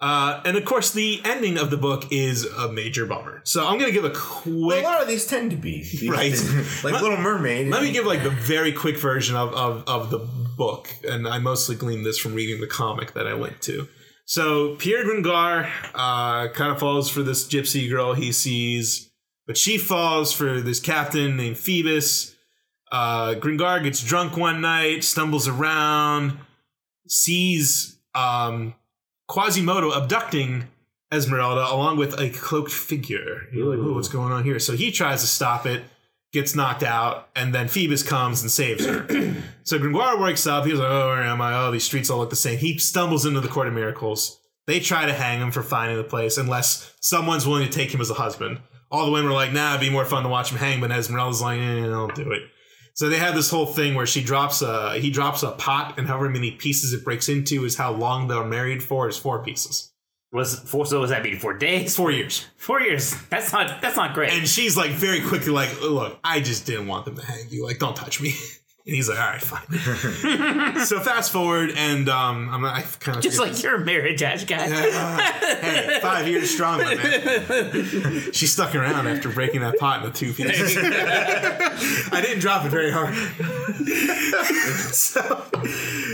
Uh, 0.00 0.40
and 0.46 0.56
of 0.56 0.64
course, 0.64 0.92
the 0.92 1.20
ending 1.26 1.58
of 1.58 1.68
the 1.70 1.76
book 1.76 2.04
is 2.10 2.46
a 2.46 2.72
major 2.72 3.04
bummer. 3.04 3.42
So 3.44 3.66
I'm 3.66 3.78
gonna 3.78 3.92
give 3.92 4.04
a 4.06 4.08
Well, 4.08 4.18
quick. 4.18 4.80
a 4.82 4.86
lot 4.86 5.02
of 5.02 5.08
these 5.08 5.26
tend 5.26 5.50
to 5.50 5.58
be 5.58 5.82
These- 5.82 6.08
Right. 6.08 6.32
like 6.84 6.94
Let- 6.94 7.02
Little 7.02 7.18
Mermaid. 7.18 7.68
Let 7.68 7.82
me 7.82 7.92
give 7.92 8.06
like 8.06 8.22
the 8.22 8.30
very 8.30 8.72
quick 8.72 8.96
version 8.98 9.36
of, 9.36 9.52
of, 9.52 9.84
of 9.86 10.10
the 10.10 10.20
book, 10.56 10.88
and 11.06 11.28
I 11.28 11.38
mostly 11.38 11.76
gleaned 11.76 12.06
this 12.06 12.16
from 12.18 12.34
reading 12.34 12.60
the 12.62 12.66
comic 12.66 13.12
that 13.12 13.26
I 13.26 13.34
linked 13.34 13.62
to. 13.64 13.88
So 14.24 14.76
Pierre 14.76 15.04
Gringoire 15.04 15.68
uh, 15.94 16.48
kind 16.48 16.70
of 16.72 16.78
falls 16.78 17.10
for 17.10 17.22
this 17.22 17.46
gypsy 17.46 17.90
girl 17.90 18.14
he 18.14 18.32
sees, 18.32 19.10
but 19.46 19.58
she 19.58 19.76
falls 19.76 20.32
for 20.32 20.60
this 20.62 20.80
captain 20.80 21.36
named 21.36 21.58
Phoebus. 21.58 22.36
Uh, 22.90 23.34
Gringoire 23.34 23.80
gets 23.80 24.02
drunk 24.02 24.36
one 24.36 24.60
night, 24.60 25.04
stumbles 25.04 25.46
around, 25.46 26.38
sees 27.06 27.98
um, 28.14 28.74
Quasimodo 29.28 29.92
abducting 29.92 30.64
Esmeralda 31.12 31.72
along 31.72 31.96
with 31.96 32.18
a 32.20 32.30
cloaked 32.30 32.72
figure. 32.72 33.48
You're 33.52 33.76
like, 33.76 33.78
"Ooh, 33.78 33.94
what's 33.94 34.08
going 34.08 34.32
on 34.32 34.44
here? 34.44 34.58
So 34.58 34.74
he 34.74 34.90
tries 34.90 35.20
to 35.20 35.26
stop 35.26 35.66
it, 35.66 35.82
gets 36.32 36.54
knocked 36.54 36.82
out, 36.82 37.28
and 37.34 37.54
then 37.54 37.68
Phoebus 37.68 38.02
comes 38.02 38.42
and 38.42 38.50
saves 38.50 38.84
her. 38.86 39.06
so 39.64 39.78
Gringoire 39.78 40.18
wakes 40.18 40.46
up. 40.46 40.64
He's 40.64 40.78
like, 40.78 40.88
oh, 40.88 41.08
where 41.08 41.22
am 41.22 41.40
I? 41.40 41.54
Oh, 41.54 41.70
these 41.70 41.84
streets 41.84 42.10
all 42.10 42.18
look 42.18 42.30
the 42.30 42.36
same. 42.36 42.58
He 42.58 42.78
stumbles 42.78 43.26
into 43.26 43.40
the 43.40 43.48
Court 43.48 43.66
of 43.66 43.74
Miracles. 43.74 44.38
They 44.66 44.78
try 44.78 45.06
to 45.06 45.12
hang 45.12 45.40
him 45.40 45.50
for 45.50 45.62
finding 45.62 45.96
the 45.96 46.04
place 46.04 46.38
unless 46.38 46.94
someone's 47.00 47.46
willing 47.46 47.66
to 47.66 47.72
take 47.72 47.92
him 47.92 48.00
as 48.00 48.10
a 48.10 48.14
husband. 48.14 48.60
All 48.92 49.06
the 49.06 49.12
women 49.12 49.30
are 49.30 49.34
like, 49.34 49.52
nah, 49.52 49.70
it'd 49.70 49.80
be 49.80 49.90
more 49.90 50.04
fun 50.04 50.22
to 50.22 50.28
watch 50.28 50.52
him 50.52 50.58
hang, 50.58 50.80
but 50.80 50.92
Esmeralda's 50.92 51.42
like, 51.42 51.60
eh, 51.60 51.86
don't 51.86 52.14
do 52.14 52.30
it. 52.30 52.42
So 52.94 53.08
they 53.08 53.18
have 53.18 53.34
this 53.34 53.50
whole 53.50 53.66
thing 53.66 53.94
where 53.94 54.06
she 54.06 54.22
drops 54.22 54.62
a 54.62 54.98
he 54.98 55.10
drops 55.10 55.42
a 55.42 55.52
pot, 55.52 55.98
and 55.98 56.06
however 56.06 56.28
many 56.28 56.50
pieces 56.52 56.92
it 56.92 57.04
breaks 57.04 57.28
into 57.28 57.64
is 57.64 57.76
how 57.76 57.92
long 57.92 58.28
they're 58.28 58.44
married 58.44 58.82
for. 58.82 59.08
Is 59.08 59.16
four 59.16 59.42
pieces, 59.42 59.92
was 60.32 60.58
four 60.60 60.86
so 60.86 61.00
was 61.00 61.10
that 61.10 61.22
mean 61.22 61.38
four 61.38 61.54
days? 61.54 61.96
four 61.96 62.10
years. 62.10 62.46
Four 62.56 62.80
years. 62.80 63.14
That's 63.30 63.52
not 63.52 63.80
that's 63.80 63.96
not 63.96 64.14
great. 64.14 64.32
And 64.32 64.46
she's 64.46 64.76
like 64.76 64.90
very 64.90 65.20
quickly 65.22 65.52
like, 65.52 65.80
look, 65.80 66.18
I 66.22 66.40
just 66.40 66.66
didn't 66.66 66.86
want 66.86 67.04
them 67.04 67.16
to 67.16 67.24
hang 67.24 67.48
you. 67.48 67.64
Like, 67.64 67.78
don't 67.78 67.96
touch 67.96 68.20
me. 68.20 68.34
And 68.86 68.94
he's 68.94 69.10
like, 69.10 69.18
all 69.18 69.26
right, 69.26 69.40
fine. 69.42 70.78
so 70.86 71.00
fast 71.00 71.30
forward, 71.32 71.70
and 71.76 72.08
um, 72.08 72.48
I'm 72.50 72.64
I 72.64 72.80
kind 72.98 73.18
of 73.18 73.22
Just 73.22 73.38
like 73.38 73.62
your 73.62 73.78
marriage, 73.78 74.22
Ash 74.22 74.44
guy. 74.44 74.68
hey, 74.68 75.98
five 76.00 76.26
years 76.26 76.50
strong, 76.50 76.78
my 76.78 76.94
man. 76.94 78.32
she 78.32 78.46
stuck 78.46 78.74
around 78.74 79.06
after 79.06 79.28
breaking 79.28 79.60
that 79.60 79.78
pot 79.78 80.02
into 80.04 80.18
two 80.18 80.32
pieces. 80.32 80.76
I 82.12 82.20
didn't 82.22 82.40
drop 82.40 82.64
it 82.64 82.70
very 82.70 82.90
hard. 82.90 83.14
so, 84.94 85.44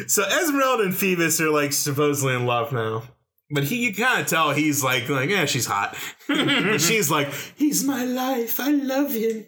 so 0.09 0.25
Esmeralda 0.25 0.83
and 0.85 0.95
Phoebus 0.97 1.41
are 1.41 1.51
like 1.51 1.73
supposedly 1.73 2.35
in 2.35 2.47
love 2.47 2.73
now. 2.73 3.05
But 3.51 3.65
he, 3.65 3.77
you 3.77 3.95
kind 3.95 4.21
of 4.21 4.27
tell 4.27 4.51
he's 4.51 4.83
like, 4.83 5.09
like, 5.09 5.31
yeah, 5.31 5.45
she's 5.45 5.67
hot. 5.67 5.97
she's 6.79 7.11
like, 7.11 7.33
he's 7.55 7.85
my 7.85 8.05
life. 8.05 8.59
I 8.59 8.71
love 8.71 9.13
him. 9.13 9.45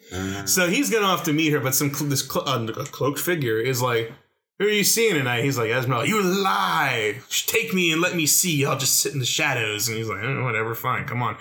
So 0.46 0.68
he's 0.68 0.88
gonna 0.90 1.06
have 1.06 1.24
to 1.24 1.32
meet 1.32 1.52
her. 1.52 1.60
But 1.60 1.74
some 1.74 1.90
this 2.08 2.26
cl- 2.28 2.48
uh, 2.48 2.66
cloaked 2.84 3.18
figure 3.18 3.58
is 3.58 3.82
like, 3.82 4.12
who 4.58 4.66
are 4.66 4.70
you 4.70 4.84
seeing 4.84 5.14
tonight? 5.14 5.44
He's 5.44 5.58
like, 5.58 5.70
Esmeralda, 5.70 6.08
you 6.08 6.22
lie. 6.22 7.16
Take 7.28 7.74
me 7.74 7.92
and 7.92 8.00
let 8.00 8.14
me 8.16 8.26
see. 8.26 8.64
I'll 8.64 8.78
just 8.78 8.98
sit 8.98 9.12
in 9.12 9.20
the 9.20 9.24
shadows. 9.26 9.88
And 9.88 9.96
he's 9.96 10.08
like, 10.08 10.22
"Eh, 10.22 10.42
whatever, 10.42 10.74
fine, 10.74 11.04
come 11.04 11.22
on. 11.22 11.36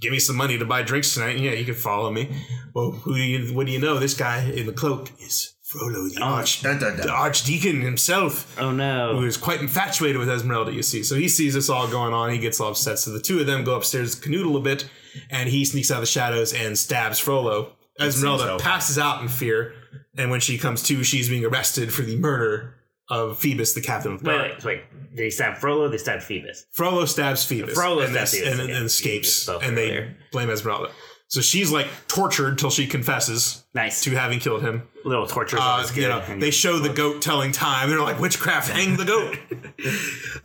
Give 0.00 0.12
me 0.12 0.18
some 0.18 0.36
money 0.36 0.58
to 0.58 0.64
buy 0.64 0.82
drinks 0.82 1.14
tonight. 1.14 1.38
Yeah, 1.38 1.52
you 1.52 1.64
can 1.64 1.74
follow 1.74 2.10
me. 2.10 2.34
Well, 2.74 2.90
who 2.90 3.14
do 3.14 3.22
you? 3.22 3.54
What 3.54 3.66
do 3.66 3.72
you 3.72 3.78
know? 3.78 3.98
This 3.98 4.14
guy 4.14 4.42
in 4.42 4.66
the 4.66 4.72
cloak 4.72 5.10
is 5.20 5.54
Frollo, 5.78 6.08
the, 6.08 6.20
arch, 6.22 6.62
dun, 6.62 6.78
dun, 6.78 6.96
dun. 6.96 7.06
the 7.06 7.12
archdeacon 7.12 7.80
himself 7.82 8.56
Oh 8.58 8.70
no. 8.72 9.22
is 9.22 9.36
quite 9.36 9.60
infatuated 9.60 10.18
with 10.18 10.28
Esmeralda, 10.28 10.72
you 10.72 10.82
see. 10.82 11.02
So 11.02 11.14
he 11.16 11.28
sees 11.28 11.54
this 11.54 11.68
all 11.68 11.88
going 11.88 12.12
on. 12.14 12.30
He 12.30 12.38
gets 12.38 12.60
all 12.60 12.70
upset. 12.70 12.98
So 12.98 13.10
the 13.10 13.20
two 13.20 13.40
of 13.40 13.46
them 13.46 13.64
go 13.64 13.74
upstairs, 13.76 14.18
canoodle 14.18 14.56
a 14.56 14.60
bit, 14.60 14.88
and 15.30 15.48
he 15.48 15.64
sneaks 15.64 15.90
out 15.90 15.96
of 15.96 16.02
the 16.02 16.06
shadows 16.06 16.52
and 16.52 16.78
stabs 16.78 17.18
Frollo. 17.18 17.72
Esmeralda 18.00 18.44
so. 18.44 18.58
passes 18.58 18.98
out 18.98 19.22
in 19.22 19.28
fear, 19.28 19.72
and 20.16 20.30
when 20.30 20.40
she 20.40 20.58
comes 20.58 20.82
to, 20.84 21.02
she's 21.02 21.28
being 21.28 21.44
arrested 21.44 21.92
for 21.92 22.02
the 22.02 22.16
murder 22.16 22.74
of 23.08 23.38
Phoebus, 23.38 23.72
the 23.72 23.80
captain 23.80 24.12
of 24.12 24.22
the 24.22 24.28
Wait, 24.28 24.36
guard. 24.36 24.50
wait, 24.50 24.64
wait. 24.64 25.16
Did 25.16 25.24
he 25.24 25.30
stab 25.30 25.56
Frollo? 25.56 25.88
They 25.88 25.96
stab 25.96 26.20
Phoebus. 26.20 26.66
Frollo 26.72 27.06
stabs 27.06 27.44
Phoebus. 27.44 27.72
Frollo 27.74 28.00
and, 28.02 28.12
stabs 28.12 28.32
Phoebus, 28.34 28.58
and, 28.58 28.68
yeah. 28.68 28.76
and 28.76 28.84
escapes, 28.86 29.48
and 29.48 29.78
they 29.78 30.14
blame 30.32 30.50
Esmeralda. 30.50 30.90
So 31.28 31.40
she's 31.40 31.72
like 31.72 31.88
tortured 32.06 32.56
till 32.58 32.70
she 32.70 32.86
confesses 32.86 33.64
Nice. 33.74 34.02
to 34.04 34.10
having 34.12 34.38
killed 34.38 34.62
him. 34.62 34.86
little 35.04 35.26
torture. 35.26 35.56
Uh, 35.60 35.84
you 35.94 36.02
know, 36.08 36.22
they 36.38 36.52
show 36.52 36.78
the 36.78 36.88
goat 36.88 37.20
telling 37.20 37.50
time. 37.50 37.88
They're 37.90 38.00
like, 38.00 38.20
witchcraft, 38.20 38.70
hang 38.70 38.96
the 38.96 39.04
goat. 39.04 39.36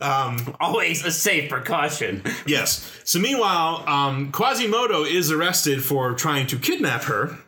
um, 0.00 0.56
always 0.60 1.04
a 1.04 1.12
safe 1.12 1.48
precaution. 1.50 2.22
yes. 2.46 3.00
So 3.04 3.18
meanwhile, 3.20 3.84
um, 3.88 4.32
Quasimodo 4.32 5.04
is 5.04 5.30
arrested 5.30 5.84
for 5.84 6.14
trying 6.14 6.46
to 6.48 6.58
kidnap 6.58 7.04
her. 7.04 7.38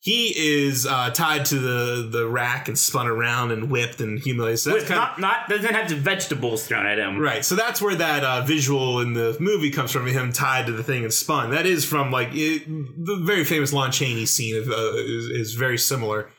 He 0.00 0.32
is 0.36 0.86
uh, 0.86 1.10
tied 1.10 1.44
to 1.46 1.58
the, 1.58 2.08
the 2.08 2.28
rack 2.28 2.68
and 2.68 2.78
spun 2.78 3.08
around 3.08 3.50
and 3.50 3.68
whipped 3.68 4.00
and 4.00 4.18
humiliated. 4.18 4.60
So 4.60 4.70
that's 4.70 4.82
With 4.82 4.88
kind 4.88 5.00
not 5.00 5.18
not 5.18 5.48
doesn't 5.48 5.74
have 5.74 5.88
the 5.88 5.96
vegetables 5.96 6.66
thrown 6.66 6.86
at 6.86 6.98
him. 6.98 7.18
Right, 7.18 7.44
so 7.44 7.56
that's 7.56 7.82
where 7.82 7.96
that 7.96 8.22
uh, 8.22 8.42
visual 8.42 9.00
in 9.00 9.14
the 9.14 9.36
movie 9.40 9.70
comes 9.70 9.90
from, 9.90 10.06
him 10.06 10.32
tied 10.32 10.66
to 10.66 10.72
the 10.72 10.84
thing 10.84 11.02
and 11.02 11.12
spun. 11.12 11.50
That 11.50 11.66
is 11.66 11.84
from 11.84 12.12
like 12.12 12.28
it, 12.32 12.64
the 12.66 13.16
very 13.16 13.44
famous 13.44 13.72
Lon 13.72 13.90
Chaney 13.90 14.24
scene 14.24 14.56
of, 14.56 14.68
uh, 14.68 14.94
is, 14.94 15.26
is 15.26 15.54
very 15.54 15.76
similar. 15.76 16.30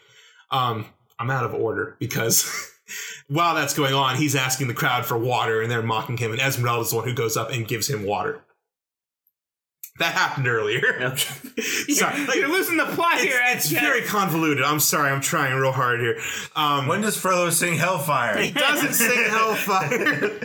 Um, 0.51 0.86
I'm 1.20 1.30
out 1.30 1.43
of 1.43 1.53
order 1.53 1.97
because 1.99 2.72
while 3.28 3.55
that's 3.55 3.74
going 3.74 3.93
on, 3.93 4.16
he's 4.16 4.36
asking 4.36 4.70
the 4.70 4.74
crowd 4.74 5.05
for 5.05 5.18
water, 5.18 5.62
and 5.62 5.70
they're 5.70 5.84
mocking 5.84 6.18
him. 6.18 6.32
And 6.32 6.39
Esmeralda 6.39 6.84
is 6.84 6.91
the 6.91 6.95
one 6.95 7.07
who 7.07 7.14
goes 7.14 7.36
up 7.36 7.51
and 7.51 7.68
gives 7.68 7.89
him 7.89 8.05
water. 8.05 8.41
That 10.00 10.14
happened 10.14 10.47
earlier. 10.47 11.16
Sorry, 11.89 12.26
like, 12.26 12.36
You're 12.36 12.50
losing 12.50 12.78
the 12.78 12.86
plot 12.86 13.20
here. 13.20 13.39
it's, 13.45 13.72
it's 13.72 13.80
very 13.82 14.02
convoluted. 14.02 14.64
I'm 14.64 14.80
sorry. 14.80 15.12
I'm 15.12 15.22
trying 15.22 15.54
real 15.56 15.72
hard 15.72 16.00
here. 16.00 16.18
Um, 16.56 16.88
When 16.88 17.02
does 17.02 17.18
Frollo 17.18 17.50
sing 17.50 17.76
Hellfire? 17.76 18.38
He 18.41 18.52
doesn't 18.52 18.93
sing 18.93 19.24
Hellfire. 19.30 20.39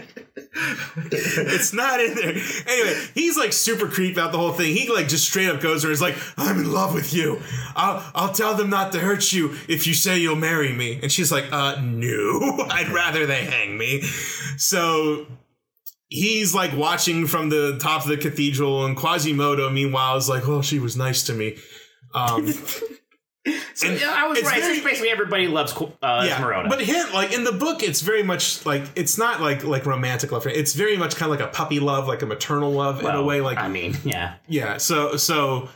it's 1.13 1.73
not 1.73 2.01
in 2.01 2.15
there. 2.15 2.35
Anyway, 2.67 3.01
he's 3.15 3.37
like 3.37 3.53
super 3.53 3.89
creeped 3.89 4.19
out 4.19 4.33
the 4.33 4.39
whole 4.39 4.53
thing. 4.53 4.75
He 4.75 4.89
like 4.93 5.09
just 5.09 5.29
straight 5.29 5.49
up 5.49 5.61
goes 5.61 5.83
there. 5.83 5.91
He's 5.91 6.03
like, 6.03 6.17
"I'm 6.37 6.59
in 6.59 6.73
love 6.73 6.95
with 6.95 7.13
you. 7.15 7.41
I'll 7.77 8.05
I'll 8.15 8.33
tell 8.33 8.55
them 8.55 8.71
not 8.71 8.93
to 8.93 9.01
hurt 9.01 9.33
you 9.33 9.57
if 9.69 9.87
you 9.87 9.95
say 9.95 10.19
you'll 10.19 10.37
marry 10.37 10.73
me." 10.73 10.99
And 11.03 11.11
she's 11.11 11.31
like, 11.33 11.47
"Uh, 11.53 11.81
no. 11.83 12.67
I'd 12.71 12.89
rather 12.89 13.27
they 13.27 13.45
hang 13.45 13.77
me." 13.79 14.03
So 14.57 15.27
he's 16.15 16.55
like 16.55 16.75
watching 16.77 17.27
from 17.27 17.49
the 17.49 17.77
top 17.79 18.03
of 18.03 18.09
the 18.09 18.17
cathedral, 18.17 18.85
and 18.87 18.97
Quasimodo, 18.97 19.69
meanwhile, 19.71 20.17
is 20.17 20.29
like, 20.29 20.47
"Oh, 20.49 20.62
she 20.62 20.79
was 20.79 20.97
nice 20.97 21.25
to 21.25 21.33
me." 21.35 21.57
Um, 22.15 22.47
and 23.47 24.01
Yeah, 24.01 24.15
I 24.17 24.27
was 24.29 24.41
right. 24.43 24.61
very- 24.62 24.79
so 24.79 24.85
basically, 24.85 25.11
everybody 25.11 25.49
loves 25.49 25.75
uh, 26.03 26.27
Esmeralda. 26.31 26.69
but 26.69 26.81
him, 26.81 27.12
like 27.12 27.33
in 27.33 27.45
the 27.45 27.53
book, 27.53 27.83
it's 27.83 28.01
very 28.01 28.23
much 28.23 28.65
like 28.65 28.85
it's 28.97 29.19
not 29.19 29.41
like 29.41 29.65
like 29.65 29.85
romantic 29.87 30.31
love. 30.33 30.47
It's 30.47 30.73
very 30.75 30.97
much 30.97 31.17
kind 31.17 31.33
of 31.33 31.39
like 31.39 31.47
a 31.49 31.53
puppy 31.53 31.81
love, 31.81 32.07
like 32.09 32.23
a 32.23 32.27
maternal 32.27 32.71
love 32.73 33.01
in 33.01 33.07
a 33.07 33.23
way. 33.23 33.41
Like 33.41 33.59
I 33.59 33.69
mean, 33.69 33.97
yeah. 34.05 34.37
yeah. 34.49 34.77
So 34.79 35.17
so 35.17 35.69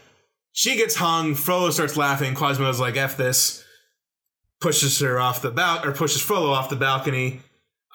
she 0.52 0.76
gets 0.76 0.94
hung. 0.94 1.34
Frollo 1.34 1.70
starts 1.70 1.96
laughing. 1.96 2.34
Quasimodo's 2.34 2.80
like 2.80 2.96
"f 2.96 3.16
this," 3.16 3.64
pushes 4.60 4.98
her 5.00 5.18
off 5.18 5.42
the 5.42 5.50
bal 5.50 5.84
or 5.84 5.92
pushes 5.92 6.22
Frollo 6.22 6.50
off 6.50 6.70
the 6.70 6.76
balcony. 6.76 7.40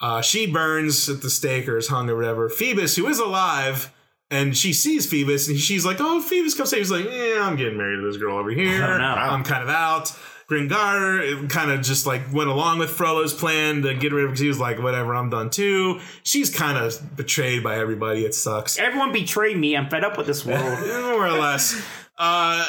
Uh, 0.00 0.20
she 0.20 0.46
burns 0.46 1.08
at 1.08 1.22
the 1.22 1.30
stake 1.30 1.68
or 1.68 1.76
is 1.78 1.88
hung 1.88 2.10
or 2.10 2.16
whatever. 2.16 2.48
Phoebus, 2.48 2.96
who 2.96 3.06
is 3.06 3.18
alive. 3.18 3.92
And 4.30 4.56
she 4.56 4.72
sees 4.72 5.06
Phoebus, 5.06 5.48
and 5.48 5.58
she's 5.58 5.84
like, 5.84 5.98
"Oh, 6.00 6.20
Phoebus, 6.20 6.54
come 6.54 6.66
save." 6.66 6.78
He's 6.80 6.90
like, 6.90 7.04
"Yeah, 7.04 7.40
I'm 7.42 7.56
getting 7.56 7.76
married 7.76 7.98
to 8.00 8.06
this 8.06 8.16
girl 8.16 8.38
over 8.38 8.50
here. 8.50 8.82
Oh, 8.84 8.98
no. 8.98 9.04
I'm 9.04 9.44
kind 9.44 9.62
of 9.62 9.68
out." 9.68 10.10
Gringoire 10.46 11.46
kind 11.48 11.70
of 11.70 11.80
just 11.82 12.06
like 12.06 12.20
went 12.32 12.50
along 12.50 12.78
with 12.78 12.90
Frollo's 12.90 13.32
plan 13.32 13.82
to 13.82 13.94
get 13.94 14.12
rid 14.12 14.24
of 14.24 14.30
because 14.30 14.40
he 14.40 14.48
was 14.48 14.58
like, 14.58 14.78
"Whatever, 14.82 15.14
I'm 15.14 15.30
done 15.30 15.50
too." 15.50 16.00
She's 16.22 16.54
kind 16.54 16.76
of 16.78 17.16
betrayed 17.16 17.62
by 17.62 17.78
everybody. 17.78 18.24
It 18.24 18.34
sucks, 18.34 18.78
Everyone 18.78 19.12
betrayed 19.12 19.56
me. 19.58 19.76
I'm 19.76 19.88
fed 19.88 20.04
up 20.04 20.16
with 20.18 20.26
this 20.26 20.44
world. 20.46 20.80
more 20.80 21.26
or 21.26 21.32
less. 21.32 21.80
Uh, 22.18 22.64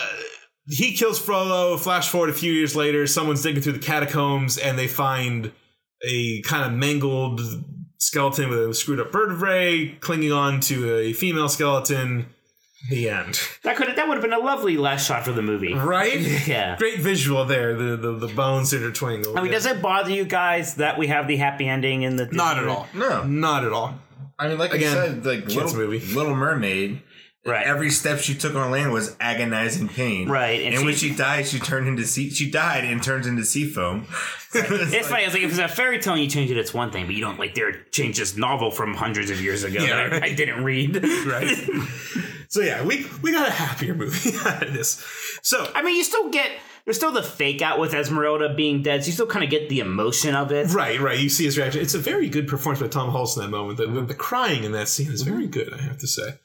he 0.69 0.93
kills 0.93 1.19
Frollo. 1.19 1.77
Flash 1.77 2.09
forward 2.09 2.29
a 2.29 2.33
few 2.33 2.51
years 2.51 2.75
later, 2.75 3.07
someone's 3.07 3.41
digging 3.41 3.61
through 3.61 3.73
the 3.73 3.79
catacombs 3.79 4.57
and 4.57 4.77
they 4.79 4.87
find 4.87 5.51
a 6.05 6.41
kind 6.41 6.65
of 6.65 6.77
mangled 6.77 7.41
skeleton 7.97 8.49
with 8.49 8.59
a 8.69 8.73
screwed 8.73 8.99
up 8.99 9.11
vertebrae 9.11 9.89
clinging 9.99 10.31
on 10.31 10.59
to 10.61 10.95
a 10.95 11.13
female 11.13 11.49
skeleton. 11.49 12.27
The 12.89 13.09
end. 13.09 13.39
that 13.63 13.77
could 13.77 13.95
that 13.95 14.07
would 14.07 14.15
have 14.15 14.21
been 14.21 14.33
a 14.33 14.39
lovely 14.39 14.77
last 14.77 15.07
shot 15.07 15.25
for 15.25 15.31
the 15.31 15.41
movie. 15.41 15.73
Right? 15.73 16.19
Yeah. 16.47 16.75
Great 16.77 16.99
visual 16.99 17.43
there. 17.45 17.75
The 17.75 17.97
the, 17.97 18.11
the 18.13 18.27
bones 18.27 18.73
intertwining. 18.73 19.25
I 19.35 19.41
mean, 19.41 19.51
does 19.51 19.65
it 19.65 19.81
bother 19.81 20.11
you 20.11 20.25
guys 20.25 20.75
that 20.75 20.97
we 20.99 21.07
have 21.07 21.27
the 21.27 21.37
happy 21.37 21.67
ending 21.67 22.03
in 22.03 22.15
the 22.15 22.27
Not 22.27 22.59
at 22.59 22.67
all. 22.67 22.87
No. 22.93 23.23
Not 23.23 23.65
at 23.65 23.73
all. 23.73 23.95
I 24.37 24.49
mean, 24.49 24.59
like 24.59 24.73
Again, 24.73 24.97
I 24.97 25.07
said, 25.07 25.25
like 25.25 25.41
kids 25.47 25.55
little, 25.55 25.75
movie. 25.75 26.13
Little 26.13 26.35
Mermaid. 26.35 27.01
Right. 27.45 27.65
Every 27.67 27.91
step 27.91 28.19
she 28.19 28.33
took 28.33 28.55
on 28.55 28.71
land 28.71 28.91
was 28.91 29.15
agonizing 29.19 29.87
pain. 29.87 30.27
Right, 30.27 30.61
and 30.63 30.73
And, 30.73 30.83
when 30.85 30.95
she- 30.95 31.09
she 31.09 31.15
died, 31.15 31.45
she 31.45 31.59
turned 31.59 31.87
into 31.87 32.03
sea. 32.05 32.31
She 32.31 32.49
died 32.49 32.85
and 32.85 33.03
turns 33.03 33.27
into 33.27 33.45
sea 33.45 33.67
foam. 33.69 34.07
It's 34.57 35.07
funny. 35.09 35.23
It's 35.25 35.33
like 35.33 35.43
if 35.43 35.49
it's 35.49 35.59
a 35.59 35.67
fairy 35.67 35.99
tale 35.99 36.13
and 36.13 36.23
you 36.23 36.29
change 36.29 36.49
it, 36.49 36.55
it's 36.57 36.73
one 36.73 36.89
thing, 36.89 37.05
but 37.07 37.13
you 37.13 37.19
don't 37.21 37.37
like 37.37 37.55
there 37.55 37.73
change 37.91 38.17
this 38.17 38.37
novel 38.37 38.71
from 38.71 38.93
hundreds 38.93 39.29
of 39.29 39.41
years 39.41 39.65
ago 39.65 39.83
Yeah, 39.83 40.07
that 40.07 40.23
I, 40.23 40.27
I 40.27 40.33
didn't 40.33 40.63
read. 40.63 41.03
Right. 41.27 41.57
so 42.47 42.61
yeah, 42.61 42.81
we 42.85 43.05
we 43.21 43.33
got 43.33 43.47
a 43.49 43.51
happier 43.51 43.93
movie 43.93 44.31
out 44.45 44.63
of 44.63 44.73
this. 44.73 45.03
So 45.43 45.69
I 45.75 45.81
mean, 45.83 45.97
you 45.97 46.05
still 46.05 46.29
get 46.29 46.51
there's 46.85 46.95
still 46.95 47.11
the 47.11 47.21
fake 47.21 47.61
out 47.61 47.79
with 47.79 47.93
Esmeralda 47.93 48.53
being 48.55 48.81
dead, 48.81 49.03
so 49.03 49.07
you 49.07 49.11
still 49.13 49.27
kind 49.27 49.43
of 49.43 49.49
get 49.51 49.67
the 49.67 49.81
emotion 49.81 50.35
of 50.35 50.53
it. 50.53 50.73
Right, 50.73 51.01
right. 51.01 51.19
You 51.19 51.27
see 51.29 51.43
his 51.43 51.57
reaction. 51.57 51.81
It's 51.81 51.95
a 51.95 51.99
very 51.99 52.29
good 52.29 52.47
performance 52.47 52.81
by 52.81 52.87
Tom 52.87 53.11
Hulce 53.11 53.35
in 53.35 53.43
that 53.43 53.49
moment. 53.49 53.77
The, 53.77 53.87
the, 53.87 54.01
the 54.03 54.13
crying 54.15 54.63
in 54.63 54.71
that 54.71 54.87
scene 54.87 55.11
is 55.11 55.21
very 55.23 55.47
good, 55.47 55.73
I 55.73 55.81
have 55.81 55.97
to 55.97 56.07
say. 56.07 56.35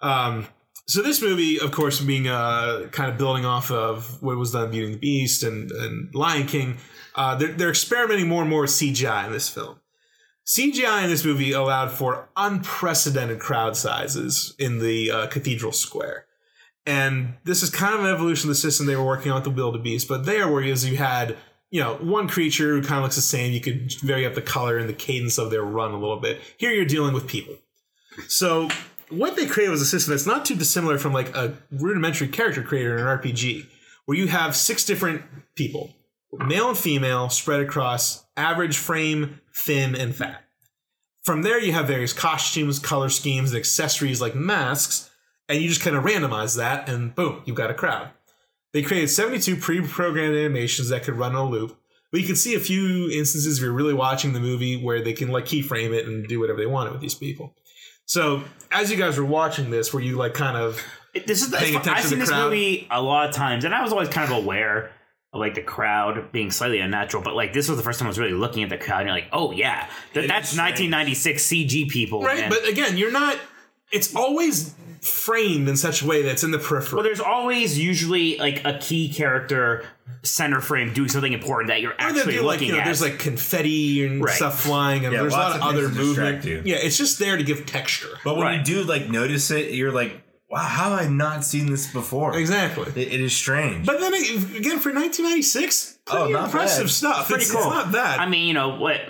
Um, 0.00 0.46
so 0.86 1.02
this 1.02 1.20
movie, 1.20 1.60
of 1.60 1.70
course, 1.70 2.00
being 2.00 2.28
uh, 2.28 2.88
kind 2.92 3.10
of 3.10 3.18
building 3.18 3.44
off 3.44 3.70
of 3.70 4.22
what 4.22 4.36
was 4.38 4.52
done 4.52 4.70
Beauty 4.70 4.86
and 4.86 4.94
the 4.94 4.98
Beast 4.98 5.42
and, 5.42 5.70
and 5.70 6.14
Lion 6.14 6.46
King, 6.46 6.78
uh, 7.14 7.34
they're, 7.34 7.52
they're 7.52 7.70
experimenting 7.70 8.26
more 8.26 8.40
and 8.40 8.50
more 8.50 8.62
with 8.62 8.70
CGI 8.70 9.26
in 9.26 9.32
this 9.32 9.48
film. 9.48 9.80
CGI 10.46 11.04
in 11.04 11.10
this 11.10 11.26
movie 11.26 11.52
allowed 11.52 11.90
for 11.90 12.30
unprecedented 12.36 13.38
crowd 13.38 13.76
sizes 13.76 14.54
in 14.58 14.78
the 14.78 15.10
uh, 15.10 15.26
cathedral 15.26 15.72
square. 15.72 16.24
And 16.86 17.34
this 17.44 17.62
is 17.62 17.68
kind 17.68 17.92
of 17.92 18.00
an 18.00 18.06
evolution 18.06 18.48
of 18.48 18.56
the 18.56 18.60
system 18.60 18.86
they 18.86 18.96
were 18.96 19.04
working 19.04 19.30
on 19.30 19.42
with 19.42 19.44
the 19.44 19.50
Wildebeest, 19.50 20.08
but 20.08 20.24
there, 20.24 20.48
whereas 20.50 20.88
you 20.88 20.96
had, 20.96 21.36
you 21.68 21.82
know, 21.82 21.96
one 21.96 22.28
creature 22.28 22.70
who 22.70 22.80
kind 22.80 22.96
of 22.96 23.02
looks 23.02 23.16
the 23.16 23.20
same, 23.20 23.52
you 23.52 23.60
could 23.60 23.92
vary 24.00 24.24
up 24.24 24.34
the 24.34 24.40
color 24.40 24.78
and 24.78 24.88
the 24.88 24.94
cadence 24.94 25.36
of 25.36 25.50
their 25.50 25.62
run 25.62 25.90
a 25.90 25.98
little 25.98 26.18
bit. 26.18 26.40
Here 26.56 26.70
you're 26.70 26.86
dealing 26.86 27.12
with 27.12 27.26
people. 27.26 27.56
So 28.26 28.70
what 29.10 29.36
they 29.36 29.46
created 29.46 29.70
was 29.70 29.82
a 29.82 29.86
system 29.86 30.12
that's 30.12 30.26
not 30.26 30.44
too 30.44 30.54
dissimilar 30.54 30.98
from 30.98 31.12
like 31.12 31.34
a 31.34 31.56
rudimentary 31.70 32.28
character 32.28 32.62
creator 32.62 32.96
in 32.96 33.06
an 33.06 33.18
RPG, 33.18 33.66
where 34.06 34.18
you 34.18 34.28
have 34.28 34.56
six 34.56 34.84
different 34.84 35.22
people, 35.54 35.94
male 36.32 36.68
and 36.68 36.78
female, 36.78 37.28
spread 37.28 37.60
across 37.60 38.24
average 38.36 38.76
frame, 38.76 39.40
thin, 39.54 39.94
and 39.94 40.14
fat. 40.14 40.44
From 41.22 41.42
there, 41.42 41.60
you 41.60 41.72
have 41.72 41.86
various 41.86 42.12
costumes, 42.12 42.78
color 42.78 43.08
schemes, 43.08 43.50
and 43.50 43.58
accessories 43.58 44.20
like 44.20 44.34
masks, 44.34 45.10
and 45.48 45.60
you 45.60 45.68
just 45.68 45.82
kind 45.82 45.96
of 45.96 46.04
randomize 46.04 46.56
that, 46.56 46.88
and 46.88 47.14
boom, 47.14 47.42
you've 47.44 47.56
got 47.56 47.70
a 47.70 47.74
crowd. 47.74 48.10
They 48.72 48.82
created 48.82 49.08
72 49.08 49.56
pre 49.56 49.80
programmed 49.80 50.36
animations 50.36 50.90
that 50.90 51.02
could 51.02 51.16
run 51.16 51.34
on 51.34 51.46
a 51.46 51.50
loop. 51.50 51.78
But 52.10 52.20
you 52.20 52.26
can 52.26 52.36
see 52.36 52.54
a 52.54 52.60
few 52.60 53.10
instances 53.10 53.58
if 53.58 53.62
you're 53.62 53.72
really 53.72 53.94
watching 53.94 54.32
the 54.32 54.40
movie 54.40 54.82
where 54.82 55.02
they 55.02 55.12
can 55.12 55.28
like 55.28 55.44
keyframe 55.44 55.92
it 55.92 56.06
and 56.06 56.26
do 56.26 56.40
whatever 56.40 56.58
they 56.58 56.66
wanted 56.66 56.92
with 56.92 57.02
these 57.02 57.14
people. 57.14 57.54
So 58.08 58.42
as 58.72 58.90
you 58.90 58.96
guys 58.96 59.16
were 59.18 59.24
watching 59.24 59.70
this, 59.70 59.92
were 59.92 60.00
you 60.00 60.16
like 60.16 60.34
kind 60.34 60.56
of 60.56 60.82
This 61.26 61.42
is 61.42 61.50
the, 61.50 61.58
Paying 61.58 61.76
attention 61.76 61.94
I've 61.94 62.02
to 62.02 62.08
seen 62.08 62.18
the 62.18 62.22
this 62.24 62.30
crowd. 62.30 62.44
movie 62.50 62.88
a 62.90 63.00
lot 63.02 63.28
of 63.28 63.34
times, 63.34 63.64
and 63.64 63.74
I 63.74 63.82
was 63.82 63.92
always 63.92 64.08
kind 64.08 64.30
of 64.32 64.36
aware 64.44 64.90
of 65.32 65.40
like 65.40 65.54
the 65.54 65.62
crowd 65.62 66.32
being 66.32 66.50
slightly 66.50 66.80
unnatural. 66.80 67.22
But 67.22 67.36
like 67.36 67.52
this 67.52 67.68
was 67.68 67.76
the 67.76 67.84
first 67.84 67.98
time 67.98 68.06
I 68.06 68.08
was 68.08 68.18
really 68.18 68.32
looking 68.32 68.62
at 68.62 68.70
the 68.70 68.78
crowd, 68.78 69.00
and 69.00 69.08
you're 69.08 69.16
like, 69.16 69.28
oh 69.32 69.52
yeah, 69.52 69.88
Th- 70.14 70.26
that's 70.26 70.56
1996 70.56 71.46
CG 71.46 71.88
people, 71.88 72.22
right? 72.22 72.40
man. 72.40 72.50
But 72.50 72.66
again, 72.66 72.96
you're 72.96 73.12
not. 73.12 73.38
It's 73.92 74.14
always 74.14 74.74
framed 75.02 75.68
in 75.68 75.76
such 75.76 76.02
a 76.02 76.06
way 76.06 76.22
that's 76.22 76.44
in 76.44 76.50
the 76.50 76.58
periphery. 76.58 76.96
Well, 76.96 77.04
there's 77.04 77.20
always 77.20 77.78
usually 77.78 78.36
like 78.38 78.64
a 78.64 78.78
key 78.78 79.12
character 79.12 79.84
center 80.22 80.60
frame 80.60 80.92
doing 80.92 81.08
something 81.08 81.32
important 81.32 81.68
that 81.68 81.80
you're 81.80 81.92
Or 81.92 82.00
actually 82.00 82.34
do, 82.34 82.42
like, 82.42 82.54
looking 82.56 82.68
you 82.68 82.74
know, 82.74 82.80
at. 82.80 82.84
there's 82.86 83.00
like 83.02 83.18
confetti 83.18 84.04
and 84.06 84.22
Right. 84.22 84.34
stuff 84.34 84.60
flying, 84.62 85.04
and 85.04 85.12
Yeah, 85.14 85.20
there's 85.22 85.32
a 85.34 85.36
lot 85.36 85.56
of 85.56 85.62
of 85.62 85.68
other 85.68 85.88
movement. 85.88 86.44
you. 86.44 86.62
Yeah, 86.64 86.76
it's 86.76 86.96
just 86.98 87.18
there 87.18 87.36
to 87.36 87.42
give 87.42 87.66
texture. 87.66 88.18
But 88.24 88.36
when 88.36 88.46
Right. 88.46 88.58
you 88.58 88.64
do 88.64 88.82
like 88.84 89.08
notice 89.08 89.50
it, 89.50 89.72
you're 89.72 89.92
like, 89.92 90.22
wow, 90.50 90.58
how 90.60 90.90
have 90.96 91.00
I 91.06 91.08
not 91.08 91.44
seen 91.44 91.70
this 91.70 91.86
before? 91.92 92.36
Exactly. 92.36 92.86
It, 93.00 93.12
it 93.12 93.20
is 93.20 93.34
strange. 93.34 93.86
But 93.86 94.00
then 94.00 94.14
again, 94.14 94.80
for 94.80 94.90
1996, 94.92 95.98
pretty 96.06 96.34
Oh, 96.34 96.44
impressive 96.44 96.84
bad. 96.86 96.90
stuff. 96.90 97.28
pretty 97.28 97.42
it's, 97.42 97.52
cool. 97.52 97.60
it's 97.62 97.70
not 97.70 97.92
bad. 97.92 98.18
I 98.20 98.26
mean, 98.28 98.46
you 98.46 98.54
know 98.54 98.76
what? 98.76 99.00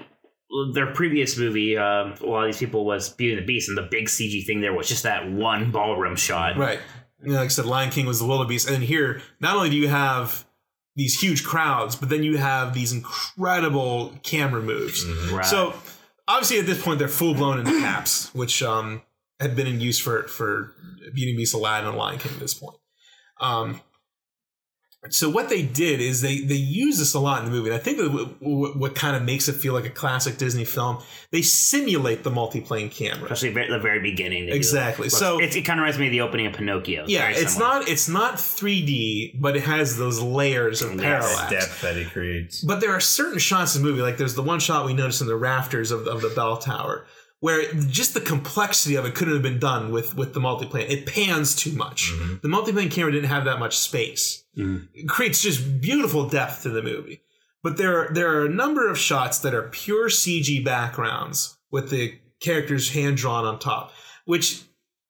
Their 0.74 0.86
previous 0.94 1.36
movie, 1.36 1.76
um, 1.76 2.14
a 2.22 2.26
lot 2.26 2.40
of 2.44 2.46
these 2.48 2.58
people 2.58 2.84
was 2.86 3.10
Beauty 3.10 3.34
and 3.34 3.42
the 3.42 3.46
Beast, 3.46 3.68
and 3.68 3.76
the 3.76 3.82
big 3.90 4.06
CG 4.08 4.46
thing 4.46 4.60
there 4.62 4.72
was 4.72 4.88
just 4.88 5.02
that 5.02 5.30
one 5.30 5.70
ballroom 5.70 6.16
shot. 6.16 6.56
Right. 6.56 6.80
You 7.22 7.32
know, 7.32 7.38
like 7.38 7.44
I 7.46 7.48
said, 7.48 7.66
Lion 7.66 7.90
King 7.90 8.06
was 8.06 8.18
the 8.18 8.24
wildebeest, 8.26 8.66
and 8.66 8.74
then 8.76 8.82
here, 8.82 9.20
not 9.40 9.56
only 9.56 9.68
do 9.70 9.76
you 9.76 9.88
have 9.88 10.44
these 10.98 11.18
huge 11.18 11.44
crowds, 11.44 11.94
but 11.94 12.08
then 12.08 12.24
you 12.24 12.38
have 12.38 12.74
these 12.74 12.92
incredible 12.92 14.12
camera 14.24 14.60
moves. 14.60 15.06
Right. 15.30 15.46
So 15.46 15.72
obviously, 16.26 16.58
at 16.58 16.66
this 16.66 16.82
point, 16.82 16.98
they're 16.98 17.06
full 17.06 17.34
blown 17.34 17.60
into 17.60 17.70
CAPS, 17.70 18.34
which 18.34 18.64
um, 18.64 19.02
had 19.38 19.54
been 19.54 19.68
in 19.68 19.80
use 19.80 20.00
for 20.00 20.24
for 20.24 20.74
Beauty 21.14 21.30
and 21.30 21.38
the 21.38 21.42
Beast, 21.42 21.54
Aladdin, 21.54 21.88
and 21.88 21.96
Lion 21.96 22.18
King 22.18 22.32
at 22.32 22.40
this 22.40 22.52
point. 22.52 22.76
Um, 23.40 23.80
so 25.10 25.28
what 25.30 25.48
they 25.48 25.62
did 25.62 26.00
is 26.00 26.20
they 26.20 26.40
they 26.40 26.54
use 26.54 26.98
this 26.98 27.14
a 27.14 27.20
lot 27.20 27.40
in 27.40 27.44
the 27.46 27.50
movie. 27.50 27.70
And 27.70 27.78
I 27.78 27.82
think 27.82 27.98
that 27.98 28.10
what, 28.12 28.42
what, 28.42 28.76
what 28.78 28.94
kind 28.94 29.16
of 29.16 29.22
makes 29.22 29.48
it 29.48 29.54
feel 29.54 29.74
like 29.74 29.84
a 29.86 29.90
classic 29.90 30.38
Disney 30.38 30.64
film, 30.64 30.98
they 31.30 31.42
simulate 31.42 32.22
the 32.24 32.30
multiplane 32.30 32.90
camera. 32.90 33.24
especially 33.32 33.60
at 33.60 33.68
the 33.70 33.78
very 33.78 34.00
beginning. 34.00 34.48
Exactly. 34.48 35.08
that. 35.08 35.10
So- 35.16 35.40
it's, 35.40 35.56
it 35.56 35.62
kind 35.62 35.78
of 35.80 35.82
reminds 35.82 35.98
me 35.98 36.06
of 36.06 36.12
the 36.12 36.20
opening 36.20 36.46
of 36.46 36.52
Pinocchio. 36.54 37.04
Yeah, 37.06 37.28
it's 37.30 37.54
similar. 37.54 37.80
not 37.80 37.88
it's 37.88 38.08
not 38.08 38.38
3D, 38.72 39.40
but 39.40 39.56
it 39.56 39.62
has 39.62 39.96
those 39.96 40.20
layers 40.20 40.82
of 40.82 40.94
Yes. 40.94 41.02
parallax. 41.02 41.50
depth 41.50 41.80
that 41.82 41.96
it 41.96 42.10
creates. 42.12 42.62
But 42.62 42.80
there 42.80 42.92
are 42.92 43.00
certain 43.00 43.38
shots 43.38 43.76
in 43.76 43.82
the 43.82 43.88
movie, 43.88 44.02
like 44.02 44.16
there's 44.16 44.34
the 44.34 44.42
one 44.42 44.60
shot 44.60 44.86
we 44.86 44.94
noticed 44.94 45.20
in 45.20 45.26
the 45.26 45.36
rafters 45.36 45.90
of, 45.90 46.06
of 46.06 46.20
the 46.22 46.30
bell 46.30 46.56
tower, 46.58 47.06
where 47.40 47.72
just 47.72 48.14
the 48.14 48.20
complexity 48.20 48.96
of 48.96 49.04
it 49.04 49.14
couldn't 49.14 49.34
have 49.34 49.42
been 49.42 49.60
done 49.60 49.92
with 49.92 50.16
with 50.16 50.34
the 50.34 50.40
multiplane. 50.40 50.88
It 50.90 51.06
pans 51.06 51.54
too 51.54 51.72
much. 51.72 52.12
Mm-hmm. 52.12 52.34
The 52.42 52.48
multiplane 52.48 52.90
camera 52.90 53.12
didn't 53.12 53.30
have 53.30 53.44
that 53.44 53.58
much 53.58 53.78
space. 53.78 54.44
Mm-hmm. 54.56 54.86
It 54.94 55.08
creates 55.08 55.42
just 55.42 55.80
beautiful 55.80 56.28
depth 56.28 56.62
to 56.62 56.70
the 56.70 56.82
movie. 56.82 57.22
But 57.62 57.76
there 57.76 57.98
are, 57.98 58.14
there 58.14 58.32
are 58.32 58.46
a 58.46 58.50
number 58.50 58.88
of 58.88 58.98
shots 58.98 59.40
that 59.40 59.54
are 59.54 59.62
pure 59.62 60.08
CG 60.08 60.64
backgrounds 60.64 61.58
with 61.70 61.90
the 61.90 62.18
characters 62.40 62.90
hand 62.90 63.16
drawn 63.16 63.44
on 63.44 63.58
top, 63.58 63.92
which 64.26 64.62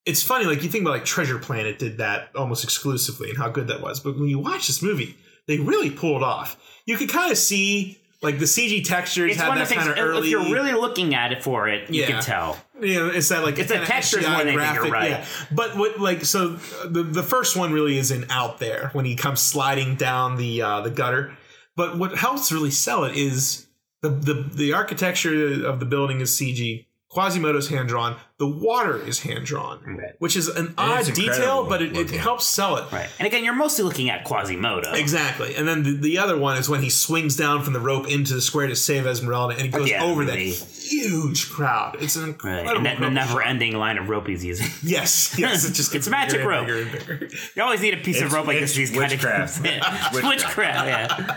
it's 0.06 0.22
funny. 0.22 0.46
Like 0.46 0.62
you 0.62 0.70
think 0.70 0.82
about 0.82 0.92
like 0.92 1.04
Treasure 1.04 1.38
Planet 1.38 1.78
did 1.78 1.98
that 1.98 2.30
almost 2.34 2.64
exclusively 2.64 3.28
and 3.28 3.38
how 3.38 3.50
good 3.50 3.68
that 3.68 3.82
was. 3.82 4.00
But 4.00 4.18
when 4.18 4.28
you 4.28 4.38
watch 4.38 4.66
this 4.66 4.82
movie, 4.82 5.16
they 5.46 5.58
really 5.58 5.90
pulled 5.90 6.22
off. 6.22 6.56
You 6.86 6.96
could 6.96 7.10
kind 7.10 7.30
of 7.30 7.36
see 7.36 7.97
like 8.20 8.38
the 8.38 8.44
CG 8.46 8.84
textures 8.84 9.32
It's 9.32 9.40
had 9.40 9.50
that 9.52 9.62
of 9.62 9.68
things. 9.68 9.84
kind 9.84 9.98
of 9.98 10.04
early. 10.04 10.26
If 10.26 10.30
you're 10.32 10.52
really 10.52 10.72
looking 10.72 11.14
at 11.14 11.32
it 11.32 11.42
for 11.42 11.68
it, 11.68 11.88
you 11.90 12.00
Yeah. 12.02 12.06
can 12.08 12.22
tell. 12.22 12.58
know, 12.80 13.08
it's 13.08 13.28
that 13.28 13.42
like 13.44 13.58
It's 13.58 13.68
the 13.68 13.74
kinda 13.74 13.86
textures 13.88 14.26
more 14.28 14.44
than 14.44 14.54
you're 14.54 14.88
right. 14.90 15.10
Yeah. 15.10 15.24
But 15.52 15.76
what 15.76 16.00
like 16.00 16.24
so 16.24 16.48
the 16.84 17.02
the 17.02 17.22
first 17.22 17.56
one 17.56 17.72
really 17.72 17.96
is 17.98 18.10
in 18.10 18.26
out 18.30 18.58
there 18.58 18.90
when 18.92 19.04
he 19.04 19.14
comes 19.14 19.40
sliding 19.40 19.94
down 19.96 20.36
the 20.36 20.62
uh, 20.62 20.80
the 20.80 20.90
gutter. 20.90 21.36
But 21.76 21.96
what 21.96 22.16
helps 22.16 22.50
really 22.50 22.72
sell 22.72 23.04
it 23.04 23.16
is 23.16 23.66
the 24.02 24.08
the 24.10 24.34
the 24.52 24.72
architecture 24.72 25.64
of 25.66 25.78
the 25.80 25.86
building 25.86 26.20
is 26.20 26.30
CG. 26.36 26.86
Quasimodo's 27.08 27.68
hand 27.68 27.88
drawn. 27.88 28.16
The 28.38 28.46
water 28.46 29.04
is 29.04 29.18
hand 29.20 29.44
drawn, 29.46 29.80
Right. 29.84 30.12
which 30.20 30.36
is 30.36 30.46
an 30.46 30.72
odd 30.78 31.04
detail, 31.12 31.64
but 31.68 31.82
it, 31.82 31.96
it 31.96 32.10
helps 32.10 32.44
sell 32.46 32.76
it. 32.76 32.90
Right. 32.92 33.08
And 33.18 33.26
again, 33.26 33.42
you're 33.44 33.52
mostly 33.54 33.82
looking 33.84 34.10
at 34.10 34.24
Quasimodo. 34.24 34.92
Exactly. 34.94 35.56
And 35.56 35.66
then 35.66 35.82
the, 35.82 35.96
the 35.96 36.18
other 36.18 36.38
one 36.38 36.56
is 36.56 36.68
when 36.68 36.80
he 36.80 36.88
swings 36.88 37.34
down 37.36 37.62
from 37.64 37.72
the 37.72 37.80
rope 37.80 38.08
into 38.08 38.34
the 38.34 38.40
square 38.40 38.68
to 38.68 38.76
save 38.76 39.06
Esmeralda 39.08 39.54
and 39.54 39.62
he 39.62 39.68
goes 39.70 39.90
Yeah, 39.90 40.04
over 40.04 40.24
that 40.26 40.38
huge 40.38 41.50
crowd. 41.50 41.96
It's 42.00 42.14
an 42.14 42.22
Right. 42.22 42.60
incredible 42.60 42.76
And 42.86 42.86
that, 42.86 43.12
never-ending 43.12 43.76
line 43.76 43.98
of 43.98 44.08
rope 44.08 44.28
he's 44.28 44.44
using. 44.44 44.68
Yes, 44.84 45.36
yes, 45.36 45.68
it 45.68 45.72
just 45.74 45.92
It's 45.96 46.06
magic 46.08 46.44
rope. 46.44 46.66
bigger 46.66 46.82
and 46.82 46.92
bigger. 46.92 47.28
You 47.56 47.62
always 47.64 47.80
need 47.80 47.94
a 47.94 47.98
piece 47.98 48.22
of 48.22 48.32
rope 48.32 48.46
like 48.46 48.60
this. 48.60 48.72
These 48.74 48.90
kind 48.92 49.10
witchcraft. 49.10 49.58
of 49.66 50.14
witchcraft. 50.14 50.24
witchcraft. 50.24 50.86
Yeah. 50.86 51.36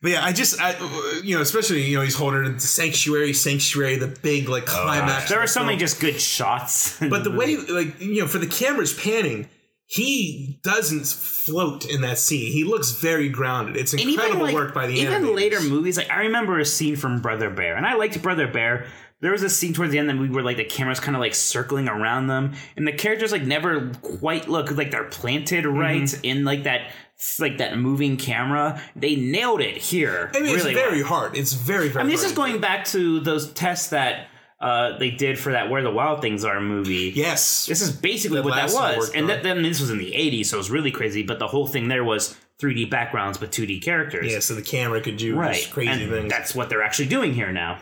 But 0.00 0.10
yeah, 0.10 0.24
I 0.24 0.32
just, 0.32 0.60
I, 0.60 0.74
you 1.22 1.36
know, 1.36 1.42
especially 1.42 1.82
you 1.82 1.96
know, 1.96 2.02
he's 2.02 2.16
holding 2.16 2.44
it, 2.44 2.54
the 2.54 2.60
sanctuary, 2.60 3.32
sanctuary, 3.34 3.96
the 3.98 4.08
big 4.08 4.48
like 4.48 4.64
oh, 4.64 4.82
climax. 4.82 5.28
There 5.28 5.38
are 5.38 5.46
so 5.46 5.62
many. 5.64 5.81
Just 5.82 6.00
good 6.00 6.20
shots. 6.20 6.98
But 7.12 7.24
the 7.24 7.30
way, 7.30 7.56
like, 7.56 8.00
you 8.00 8.20
know, 8.22 8.26
for 8.28 8.38
the 8.38 8.46
camera's 8.46 8.94
panning, 8.94 9.48
he 9.86 10.58
doesn't 10.62 11.06
float 11.06 11.84
in 11.84 12.00
that 12.02 12.18
scene. 12.18 12.50
He 12.52 12.64
looks 12.64 12.92
very 12.92 13.28
grounded. 13.28 13.76
It's 13.76 13.92
incredible 13.92 14.44
like 14.46 14.54
work 14.54 14.72
by 14.74 14.86
the 14.86 14.98
end. 15.00 15.10
even 15.12 15.22
animators. 15.24 15.36
later 15.36 15.60
movies, 15.60 15.96
like 15.98 16.10
I 16.10 16.20
remember 16.22 16.58
a 16.58 16.64
scene 16.64 16.96
from 16.96 17.20
Brother 17.20 17.50
Bear, 17.50 17.76
and 17.76 17.84
I 17.86 17.94
liked 17.94 18.20
Brother 18.22 18.46
Bear. 18.48 18.86
There 19.20 19.30
was 19.32 19.42
a 19.42 19.50
scene 19.50 19.72
towards 19.74 19.92
the 19.92 19.98
end 19.98 20.08
that 20.08 20.16
we 20.18 20.28
were 20.30 20.42
like 20.42 20.56
the 20.56 20.64
camera's 20.64 20.98
kind 20.98 21.14
of 21.14 21.20
like 21.20 21.34
circling 21.34 21.88
around 21.88 22.26
them, 22.28 22.54
and 22.76 22.86
the 22.86 22.92
characters 22.92 23.32
like 23.32 23.42
never 23.44 23.90
quite 24.02 24.48
look 24.48 24.70
like 24.76 24.90
they're 24.90 25.04
planted 25.04 25.64
Mm-hmm. 25.64 25.78
right 25.78 26.20
in 26.22 26.44
like 26.44 26.62
that 26.64 26.90
like 27.38 27.58
that 27.58 27.76
moving 27.78 28.16
camera. 28.16 28.80
They 28.96 29.14
nailed 29.16 29.60
it 29.60 29.76
here. 29.76 30.30
I 30.34 30.40
mean, 30.40 30.54
really 30.56 30.72
it's 30.72 30.80
very 30.80 31.02
well. 31.02 31.08
hard. 31.12 31.36
It's 31.36 31.52
very, 31.52 31.88
very. 31.88 32.00
I 32.02 32.04
mean, 32.06 32.16
this 32.16 32.24
is 32.24 32.32
going 32.32 32.60
back 32.60 32.84
to 32.86 33.20
those 33.20 33.52
tests 33.52 33.90
that 33.90 34.26
uh, 34.62 34.96
they 34.98 35.10
did 35.10 35.38
for 35.38 35.52
that 35.52 35.68
Where 35.68 35.82
the 35.82 35.90
Wild 35.90 36.22
Things 36.22 36.44
Are 36.44 36.60
movie. 36.60 37.12
Yes, 37.14 37.66
This 37.66 37.82
is 37.82 37.90
basically 37.90 38.38
That 38.38 38.44
what 38.44 38.54
that 38.54 38.72
was. 38.96 39.10
And 39.10 39.28
that, 39.28 39.42
then 39.42 39.62
this 39.62 39.80
was 39.80 39.90
in 39.90 39.98
the 39.98 40.12
80s, 40.12 40.46
so 40.46 40.56
it 40.56 40.58
was 40.58 40.70
really 40.70 40.90
crazy. 40.92 41.22
But 41.22 41.38
the 41.40 41.48
whole 41.48 41.66
thing 41.66 41.88
there 41.88 42.04
was 42.04 42.36
3D 42.60 42.88
backgrounds 42.88 43.38
but 43.38 43.50
2D 43.50 43.82
characters. 43.82 44.32
yeah. 44.32 44.38
So 44.38 44.54
the 44.54 44.62
camera 44.62 45.00
could 45.00 45.16
do 45.16 45.34
Right. 45.36 45.68
crazy 45.72 46.04
and 46.04 46.10
things. 46.12 46.30
that's 46.30 46.54
what 46.54 46.68
they're 46.70 46.82
actually 46.84 47.08
doing 47.08 47.34
here 47.34 47.50
now. 47.52 47.80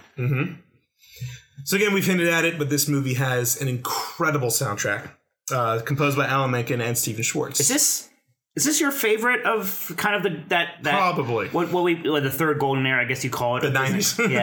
So 1.65 1.77
again, 1.77 1.93
we've 1.93 2.07
hinted 2.07 2.29
at 2.29 2.45
it, 2.45 2.59
but 2.59 2.71
this 2.71 2.89
movie 2.89 3.15
has 3.15 3.61
an 3.61 3.69
incredible 3.69 4.49
soundtrack, 4.49 5.11
uh, 5.53 5.81
composed 5.85 6.17
by 6.17 6.27
Alan 6.27 6.51
Menken 6.51 6.81
and 6.81 6.97
Stephen 6.97 7.23
Schwartz. 7.23 7.61
Is 7.61 7.69
this 7.69 8.09
is 8.57 8.65
this 8.65 8.81
your 8.81 8.91
favorite 8.91 9.45
of 9.45 9.93
kind 9.97 10.17
of 10.17 10.23
the 10.23 10.43
that, 10.49 10.83
that 10.83 10.93
Probably. 10.93 11.49
what 11.49 11.71
what 11.71 11.85
we 11.85 11.97
like 11.97 12.23
the 12.23 12.31
third 12.31 12.59
golden 12.59 12.87
era, 12.87 13.03
I 13.03 13.05
guess 13.05 13.23
you 13.23 13.31
call 13.31 13.59
it. 13.59 13.61
The 13.61 13.71
nineties. 13.71 14.13
Disney? 14.17 14.35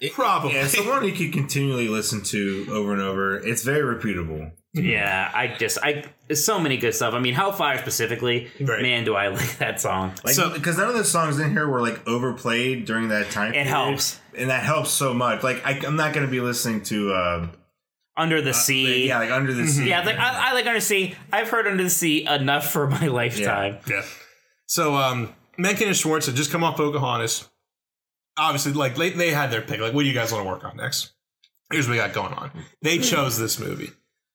90s. 0.00 0.06
yeah. 0.06 0.10
Probably. 0.14 0.54
Yeah, 0.54 0.64
it's 0.64 0.76
the 0.76 0.82
one 0.88 1.04
you 1.04 1.12
could 1.12 1.32
continually 1.32 1.88
listen 1.88 2.22
to 2.24 2.66
over 2.70 2.92
and 2.92 3.00
over. 3.02 3.36
It's 3.36 3.62
very 3.62 3.82
repeatable. 3.96 4.52
Yeah, 4.74 5.30
I 5.34 5.48
just 5.58 5.78
I 5.82 6.04
there's 6.28 6.44
so 6.44 6.60
many 6.60 6.76
good 6.76 6.94
stuff. 6.94 7.14
I 7.14 7.18
mean, 7.20 7.34
Hellfire 7.34 7.78
specifically, 7.78 8.48
Right. 8.60 8.82
man, 8.82 9.04
do 9.04 9.14
I 9.16 9.28
like 9.38 9.58
that 9.58 9.80
song. 9.80 10.12
Like, 10.24 10.34
So- 10.34 10.50
because 10.50 10.76
none 10.78 10.88
of 10.88 10.94
the 10.94 11.04
songs 11.04 11.38
in 11.40 11.50
here 11.52 11.66
were 11.66 11.80
like 11.80 12.06
overplayed 12.06 12.84
during 12.84 13.08
that 13.08 13.30
time. 13.30 13.48
It 13.50 13.64
period, 13.64 13.68
helps. 13.68 14.20
and 14.36 14.50
that 14.50 14.62
helps 14.62 14.90
so 14.90 15.14
much. 15.14 15.42
Like, 15.42 15.64
I, 15.66 15.80
I'm 15.86 15.96
not 15.96 16.12
going 16.12 16.26
to 16.26 16.30
be 16.30 16.40
listening 16.40 16.82
to, 16.84 17.12
uh, 17.12 17.48
Under 18.16 18.42
the 18.42 18.52
Sea. 18.52 19.08
yeah, 19.08 19.18
like 19.18 19.30
Under 19.30 19.52
the 19.54 19.66
Sea. 19.66 19.88
Yeah, 19.88 20.04
like 20.04 20.18
I, 20.18 20.50
I 20.50 20.52
like 20.52 20.66
Under 20.66 20.78
the 20.78 20.84
Sea. 20.84 21.14
I've 21.32 21.48
heard 21.48 21.66
Under 21.66 21.82
the 21.82 21.90
Sea 21.90 22.26
enough 22.26 22.70
for 22.70 22.86
my 22.88 23.06
lifetime. 23.20 23.78
Yeah. 23.88 24.02
So 24.66 24.94
um 24.96 25.34
Menken 25.56 25.88
and 25.88 25.96
Schwartz 25.96 26.26
had 26.26 26.34
just 26.36 26.50
come 26.52 26.62
off 26.62 26.76
Pocahontas. 26.76 27.48
Obviously, 28.38 28.72
like 28.72 28.96
they, 28.96 29.10
they 29.10 29.30
had 29.30 29.50
their 29.50 29.62
pick. 29.62 29.80
Like, 29.80 29.92
what 29.92 30.02
do 30.02 30.08
you 30.08 30.14
guys 30.14 30.32
want 30.32 30.44
to 30.44 30.48
work 30.48 30.64
on 30.64 30.76
next? 30.76 31.12
Here's 31.70 31.86
what 31.86 31.92
we 31.92 31.98
got 31.98 32.12
going 32.12 32.32
on. 32.32 32.50
They 32.82 32.98
chose 32.98 33.38
this 33.38 33.58
movie. 33.58 33.90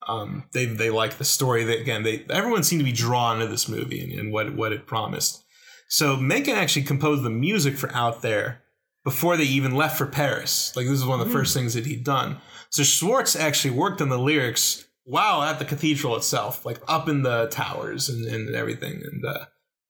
Um, 0.08 0.44
they 0.54 0.66
they 0.66 0.90
like 0.90 1.18
the 1.18 1.24
story. 1.24 1.64
That 1.64 1.80
again, 1.80 2.04
they 2.04 2.26
everyone 2.30 2.64
seemed 2.64 2.82
to 2.82 2.86
be 2.86 2.92
drawn 2.92 3.40
to 3.40 3.48
this 3.48 3.68
movie 3.70 4.04
and, 4.04 4.20
and 4.20 4.34
what 4.34 4.54
what 4.56 4.74
it 4.74 4.86
promised. 4.86 5.44
So 5.88 6.18
Menken 6.18 6.56
actually 6.56 6.84
composed 6.84 7.24
the 7.24 7.30
music 7.30 7.78
for 7.78 7.92
Out 7.94 8.22
There 8.22 8.64
before 9.04 9.38
they 9.38 9.44
even 9.44 9.76
left 9.76 9.98
for 9.98 10.06
Paris. 10.06 10.76
Like 10.76 10.86
this 10.86 11.00
is 11.00 11.06
one 11.06 11.20
of 11.20 11.28
the 11.28 11.34
first 11.34 11.54
things 11.54 11.74
that 11.74 11.86
he'd 11.86 12.04
done. 12.04 12.38
So 12.70 12.84
Schwartz 12.84 13.36
actually 13.36 13.76
worked 13.76 14.02
on 14.02 14.10
the 14.10 14.18
lyrics 14.18 14.86
while 15.04 15.44
at 15.44 15.60
the 15.60 15.66
cathedral 15.66 16.16
itself, 16.16 16.66
like 16.66 16.80
up 16.88 17.10
in 17.10 17.24
the 17.24 17.48
towers 17.48 18.10
and, 18.10 18.26
and 18.26 18.56
everything. 18.56 19.02
And 19.04 19.26
uh, 19.26 19.46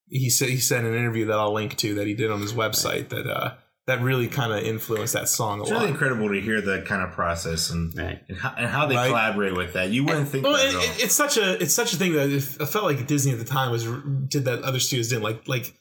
he 0.08 0.30
said 0.30 0.50
he 0.50 0.58
said 0.58 0.82
in 0.82 0.94
an 0.94 1.00
interview 1.00 1.26
that 1.26 1.40
I'll 1.40 1.54
link 1.54 1.78
to 1.78 1.96
that 1.96 2.08
he 2.08 2.14
did 2.14 2.32
on 2.32 2.42
his 2.42 2.54
website 2.54 3.10
that 3.10 3.28
uh, 3.28 3.54
that 3.86 4.02
really 4.02 4.28
kind 4.28 4.54
of 4.54 4.64
influenced 4.64 5.14
that 5.14 5.28
song 5.28 5.60
a 5.60 5.64
It's 5.64 5.72
lot. 5.72 5.80
really 5.80 5.92
incredible 5.92 6.30
to 6.30 6.40
hear 6.40 6.62
that 6.62 6.86
kind 6.86 7.02
of 7.02 7.12
process 7.12 7.70
and 7.70 7.94
Right. 7.98 8.22
and, 8.30 8.38
how, 8.38 8.54
and 8.58 8.68
how 8.68 8.86
they 8.86 8.96
Right. 8.96 9.08
collaborate 9.10 9.56
with 9.58 9.74
that. 9.74 9.90
You 9.90 10.06
wouldn't 10.06 10.30
think 10.30 10.46
Well, 10.46 10.54
that 10.54 10.66
it, 10.66 10.70
at 10.70 10.76
all. 10.76 10.82
it- 10.84 11.04
it's 11.04 11.14
such 11.16 11.36
a 11.38 11.62
it's 11.62 11.74
such 11.74 11.92
a 11.94 11.98
thing 11.98 12.14
that 12.14 12.30
it, 12.30 12.48
I 12.62 12.66
felt 12.66 12.86
like 12.86 13.06
Disney 13.08 13.34
at 13.34 13.40
the 13.40 13.46
time 13.46 13.72
was 13.72 13.84
did 14.30 14.46
that 14.46 14.62
other 14.64 14.80
studios 14.80 15.10
didn't 15.10 15.24
like 15.24 15.48
like 15.48 15.74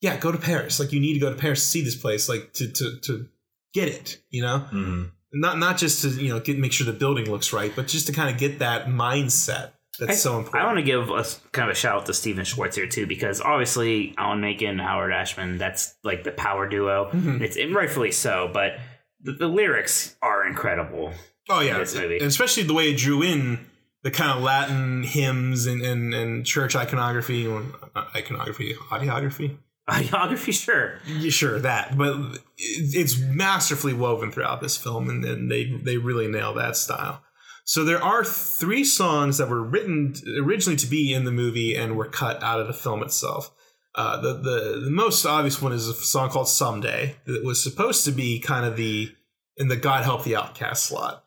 yeah 0.00 0.16
go 0.16 0.32
to 0.32 0.38
Paris 0.38 0.80
like 0.80 0.92
you 0.92 1.00
need 1.00 1.14
to 1.14 1.20
go 1.20 1.28
to 1.30 1.36
Paris 1.36 1.60
to 1.60 1.66
see 1.66 1.82
this 1.82 1.94
place 1.94 2.28
like 2.28 2.52
to 2.54 2.68
to 2.68 2.98
to 3.00 3.26
get 3.74 3.88
it 3.88 4.22
you 4.30 4.40
know 4.42 4.66
Mhm. 4.72 5.10
not 5.34 5.58
not 5.58 5.76
just 5.76 6.00
to 6.02 6.08
you 6.08 6.28
know 6.30 6.40
get 6.40 6.58
make 6.58 6.72
sure 6.72 6.86
the 6.86 6.92
building 6.92 7.30
looks 7.30 7.52
right 7.52 7.72
but 7.76 7.86
just 7.86 8.06
to 8.06 8.12
kind 8.14 8.30
of 8.30 8.38
get 8.38 8.60
that 8.60 8.86
mindset 8.86 9.72
that's 9.98 10.22
so 10.22 10.38
important. 10.38 10.62
I 10.62 10.66
want 10.66 10.78
to 10.78 10.82
give 10.82 11.10
a 11.10 11.24
kind 11.52 11.68
of 11.70 11.76
a 11.76 11.78
shout 11.78 11.96
out 11.96 12.06
to 12.06 12.14
Stephen 12.14 12.44
Schwartz 12.44 12.76
here 12.76 12.86
too, 12.86 13.06
because 13.06 13.40
obviously 13.40 14.14
Alan 14.16 14.40
Menken, 14.40 14.78
Howard 14.78 15.12
Ashman, 15.12 15.58
that's 15.58 15.94
like 16.02 16.24
the 16.24 16.32
power 16.32 16.68
duo. 16.68 17.10
Mm-hmm. 17.12 17.42
It's 17.42 17.56
and 17.56 17.74
rightfully 17.74 18.10
so, 18.12 18.50
but 18.52 18.78
the, 19.20 19.32
the 19.32 19.48
lyrics 19.48 20.16
are 20.22 20.46
incredible. 20.46 21.12
oh 21.50 21.60
yeah, 21.60 21.78
this 21.78 21.94
movie. 21.94 22.16
and 22.18 22.26
especially 22.26 22.62
the 22.62 22.74
way 22.74 22.90
it 22.90 22.96
drew 22.98 23.22
in 23.22 23.66
the 24.02 24.10
kind 24.10 24.36
of 24.36 24.42
Latin 24.42 25.02
hymns 25.02 25.66
and 25.66 25.82
and, 25.82 26.14
and 26.14 26.46
church 26.46 26.74
iconography, 26.74 27.46
or 27.46 27.62
not 27.94 28.08
iconography, 28.16 28.74
audiography. 28.90 29.56
Biography, 29.86 30.52
sure. 30.52 31.00
Yeah, 31.06 31.30
sure 31.30 31.58
that, 31.58 31.98
but 31.98 32.16
it's 32.56 33.18
masterfully 33.18 33.92
woven 33.92 34.30
throughout 34.30 34.60
this 34.60 34.76
film, 34.76 35.10
and, 35.10 35.24
and 35.24 35.50
they 35.50 35.64
they 35.64 35.96
really 35.98 36.28
nail 36.28 36.54
that 36.54 36.76
style. 36.76 37.20
So 37.64 37.84
there 37.84 38.02
are 38.02 38.24
three 38.24 38.84
songs 38.84 39.38
that 39.38 39.48
were 39.48 39.62
written 39.62 40.14
originally 40.40 40.76
to 40.78 40.86
be 40.86 41.12
in 41.12 41.24
the 41.24 41.30
movie 41.30 41.74
and 41.76 41.96
were 41.96 42.08
cut 42.08 42.42
out 42.42 42.60
of 42.60 42.66
the 42.66 42.72
film 42.72 43.02
itself. 43.02 43.52
Uh, 43.94 44.20
the, 44.20 44.32
the 44.34 44.80
the 44.84 44.90
most 44.90 45.24
obvious 45.26 45.60
one 45.60 45.72
is 45.72 45.86
a 45.86 45.94
song 45.94 46.30
called 46.30 46.48
"Someday" 46.48 47.16
that 47.26 47.44
was 47.44 47.62
supposed 47.62 48.04
to 48.06 48.10
be 48.10 48.40
kind 48.40 48.64
of 48.66 48.76
the 48.76 49.12
in 49.58 49.68
the 49.68 49.76
"God 49.76 50.04
Help 50.04 50.24
the 50.24 50.34
Outcast" 50.34 50.84
slot. 50.86 51.24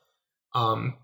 Um, 0.54 0.96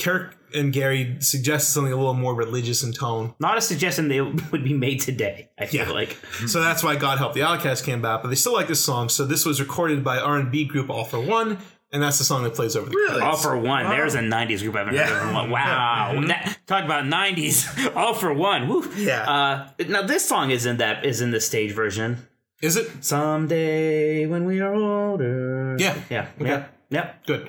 Kirk 0.00 0.34
and 0.54 0.72
Gary 0.72 1.16
suggested 1.20 1.70
something 1.72 1.92
a 1.92 1.96
little 1.96 2.14
more 2.14 2.34
religious 2.34 2.82
in 2.82 2.92
tone, 2.94 3.34
Not 3.38 3.58
a 3.58 3.60
suggestion 3.60 4.08
they 4.08 4.20
would 4.52 4.64
be 4.64 4.72
made 4.72 5.00
today. 5.02 5.50
I 5.58 5.66
feel 5.66 5.86
Yeah. 5.86 5.92
like 5.92 6.16
so 6.46 6.62
that's 6.62 6.82
why 6.82 6.96
God 6.96 7.18
Help 7.18 7.34
the 7.34 7.42
Outcast 7.42 7.84
came 7.84 8.00
back. 8.00 8.22
But 8.22 8.28
they 8.30 8.34
still 8.34 8.54
like 8.54 8.68
this 8.68 8.82
song, 8.82 9.10
so 9.10 9.26
this 9.26 9.44
was 9.44 9.60
recorded 9.60 10.02
by 10.02 10.18
R 10.18 10.36
and 10.38 10.50
B 10.50 10.64
group 10.64 10.88
All 10.88 11.04
for 11.04 11.20
One, 11.20 11.58
and 11.94 12.02
that's 12.02 12.18
the 12.18 12.24
song 12.24 12.42
that 12.42 12.54
plays 12.54 12.76
over 12.76 12.90
the 12.90 12.94
Really? 12.96 13.22
All 13.22 13.36
for 13.36 13.56
One. 13.56 13.88
There's 13.88 14.14
a 14.14 14.20
'90s 14.20 14.60
group 14.62 14.74
I 14.74 14.78
haven't 14.80 14.94
Yeah. 14.96 15.06
heard 15.06 15.44
of. 15.44 15.50
Wow, 15.50 16.22
that, 16.26 16.58
talk 16.66 16.84
about 16.84 17.04
'90s. 17.04 17.96
All 17.96 18.12
for 18.12 18.34
One. 18.34 18.68
Woo. 18.68 18.90
Yeah. 18.96 19.22
Uh, 19.22 19.68
now 19.88 20.02
this 20.02 20.28
song 20.28 20.50
is 20.50 20.66
in 20.66 20.76
that 20.78 21.06
is 21.06 21.22
in 21.22 21.30
the 21.30 21.40
stage 21.40 21.72
version. 21.72 22.28
Is 22.60 22.76
it 22.76 22.90
Someday 23.04 24.26
when 24.26 24.44
we 24.44 24.60
are 24.60 24.74
older. 24.74 25.76
Yeah. 25.78 25.96
Yeah. 26.10 26.28
Okay. 26.40 26.50
Yep. 26.50 26.70
Yep. 26.90 27.26
good? 27.26 27.48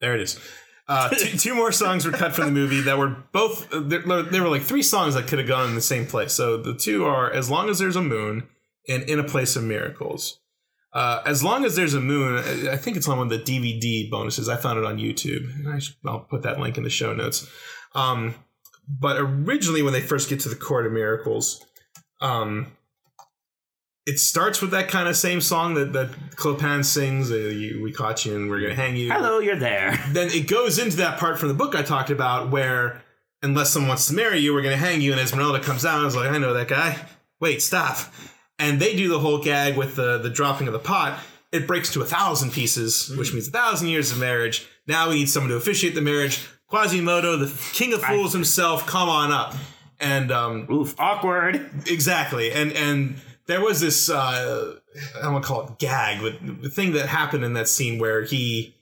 There 0.00 0.14
it 0.14 0.20
is. 0.20 0.38
Uh, 0.88 1.08
two, 1.18 1.36
two 1.38 1.54
more 1.54 1.72
songs 1.72 2.04
were 2.06 2.12
cut 2.12 2.32
from 2.34 2.44
the 2.46 2.52
movie 2.52 2.80
that 2.82 2.96
were 2.98 3.16
both. 3.32 3.72
uh, 3.72 3.80
There, 3.80 4.02
there 4.22 4.42
were 4.42 4.48
like 4.48 4.62
three 4.62 4.82
songs 4.82 5.14
that 5.14 5.26
could 5.26 5.38
have 5.38 5.48
gone 5.48 5.68
in 5.68 5.74
the 5.74 5.80
same 5.80 6.06
place. 6.06 6.32
So 6.32 6.56
the 6.56 6.74
two 6.74 7.04
are 7.04 7.30
"As 7.30 7.50
Long 7.50 7.68
as 7.68 7.78
There's 7.80 7.96
a 7.96 8.02
Moon" 8.02 8.46
and 8.88 9.02
"In 9.04 9.18
a 9.18 9.24
Place 9.24 9.56
of 9.56 9.64
Miracles." 9.64 10.38
Uh, 10.96 11.20
as 11.26 11.44
long 11.44 11.66
as 11.66 11.76
there's 11.76 11.92
a 11.92 12.00
moon, 12.00 12.38
I- 12.70 12.76
think 12.78 12.96
it's 12.96 13.06
on 13.06 13.18
one 13.18 13.30
of 13.30 13.44
the 13.44 13.44
DVD 13.52 14.10
bonuses. 14.10 14.48
I 14.48 14.56
found 14.56 14.78
it 14.78 14.84
on 14.86 14.96
YouTube. 14.96 15.44
And 15.54 15.68
I 15.68 15.78
should, 15.78 15.96
I'll 16.06 16.20
put 16.20 16.42
that 16.44 16.58
link 16.58 16.78
in 16.78 16.84
the 16.84 16.90
show 16.90 17.12
notes. 17.12 17.46
Um, 17.94 18.34
but 18.88 19.16
originally, 19.18 19.82
when 19.82 19.92
they 19.92 20.00
first 20.00 20.30
get 20.30 20.40
to 20.40 20.48
the 20.48 20.56
Court 20.56 20.86
of 20.86 20.92
Miracles, 20.92 21.62
um, 22.22 22.72
it 24.06 24.18
starts 24.18 24.62
with 24.62 24.70
that 24.70 24.88
kind 24.88 25.06
of 25.06 25.16
same 25.16 25.40
song 25.42 25.74
that 25.74 25.92
that 25.92 26.08
Clopin 26.36 26.82
sings. 26.84 27.30
Uh, 27.30 27.34
you, 27.34 27.82
we 27.82 27.92
caught 27.92 28.24
you, 28.24 28.34
and 28.36 28.48
we're 28.48 28.60
gonna 28.62 28.74
hang 28.74 28.96
you. 28.96 29.10
Hello, 29.12 29.38
you're 29.40 29.58
there. 29.58 30.02
Then 30.12 30.28
it 30.30 30.46
goes 30.48 30.78
into 30.78 30.96
that 30.98 31.18
part 31.18 31.38
from 31.38 31.48
the 31.48 31.54
book 31.54 31.74
I 31.74 31.82
talked 31.82 32.10
about 32.10 32.50
where, 32.50 33.02
unless 33.42 33.70
someone 33.70 33.88
wants 33.88 34.06
to 34.08 34.14
marry 34.14 34.38
you, 34.38 34.54
we're 34.54 34.62
gonna 34.62 34.76
hang 34.76 35.00
you. 35.02 35.10
And 35.12 35.20
Esmeralda 35.20 35.60
comes 35.60 35.84
out. 35.84 35.96
and 35.96 36.02
I 36.02 36.06
was 36.06 36.16
like, 36.16 36.30
I 36.30 36.38
know 36.38 36.54
that 36.54 36.68
guy. 36.68 36.96
Wait, 37.40 37.60
stop. 37.60 37.98
And 38.58 38.80
they 38.80 38.96
do 38.96 39.08
the 39.08 39.18
whole 39.18 39.42
gag 39.42 39.76
with 39.76 39.96
the 39.96 40.18
the 40.18 40.30
dropping 40.30 40.66
of 40.66 40.72
the 40.72 40.78
pot. 40.78 41.18
It 41.52 41.66
breaks 41.66 41.92
to 41.92 42.02
a 42.02 42.04
thousand 42.04 42.52
pieces, 42.52 43.08
which 43.16 43.32
means 43.32 43.48
a 43.48 43.50
thousand 43.50 43.88
years 43.88 44.10
of 44.12 44.18
marriage. 44.18 44.66
Now 44.86 45.08
we 45.08 45.16
need 45.16 45.28
someone 45.28 45.50
to 45.50 45.56
officiate 45.56 45.94
the 45.94 46.00
marriage. 46.02 46.46
Quasimodo, 46.68 47.36
the 47.36 47.52
king 47.72 47.92
of 47.92 48.02
fools 48.02 48.32
himself, 48.32 48.86
come 48.86 49.08
on 49.08 49.30
up. 49.30 49.54
And 50.00 50.32
um, 50.32 50.66
Oof, 50.70 50.94
awkward. 50.98 51.70
exactly 51.86 52.50
and 52.52 52.72
and 52.72 53.16
there 53.46 53.62
was 53.62 53.80
this 53.80 54.10
uh 54.10 54.74
i 55.16 55.22
don't 55.22 55.32
want 55.32 55.44
to 55.44 55.48
call 55.48 55.66
it 55.66 55.78
gag 55.78 56.20
but 56.20 56.62
the 56.62 56.68
thing 56.68 56.92
that 56.92 57.06
happened 57.08 57.44
in 57.44 57.52
that 57.54 57.68
scene 57.68 57.98
where 57.98 58.22
he 58.22 58.74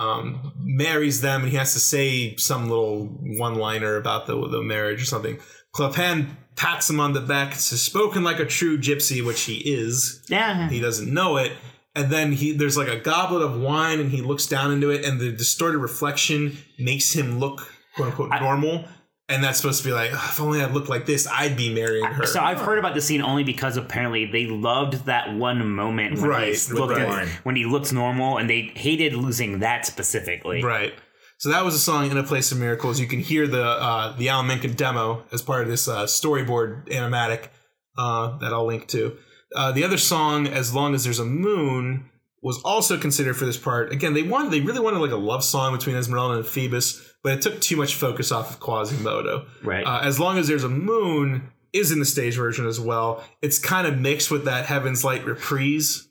um 0.00 0.52
marries 0.58 1.20
them 1.20 1.42
and 1.42 1.50
he 1.50 1.56
has 1.56 1.74
to 1.74 1.78
say 1.78 2.34
some 2.36 2.68
little 2.68 3.06
one 3.38 3.54
liner 3.56 3.96
about 3.96 4.26
the 4.26 4.34
the 4.48 4.62
marriage 4.62 5.00
or 5.02 5.04
something 5.04 5.38
Clopin 5.72 6.30
pats 6.58 6.90
him 6.90 6.98
on 7.00 7.12
the 7.12 7.20
back 7.20 7.54
says 7.54 7.80
spoken 7.80 8.22
like 8.24 8.38
a 8.40 8.44
true 8.44 8.76
gypsy 8.76 9.24
which 9.24 9.42
he 9.42 9.54
is 9.58 10.22
Yeah. 10.28 10.68
he 10.68 10.80
doesn't 10.80 11.12
know 11.12 11.36
it 11.36 11.52
and 11.94 12.10
then 12.10 12.32
he 12.32 12.52
there's 12.52 12.76
like 12.76 12.88
a 12.88 12.98
goblet 12.98 13.42
of 13.42 13.58
wine 13.60 14.00
and 14.00 14.10
he 14.10 14.20
looks 14.20 14.46
down 14.46 14.72
into 14.72 14.90
it 14.90 15.04
and 15.04 15.20
the 15.20 15.30
distorted 15.32 15.78
reflection 15.78 16.56
makes 16.78 17.12
him 17.14 17.38
look 17.38 17.72
quote 17.94 18.08
unquote 18.08 18.30
normal 18.40 18.84
and 19.30 19.44
that's 19.44 19.58
supposed 19.60 19.82
to 19.82 19.88
be 19.88 19.92
like 19.92 20.10
if 20.10 20.40
only 20.40 20.60
i 20.62 20.66
looked 20.66 20.88
like 20.88 21.04
this 21.06 21.26
i'd 21.32 21.56
be 21.56 21.72
marrying 21.72 22.04
her 22.06 22.24
So 22.26 22.40
I've 22.40 22.60
heard 22.60 22.78
about 22.78 22.94
the 22.94 23.00
scene 23.02 23.22
only 23.22 23.44
because 23.44 23.76
apparently 23.76 24.24
they 24.26 24.46
loved 24.46 25.04
that 25.06 25.34
one 25.34 25.68
moment 25.70 26.18
when 26.20 26.30
Right, 26.30 26.56
he 26.56 26.72
looked 26.72 26.98
wine. 26.98 27.28
when 27.44 27.54
he 27.56 27.66
looked 27.66 27.92
normal, 27.92 28.38
and 28.38 28.48
they 28.50 28.72
hated 28.74 29.12
losing 29.14 29.58
that 29.60 29.84
specifically. 29.86 30.62
Right. 30.62 30.94
So 31.38 31.50
that 31.50 31.64
was 31.64 31.74
a 31.74 31.78
song 31.78 32.10
"In 32.10 32.16
a 32.16 32.22
Place 32.22 32.52
of 32.52 32.58
Miracles." 32.58 33.00
You 33.00 33.06
can 33.06 33.20
hear 33.20 33.46
the 33.46 33.64
uh, 33.64 34.16
the 34.16 34.28
Alan 34.28 34.46
Menken 34.46 34.74
demo 34.74 35.24
as 35.32 35.42
part 35.42 35.62
of 35.62 35.68
this 35.68 35.88
uh, 35.88 36.04
storyboard 36.04 36.88
animatic 36.88 37.48
uh, 37.96 38.36
that 38.38 38.52
I'll 38.52 38.66
link 38.66 38.88
to. 38.88 39.16
Uh, 39.54 39.72
the 39.72 39.84
other 39.84 39.98
song, 39.98 40.46
"As 40.46 40.74
Long 40.74 40.94
as 40.94 41.04
There's 41.04 41.20
a 41.20 41.24
Moon," 41.24 42.10
was 42.42 42.60
also 42.62 42.98
considered 42.98 43.36
for 43.36 43.46
this 43.46 43.56
part. 43.56 43.92
Again, 43.92 44.14
they 44.14 44.22
wanted 44.22 44.50
they 44.50 44.60
really 44.60 44.80
wanted 44.80 44.98
like 44.98 45.10
a 45.12 45.16
love 45.16 45.44
song 45.44 45.76
between 45.76 45.96
Esmeralda 45.96 46.38
and 46.38 46.46
Phoebus, 46.46 47.14
but 47.22 47.32
it 47.32 47.42
took 47.42 47.60
too 47.60 47.76
much 47.76 47.94
focus 47.94 48.32
off 48.32 48.50
of 48.50 48.60
Quasimodo. 48.60 49.46
Right. 49.62 49.86
Uh, 49.86 50.00
as 50.02 50.20
long 50.20 50.38
as 50.38 50.48
there's 50.48 50.64
a 50.64 50.68
moon 50.68 51.52
is 51.72 51.92
in 51.92 51.98
the 51.98 52.04
stage 52.04 52.34
version 52.34 52.66
as 52.66 52.80
well. 52.80 53.22
It's 53.42 53.58
kind 53.58 53.86
of 53.86 53.98
mixed 53.98 54.30
with 54.30 54.44
that 54.44 54.66
Heaven's 54.66 55.04
Light 55.04 55.24
reprise 55.24 56.07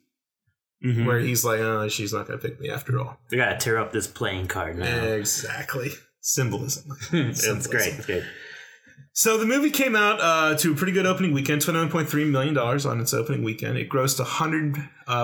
Mhm. 0.86 1.06
where 1.06 1.20
he's 1.20 1.44
like, 1.44 1.60
"Oh, 1.60 1.88
she's 1.90 2.14
not 2.14 2.28
gonna 2.28 2.40
pick 2.40 2.60
me 2.60 2.70
after 2.70 3.00
all." 3.00 3.20
We 3.32 3.38
gotta 3.38 3.58
tear 3.58 3.78
up 3.78 3.92
this 3.92 4.08
playing 4.08 4.48
card 4.48 4.78
now. 4.78 4.86
Exactly. 5.04 5.92
Symbolism. 6.22 6.86
It's 7.12 7.68
great. 7.68 7.94
It's 7.96 8.06
great. 8.06 8.24
So 9.14 9.38
the 9.38 9.46
movie 9.48 9.72
came 9.72 9.96
out 9.96 10.20
uh, 10.22 10.56
to 10.58 10.74
a 10.74 10.76
pretty 10.76 10.92
good 10.94 11.08
opening 11.08 11.34
weekend, 11.34 11.62
twenty 11.62 11.80
one 11.80 11.90
point 11.90 12.08
three 12.10 12.26
million 12.26 12.54
dollars 12.54 12.86
on 12.86 13.00
its 13.02 13.14
opening 13.14 13.44
weekend. 13.44 13.78
It 13.78 13.90
grossed 13.90 14.24
hundred 14.24 14.76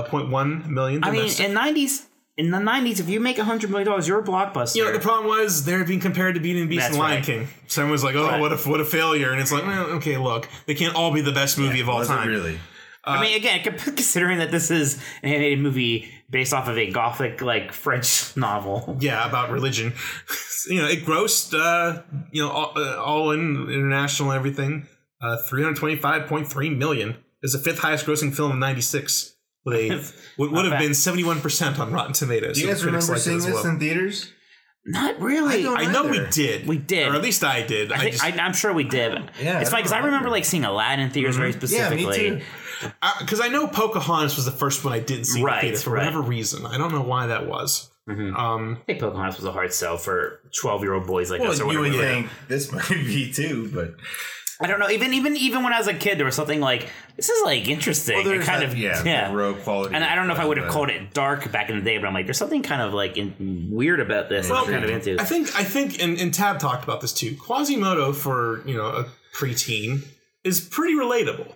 point 0.07 0.29
one 0.29 0.73
million. 0.73 1.03
I 1.03 1.11
mean, 1.11 1.29
in 1.39 1.53
nineties, 1.53 2.07
in 2.35 2.49
the 2.49 2.59
nineties, 2.59 2.99
if 2.99 3.07
you 3.07 3.19
make 3.19 3.37
a 3.37 3.43
hundred 3.43 3.69
million 3.69 3.87
dollars, 3.87 4.07
you're 4.07 4.19
a 4.19 4.23
blockbuster. 4.23 4.75
you 4.77 4.83
know, 4.85 4.91
the 4.93 4.99
problem 4.99 5.27
was 5.27 5.65
they're 5.65 5.83
being 5.85 5.99
compared 5.99 6.33
to 6.33 6.41
Beauty 6.41 6.61
and 6.61 6.69
the 6.71 6.75
Beast 6.75 6.85
That's 6.87 6.95
and 6.95 6.99
Lion 7.03 7.15
right. 7.17 7.23
King. 7.23 7.47
Someone 7.67 7.91
was 7.91 8.03
like, 8.03 8.15
"Oh, 8.15 8.25
Right. 8.25 8.41
what 8.41 8.51
a 8.51 8.57
what 8.67 8.79
a 8.79 8.85
failure!" 8.85 9.31
And 9.31 9.39
it's 9.39 9.51
like, 9.51 9.63
well, 9.65 9.85
okay, 9.97 10.17
look, 10.17 10.49
they 10.65 10.73
can't 10.73 10.95
all 10.95 11.11
be 11.13 11.21
the 11.21 11.31
best 11.31 11.59
movie 11.59 11.79
of 11.81 11.87
all 11.89 11.99
Was 11.99 12.09
it 12.09 12.13
time. 12.13 12.27
really? 12.29 12.59
I 13.05 13.21
mean, 13.21 13.35
again, 13.35 13.61
considering 13.77 14.39
that 14.39 14.51
this 14.51 14.71
is 14.71 14.95
an 15.23 15.29
animated 15.29 15.59
movie 15.59 16.09
based 16.29 16.53
off 16.53 16.67
of 16.67 16.77
a 16.77 16.89
gothic 16.91 17.41
like 17.41 17.71
French 17.71 18.35
novel. 18.37 18.97
Yeah, 18.99 19.27
about 19.27 19.51
religion. 19.51 19.93
you 20.69 20.81
know, 20.81 20.87
it 20.87 21.05
grossed, 21.05 21.53
uh, 21.53 22.01
you 22.31 22.41
know, 22.43 22.49
all, 22.49 22.71
uh, 22.75 22.95
all 22.97 23.31
in 23.31 23.69
international 23.69 24.31
and 24.31 24.37
everything, 24.37 24.87
uh, 25.21 25.37
three 25.49 25.63
hundred 25.63 25.77
twenty-five 25.77 26.27
point 26.27 26.47
three 26.47 26.69
million. 26.69 27.17
is 27.41 27.53
the 27.53 27.59
fifth 27.59 27.79
highest 27.79 28.05
grossing 28.05 28.33
film 28.33 28.51
in 28.51 28.59
'96. 28.59 29.31
With 29.65 29.75
a 29.75 30.13
would, 30.37 30.51
would 30.51 30.65
have 30.65 30.73
bad. 30.73 30.79
been 30.81 30.93
seventy-one 30.93 31.39
percent 31.39 31.79
on 31.79 31.93
Rotten 31.93 32.11
Tomatoes. 32.13 32.55
Do 32.55 32.61
you 32.61 32.67
so 32.67 32.73
guys 32.73 32.85
remember 32.85 33.15
seeing 33.17 33.37
this 33.39 33.53
well. 33.53 33.65
in 33.65 33.79
theaters? 33.79 34.29
Not 34.85 35.21
really. 35.21 35.63
don't 35.63 35.77
I 35.77 35.89
know 35.89 36.03
we 36.07 36.19
did. 36.29 36.67
We 36.67 36.77
did. 36.77 37.07
or 37.07 37.15
at 37.15 37.21
least 37.21 37.43
I 37.45 37.61
did. 37.65 37.91
I, 37.93 37.95
I 37.95 37.99
think, 37.99 38.11
just 38.15 38.23
I, 38.25 38.29
I'm 38.31 38.51
sure 38.51 38.73
we 38.73 38.83
did. 38.83 39.13
Yeah, 39.41 39.61
it's 39.61 39.69
I 39.69 39.71
funny 39.71 39.83
because 39.83 39.93
I 39.93 39.97
remember 39.99 40.07
remember. 40.17 40.29
like 40.31 40.43
seeing 40.43 40.65
Aladdin 40.65 41.05
in 41.05 41.11
theaters 41.11 41.37
very 41.37 41.51
Yeah, 41.51 41.57
specifically. 41.57 42.31
me 42.31 42.39
too. 42.39 42.45
Because 43.19 43.41
I, 43.41 43.47
know 43.47 43.67
Pocahontas 43.67 44.35
was 44.35 44.45
the 44.45 44.51
first 44.51 44.83
one 44.83 44.93
I 44.93 44.99
didn't 44.99 45.25
see 45.25 45.39
in 45.39 45.45
the 45.45 45.59
theater 45.59 45.77
for 45.77 45.91
right. 45.91 45.99
whatever 45.99 46.21
reason. 46.21 46.65
I 46.65 46.77
don't 46.77 46.91
know 46.91 47.01
why 47.01 47.27
that 47.27 47.47
was. 47.47 47.89
Um, 48.07 48.79
I 48.81 48.85
think 48.85 48.99
Pocahontas 48.99 49.37
was 49.37 49.45
a 49.45 49.51
hard 49.51 49.73
sell 49.73 49.97
for 49.97 50.41
12 50.59 50.81
year 50.81 50.93
old 50.93 51.07
boys 51.07 51.31
like 51.31 51.41
us 51.41 51.61
or 51.61 51.67
Well, 51.67 51.75
you 51.75 51.79
would 51.81 51.93
think 51.93 52.27
this 52.49 52.71
might 52.71 52.89
be 52.89 53.31
too, 53.31 53.71
but 53.73 53.95
I 54.63 54.67
don't 54.67 54.79
know. 54.79 54.89
Even 54.89 55.13
even 55.13 55.35
even 55.35 55.63
when 55.63 55.73
I 55.73 55.77
was 55.77 55.87
a 55.87 55.93
kid, 55.93 56.17
there 56.17 56.25
was 56.25 56.35
something 56.35 56.61
like 56.61 56.87
this 57.15 57.29
is 57.29 57.43
like 57.43 57.67
interesting. 57.67 58.15
well, 58.15 58.33
It 58.33 58.43
kind 58.43 58.61
that, 58.61 58.69
of 58.69 58.77
yeah, 58.77 59.29
the 59.29 59.35
raw 59.35 59.53
quality. 59.53 59.95
And 59.95 60.03
I 60.03 60.15
don't 60.15 60.27
know 60.27 60.33
if 60.33 60.39
I 60.39 60.45
would 60.45 60.57
have 60.57 60.69
called 60.69 60.89
it 60.89 61.13
dark 61.13 61.51
back 61.51 61.69
in 61.69 61.77
the 61.77 61.83
day, 61.83 61.97
but 61.97 62.07
I'm 62.07 62.13
like, 62.13 62.25
there's 62.25 62.37
something 62.37 62.61
kind 62.61 62.81
of 62.81 62.93
like 62.93 63.17
in, 63.17 63.69
weird 63.71 63.99
about 63.99 64.29
this. 64.29 64.47
that 64.47 64.55
I'm 64.55 64.65
kind 64.65 64.83
of 64.83 64.89
into. 64.89 65.17
I 65.19 65.25
think 65.25 65.55
I 65.55 65.63
think 65.63 66.01
and, 66.01 66.17
and 66.17 66.33
Tab 66.33 66.59
talked 66.59 66.83
about 66.83 67.01
this 67.01 67.13
too. 67.13 67.35
Quasimodo 67.35 68.13
for 68.13 68.65
you 68.67 68.75
know 68.77 68.85
a 68.85 69.05
preteen 69.35 70.05
is 70.43 70.61
pretty 70.61 70.93
relatable. 70.93 71.53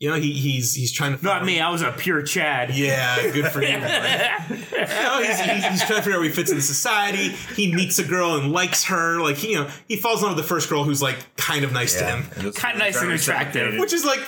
You 0.00 0.10
know, 0.10 0.16
he 0.16 0.32
he's 0.32 0.74
he's 0.74 0.92
trying 0.92 1.16
to 1.16 1.24
Not 1.24 1.34
find- 1.36 1.46
me. 1.46 1.60
I 1.60 1.70
was 1.70 1.80
a 1.82 1.92
pure 1.92 2.20
Chad. 2.22 2.74
Yeah, 2.74 3.22
good 3.30 3.46
for 3.52 3.62
you. 3.62 3.78
buddy. 3.78 4.60
You 4.84 5.02
know, 5.02 5.22
he's, 5.22 5.38
he's, 5.40 5.64
he's 5.64 5.84
trying 5.84 5.98
to 5.98 6.02
figure 6.02 6.12
out 6.14 6.18
where 6.20 6.24
he 6.24 6.30
fits 6.30 6.50
in 6.52 6.60
society. 6.60 7.28
He 7.54 7.72
meets 7.74 7.98
a 7.98 8.04
girl 8.04 8.34
and 8.36 8.52
likes 8.52 8.84
her. 8.84 9.18
Like 9.20 9.36
he, 9.36 9.52
you 9.52 9.60
know, 9.62 9.70
he 9.88 9.96
falls 9.96 10.20
in 10.20 10.26
love 10.28 10.36
with 10.36 10.44
the 10.44 10.48
first 10.48 10.68
girl 10.68 10.84
who's 10.84 11.00
like 11.00 11.16
kind 11.36 11.64
of 11.64 11.72
nice 11.72 11.96
to 11.98 12.04
him, 12.04 12.24
Kinda 12.52 12.78
nice 12.78 13.00
and 13.00 13.10
attractive. 13.12 13.78
which 13.78 13.92
is 13.94 14.04
like 14.04 14.20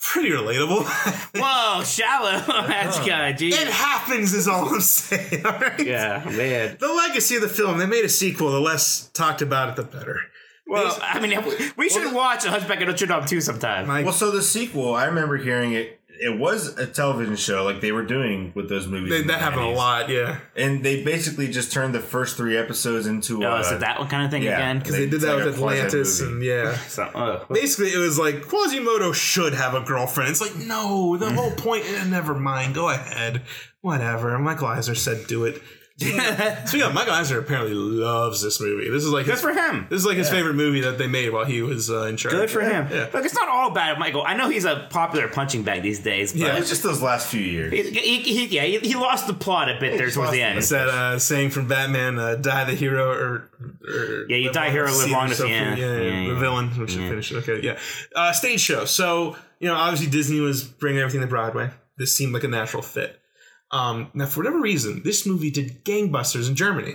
pretty 0.00 0.30
relatable. 0.30 0.84
Whoa, 1.34 1.82
shallow. 1.84 2.38
That's 2.68 3.00
good. 3.04 3.38
Geez. 3.38 3.58
it 3.58 3.68
happens, 3.68 4.34
is 4.34 4.46
all 4.46 4.68
I'm 4.72 4.80
saying. 4.80 5.44
All 5.44 5.52
right. 5.52 5.84
Yeah, 5.84 6.22
man. 6.26 6.76
The 6.78 6.88
legacy 6.92 7.34
of 7.36 7.42
the 7.42 7.48
film. 7.48 7.78
They 7.78 7.86
made 7.86 8.04
a 8.04 8.08
sequel. 8.10 8.52
The 8.52 8.60
less 8.60 9.08
talked 9.14 9.42
about 9.42 9.70
it, 9.70 9.76
the 9.76 9.82
better. 9.84 10.20
Well, 10.66 10.98
I 11.02 11.20
mean, 11.20 11.38
we 11.76 11.88
should 11.88 12.12
watch 12.14 12.44
A 12.44 12.50
Hunchback 12.50 12.80
of 12.80 12.88
Notre 12.88 13.06
Dame 13.06 13.24
too 13.26 13.40
sometime. 13.40 13.86
My- 13.86 14.02
Well, 14.02 14.12
so 14.12 14.30
the 14.30 14.42
sequel, 14.42 14.94
I 14.94 15.04
remember 15.06 15.36
hearing 15.36 15.72
it. 15.72 16.00
It 16.20 16.38
was 16.38 16.78
a 16.78 16.86
television 16.86 17.34
show, 17.34 17.64
like 17.64 17.80
they 17.80 17.90
were 17.90 18.04
doing 18.04 18.52
with 18.54 18.68
those 18.68 18.86
movies. 18.86 19.10
They- 19.10 19.20
in 19.22 19.26
the 19.26 19.32
that 19.32 19.40
happened 19.42 19.62
a 19.66 19.70
lot, 19.70 20.08
yeah. 20.08 20.38
and 20.56 20.84
they 20.84 21.02
basically 21.02 21.48
just 21.48 21.72
turned 21.72 21.92
the 21.92 21.98
first 22.00 22.36
three 22.36 22.56
episodes 22.56 23.08
into. 23.08 23.44
Oh, 23.44 23.56
uh, 23.56 23.60
is 23.60 23.72
it 23.72 23.80
that 23.80 23.98
one 23.98 24.08
kind 24.08 24.24
of 24.24 24.30
thing 24.30 24.44
yeah. 24.44 24.54
again? 24.56 24.78
Because 24.78 24.94
they 24.96 25.08
did 25.08 25.20
that 25.22 25.34
like 25.34 25.44
with 25.44 25.54
a 25.54 25.58
Atlantis, 25.58 26.20
and 26.20 26.40
yeah. 26.42 26.76
So, 26.86 27.02
uh, 27.02 27.44
Basically, 27.52 27.92
it 27.92 27.98
was 27.98 28.16
like 28.16 28.42
Quasimodo 28.46 29.12
should 29.12 29.54
have 29.54 29.74
a 29.74 29.80
girlfriend. 29.80 30.30
It's 30.30 30.40
like, 30.40 30.54
no, 30.54 31.16
the 31.16 31.32
whole 31.32 31.50
point. 31.50 31.84
eh, 31.84 32.04
never 32.04 32.34
mind. 32.34 32.74
Go 32.76 32.90
ahead. 32.90 33.42
Whatever. 33.80 34.38
Michael 34.38 34.68
Eisner 34.68 34.94
said, 34.94 35.26
do 35.26 35.44
it. 35.44 35.60
so 36.66 36.76
yeah, 36.76 36.90
Michael 36.92 37.12
Eisner 37.12 37.38
apparently 37.38 37.72
loves 37.72 38.42
this 38.42 38.60
movie. 38.60 38.90
This 38.90 39.04
is 39.04 39.10
like 39.10 39.26
Good 39.26 39.32
his, 39.34 39.40
for 39.40 39.52
him. 39.52 39.86
This 39.88 40.00
is 40.00 40.06
like 40.06 40.16
his 40.16 40.28
favorite 40.28 40.54
movie 40.54 40.80
that 40.80 40.98
they 40.98 41.06
made 41.06 41.30
while 41.32 41.44
he 41.44 41.62
was 41.62 41.88
uh, 41.88 42.02
in 42.06 42.16
charge. 42.16 42.34
Good 42.34 42.50
for 42.50 42.62
him. 42.62 42.88
Yeah. 42.90 43.08
Look, 43.14 43.24
it's 43.24 43.34
not 43.34 43.48
all 43.48 43.70
bad, 43.70 43.98
Michael. 44.00 44.24
I 44.26 44.34
know 44.34 44.48
he's 44.48 44.64
a 44.64 44.88
popular 44.90 45.28
punching 45.28 45.62
bag 45.62 45.82
these 45.82 46.00
days, 46.00 46.32
but 46.32 46.40
Yeah. 46.40 46.56
It 46.56 46.60
was 46.60 46.68
just 46.68 46.82
those 46.82 47.00
last 47.00 47.28
few 47.28 47.40
years. 47.40 47.72
he, 47.72 47.82
he, 47.92 48.18
he- 48.22 48.46
yeah, 48.46 48.62
he, 48.64 48.78
he 48.80 48.94
lost 48.96 49.28
the 49.28 49.34
plot 49.34 49.68
a 49.70 49.78
bit 49.78 49.96
there 49.96 50.10
towards 50.10 50.32
the 50.32 50.42
end. 50.42 50.58
It's 50.58 50.70
that 50.70 50.88
uh, 50.88 51.18
saying 51.20 51.50
from 51.50 51.68
Batman, 51.68 52.18
uh, 52.18 52.34
"Die 52.36 52.64
the 52.64 52.74
hero," 52.74 53.10
or, 53.12 53.50
or 53.86 54.26
Yeah, 54.28 54.36
you 54.38 54.50
die 54.52 54.70
hero, 54.70 54.90
live 54.90 55.10
long 55.10 55.26
enough, 55.26 55.28
yourself 55.38 55.50
yeah. 55.50 55.74
through- 55.76 55.84
yeah, 55.84 55.92
Yeah, 55.92 56.00
yeah, 56.02 56.20
yeah. 56.22 56.28
the 56.30 56.34
villain. 56.40 56.70
We 56.76 56.88
should 56.88 57.08
finish 57.08 57.30
it. 57.30 57.36
Okay, 57.48 57.60
yeah. 57.64 57.78
Uh, 58.16 58.32
stage 58.32 58.60
show. 58.60 58.84
So 58.84 59.36
you 59.60 59.68
know, 59.68 59.76
obviously 59.76 60.08
Disney 60.10 60.40
was 60.40 60.64
bringing 60.64 61.00
everything 61.00 61.20
to 61.20 61.28
Broadway. 61.28 61.70
This 61.96 62.12
seemed 62.16 62.34
like 62.34 62.42
a 62.42 62.48
natural 62.48 62.82
fit. 62.82 63.20
Um, 63.70 64.10
now, 64.14 64.26
for 64.26 64.40
whatever 64.40 64.60
reason, 64.60 65.02
this 65.04 65.26
movie 65.26 65.50
did 65.50 65.84
gangbusters 65.84 66.48
in 66.48 66.54
Germany. 66.54 66.94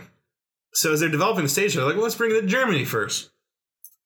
So 0.74 0.94
as 0.94 1.00
they're 1.00 1.10
developing 1.10 1.44
the 1.44 1.50
stage 1.50 1.74
they're 1.74 1.84
like, 1.84 1.96
well, 1.96 2.04
let's 2.04 2.16
bring 2.16 2.32
it 2.32 2.42
to 2.42 2.48
Germany 2.48 2.86
first. 2.86 3.32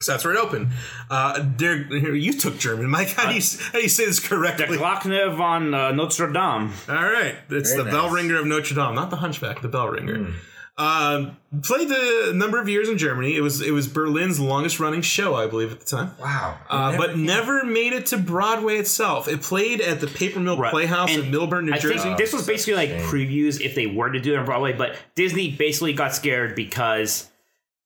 So 0.02 0.12
that's 0.12 0.26
where 0.26 0.34
it 0.34 0.40
opened. 0.40 0.70
Uh, 1.10 1.46
there, 1.58 1.84
here, 1.86 2.14
you 2.16 2.34
took 2.34 2.58
German, 2.58 2.90
Mike. 2.90 3.10
How 3.12 3.30
do 3.30 3.36
you 3.36 3.42
how 3.72 3.74
do 3.74 3.82
you 3.82 3.90
say 3.90 4.06
this 4.06 4.20
correctly? 4.20 4.66
The 4.66 4.78
correctly? 4.78 5.12
Glöckner 5.12 5.36
von 5.36 5.74
uh, 5.74 5.92
Notre 5.92 6.28
Dame. 6.32 6.74
All 6.90 6.96
right, 6.96 7.36
it's 7.50 7.72
Very 7.72 7.78
the 7.78 7.84
nice. 7.86 7.94
bell 7.94 8.10
ringer 8.10 8.40
of 8.40 8.46
Notre 8.46 8.76
Dame, 8.76 8.96
not 8.96 9.10
the 9.12 9.18
Hunchback, 9.18 9.62
the 9.62 9.70
bell 9.70 9.88
ringer. 9.88 10.18
Hmm. 10.26 10.32
Um, 10.76 11.38
played 11.62 11.88
the 11.88 12.32
number 12.34 12.60
of 12.60 12.68
years 12.68 12.90
in 12.90 12.98
Germany. 12.98 13.36
It 13.36 13.42
was 13.42 13.62
it 13.62 13.72
was 13.72 13.88
Berlin's 13.88 14.40
longest 14.40 14.80
running 14.80 15.02
show, 15.02 15.36
I 15.36 15.46
believe, 15.46 15.72
at 15.72 15.80
the 15.82 15.86
time. 15.86 16.12
Wow. 16.20 16.58
Uh, 16.68 16.98
but 16.98 17.16
never 17.16 17.64
made 17.64 17.94
it 17.94 18.08
to 18.08 18.18
Broadway 18.18 18.78
itself. 18.78 19.28
It 19.28 19.42
played 19.42 19.82
at 19.82 20.00
the 20.00 20.08
Paper 20.08 20.40
Mill 20.40 20.58
Right. 20.58 20.72
Playhouse 20.72 21.14
And 21.14 21.26
in 21.26 21.32
Millburn, 21.32 21.66
New 21.66 21.74
I 21.74 21.78
Jersey. 21.78 22.00
think 22.00 22.18
this 22.18 22.34
was 22.34 22.48
basically 22.48 22.74
like 22.74 22.90
previews 23.04 23.62
if 23.62 23.76
they 23.76 23.86
were 23.86 24.10
to 24.10 24.20
do 24.20 24.34
it 24.34 24.38
on 24.38 24.46
Broadway, 24.46 24.74
but 24.74 24.96
Disney 25.14 25.52
basically 25.52 25.94
got 25.94 26.16
scared 26.16 26.56
because, 26.56 27.30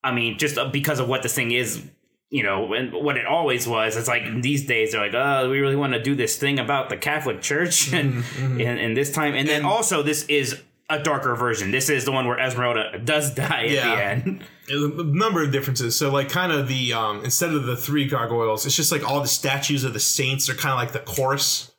I 0.01 0.13
mean, 0.13 0.37
just 0.37 0.57
uh, 0.57 0.69
because 0.69 0.99
of 1.01 1.09
what 1.09 1.23
this 1.23 1.33
thing 1.35 1.51
is 1.51 1.83
you 2.29 2.43
know, 2.43 2.73
and 2.73 2.91
what 2.91 3.15
it 3.15 3.25
always 3.25 3.65
was. 3.67 3.95
It's 3.95 4.09
like 4.09 4.41
these 4.41 4.65
days 4.65 4.91
they're 4.91 5.01
like, 5.01 5.13
oh, 5.13 5.49
we 5.49 5.59
really 5.59 5.77
want 5.77 5.93
to 5.93 6.01
do 6.01 6.13
this 6.13 6.37
thing 6.37 6.59
about 6.59 6.89
the 6.89 6.97
Catholic 6.97 7.41
Church, 7.41 7.93
and 7.93 8.23
and, 8.37 8.61
and 8.61 8.97
this 8.97 9.11
time, 9.11 9.33
and 9.33 9.47
then 9.47 9.65
also 9.65 10.03
this 10.03 10.23
is 10.25 10.61
a 10.89 10.99
darker 10.99 11.35
version. 11.35 11.71
This 11.71 11.89
is 11.89 12.05
the 12.05 12.11
one 12.11 12.27
where 12.27 12.39
Esmeralda 12.39 12.99
does 12.99 13.33
die 13.33 13.65
at 13.65 13.69
Yeah. 13.71 13.95
the 13.95 14.01
end. 14.03 14.43
a 14.69 15.03
number 15.03 15.43
of 15.43 15.51
differences. 15.51 15.97
So 15.97 16.11
like 16.11 16.29
kind 16.29 16.51
of 16.51 16.67
the 16.67 16.93
um 16.93 17.23
instead 17.23 17.53
of 17.53 17.65
the 17.65 17.75
three 17.75 18.05
gargoyles, 18.07 18.65
it's 18.65 18.75
just 18.75 18.91
like 18.91 19.07
all 19.07 19.21
the 19.21 19.27
statues 19.27 19.83
of 19.83 19.93
the 19.93 19.99
saints 19.99 20.49
are 20.49 20.53
kind 20.55 20.71
of 20.73 20.77
like 20.79 20.91
the 20.93 20.99
chorus. 20.99 21.71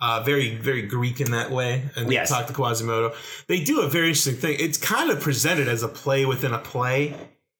Uh, 0.00 0.22
very 0.22 0.56
very 0.56 0.82
Greek 0.82 1.20
in 1.20 1.30
that 1.30 1.50
way, 1.50 1.84
and 1.96 2.12
Yes. 2.12 2.28
talk 2.28 2.46
to 2.48 2.52
Quasimodo. 2.52 3.14
They 3.48 3.62
do 3.64 3.80
a 3.80 3.88
very 3.88 4.08
interesting 4.08 4.34
thing. 4.36 4.56
It's 4.60 4.76
kind 4.76 5.10
of 5.10 5.20
presented 5.20 5.68
as 5.68 5.82
a 5.82 5.88
play 5.88 6.26
within 6.26 6.52
a 6.52 6.58
play. 6.58 7.14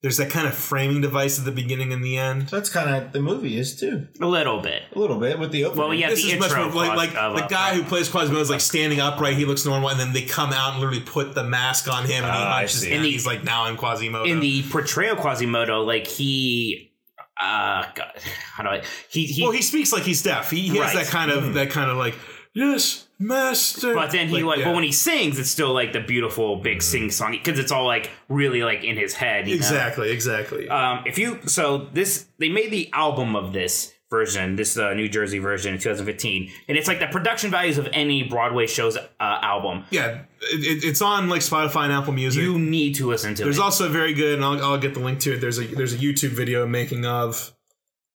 There's 0.05 0.19
that 0.19 0.29
kind 0.29 0.47
of 0.47 0.53
framing 0.55 1.01
device 1.01 1.39
at 1.39 1.47
the 1.47 1.51
beginning 1.51 1.91
and 1.91 2.05
the 2.05 2.19
end. 2.19 2.49
That's 2.49 2.69
kind 2.69 2.95
of 2.95 3.13
the 3.13 3.21
movie 3.23 3.57
is 3.59 3.75
too. 3.75 4.07
A 4.21 4.27
little 4.27 4.61
bit. 4.61 4.83
A 4.95 4.99
little 4.99 5.19
bit 5.19 5.39
with 5.39 5.51
the 5.51 5.65
opening. 5.65 5.79
Well, 5.83 5.95
yeah, 5.95 6.11
This 6.11 6.23
the 6.23 6.33
is 6.33 6.39
much 6.39 6.51
intro 6.51 6.65
more 6.71 6.85
like 6.89 6.97
like 7.15 7.17
of, 7.17 7.37
the 7.39 7.45
uh, 7.45 7.49
guy 7.49 7.75
who 7.75 7.83
plays 7.85 8.11
Quasimodo 8.11 8.43
is 8.43 8.51
like 8.51 8.61
standing 8.61 9.01
upright. 9.01 9.39
He 9.39 9.47
looks 9.47 9.65
normal, 9.65 9.89
and 9.89 9.99
then 9.99 10.13
they 10.13 10.21
come 10.21 10.53
out 10.53 10.73
and 10.73 10.81
literally 10.81 11.01
put 11.01 11.35
the 11.35 11.43
mask 11.45 11.91
on 11.91 12.05
him, 12.05 12.23
and 12.23 12.33
he 12.35 12.39
Ah, 12.43 12.53
I 12.57 12.59
hunches 12.61 12.81
see. 12.83 12.89
down. 12.91 12.97
In 12.99 13.03
the- 13.05 13.11
he's 13.13 13.25
like 13.27 13.45
now 13.45 13.65
I'm 13.65 13.79
Quasimodo. 13.79 14.25
in 14.27 14.41
the 14.41 14.63
portrayal 14.65 15.15
of 15.15 15.21
Quasimodo, 15.23 15.81
like 15.85 16.07
he, 16.07 16.93
uh, 17.41 17.87
God, 17.95 18.13
how 18.53 18.63
do 18.63 18.69
I? 18.69 18.83
He 19.09 19.25
he. 19.25 19.43
well, 19.43 19.53
he 19.53 19.63
speaks 19.63 19.91
like 19.91 20.03
he's 20.03 20.23
deaf. 20.23 20.51
He, 20.51 20.69
he 20.69 20.77
has 20.77 20.93
that 20.93 21.07
kind 21.07 21.31
of 21.31 21.55
that 21.55 21.71
kind 21.71 21.91
of 21.91 21.97
like 21.97 22.15
yes, 22.53 23.04
master. 23.19 23.95
but 23.95 24.11
then 24.11 24.29
he 24.29 24.43
like, 24.43 24.59
yeah. 24.59 24.67
but 24.67 24.75
when 24.75 24.85
he 24.85 24.93
sings, 24.93 25.39
it's 25.39 25.51
still 25.51 25.73
like 25.73 25.93
the 25.93 26.01
beautiful 26.01 26.57
big 26.57 26.83
sing 26.83 27.11
song 27.11 27.33
because 27.33 27.59
it's 27.59 27.73
all 27.73 27.87
like 27.87 28.11
really 28.29 28.63
like 28.63 28.85
in 28.85 28.97
his 28.97 29.15
head. 29.15 29.47
you 29.47 29.55
know? 29.55 29.57
exactly, 29.57 30.11
exactly. 30.11 30.69
Um, 30.69 31.05
if 31.07 31.19
you 31.19 31.41
so 31.47 31.89
this 31.93 32.27
they 32.39 32.49
made 32.49 32.71
the 32.71 32.91
album 32.93 33.37
of 33.37 33.53
this 33.53 33.93
version, 34.11 34.55
this 34.55 34.79
uh, 34.79 34.95
New 34.95 35.09
Jersey 35.09 35.39
version 35.39 35.75
in 35.75 35.81
2015, 35.81 36.51
and 36.69 36.79
it's 36.79 36.87
like 36.87 37.01
the 37.01 37.07
production 37.07 37.51
values 37.51 37.79
of 37.79 37.89
any 37.93 38.23
Broadway 38.23 38.67
show's 38.67 38.97
uh, 38.97 39.03
album. 39.19 39.85
yeah, 39.91 40.23
it, 40.41 40.61
it, 40.61 40.85
it's 40.85 41.03
on 41.03 41.29
like 41.29 41.41
Spotify 41.41 41.85
and 41.85 41.93
Apple 41.93 42.13
Music. 42.13 42.43
You 42.43 42.59
need 42.59 42.95
to 42.97 43.09
listen 43.09 43.35
to 43.35 43.43
it. 43.43 43.45
there's 43.45 43.59
it. 43.59 43.63
also 43.63 43.89
very 43.89 44.15
good, 44.15 44.35
and 44.35 44.45
I'll, 44.45 44.63
I'll 44.65 44.79
get 44.79 44.95
the 44.95 45.01
link 45.01 45.21
to 45.21 45.35
it. 45.35 45.41
There's 45.41 45.59
a 45.59 45.67
there's 45.67 45.95
a 45.95 45.99
YouTube 45.99 46.31
video 46.31 46.67
making 46.67 47.07
of, 47.07 47.53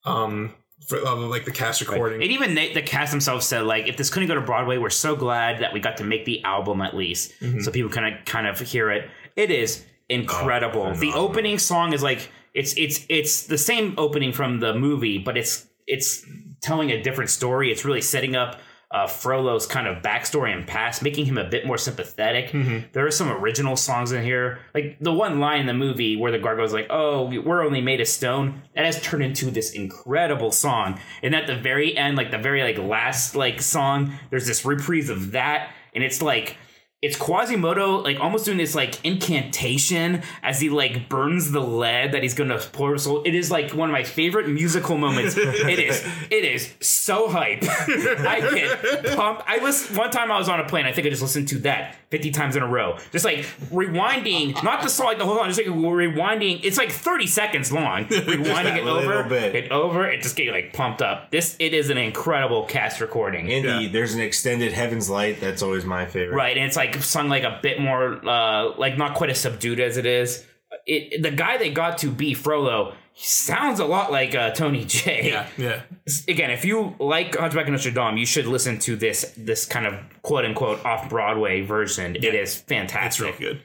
um, 0.06 0.54
for, 0.88 0.98
of 1.00 1.20
like 1.20 1.46
the 1.46 1.52
cast 1.52 1.82
recording. 1.82 2.22
And 2.22 2.32
even 2.32 2.56
they, 2.56 2.74
the 2.74 2.82
cast 2.82 3.12
themselves 3.12 3.46
said, 3.46 3.64
like, 3.64 3.88
if 3.88 3.98
this 3.98 4.10
couldn't 4.10 4.28
go 4.28 4.36
to 4.36 4.42
Broadway, 4.42 4.78
we're 4.78 4.90
so 4.90 5.16
glad 5.16 5.60
that 5.62 5.74
we 5.74 5.80
got 5.80 5.98
to 5.98 6.04
make 6.04 6.26
the 6.26 6.44
album 6.44 6.82
at 6.82 6.96
least, 6.96 7.34
Mm-hmm. 7.42 7.60
so 7.62 7.72
people 7.72 7.90
kind 7.92 8.16
of 8.16 8.26
kind 8.26 8.48
of 8.48 8.60
hear 8.60 8.90
it. 8.90 9.10
It 9.36 9.52
is 9.52 9.86
incredible. 10.10 10.82
Oh, 10.84 10.94
the 10.94 11.14
opening 11.14 11.58
song 11.60 11.94
is 11.94 12.02
like 12.04 12.30
it's 12.54 12.74
it's 12.78 13.06
it's 13.10 13.46
the 13.48 13.58
same 13.58 13.94
opening 13.98 14.32
from 14.34 14.60
the 14.60 14.74
movie, 14.74 15.18
but 15.20 15.38
it's 15.38 15.68
it's 15.88 16.26
telling 16.62 16.92
a 16.92 17.02
different 17.02 17.30
story. 17.30 17.72
It's 17.72 17.86
really 17.86 18.02
setting 18.02 18.36
up. 18.36 18.60
Uh, 18.92 19.06
Frollo's 19.06 19.68
kind 19.68 19.88
of 19.88 20.02
backstory 20.02 20.52
and 20.52 20.66
past, 20.66 21.04
making 21.04 21.26
him 21.26 21.38
a 21.38 21.44
bit 21.44 21.68
more 21.68 21.78
sympathetic. 21.78 22.48
Mm-hmm. 22.48 22.88
There 22.92 23.06
are 23.06 23.12
some 23.12 23.30
original 23.32 23.76
songs 23.76 24.12
in 24.12 24.24
here, 24.24 24.60
like 24.74 24.98
the 25.00 25.14
one 25.14 25.40
line 25.40 25.60
in 25.60 25.68
the 25.68 25.76
movie 25.76 26.16
where 26.16 26.32
the 26.32 26.40
gargoyle's 26.40 26.74
like, 26.74 26.88
"Oh, 26.90 27.26
we're 27.26 27.64
only 27.64 27.82
made 27.82 28.02
of 28.02 28.08
stone." 28.08 28.64
That 28.76 28.86
has 28.86 29.00
turned 29.02 29.24
into 29.24 29.52
this 29.52 29.74
incredible 29.74 30.52
song. 30.52 31.00
And 31.22 31.36
at 31.36 31.46
the 31.46 31.56
very 31.56 31.96
end, 31.96 32.18
like 32.18 32.32
the 32.32 32.40
very 32.40 32.64
like 32.64 32.80
last 32.80 33.36
like 33.36 33.62
song, 33.62 34.14
there's 34.32 34.48
this 34.48 34.66
reprise 34.66 35.10
of 35.10 35.34
that, 35.34 35.72
and 35.94 36.04
it's 36.04 36.22
like 36.22 36.58
it's 37.02 37.16
Quasimodo 37.16 38.04
like 38.04 38.20
almost 38.20 38.44
doing 38.44 38.58
this 38.58 38.76
like 38.76 39.04
incantation 39.06 40.22
as 40.44 40.60
he 40.60 40.70
like 40.70 41.08
burns 41.08 41.52
the 41.52 41.62
lead 41.62 42.12
that 42.12 42.24
he's 42.24 42.34
gonna 42.34 42.60
pour. 42.74 42.98
So 42.98 43.24
it 43.24 43.34
is 43.34 43.50
like 43.50 43.72
one 43.72 43.90
of 43.90 43.94
my 43.94 44.04
favorite 44.04 44.50
musical 44.50 44.98
moments. 44.98 45.38
it 45.38 45.80
is. 45.80 46.06
It 46.30 46.44
is 46.44 46.74
so 46.82 47.30
hype. 47.30 47.64
I 47.64 48.42
get 48.54 49.16
pumped. 49.16 49.44
I 49.48 49.64
listen 49.64 49.96
one 49.96 50.12
time 50.12 50.30
I 50.30 50.38
was 50.38 50.50
on 50.50 50.60
a 50.60 50.68
plane. 50.68 50.86
I 50.86 50.92
think 50.92 51.08
I 51.08 51.10
just 51.10 51.22
listened 51.22 51.48
to 51.50 51.60
that 51.60 51.96
fifty 52.10 52.32
times 52.32 52.58
in 52.58 52.64
a 52.64 52.68
row. 52.68 52.98
Just 53.14 53.24
like 53.24 53.46
rewinding, 53.72 54.62
not 54.62 54.84
the 54.84 54.90
song 54.90 55.08
like 55.08 55.20
the 55.20 55.26
whole 55.26 55.38
song, 55.38 55.48
just 55.48 55.60
like 55.60 55.68
rewinding. 55.68 56.60
It's 56.64 56.78
like 56.78 56.92
thirty 56.92 57.28
seconds 57.28 57.72
long. 57.72 58.06
Rewinding 58.30 58.78
it 58.78 58.84
over, 58.84 59.24
bit. 59.24 59.56
it 59.56 59.72
over. 59.72 60.06
It 60.08 60.22
just 60.22 60.36
get 60.36 60.52
like 60.52 60.74
pumped 60.74 61.02
up. 61.02 61.32
This 61.32 61.56
it 61.60 61.74
is 61.74 61.90
an 61.90 61.98
incredible 61.98 62.66
cast 62.66 63.00
recording. 63.00 63.48
Indy, 63.48 63.88
there's 63.88 64.14
an 64.14 64.20
extended 64.20 64.74
Heaven's 64.74 65.10
Light. 65.10 65.40
That's 65.40 65.62
always 65.62 65.86
my 65.86 66.06
favorite. 66.06 66.36
Right, 66.36 66.58
and 66.58 66.66
it's 66.66 66.76
like 66.76 66.89
sung 66.96 67.30
like 67.30 67.44
a 67.44 67.60
bit 67.62 67.80
more, 67.80 68.26
uh, 68.28 68.78
like 68.78 68.98
not 68.98 69.16
quite 69.16 69.30
as 69.30 69.40
subdued 69.40 69.80
as 69.80 69.98
it 69.98 70.06
is. 70.06 70.46
It, 70.86 71.24
the 71.24 71.32
guy 71.32 71.58
they 71.58 71.72
got 71.72 71.98
to 72.00 72.12
be 72.12 72.34
Frollo 72.34 72.94
he 73.20 73.26
sounds 73.26 73.82
a 73.82 73.86
lot 73.86 74.14
like 74.14 74.34
uh, 74.34 74.52
Tony 74.52 74.86
Jay 74.86 75.30
yeah, 75.30 75.48
yeah. 75.58 75.82
Again, 76.30 76.52
if 76.52 76.64
you 76.64 76.96
like 77.00 77.36
Hunchback 77.36 77.66
of 77.66 77.74
Notre 77.74 77.92
Dame, 77.92 78.16
you 78.16 78.26
should 78.26 78.46
listen 78.46 78.80
to 78.80 78.96
this 78.96 79.34
this 79.36 79.66
kind 79.66 79.86
of 79.86 79.96
quote 80.22 80.46
unquote 80.46 80.86
off 80.86 81.10
Broadway 81.10 81.62
version. 81.62 82.16
It 82.16 82.34
is 82.34 82.56
fantastic. 82.56 83.28
It's 83.28 83.42
real 83.42 83.52
good. 83.52 83.62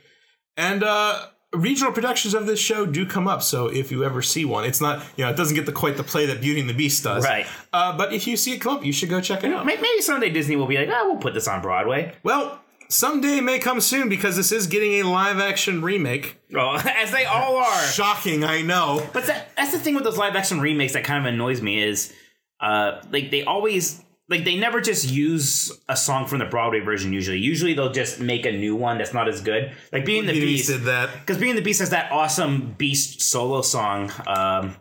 And 0.57 0.83
uh 0.83 1.27
regional 1.53 1.93
productions 1.93 2.35
of 2.35 2.47
this 2.47 2.59
show 2.59 2.85
do 2.85 3.07
come 3.07 3.29
up. 3.29 3.43
So 3.43 3.69
if 3.69 3.93
you 3.93 4.03
ever 4.03 4.23
see 4.23 4.45
one, 4.45 4.65
it's 4.65 4.81
not 4.81 5.05
you 5.17 5.25
know 5.25 5.31
it 5.31 5.37
doesn't 5.37 5.55
get 5.55 5.67
the 5.67 5.73
quite 5.73 5.97
the 5.97 6.03
play 6.03 6.27
that 6.27 6.41
Beauty 6.41 6.59
and 6.59 6.69
the 6.69 6.75
Beast 6.75 7.05
does. 7.05 7.25
Right. 7.25 7.47
Uh, 7.73 7.97
but 7.97 8.13
if 8.13 8.27
you 8.27 8.37
see 8.37 8.55
it 8.55 8.61
come 8.61 8.79
up, 8.79 8.85
you 8.85 8.93
should 8.93 9.09
go 9.09 9.21
check 9.21 9.45
it 9.45 9.53
out. 9.53 9.65
Maybe 9.65 10.01
someday 10.01 10.31
Disney 10.31 10.57
will 10.57 10.67
be 10.67 10.79
like, 10.79 10.89
oh, 10.91 11.11
we'll 11.11 11.21
put 11.21 11.33
this 11.33 11.47
on 11.47 11.63
Broadway. 11.63 12.13
Well, 12.25 12.61
someday 12.89 13.41
may 13.41 13.59
come 13.59 13.81
soon 13.81 14.09
because 14.09 14.37
this 14.37 14.53
is 14.53 14.67
getting 14.67 14.93
a 14.95 15.03
live 15.03 15.39
action 15.39 15.83
remake. 15.83 16.39
Oh, 16.55 16.75
as 16.85 17.11
they 17.13 17.25
all 17.25 17.57
are. 17.57 17.83
Shocking, 17.83 18.45
I 18.45 18.63
know. 18.63 19.07
But 19.13 19.27
that, 19.27 19.55
that's 19.57 19.73
the 19.73 19.79
thing 19.79 19.95
with 19.95 20.05
those 20.05 20.19
live 20.19 20.37
action 20.37 20.61
remakes 20.61 20.93
that 20.95 21.05
kind 21.05 21.27
of 21.27 21.33
annoys 21.33 21.61
me 21.63 21.83
is, 21.83 22.13
uh, 22.61 23.03
like 23.11 23.31
they 23.31 23.45
always 23.45 24.03
like 24.29 24.45
they 24.45 24.57
never 24.57 24.81
just 24.81 25.11
use 25.11 25.71
a 25.89 25.97
song 25.97 26.27
from 26.27 26.39
the 26.39 26.47
Broadway 26.47 26.81
version. 26.81 27.13
Usually, 27.13 27.39
usually 27.39 27.75
they'll 27.75 27.93
just 27.93 28.21
make 28.21 28.47
a 28.47 28.53
new 28.53 28.75
one 28.75 28.99
that's 28.99 29.13
not 29.13 29.29
as 29.29 29.41
good. 29.43 29.73
Like 29.93 30.05
Beauty 30.05 30.21
and 30.21 30.29
the 30.29 30.33
Beast 30.41 30.69
did 30.69 30.83
that. 30.83 31.11
because 31.21 31.37
Beauty 31.37 31.51
and 31.51 31.59
the 31.59 31.63
Beast 31.63 31.81
has 31.81 31.91
that 31.91 32.11
awesome 32.11 32.75
Beast 32.79 33.21
solo 33.21 33.61
song. 33.61 34.11
Um, 34.27 34.77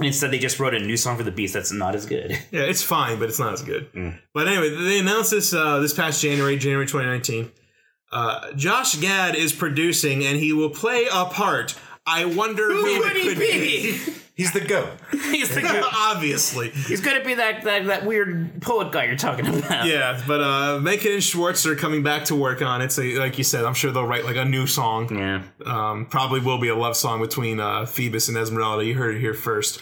instead, 0.00 0.30
they 0.30 0.38
just 0.38 0.58
wrote 0.60 0.74
a 0.74 0.78
new 0.78 0.96
song 0.96 1.16
for 1.16 1.22
the 1.22 1.30
Beast 1.30 1.54
that's 1.54 1.72
not 1.72 1.94
as 1.94 2.06
good. 2.06 2.30
Yeah, 2.50 2.62
it's 2.62 2.82
fine, 2.82 3.18
but 3.18 3.28
it's 3.28 3.38
not 3.38 3.52
as 3.52 3.62
good. 3.62 3.92
Mm. 3.92 4.18
But 4.32 4.48
anyway, 4.48 4.70
they 4.70 4.98
announced 4.98 5.30
this 5.30 5.52
uh, 5.52 5.78
this 5.80 5.92
past 5.92 6.22
January, 6.22 6.56
January 6.56 6.86
2019. 6.86 7.50
Uh, 8.12 8.52
Josh 8.52 8.96
Gad 8.96 9.34
is 9.34 9.52
producing, 9.52 10.24
and 10.24 10.38
he 10.38 10.52
will 10.52 10.70
play 10.70 11.06
a 11.12 11.24
part. 11.26 11.74
I 12.06 12.24
wonder 12.24 12.62
who, 12.72 12.82
would 13.00 13.16
he 13.16 13.28
could 13.28 13.38
be? 13.38 13.98
He's 14.34 14.52
the 14.52 14.60
goat. 14.60 14.90
He's 15.12 15.54
the 15.54 15.62
goat. 15.62 15.84
Obviously, 15.94 16.68
He's 16.68 17.00
gonna 17.00 17.24
be 17.24 17.34
that, 17.34 17.62
that 17.64 17.86
that 17.86 18.04
weird 18.04 18.60
poet 18.60 18.92
guy 18.92 19.04
you're 19.04 19.16
talking 19.16 19.46
about. 19.46 19.86
yeah. 19.86 20.22
But 20.26 20.40
uh, 20.42 20.78
Menken 20.80 21.12
and 21.12 21.24
Schwartz 21.24 21.64
are 21.66 21.74
coming 21.74 22.02
back 22.02 22.26
to 22.26 22.36
work 22.36 22.60
on 22.60 22.82
it. 22.82 22.92
So, 22.92 23.02
like 23.02 23.38
you 23.38 23.44
said, 23.44 23.64
I'm 23.64 23.72
sure 23.74 23.90
they'll 23.92 24.06
write 24.06 24.24
like 24.26 24.36
a 24.36 24.44
new 24.44 24.66
song. 24.66 25.08
Yeah. 25.16 25.42
Um, 25.64 26.06
probably 26.06 26.40
will 26.40 26.58
be 26.58 26.68
a 26.68 26.76
love 26.76 26.96
song 26.96 27.20
between 27.20 27.60
uh, 27.60 27.86
Phoebus 27.86 28.28
and 28.28 28.36
Esmeralda. 28.36 28.84
You 28.84 28.94
heard 28.94 29.14
it 29.16 29.20
here 29.20 29.34
first. 29.34 29.80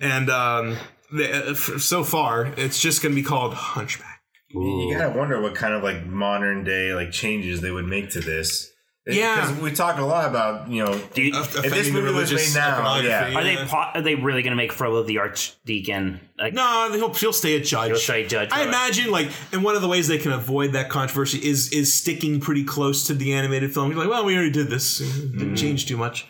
And 0.00 0.30
um, 0.30 0.76
the, 1.12 1.48
uh, 1.48 1.50
f- 1.50 1.80
so 1.80 2.04
far, 2.04 2.46
it's 2.56 2.80
just 2.80 3.02
going 3.02 3.12
to 3.14 3.20
be 3.20 3.26
called 3.26 3.52
Hunchback. 3.54 4.20
You 4.50 4.96
gotta 4.96 5.18
wonder 5.18 5.42
what 5.42 5.54
kind 5.54 5.74
of 5.74 5.82
like 5.82 6.06
modern 6.06 6.64
day 6.64 6.94
like 6.94 7.10
changes 7.10 7.60
they 7.60 7.70
would 7.70 7.84
make 7.84 8.10
to 8.12 8.20
this. 8.20 8.70
Yeah. 9.16 9.40
because 9.40 9.60
we 9.62 9.72
talk 9.72 9.98
a 9.98 10.04
lot 10.04 10.28
about 10.28 10.68
you 10.70 10.84
know 10.84 10.98
Do 11.14 11.22
you, 11.22 11.34
Off- 11.34 11.56
if 11.64 11.72
this 11.72 11.90
movie 11.90 12.12
was 12.12 12.32
made 12.32 12.54
now, 12.54 12.74
iconography. 12.74 13.08
yeah. 13.08 13.38
are 13.38 13.42
they 13.44 13.56
po- 13.56 13.90
are 13.94 14.02
they 14.02 14.14
really 14.14 14.42
gonna 14.42 14.56
make 14.56 14.72
Frollo 14.72 15.02
the 15.02 15.18
archdeacon? 15.18 16.20
Like, 16.38 16.52
No, 16.54 16.90
he'll, 16.92 17.14
he'll 17.14 17.32
stay 17.32 17.56
a 17.56 17.60
judge. 17.60 17.88
He'll 17.88 17.96
stay 17.98 18.24
a 18.24 18.28
judge, 18.28 18.50
I 18.52 18.58
right. 18.60 18.68
imagine, 18.68 19.10
like, 19.10 19.28
and 19.52 19.64
one 19.64 19.76
of 19.76 19.82
the 19.82 19.88
ways 19.88 20.08
they 20.08 20.18
can 20.18 20.32
avoid 20.32 20.72
that 20.72 20.88
controversy 20.90 21.38
is 21.38 21.72
is 21.72 21.92
sticking 21.92 22.40
pretty 22.40 22.64
close 22.64 23.06
to 23.06 23.14
the 23.14 23.32
animated 23.32 23.72
film. 23.74 23.90
You're 23.90 24.00
like, 24.00 24.08
well, 24.10 24.24
we 24.24 24.34
already 24.34 24.50
did 24.52 24.68
this; 24.68 25.00
it 25.00 25.04
Mm-hmm. 25.04 25.38
didn't 25.38 25.56
change 25.56 25.86
too 25.86 25.96
much. 25.96 26.26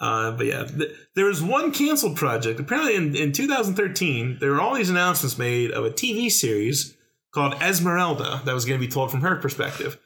Uh, 0.00 0.32
but 0.32 0.46
yeah, 0.46 0.64
th- 0.64 0.90
there 1.14 1.26
was 1.26 1.40
one 1.40 1.70
canceled 1.72 2.16
project. 2.16 2.58
Apparently, 2.58 2.96
in, 2.96 3.14
in 3.14 3.30
2013, 3.32 4.38
there 4.40 4.50
were 4.50 4.60
all 4.60 4.74
these 4.74 4.90
announcements 4.90 5.38
made 5.38 5.70
of 5.70 5.84
a 5.84 5.90
TV 5.90 6.30
series 6.30 6.96
called 7.32 7.54
Esmeralda 7.62 8.40
that 8.44 8.52
was 8.54 8.64
going 8.64 8.78
to 8.80 8.84
be 8.86 8.90
told 8.90 9.10
from 9.10 9.20
her 9.20 9.36
perspective. 9.36 9.98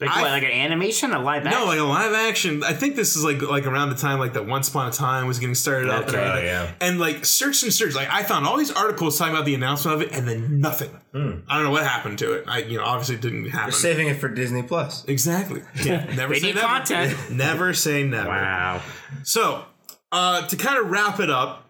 Like 0.00 0.10
I- 0.10 0.22
what? 0.22 0.30
Like 0.30 0.42
an 0.44 0.50
animation, 0.50 1.12
a 1.12 1.18
live 1.18 1.46
action? 1.46 1.60
No, 1.60 1.66
like 1.66 1.78
a 1.78 1.82
live 1.84 2.12
action. 2.14 2.62
I 2.64 2.72
think 2.72 2.96
this 2.96 3.16
is 3.16 3.24
like 3.24 3.42
like 3.42 3.66
around 3.66 3.90
the 3.90 3.96
time 3.96 4.18
like 4.18 4.32
that 4.32 4.46
Once 4.46 4.68
Upon 4.68 4.88
a 4.88 4.92
Time 4.92 5.26
was 5.26 5.38
getting 5.38 5.54
started 5.54 5.90
up 5.90 6.06
and 6.06 6.16
Okay. 6.16 6.18
everything. 6.26 6.48
Oh, 6.48 6.62
yeah. 6.64 6.72
And 6.80 6.98
like 6.98 7.24
search 7.24 7.62
and 7.62 7.72
search. 7.72 7.94
Like 7.94 8.08
I 8.10 8.22
found 8.22 8.46
all 8.46 8.56
these 8.56 8.70
articles 8.72 9.18
talking 9.18 9.34
about 9.34 9.44
the 9.44 9.54
announcement 9.54 9.96
of 9.96 10.02
it, 10.08 10.12
and 10.16 10.26
then 10.26 10.60
nothing. 10.60 10.90
I 11.14 11.18
don't 11.18 11.64
know 11.64 11.70
what 11.70 11.84
happened 11.84 12.18
to 12.20 12.32
it. 12.34 12.44
I 12.46 12.58
you 12.58 12.78
know 12.78 12.84
obviously 12.84 13.16
it 13.16 13.20
didn't 13.20 13.46
happen. 13.50 13.70
They're 13.70 13.78
saving 13.78 14.06
it 14.08 14.14
for 14.18 14.28
Disney 14.28 14.62
Plus. 14.62 15.04
exactly. 15.06 15.62
Yeah. 15.84 16.04
Never 16.14 16.34
They 16.34 16.40
say 16.40 16.52
never. 16.52 16.66
content. 16.66 17.16
never 17.30 17.74
say 17.74 18.02
never. 18.04 18.28
wow. 18.28 18.82
So 19.24 19.64
uh, 20.12 20.46
to 20.46 20.56
kind 20.56 20.78
of 20.78 20.90
wrap 20.90 21.20
it 21.20 21.30
up. 21.30 21.66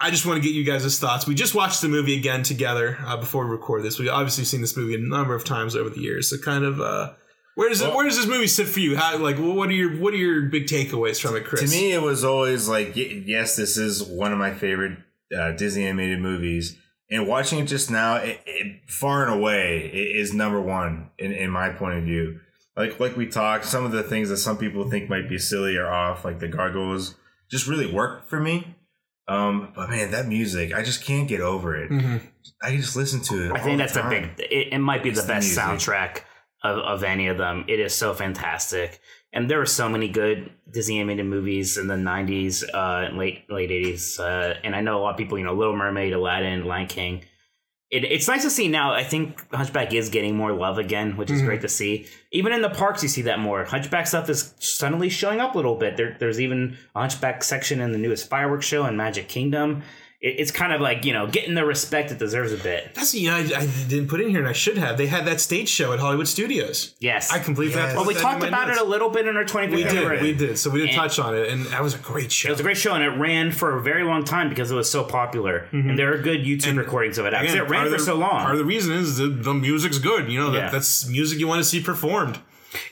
I 0.00 0.10
just 0.10 0.26
want 0.26 0.42
to 0.42 0.46
get 0.46 0.54
you 0.54 0.64
guys' 0.64 0.98
thoughts. 0.98 1.26
We 1.26 1.34
just 1.34 1.54
watched 1.54 1.80
the 1.80 1.88
movie 1.88 2.18
again 2.18 2.42
together 2.42 2.98
uh, 3.06 3.16
before 3.16 3.44
we 3.46 3.52
record 3.52 3.84
this. 3.84 3.98
We 3.98 4.08
obviously 4.08 4.44
seen 4.44 4.60
this 4.60 4.76
movie 4.76 4.96
a 4.96 4.98
number 4.98 5.34
of 5.34 5.44
times 5.44 5.76
over 5.76 5.88
the 5.88 6.00
years. 6.00 6.28
So 6.28 6.36
kind 6.36 6.64
of 6.64 6.80
uh, 6.80 7.12
Where 7.54 7.68
does 7.68 7.80
it, 7.80 7.94
where 7.94 8.04
does 8.04 8.16
this 8.16 8.26
movie 8.26 8.48
sit 8.48 8.66
for 8.66 8.80
you? 8.80 8.96
How 8.96 9.16
like 9.18 9.38
what 9.38 9.68
are 9.68 9.72
your 9.72 9.96
what 10.00 10.12
are 10.12 10.18
your 10.18 10.42
big 10.42 10.66
takeaways 10.66 11.20
from 11.20 11.36
it, 11.36 11.44
Chris? 11.44 11.60
To 11.60 11.68
me, 11.68 11.92
it 11.92 12.02
was 12.02 12.24
always 12.24 12.68
like, 12.68 12.92
yes, 12.96 13.56
this 13.56 13.76
is 13.76 14.02
one 14.02 14.32
of 14.32 14.38
my 14.38 14.52
favorite 14.52 14.98
uh, 15.36 15.52
Disney 15.52 15.86
animated 15.86 16.20
movies. 16.20 16.76
And 17.10 17.28
watching 17.28 17.60
it 17.60 17.66
just 17.66 17.90
now, 17.90 18.16
it, 18.16 18.40
it 18.44 18.90
far 18.90 19.24
and 19.24 19.32
away 19.32 19.90
it 19.92 20.16
is 20.16 20.32
number 20.32 20.60
one 20.60 21.10
in, 21.18 21.32
in 21.32 21.50
my 21.50 21.70
point 21.70 21.98
of 21.98 22.04
view. 22.04 22.40
Like 22.76 22.98
like 22.98 23.16
we 23.16 23.26
talked, 23.28 23.66
some 23.66 23.84
of 23.84 23.92
the 23.92 24.02
things 24.02 24.30
that 24.30 24.38
some 24.38 24.58
people 24.58 24.90
think 24.90 25.08
might 25.08 25.28
be 25.28 25.38
silly 25.38 25.76
or 25.76 25.86
off, 25.86 26.24
like 26.24 26.40
the 26.40 26.48
gargoyles, 26.48 27.14
just 27.48 27.68
really 27.68 27.92
worked 27.92 28.28
for 28.28 28.40
me. 28.40 28.74
Um, 29.28 29.72
but 29.76 29.90
man, 29.90 30.10
that 30.10 30.26
music, 30.26 30.74
I 30.74 30.82
just 30.82 31.04
can't 31.04 31.28
get 31.28 31.40
over 31.40 31.76
it. 31.76 31.90
I 32.62 32.70
can 32.70 32.80
just 32.80 32.96
listen 32.96 33.20
to 33.22 33.46
it. 33.46 33.52
I 33.52 33.58
all 33.58 33.64
think 33.64 33.78
the 33.78 33.84
that's 33.84 33.96
a 33.96 34.08
big. 34.08 34.24
It, 34.38 34.72
it 34.72 34.78
might 34.78 35.04
be 35.04 35.10
the 35.10 35.20
the 35.22 35.26
best 35.28 35.46
music. 35.46 35.62
soundtrack 35.62 36.22
of, 36.64 36.78
of 36.78 37.04
any 37.04 37.28
of 37.28 37.38
them. 37.38 37.64
It 37.68 37.78
is 37.78 37.94
so 37.94 38.14
fantastic, 38.14 39.00
and 39.32 39.48
there 39.48 39.58
were 39.58 39.66
so 39.66 39.88
many 39.88 40.08
good 40.08 40.50
Disney 40.70 40.98
animated 40.98 41.26
movies 41.26 41.76
in 41.76 41.86
the 41.86 41.94
'90s, 41.94 42.64
uh, 42.74 43.06
and 43.06 43.18
late 43.18 43.48
late 43.50 43.70
'80s, 43.70 44.18
uh, 44.18 44.58
and 44.64 44.74
I 44.74 44.80
know 44.80 44.98
a 44.98 45.00
lot 45.00 45.10
of 45.10 45.16
people. 45.18 45.38
You 45.38 45.44
know, 45.44 45.54
Little 45.54 45.76
Mermaid, 45.76 46.14
Aladdin, 46.14 46.64
Lion 46.64 46.88
King. 46.88 47.24
It, 47.90 48.04
it's 48.04 48.26
nice 48.26 48.42
to 48.42 48.50
see 48.50 48.66
now. 48.66 48.92
I 48.92 49.04
think 49.04 49.46
Hunchback 49.54 49.92
is 49.92 50.08
getting 50.08 50.36
more 50.36 50.52
love 50.52 50.78
again, 50.78 51.16
which 51.16 51.30
is 51.30 51.42
great 51.42 51.60
to 51.60 51.68
see. 51.68 52.06
Even 52.32 52.52
in 52.52 52.62
the 52.62 52.70
parks, 52.70 53.04
you 53.04 53.08
see 53.08 53.22
that 53.22 53.38
more. 53.38 53.64
Hunchback 53.64 54.08
stuff 54.08 54.28
is 54.28 54.52
suddenly 54.58 55.08
showing 55.08 55.38
up 55.38 55.54
a 55.54 55.56
little 55.56 55.76
bit. 55.76 55.96
There, 55.96 56.16
there's 56.18 56.40
even 56.40 56.76
a 56.96 57.00
Hunchback 57.00 57.44
section 57.44 57.80
in 57.80 57.92
the 57.92 57.98
newest 57.98 58.28
fireworks 58.28 58.66
show 58.66 58.86
in 58.86 58.96
Magic 58.96 59.28
Kingdom. 59.28 59.82
It, 60.24 60.40
it's 60.40 60.50
kind 60.50 60.72
of 60.72 60.80
like 60.80 61.04
you 61.04 61.12
know 61.12 61.26
getting 61.26 61.54
the 61.54 61.64
respect 61.66 62.10
it 62.10 62.18
deserves 62.18 62.50
a 62.52 62.56
bit. 62.56 62.94
That's 62.94 63.14
you 63.14 63.28
know 63.30 63.36
I, 63.36 63.40
I 63.40 63.66
didn't 63.88 64.08
put 64.08 64.20
in 64.22 64.30
here 64.30 64.38
and 64.40 64.48
I 64.48 64.52
should 64.54 64.78
have. 64.78 64.96
They 64.96 65.06
had 65.06 65.26
that 65.26 65.40
stage 65.40 65.68
show 65.68 65.92
at 65.92 65.98
Hollywood 65.98 66.26
Studios. 66.28 66.94
Yes, 66.98 67.30
I 67.30 67.38
completely 67.38 67.74
Yes. 67.74 67.82
forgot 67.82 67.90
to 67.92 67.96
Well, 67.98 68.06
we 68.06 68.14
that 68.14 68.20
talked 68.20 68.42
about 68.42 68.68
notes. 68.68 68.80
it 68.80 68.86
a 68.86 68.88
little 68.88 69.10
bit 69.10 69.26
in 69.28 69.36
our 69.36 69.44
25th 69.44 69.70
We 69.70 69.82
did, 69.84 69.86
anniversary. 69.96 70.32
we 70.32 70.32
did. 70.34 70.58
So 70.58 70.70
we 70.70 70.80
did 70.80 70.88
And- 70.88 70.96
touch 70.96 71.18
on 71.18 71.36
it, 71.36 71.48
and 71.50 71.66
that 71.66 71.82
was 71.82 71.94
a 71.94 71.98
great 71.98 72.32
show. 72.32 72.48
It 72.48 72.52
was 72.52 72.60
a 72.60 72.64
great 72.64 72.78
show, 72.78 72.94
and 72.94 73.04
it 73.04 73.10
ran 73.18 73.52
for 73.52 73.76
a 73.76 73.82
very 73.82 74.02
long 74.02 74.24
time 74.24 74.48
because 74.48 74.70
it 74.70 74.74
was 74.74 74.90
so 74.90 75.04
popular. 75.04 75.68
Mm-hmm. 75.72 75.90
And 75.90 75.98
there 75.98 76.12
are 76.14 76.18
good 76.18 76.40
YouTube 76.44 76.78
recordings 76.78 77.18
of 77.18 77.26
it. 77.26 77.30
Because 77.32 77.52
Again, 77.52 77.66
it 77.66 77.70
ran 77.70 77.84
for 77.84 77.90
the- 77.90 77.98
so 77.98 78.14
long. 78.16 78.40
Part 78.40 78.52
of 78.52 78.58
the 78.58 78.64
reason 78.64 78.94
is 78.94 79.18
the, 79.18 79.28
the 79.28 79.52
music's 79.54 79.98
good. 79.98 80.30
You 80.32 80.38
know, 80.40 80.50
that, 80.52 80.58
Yeah. 80.58 80.70
that's 80.70 81.06
music 81.06 81.38
you 81.38 81.46
want 81.48 81.60
to 81.60 81.64
see 81.64 81.80
performed. 81.82 82.38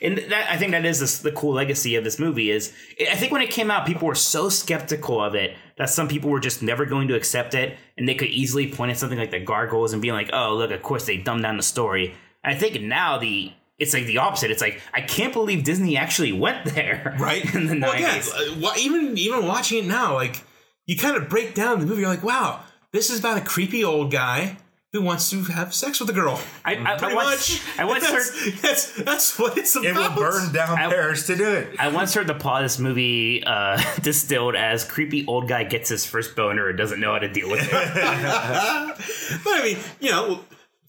and 0.01 0.17
that 0.17 0.49
I 0.51 0.55
think 0.57 0.71
that 0.71 0.85
is 0.85 0.99
this, 1.01 1.17
the 1.17 1.31
cool 1.31 1.53
legacy 1.53 1.95
of 1.95 2.03
this 2.03 2.17
movie. 2.19 2.51
Is 2.51 2.71
I 3.11 3.15
think 3.15 3.31
when 3.31 3.41
it 3.41 3.49
came 3.49 3.69
out, 3.71 3.85
people 3.85 4.07
were 4.07 4.15
so 4.15 4.47
skeptical 4.49 5.21
of 5.21 5.35
it 5.35 5.55
that 5.77 5.89
some 5.89 6.07
people 6.07 6.29
were 6.29 6.39
just 6.39 6.61
never 6.61 6.85
going 6.85 7.07
to 7.07 7.15
accept 7.15 7.53
it, 7.53 7.77
and 7.97 8.07
they 8.07 8.15
could 8.15 8.29
easily 8.29 8.71
point 8.71 8.91
at 8.91 8.97
something 8.97 9.17
like 9.17 9.31
the 9.31 9.39
Gargoyles 9.39 9.93
and 9.93 10.01
be 10.01 10.11
like, 10.11 10.29
"Oh, 10.33 10.55
look, 10.55 10.71
of 10.71 10.81
course 10.81 11.05
they 11.05 11.17
dumbed 11.17 11.43
down 11.43 11.57
the 11.57 11.63
story." 11.63 12.15
I 12.43 12.55
think 12.55 12.81
now 12.81 13.17
the 13.17 13.51
it's 13.79 13.93
like 13.93 14.05
the 14.05 14.19
opposite. 14.19 14.51
It's 14.51 14.61
like 14.61 14.81
I 14.93 15.01
can't 15.01 15.33
believe 15.33 15.63
Disney 15.63 15.97
actually 15.97 16.31
went 16.45 16.65
there, 16.65 17.15
right 17.19 17.43
in 17.55 17.67
the 17.67 17.79
well, 17.79 17.91
again, 17.93 18.21
nineties. 18.23 18.33
uh, 18.33 18.73
even 18.77 19.17
even 19.17 19.47
watching 19.47 19.83
it 19.83 19.87
now 19.87 20.13
like 20.15 20.41
you 20.85 20.97
kind 20.97 21.15
of 21.15 21.29
break 21.29 21.53
down 21.55 21.79
the 21.79 21.85
movie 21.85 22.01
you're 22.01 22.09
like 22.09 22.23
wow 22.23 22.59
this 22.91 23.09
is 23.09 23.19
about 23.19 23.37
a 23.37 23.41
creepy 23.41 23.83
old 23.83 24.11
guy 24.11 24.57
who 24.93 25.01
wants 25.01 25.31
to 25.31 25.41
have 25.45 25.73
sex 25.73 25.99
with 25.99 26.07
a 26.11 26.13
girl 26.13 26.39
I, 26.63 26.75
I, 26.75 26.93
I 26.93 26.97
pretty 26.99 27.15
once, 27.15 27.65
much 27.65 27.79
I 27.79 27.85
once 27.85 28.05
heard 28.05 28.21
that's, 28.21 28.61
that's 28.61 29.03
that's 29.03 29.39
what 29.39 29.57
it's 29.57 29.75
about 29.75 29.87
It 29.87 29.95
will 29.95 30.15
burn 30.15 30.53
down 30.53 30.77
I- 30.77 30.87
Paris 30.87 31.25
to 31.27 31.35
do 31.35 31.51
it. 31.51 31.75
I 31.79 31.87
once 31.87 32.13
heard 32.13 32.27
the 32.27 32.35
plot 32.35 32.61
of 32.63 32.65
this 32.65 32.77
movie 32.77 33.43
uh, 33.43 33.81
distilled 34.01 34.55
as 34.55 34.83
creepy 34.85 35.25
old 35.25 35.47
guy 35.47 35.63
gets 35.63 35.89
his 35.89 36.05
first 36.05 36.35
boner 36.35 36.69
and 36.69 36.77
doesn't 36.77 36.99
know 36.99 37.11
how 37.11 37.19
to 37.19 37.27
deal 37.27 37.49
with 37.49 37.61
it. 37.63 37.71
but 37.71 39.51
I 39.51 39.61
mean 39.63 39.77
you 39.99 40.11
know 40.11 40.41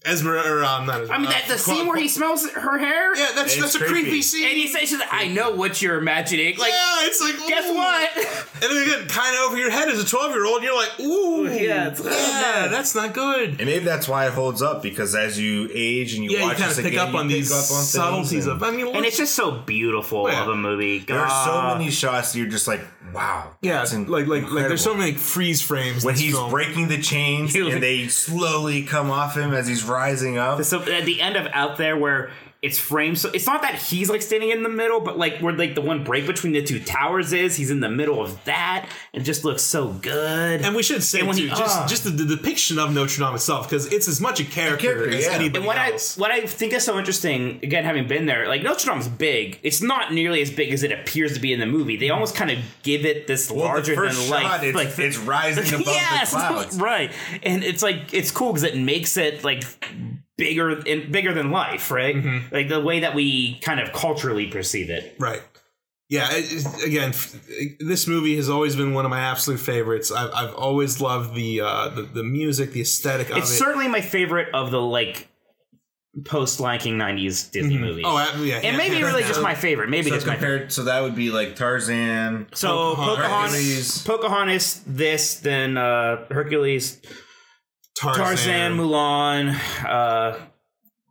Esmer 0.05 0.37
or 0.45 0.63
um, 0.63 0.85
not 0.85 1.01
Esmer, 1.01 1.11
I 1.11 1.17
mean, 1.17 1.27
uh, 1.27 1.31
that 1.31 1.43
the 1.47 1.55
Qua- 1.55 1.73
scene 1.75 1.87
where 1.87 1.97
he 1.97 2.07
smells 2.07 2.49
her 2.51 2.77
hair, 2.77 3.15
yeah 3.15 3.31
that's 3.35 3.53
It's 3.53 3.61
that's 3.61 3.75
a 3.75 3.79
creepy, 3.79 4.01
creepy. 4.03 4.21
scene 4.21 4.45
and 4.47 4.53
he 4.57 4.67
says, 4.67 4.81
she's 4.89 4.99
like, 4.99 5.11
"I 5.11 5.27
know 5.27 5.51
what 5.51 5.81
you're 5.81 5.97
imagining." 5.97 6.57
Like, 6.57 6.71
yeah 6.71 6.95
it's 7.07 7.21
like 7.21 7.35
guess 7.47 7.69
ooh. 7.69 7.75
what? 7.75 8.17
and 8.17 8.63
then 8.63 8.83
again 8.83 9.07
kind 9.07 9.35
of 9.35 9.41
over 9.43 9.57
your 9.57 9.69
head 9.71 9.89
as 9.89 10.01
a 10.01 10.05
12 10.07 10.31
year 10.31 10.45
old 10.45 10.63
you're 10.63 10.75
like 10.75 10.99
ooh 10.99 11.43
Yeah, 11.45 11.87
it's- 11.91 12.01
yeah 12.03 12.67
that's 12.69 12.95
not 12.95 13.13
good 13.13 13.49
And 13.59 13.65
maybe 13.65 13.83
that's 13.85 14.07
why 14.07 14.27
it 14.27 14.33
holds 14.33 14.61
up 14.61 14.81
because 14.81 15.13
as 15.15 15.39
you 15.39 15.69
age 15.73 16.13
and 16.15 16.23
you 16.23 16.31
yeah 16.31 16.39
you 16.39 16.43
watch 16.45 16.57
kind 16.57 16.69
of 16.71 16.75
this 16.77 16.85
pick 16.85 16.93
again, 16.93 17.07
up 17.07 17.13
you 17.13 17.19
on 17.19 17.27
pick 17.27 17.37
these 17.37 17.51
up 17.51 17.57
on 17.57 17.63
things 17.83 17.89
subtleties 17.91 18.45
and 18.47 18.55
of 18.55 18.63
I 18.63 18.71
mean 18.71 18.95
and 18.95 19.05
it's 19.05 19.17
just 19.17 19.35
so 19.35 19.51
beautiful 19.51 20.29
Yeah. 20.29 20.43
of 20.43 20.49
a 20.49 20.55
movie. 20.55 20.99
There 20.99 21.19
are 21.19 21.45
so 21.45 21.77
many 21.77 21.91
shots 21.91 22.31
that 22.33 22.39
you're 22.39 22.47
just 22.47 22.67
like, 22.67 22.81
wow. 23.13 23.51
yeah 23.61 23.79
that's 23.79 23.93
in- 23.93 24.07
like 24.07 24.27
like 24.27 24.43
like 24.51 24.67
there's 24.67 24.81
so 24.83 24.91
incredible. 24.91 24.97
many 24.97 25.11
freeze 25.13 25.61
frames 25.61 26.03
in 26.03 26.07
when 26.07 26.15
this 26.15 26.23
he's 26.23 26.33
film. 26.35 26.49
breaking 26.51 26.87
the 26.87 27.01
chains 27.01 27.53
He 27.55 27.61
was 27.61 27.73
and 27.73 27.75
like- 27.75 27.81
they 27.81 28.07
slowly 28.07 28.83
come 28.83 29.09
off 29.11 29.35
him 29.37 29.53
as 29.53 29.67
he's 29.67 29.83
rising 29.95 30.37
up. 30.37 30.63
So 30.63 30.81
at 30.81 31.05
the 31.05 31.21
end 31.21 31.35
of 31.35 31.47
Out 31.53 31.77
There, 31.77 31.97
where 31.97 32.31
it's 32.65 32.79
framed, 32.79 33.19
so 33.19 33.29
it's 33.31 33.45
not 33.45 33.61
that 33.61 33.75
he's 33.75 34.09
like 34.09 34.21
standing 34.21 34.49
in 34.49 34.63
the 34.63 34.69
middle, 34.69 34.99
but 34.99 35.17
like 35.17 35.37
where 35.39 35.53
like 35.53 35.75
the 35.75 35.81
one 35.81 36.03
break 36.03 36.25
between 36.25 36.53
the 36.53 36.63
two 36.63 36.79
towers 36.79 37.31
is, 37.31 37.55
he's 37.55 37.69
in 37.69 37.79
the 37.79 37.89
middle 37.89 38.19
of 38.21 38.43
that. 38.45 38.87
and 39.13 39.23
just 39.23 39.45
looks 39.45 39.61
so 39.61 39.89
good. 39.89 40.61
And 40.61 40.75
we 40.75 40.81
should 40.83 41.03
say 41.03 41.19
And 41.19 41.27
when 41.27 41.37
too, 41.37 41.43
he- 41.43 41.49
just 41.49 41.77
ah. 41.77 41.85
just 41.87 42.03
the, 42.03 42.09
the 42.09 42.25
depiction 42.35 42.79
of 42.79 42.93
Notre 42.93 43.19
Dame 43.23 43.35
itself, 43.35 43.69
because 43.69 43.85
it's 43.93 44.07
as 44.07 44.19
much 44.19 44.39
a 44.39 44.43
character, 44.45 44.87
character, 44.95 45.09
as 45.15 45.25
yeah. 45.25 45.31
anybody 45.33 45.57
And 45.59 45.65
what 45.67 45.77
else. 45.77 46.17
I 46.17 46.21
what 46.21 46.31
I 46.31 46.45
think 46.47 46.73
is 46.73 46.83
so 46.83 46.97
interesting, 46.97 47.59
again 47.63 47.83
having 47.83 48.07
been 48.07 48.25
there, 48.25 48.47
like 48.47 48.63
Notre 48.63 48.89
Dame's 48.91 49.07
big. 49.07 49.59
It's 49.63 49.81
not 49.81 50.11
nearly 50.13 50.41
as 50.41 50.49
big 50.51 50.73
as 50.73 50.81
it 50.83 50.91
appears 50.91 51.33
to 51.35 51.39
be 51.39 51.53
in 51.53 51.59
the 51.59 51.65
movie. 51.67 51.97
They 51.97 52.09
almost 52.09 52.35
kind 52.35 52.49
of 52.51 52.57
give 52.83 53.05
it 53.05 53.27
this 53.27 53.49
well, 53.51 53.59
the 53.59 53.65
larger 53.65 53.95
first 53.95 54.17
than 54.17 54.27
shot, 54.29 54.43
life, 54.43 54.63
it's, 54.63 54.75
like 54.75 54.99
it's 54.99 55.17
rising 55.17 55.67
above 55.81 55.85
yes, 55.87 56.31
the 56.31 56.37
clouds. 56.37 56.79
right. 56.79 57.11
And 57.43 57.63
it's 57.63 57.83
like 57.83 58.13
it's 58.13 58.31
cool 58.31 58.51
because 58.51 58.63
it 58.63 58.75
makes 58.77 59.17
it 59.17 59.43
like 59.43 59.63
bigger 60.37 60.69
and 60.71 61.11
bigger 61.11 61.33
than 61.33 61.51
life, 61.51 61.91
right? 61.91 62.15
Mm-hmm. 62.15 62.53
Like 62.53 62.69
the 62.69 62.81
way 62.81 62.99
that 63.01 63.15
we 63.15 63.59
kind 63.59 63.79
of 63.79 63.91
culturally 63.93 64.47
perceive 64.47 64.89
it. 64.89 65.15
right? 65.19 65.41
Yeah. 66.09 66.27
It, 66.31 66.45
it- 66.51 66.87
again, 66.87 67.09
f- 67.09 67.35
this 67.79 68.07
movie 68.07 68.35
has 68.35 68.49
always 68.49 68.75
been 68.75 68.93
one 68.93 69.05
of 69.05 69.11
my 69.11 69.19
absolute 69.21 69.59
favorites. 69.59 70.11
I've, 70.11 70.31
I've 70.33 70.53
always 70.55 71.01
loved 71.01 71.33
the, 71.35 71.61
uh, 71.61 71.89
the 71.89 72.01
the 72.03 72.23
music, 72.23 72.73
the 72.73 72.81
aesthetic 72.81 73.29
of 73.31 73.37
It's 73.37 73.51
it. 73.51 73.55
certainly 73.55 73.87
my 73.87 74.01
favorite 74.01 74.53
of 74.53 74.71
the 74.71 74.81
like 74.81 75.29
post 76.25 76.59
Lion 76.59 76.79
King 76.79 76.97
'90s 76.97 77.51
Disney 77.51 77.77
movies. 77.77 78.05
oh, 78.07 78.15
I- 78.15 78.33
yeah, 78.41 78.55
and 78.57 78.77
maybe 78.77 78.95
hands 78.95 79.07
really 79.07 79.21
down. 79.21 79.29
just 79.29 79.41
my 79.41 79.55
favorite. 79.55 79.89
Maybe 79.89 80.09
So 80.09 80.15
just 80.15 80.27
my 80.27 80.35
favorite. 80.35 80.49
compared, 80.57 80.71
so 80.73 80.83
that 80.83 81.01
would 81.01 81.15
be 81.15 81.29
like 81.31 81.55
Tarzan. 81.55 82.47
So 82.53 82.95
Pocahontas. 82.95 84.03
Pocahontas, 84.03 84.03
Pocahontas, 84.05 84.81
this, 84.85 85.39
then 85.39 85.77
uh, 85.77 86.25
Hercules, 86.29 87.01
Tarzan, 87.95 88.77
Mulan. 88.77 89.55
Uh, 89.85 90.37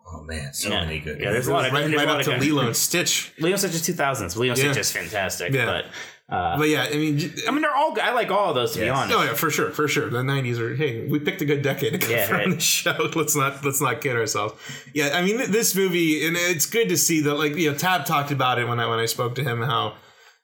Oh 0.06 0.22
man, 0.22 0.52
so 0.54 0.68
yeah, 0.68 0.84
many 0.84 1.00
good. 1.00 1.18
yeah, 1.18 1.32
there's 1.32 1.48
a 1.48 1.52
lot 1.52 1.66
of 1.66 1.72
right, 1.72 1.80
there's 1.80 1.94
right 1.96 2.04
a 2.06 2.12
lot 2.12 2.20
up 2.20 2.26
of 2.28 2.34
to 2.34 2.40
Lilo 2.40 2.66
and 2.66 2.76
Stitch. 2.76 3.32
Lilo 3.40 3.56
Stitch 3.56 3.74
is 3.74 3.82
2000s. 3.82 4.36
Lilo 4.36 4.54
Yeah. 4.54 4.62
Stitch 4.72 4.76
is 4.76 4.92
fantastic, 4.92 5.52
Yeah. 5.52 5.64
but 5.66 5.86
uh, 6.32 6.56
But 6.56 6.68
yeah, 6.68 6.84
I 6.88 6.94
mean, 6.94 7.18
j- 7.18 7.32
I 7.48 7.50
mean 7.50 7.62
they're 7.62 7.74
all. 7.74 7.98
I 8.00 8.12
like 8.12 8.30
all 8.30 8.50
of 8.50 8.54
those 8.54 8.74
to 8.74 8.80
be 8.80 8.88
honest. 8.88 9.16
Oh 9.18 9.24
yeah, 9.24 9.32
for 9.34 9.50
sure, 9.50 9.70
for 9.72 9.88
sure. 9.88 10.10
The 10.10 10.18
'90s 10.22 10.58
are. 10.60 10.76
Hey, 10.76 11.08
we 11.08 11.18
picked 11.18 11.40
a 11.42 11.44
good 11.44 11.62
decade 11.62 11.94
to 11.94 11.98
come 12.06 12.10
Yeah, 12.12 12.26
from 12.26 12.36
right. 12.36 12.50
the 12.50 12.60
show. 12.60 13.10
Let's 13.16 13.34
not 13.34 13.64
let's 13.64 13.80
not 13.80 14.00
kid 14.02 14.14
ourselves. 14.14 14.54
Yeah, 14.94 15.10
I 15.14 15.22
mean, 15.24 15.38
this 15.50 15.74
movie, 15.74 16.24
and 16.26 16.36
it's 16.36 16.66
good 16.66 16.88
to 16.90 16.96
see 16.96 17.20
that. 17.22 17.34
Like, 17.34 17.56
you 17.56 17.72
know, 17.72 17.76
Tab 17.76 18.04
talked 18.06 18.30
about 18.30 18.58
it 18.60 18.68
when 18.68 18.78
I 18.78 18.86
when 18.86 19.00
I 19.00 19.06
spoke 19.06 19.34
to 19.36 19.42
him 19.42 19.62
how 19.62 19.94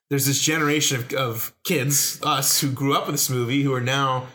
there's 0.08 0.26
this 0.26 0.40
generation 0.42 0.96
of, 0.96 1.12
of 1.12 1.54
kids, 1.64 2.18
us, 2.24 2.60
who 2.60 2.72
grew 2.72 2.94
up 2.94 3.06
with 3.06 3.14
this 3.14 3.30
movie, 3.30 3.62
who 3.62 3.72
are 3.72 3.80
now 3.80 4.26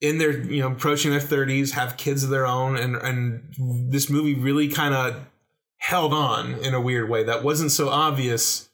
in 0.00 0.18
their 0.18 0.38
you 0.38 0.60
know 0.60 0.68
approaching 0.72 1.10
their 1.10 1.20
30s, 1.20 1.72
have 1.72 1.96
kids 1.96 2.22
of 2.24 2.30
their 2.30 2.46
own, 2.46 2.76
and 2.76 2.96
and 2.96 3.54
this 3.90 4.08
movie 4.08 4.34
really 4.34 4.68
kind 4.68 4.94
of 4.94 5.26
held 5.78 6.12
on 6.12 6.54
in 6.64 6.74
a 6.74 6.80
weird 6.80 7.08
way 7.08 7.22
that 7.22 7.42
wasn't 7.44 7.70
so 7.70 7.88
obvious 7.88 8.68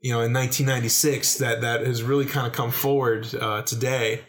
you 0.00 0.10
know 0.10 0.20
in 0.20 0.32
1996 0.32 1.38
that 1.38 1.60
that 1.60 1.86
has 1.86 2.02
really 2.02 2.24
kind 2.24 2.46
of 2.46 2.52
come 2.52 2.70
forward 2.70 3.32
uh, 3.34 3.62
today. 3.62 4.22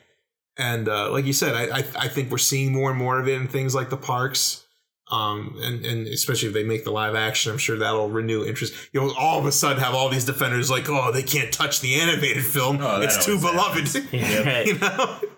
And 0.60 0.90
uh, 0.90 1.12
like 1.12 1.26
you 1.26 1.34
said 1.34 1.56
I, 1.56 1.80
I 1.80 1.84
I 1.96 2.08
think 2.08 2.32
we're 2.32 2.40
seeing 2.40 2.74
more 2.74 2.90
and 2.90 2.98
more 2.98 3.20
of 3.20 3.28
it 3.28 3.40
in 3.40 3.48
things 3.48 3.76
like 3.76 3.90
the 3.90 3.98
parks 3.98 4.64
um 5.10 5.58
and 5.62 5.86
and 5.86 6.08
especially 6.08 6.50
if 6.50 6.54
they 6.54 6.64
make 6.64 6.84
the 6.84 6.92
live 6.92 7.16
action 7.16 7.52
I'm 7.52 7.58
sure 7.58 7.78
that'll 7.78 8.10
renew 8.10 8.44
interest. 8.44 8.74
You'll 8.92 9.14
all 9.16 9.40
of 9.40 9.46
a 9.46 9.52
sudden 9.52 9.82
have 9.82 9.94
all 9.94 10.10
these 10.10 10.26
defenders 10.26 10.70
like 10.72 10.90
oh 10.90 11.12
they 11.12 11.24
can't 11.24 11.54
touch 11.54 11.80
the 11.82 11.96
animated 11.96 12.44
film. 12.44 12.80
Oh, 12.82 13.02
it's 13.02 13.24
too 13.24 13.40
beloved. 13.40 13.94
Right. 14.14 14.66
you 14.68 14.80
know? 14.80 15.20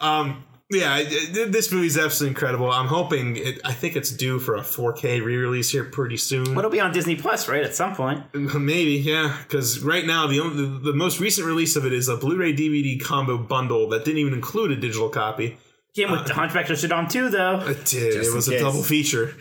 Um 0.00 0.44
yeah, 0.70 0.98
it- 0.98 1.36
it- 1.36 1.52
this 1.52 1.70
movie's 1.70 1.96
absolutely 1.96 2.30
incredible. 2.34 2.70
I'm 2.72 2.86
hoping 2.88 3.36
it. 3.36 3.60
I 3.64 3.72
think 3.72 3.94
it's 3.96 4.10
due 4.10 4.38
for 4.38 4.56
a 4.56 4.62
4K 4.62 5.20
re-release 5.24 5.70
here 5.70 5.84
pretty 5.84 6.16
soon. 6.16 6.44
But 6.54 6.58
it'll 6.60 6.70
be 6.70 6.80
on 6.80 6.92
Disney 6.92 7.14
Plus, 7.16 7.48
right? 7.48 7.62
At 7.62 7.74
some 7.74 7.94
point. 7.94 8.24
Maybe, 8.34 8.92
yeah, 8.92 9.36
because 9.42 9.80
right 9.80 10.04
now 10.06 10.26
the, 10.26 10.40
only, 10.40 10.62
the 10.66 10.78
the 10.90 10.92
most 10.92 11.20
recent 11.20 11.46
release 11.46 11.76
of 11.76 11.86
it 11.86 11.92
is 11.92 12.08
a 12.08 12.16
Blu-ray 12.16 12.52
DVD 12.54 13.00
combo 13.00 13.38
bundle 13.38 13.88
that 13.90 14.04
didn't 14.04 14.18
even 14.18 14.34
include 14.34 14.72
a 14.72 14.76
digital 14.76 15.08
copy. 15.08 15.56
Came 15.94 16.10
with 16.10 16.26
the 16.26 16.34
Hunchback 16.34 16.64
of 16.68 16.70
Notre 16.70 16.88
Dame 16.88 17.08
too, 17.08 17.28
though. 17.30 17.60
It 17.60 17.84
did. 17.86 18.12
Just 18.12 18.30
it 18.30 18.34
was 18.34 18.48
a 18.48 18.50
case. 18.50 18.60
double 18.60 18.82
feature, 18.82 19.34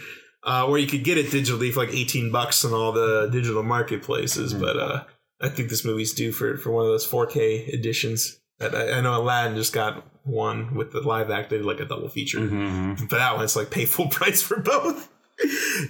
uh, 0.44 0.66
where 0.68 0.80
you 0.80 0.88
could 0.88 1.04
get 1.04 1.18
it 1.18 1.26
digitally 1.26 1.72
for 1.74 1.82
like 1.86 1.94
18 1.94 2.32
bucks 2.32 2.64
on 2.64 2.72
all 2.72 2.92
the 2.94 3.28
digital 3.32 3.62
marketplaces. 3.64 4.54
Mm-hmm. 4.54 4.64
But 4.64 4.78
uh, 4.80 5.04
I 5.42 5.50
think 5.50 5.70
this 5.70 5.84
movie's 5.84 6.14
due 6.14 6.32
for 6.32 6.56
for 6.56 6.72
one 6.72 6.86
of 6.86 6.92
those 6.92 7.06
4K 7.06 7.74
editions. 7.74 8.40
And 8.60 8.76
I, 8.76 8.98
I 8.98 9.02
know 9.02 9.20
Aladdin 9.22 9.56
just 9.58 9.74
got 9.74 10.04
one 10.24 10.76
with 10.76 10.92
the 10.92 11.02
live 11.02 11.30
act. 11.30 11.50
They 11.50 11.58
did 11.58 11.66
like 11.66 11.80
a 11.80 11.86
double 11.86 12.10
feature. 12.10 12.40
Mm-hmm. 12.40 13.06
For 13.08 13.16
that 13.18 13.36
one, 13.36 13.44
it's 13.44 13.56
like 13.56 13.70
pay 13.70 13.86
full 13.86 14.08
price 14.20 14.42
for 14.42 14.58
both. 14.60 15.10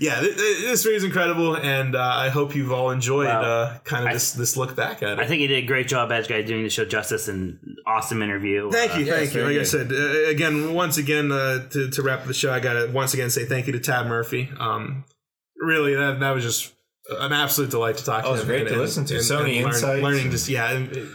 yeah, 0.02 0.20
th- 0.22 0.36
th- 0.36 0.62
this 0.62 0.84
movie 0.84 0.98
is 0.98 1.04
incredible, 1.04 1.56
and 1.56 1.96
uh, 1.96 2.02
I 2.02 2.30
hope 2.30 2.56
you've 2.56 2.72
all 2.72 2.90
enjoyed 2.90 3.28
Wow. 3.28 3.42
uh, 3.44 3.78
kind 3.84 4.08
of 4.08 4.12
this 4.14 4.32
this 4.32 4.58
look 4.58 4.76
back 4.76 5.04
at 5.04 5.10
it. 5.10 5.20
I 5.20 5.28
think 5.28 5.42
he 5.42 5.46
did 5.48 5.64
a 5.64 5.68
great 5.68 5.88
job, 5.88 6.12
Edge 6.12 6.28
guy, 6.28 6.42
doing 6.42 6.64
the 6.64 6.70
show 6.72 6.84
justice 6.84 7.28
and 7.28 7.60
awesome 7.86 8.24
interview. 8.24 8.72
Thank 8.72 8.96
Uh, 8.96 8.98
you, 8.98 9.06
yes, 9.06 9.16
thank 9.16 9.34
you. 9.36 9.42
very 9.42 9.54
Like 9.54 9.62
I 9.62 9.66
said, 9.66 9.92
uh, 9.92 10.30
again, 10.32 10.74
once 10.74 10.98
again, 10.98 11.32
uh, 11.32 11.70
to, 11.70 11.92
to 11.92 12.02
wrap 12.02 12.22
up 12.22 12.26
the 12.26 12.34
show, 12.34 12.52
I 12.52 12.60
gotta 12.60 12.90
once 12.92 13.14
again 13.14 13.30
say 13.30 13.46
thank 13.46 13.68
you 13.68 13.74
to 13.74 13.80
Tab 13.80 14.08
Murphy. 14.08 14.50
Um, 14.60 15.06
really, 15.58 15.94
that 15.94 16.20
that 16.22 16.32
was 16.32 16.44
just 16.44 16.74
an 17.12 17.32
absolute 17.32 17.70
delight 17.70 17.98
to 17.98 18.04
talk 18.04 18.24
to 18.24 18.28
Oh, 18.28 18.32
it 18.32 18.34
was 18.34 18.42
him. 18.42 18.48
great 18.48 18.60
and- 18.62 18.70
to 18.70 18.74
and- 18.74 18.82
listen 18.82 19.06
to. 19.06 19.16
and- 19.18 19.24
So 19.24 19.36
and 19.38 19.44
many 19.46 19.60
learn- 19.64 19.74
insights 19.76 20.02
Learning 20.02 20.22
and- 20.24 20.32
just 20.32 20.50
yeah. 20.50 20.72
And, 20.72 20.88
it- 20.92 20.98
it- 20.98 21.08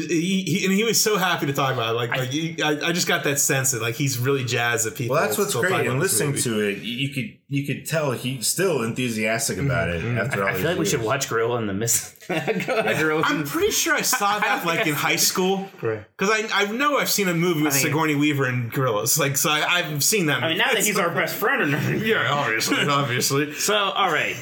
he, 0.00 0.42
he, 0.42 0.64
and 0.64 0.72
he 0.72 0.84
was 0.84 1.02
so 1.02 1.18
happy 1.18 1.44
to 1.46 1.52
talk 1.52 1.74
about 1.74 1.90
it. 1.90 1.96
Like, 1.96 2.10
like 2.10 2.30
he, 2.30 2.62
I, 2.62 2.88
I 2.88 2.92
just 2.92 3.06
got 3.06 3.24
that 3.24 3.38
sense 3.38 3.72
that 3.72 3.82
like 3.82 3.94
he's 3.94 4.18
really 4.18 4.44
jazzed 4.44 4.86
that 4.86 4.96
people. 4.96 5.14
Well, 5.16 5.24
that's 5.24 5.36
what's 5.36 5.54
great. 5.54 5.70
about 5.70 5.86
And 5.86 6.00
listening 6.00 6.30
movie. 6.30 6.42
to 6.42 6.60
it, 6.60 6.78
you 6.78 7.10
could 7.10 7.38
you 7.52 7.66
could 7.66 7.84
tell 7.84 8.12
he's 8.12 8.46
still 8.46 8.82
enthusiastic 8.82 9.58
mm-hmm. 9.58 9.66
about 9.66 9.90
it 9.90 10.02
mm-hmm. 10.02 10.16
after 10.16 10.42
all. 10.42 10.48
I 10.48 10.54
feel 10.54 10.70
like 10.70 10.78
we 10.78 10.86
should 10.86 11.02
watch 11.02 11.28
Gorillas 11.28 11.60
in 11.60 11.66
the 11.66 11.74
Mist. 11.74 12.18
Gorilla 12.28 13.22
I'm 13.26 13.44
pretty 13.44 13.72
sure 13.72 13.94
I 13.94 14.00
saw 14.00 14.38
that 14.38 14.64
like 14.64 14.86
in 14.86 14.94
high 15.06 15.16
school 15.16 15.68
Right. 15.82 16.02
because 16.16 16.30
I 16.30 16.62
I 16.62 16.72
know 16.72 16.96
I've 16.96 17.10
seen 17.10 17.28
a 17.28 17.34
movie 17.34 17.62
with 17.62 17.74
I 17.74 17.76
think- 17.76 17.88
Sigourney 17.88 18.14
Weaver 18.14 18.46
and 18.46 18.72
gorillas. 18.72 19.18
Like 19.18 19.36
so, 19.36 19.50
I, 19.50 19.80
I've 19.80 20.02
seen 20.02 20.26
that. 20.26 20.42
I 20.42 20.48
mean, 20.48 20.58
now 20.58 20.72
that 20.72 20.82
he's 20.82 20.98
our 20.98 21.10
best 21.10 21.34
friend, 21.34 22.02
yeah, 22.02 22.32
obviously, 22.32 22.86
obviously. 22.88 23.52
So, 23.52 23.74
all 23.74 24.10
right. 24.10 24.36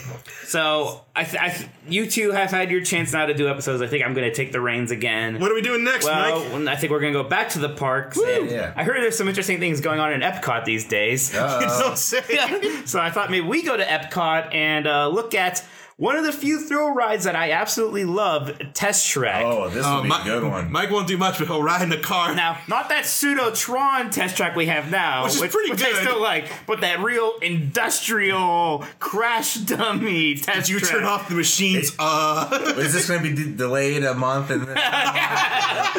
So, 0.45 1.05
I, 1.15 1.25
th- 1.25 1.43
I 1.43 1.49
th- 1.49 1.71
you 1.89 2.11
two 2.11 2.33
have 2.33 2.51
had 2.51 2.71
your 2.71 2.83
chance 2.83 3.13
now 3.13 3.27
to 3.27 3.35
do 3.35 3.49
episodes. 3.49 3.83
I 3.83 3.87
think 3.87 4.05
I'm 4.05 4.15
going 4.15 4.29
to 4.29 4.35
take 4.35 4.53
the 4.53 4.61
reins 4.61 4.91
again. 4.91 5.39
What 5.41 5.51
are 5.51 5.55
we 5.55 5.63
doing 5.63 5.85
next, 5.85 6.05
well, 6.05 6.41
Mike? 6.41 6.53
when- 6.53 6.69
I 6.69 6.77
think 6.77 6.91
we're 6.91 7.01
going 7.01 7.13
to 7.13 7.23
go 7.23 7.29
back 7.29 7.51
to 7.51 7.61
the 7.61 7.69
parks. 7.69 8.19
and 8.19 8.51
Yeah. 8.51 8.73
I 8.77 8.85
heard 8.85 9.03
there's 9.03 9.17
some 9.17 9.29
interesting 9.29 9.59
things 9.61 9.81
going 9.81 10.01
on 10.01 10.13
in 10.13 10.21
Epcot 10.21 10.65
these 10.65 10.87
days. 10.87 11.33
You 11.33 11.41
don't 11.41 11.97
say. 11.97 12.85
so 12.85 13.00
I 13.01 13.11
thought 13.11 13.31
maybe 13.31 13.47
we 13.47 13.63
go 13.63 13.77
to 13.77 13.85
Epcot 13.85 14.55
and 14.55 14.87
uh, 14.87 15.09
look 15.09 15.35
at 15.35 15.65
one 16.01 16.17
of 16.17 16.25
the 16.25 16.33
few 16.33 16.59
thrill 16.67 16.95
rides 16.95 17.25
that 17.25 17.37
I 17.37 17.51
absolutely 17.53 18.07
love, 18.07 18.51
Test 18.73 19.07
Track. 19.11 19.45
Oh, 19.45 19.69
this 19.69 19.85
Uh, 19.85 19.97
will 19.97 20.03
be 20.05 20.09
Mi- 20.09 20.15
a 20.21 20.25
good 20.25 20.45
one. 20.45 20.73
Mike 20.73 20.91
won't 20.91 21.07
do 21.07 21.19
much, 21.19 21.37
but 21.39 21.47
he'll 21.47 21.63
ride 21.63 21.83
in 21.83 21.91
the 21.91 21.99
car. 21.99 22.35
Now, 22.35 22.57
not 22.69 22.89
that 22.89 23.05
pseudo 23.05 23.51
Tron 23.51 24.09
test 24.09 24.35
track 24.39 24.57
we 24.57 24.65
have 24.67 24.91
now, 24.91 25.25
Which 25.25 25.35
is 25.35 25.41
pretty 25.53 25.73
which 25.73 25.83
I 25.85 25.91
good. 25.93 25.97
still 26.09 26.19
like, 26.23 26.47
but 26.67 26.81
that 26.81 27.01
real 27.01 27.35
industrial 27.43 28.85
crash 28.99 29.57
dummy 29.57 30.37
test. 30.37 30.61
Did 30.61 30.69
you 30.71 30.79
track. 30.81 30.91
turn 30.93 31.05
off 31.05 31.29
the 31.29 31.35
machines? 31.35 31.93
Uh, 31.99 32.49
Is 32.79 32.95
this 32.95 33.07
going 33.07 33.23
to 33.23 33.29
be 33.29 33.35
de- 33.35 33.51
delayed 33.51 34.03
a 34.03 34.15
month? 34.15 34.49
And 34.51 34.67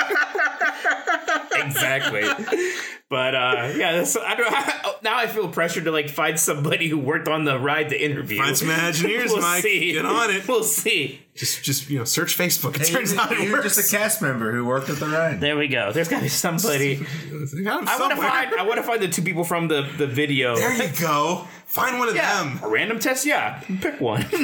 exactly. 1.56 2.22
But 3.10 3.34
uh, 3.34 3.72
yeah, 3.74 3.92
that's, 3.92 4.18
I 4.18 4.34
don't. 4.34 5.02
now 5.02 5.16
I 5.16 5.26
feel 5.28 5.48
pressured 5.48 5.84
to 5.84 5.90
like 5.90 6.10
find 6.10 6.38
somebody 6.38 6.88
who 6.88 6.98
worked 6.98 7.26
on 7.26 7.44
the 7.44 7.58
ride 7.58 7.88
to 7.88 7.98
interview. 7.98 8.36
Find 8.36 8.54
some 8.54 8.68
Imagineers, 8.68 9.26
we'll 9.28 9.40
Mike. 9.40 9.62
See. 9.62 9.92
Get 9.92 10.04
on 10.04 10.30
it. 10.30 10.46
We'll 10.46 10.62
see. 10.62 11.20
just, 11.34 11.64
just 11.64 11.88
you 11.88 11.98
know, 11.98 12.04
search 12.04 12.36
Facebook. 12.36 12.78
It 12.78 12.84
turns 12.84 13.12
you're, 13.14 13.22
out 13.22 13.32
it 13.32 13.40
you're 13.40 13.52
works. 13.52 13.76
just 13.76 13.94
a 13.94 13.96
cast 13.96 14.20
member 14.20 14.52
who 14.52 14.66
worked 14.66 14.90
at 14.90 14.98
the 14.98 15.06
ride. 15.06 15.40
There 15.40 15.56
we 15.56 15.68
go. 15.68 15.90
There's 15.90 16.08
got 16.08 16.18
to 16.18 16.24
be 16.24 16.28
somebody. 16.28 16.96
I 17.66 17.96
want 17.98 18.10
to 18.10 18.16
find. 18.16 18.54
I 18.54 18.62
want 18.64 18.76
to 18.76 18.82
find 18.82 19.00
the 19.00 19.08
two 19.08 19.22
people 19.22 19.44
from 19.44 19.68
the 19.68 19.88
the 19.96 20.06
video. 20.06 20.56
There 20.56 20.74
you 20.74 20.92
go. 21.00 21.48
Find 21.68 21.98
one 21.98 22.08
of 22.08 22.16
yeah, 22.16 22.42
them. 22.42 22.60
a 22.62 22.68
random 22.68 22.98
test. 22.98 23.26
Yeah, 23.26 23.60
pick 23.80 24.00
one. 24.00 24.24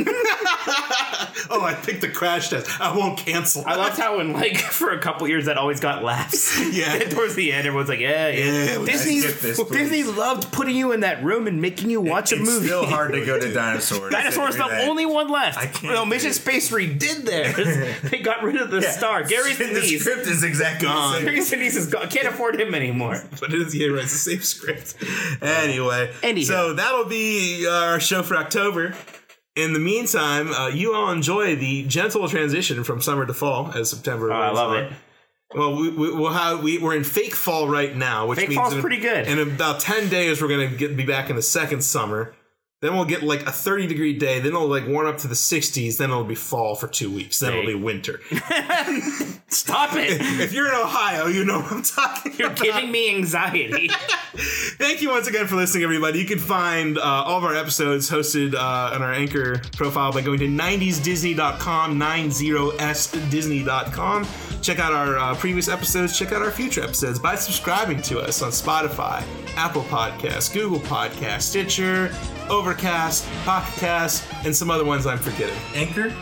Oh, 1.51 1.63
I 1.63 1.75
picked 1.75 2.01
the 2.01 2.09
crash 2.09 2.49
test. 2.49 2.81
I 2.81 2.97
won't 2.97 3.19
cancel. 3.19 3.65
I 3.67 3.75
loved 3.77 3.99
how 3.99 4.19
in 4.21 4.33
like 4.33 4.57
for 4.59 4.91
a 4.93 4.99
couple 5.01 5.27
years 5.29 5.45
that 5.47 5.59
always 5.59 5.79
got 5.81 6.03
laughs. 6.03 6.59
Yeah. 6.75 6.99
Towards 7.11 7.35
the 7.35 7.53
end, 7.53 7.67
everyone's 7.67 7.89
like, 7.89 7.99
yeah, 8.01 8.29
yeah. 8.29 8.45
Yeah, 8.73 8.79
let's 8.79 9.05
Disney, 9.05 9.21
this. 9.21 9.63
Disney 9.71 10.03
loved 10.05 10.51
putting 10.53 10.75
you 10.77 10.93
in 10.93 11.01
that 11.01 11.23
room 11.23 11.47
and 11.47 11.61
making 11.61 11.91
you 11.91 12.01
watch 12.01 12.33
a 12.33 12.37
movie. 12.37 12.51
It's 12.53 12.65
still 12.67 12.87
hard 12.87 13.13
to 13.13 13.25
go 13.25 13.39
to 13.39 13.53
dinosaurs. 13.53 14.11
Dinosaur's 14.11 14.57
the 14.57 14.65
That- 14.65 14.89
only 14.89 15.07
one 15.07 15.29
left. 15.29 15.59
I 15.59 15.67
can't 15.67 15.93
no, 15.95 16.05
Mission 16.07 16.31
it. 16.31 16.35
Space 16.35 16.71
redid 16.71 17.25
theirs. 17.25 18.01
they 18.11 18.19
got 18.21 18.43
rid 18.43 18.57
of 18.57 18.71
the 18.71 18.81
Yeah. 18.81 18.91
star. 18.91 19.23
Gary 19.25 19.53
The 19.53 19.65
Sinise. 19.65 20.01
script 20.01 20.27
is 20.27 20.43
exactly 20.43 20.89
Gone. 20.89 21.13
the 21.13 21.19
same. 21.19 21.25
Gary 21.27 21.41
Sinise 21.71 21.77
is 21.77 21.87
gone. 21.87 22.09
Can't 22.09 22.29
afford 22.29 22.59
him 22.61 22.75
anymore. 22.75 23.23
but 23.41 23.53
it 23.53 23.61
is 23.61 23.75
yeah, 23.75 23.89
right. 23.89 24.03
It's 24.05 24.13
the 24.13 24.19
same 24.31 24.43
script. 24.43 24.95
Anyway, 25.43 26.13
Anyhow. 26.23 26.47
so 26.47 26.73
that'll 26.73 27.05
be 27.05 27.14
our 27.67 28.01
show 28.01 28.23
for 28.23 28.37
October. 28.37 28.95
In 29.57 29.73
the 29.73 29.79
meantime, 29.79 30.53
uh, 30.53 30.69
you 30.69 30.95
all 30.95 31.11
enjoy 31.11 31.55
the 31.57 31.85
gentle 31.85 32.29
transition 32.29 32.83
from 32.83 33.01
summer 33.01 33.25
to 33.25 33.35
fall 33.35 33.71
as 33.73 33.91
September. 33.91 34.33
Oh, 34.33 34.35
I 34.35 34.51
love 34.51 34.71
on. 34.71 34.85
it. 34.85 34.93
Well, 35.55 35.77
we, 35.77 35.91
we, 35.91 36.13
we'll 36.13 36.33
have 36.33 36.63
we, 36.63 36.79
we're 36.79 36.97
in 36.97 37.05
fake 37.05 37.35
fall 37.35 37.69
right 37.69 37.95
now, 37.95 38.27
which 38.27 38.41
Fake 38.41 38.49
means 38.49 38.61
fall's 38.61 38.75
in, 38.75 38.81
pretty 38.81 38.99
good. 38.99 39.29
In 39.29 39.39
about 39.39 39.79
ten 39.79 40.09
days, 40.09 40.43
we're 40.43 40.49
gonna 40.49 40.67
get 40.67 40.97
be 40.97 41.05
back 41.05 41.31
in 41.31 41.37
the 41.37 41.43
second 41.43 41.83
summer. 41.85 42.35
Then 42.81 42.95
we'll 42.95 43.07
get 43.07 43.23
like 43.23 43.43
a 43.47 43.53
thirty 43.53 43.87
degree 43.87 44.13
day. 44.13 44.39
Then 44.41 44.49
it'll 44.49 44.69
like 44.69 44.87
warm 44.87 45.07
up 45.07 45.17
to 45.19 45.29
the 45.29 45.35
sixties. 45.35 45.97
Then 45.99 46.11
it'll 46.11 46.25
be 46.25 46.35
fall 46.35 46.75
for 46.75 46.87
two 46.87 47.11
weeks. 47.11 47.39
Then 47.39 47.55
it'll 47.55 47.67
be 47.67 47.75
winter. 47.75 48.21
Stop 49.49 49.95
it. 49.95 50.21
if 50.21 50.53
you're 50.53 50.69
in 50.69 50.75
Ohio, 50.75 51.27
you 51.27 51.45
know 51.45 51.61
what 51.61 51.73
I'm 51.73 51.83
talking 51.83 52.33
about. 52.33 52.39
You're 52.39 52.49
about. 52.49 52.63
giving 52.63 52.91
me 52.91 53.15
anxiety. 53.15 53.89
Thank 54.77 55.01
you 55.01 55.11
once 55.11 55.29
again 55.29 55.47
for 55.47 55.55
listening, 55.57 55.85
everybody. 55.85 56.19
You 56.19 56.25
can 56.27 56.41
find 56.41 56.99
uh, 56.99 57.03
all 57.03 57.39
of 57.39 57.45
our 57.45 57.55
episodes 57.55 58.11
hosted 58.11 58.55
uh, 58.55 58.91
on 58.95 59.01
our 59.01 59.13
Anchor 59.13 59.61
profile 59.77 60.13
by 60.13 60.21
going 60.23 60.41
to 60.41 60.49
90sdisney.com, 60.49 61.99
90sdisney.com. 61.99 64.27
Check 64.61 64.79
out 64.79 64.93
our 64.93 65.17
uh, 65.19 65.35
previous 65.37 65.69
episodes. 65.69 66.19
Check 66.19 66.33
out 66.33 66.43
our 66.43 66.51
future 66.51 66.83
episodes 66.83 67.19
by 67.19 67.35
subscribing 67.37 68.03
to 68.03 68.19
us 68.21 68.43
on 68.43 68.51
Spotify, 68.51 69.23
Apple 69.57 69.83
Podcasts, 69.85 70.53
Google 70.53 70.81
Podcasts, 70.81 71.43
Stitcher, 71.43 72.13
Overcast, 72.75 73.25
Pocket 73.45 73.79
Cast, 73.79 74.25
and 74.45 74.55
some 74.55 74.69
other 74.69 74.85
ones 74.85 75.07
I'm 75.07 75.19
forgetting. 75.19 75.55
Anchor? 75.75 76.13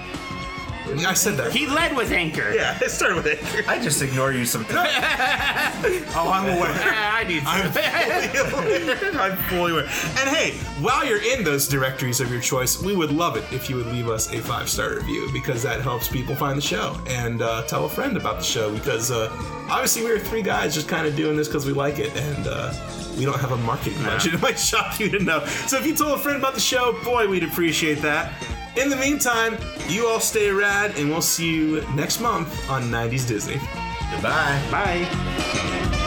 I 1.01 1.14
said 1.14 1.36
that. 1.36 1.52
he 1.52 1.66
led 1.66 1.97
with 1.97 2.10
Anchor. 2.12 2.52
yeah, 2.55 2.78
it 2.82 2.90
started 2.90 3.16
with 3.16 3.27
Anchor. 3.27 3.69
I 3.70 3.81
just 3.82 4.01
ignore 4.02 4.32
you 4.32 4.44
sometimes. 4.44 4.90
Oh, 6.14 6.31
I'm 6.31 6.47
aware. 6.56 6.70
I 6.73 7.24
need 7.24 7.43
I'm 7.44 7.73
fully 7.73 8.82
aware. 8.82 9.20
I'm 9.20 9.36
fully 9.48 9.73
aware. 9.73 9.85
And 9.85 10.28
hey, 10.28 10.52
while 10.81 11.05
you're 11.05 11.23
in 11.23 11.43
those 11.43 11.66
directories 11.69 12.20
of 12.20 12.31
your 12.31 12.40
choice, 12.40 12.81
we 12.82 12.94
would 12.94 13.10
love 13.10 13.36
it 13.36 13.44
if 13.52 13.69
you 13.69 13.77
would 13.77 13.86
leave 13.86 14.09
us 14.09 14.32
a 14.32 14.39
five 14.39 14.69
star 14.69 14.94
review 14.94 15.28
because 15.32 15.62
that 15.62 15.81
helps 15.81 16.09
people 16.09 16.35
find 16.36 16.56
the 16.56 16.62
show 16.62 16.97
and 17.09 17.43
uh, 17.43 17.62
tell 17.64 17.86
a 17.86 17.89
friend 17.89 18.16
about 18.16 18.39
the 18.39 18.44
show 18.44 18.73
because 18.73 19.10
uh, 19.10 19.28
obviously 19.70 20.05
we 20.05 20.10
are 20.10 20.19
three 20.19 20.43
guys 20.43 20.74
just 20.74 20.89
kind 20.89 21.06
of 21.06 21.16
doing 21.16 21.36
this 21.36 21.48
because 21.48 21.66
we 21.66 21.73
like 21.73 21.98
it 21.98 22.14
and 22.16 22.47
uh, 22.47 22.73
we 23.19 23.24
don't 23.24 23.40
have 23.40 23.52
a 23.52 23.56
marketing 23.59 24.02
budget. 24.05 24.35
It 24.35 24.43
might 24.43 24.59
shock 24.59 25.01
you 25.01 25.09
to 25.10 25.19
know. 25.24 25.44
So 25.66 25.78
if 25.78 25.86
you 25.86 25.94
told 25.97 26.19
a 26.19 26.23
friend 26.23 26.39
about 26.39 26.55
the 26.55 26.60
show, 26.60 26.93
boy, 27.05 27.27
we'd 27.27 27.44
appreciate 27.44 28.01
that. 28.02 28.32
In 28.77 28.89
the 28.89 28.97
meantime, 28.97 29.59
you 29.89 30.07
all 30.07 30.20
stay 30.20 30.51
rad 30.51 30.97
and 30.97 31.11
we'll 31.11 31.20
see 31.20 31.55
you 31.55 31.82
next 31.94 32.20
month 32.20 32.70
on 32.70 32.85
90s 32.85 33.28
Disney. 33.28 33.61
Goodbye. 34.11 34.62
Bye. 34.70 35.99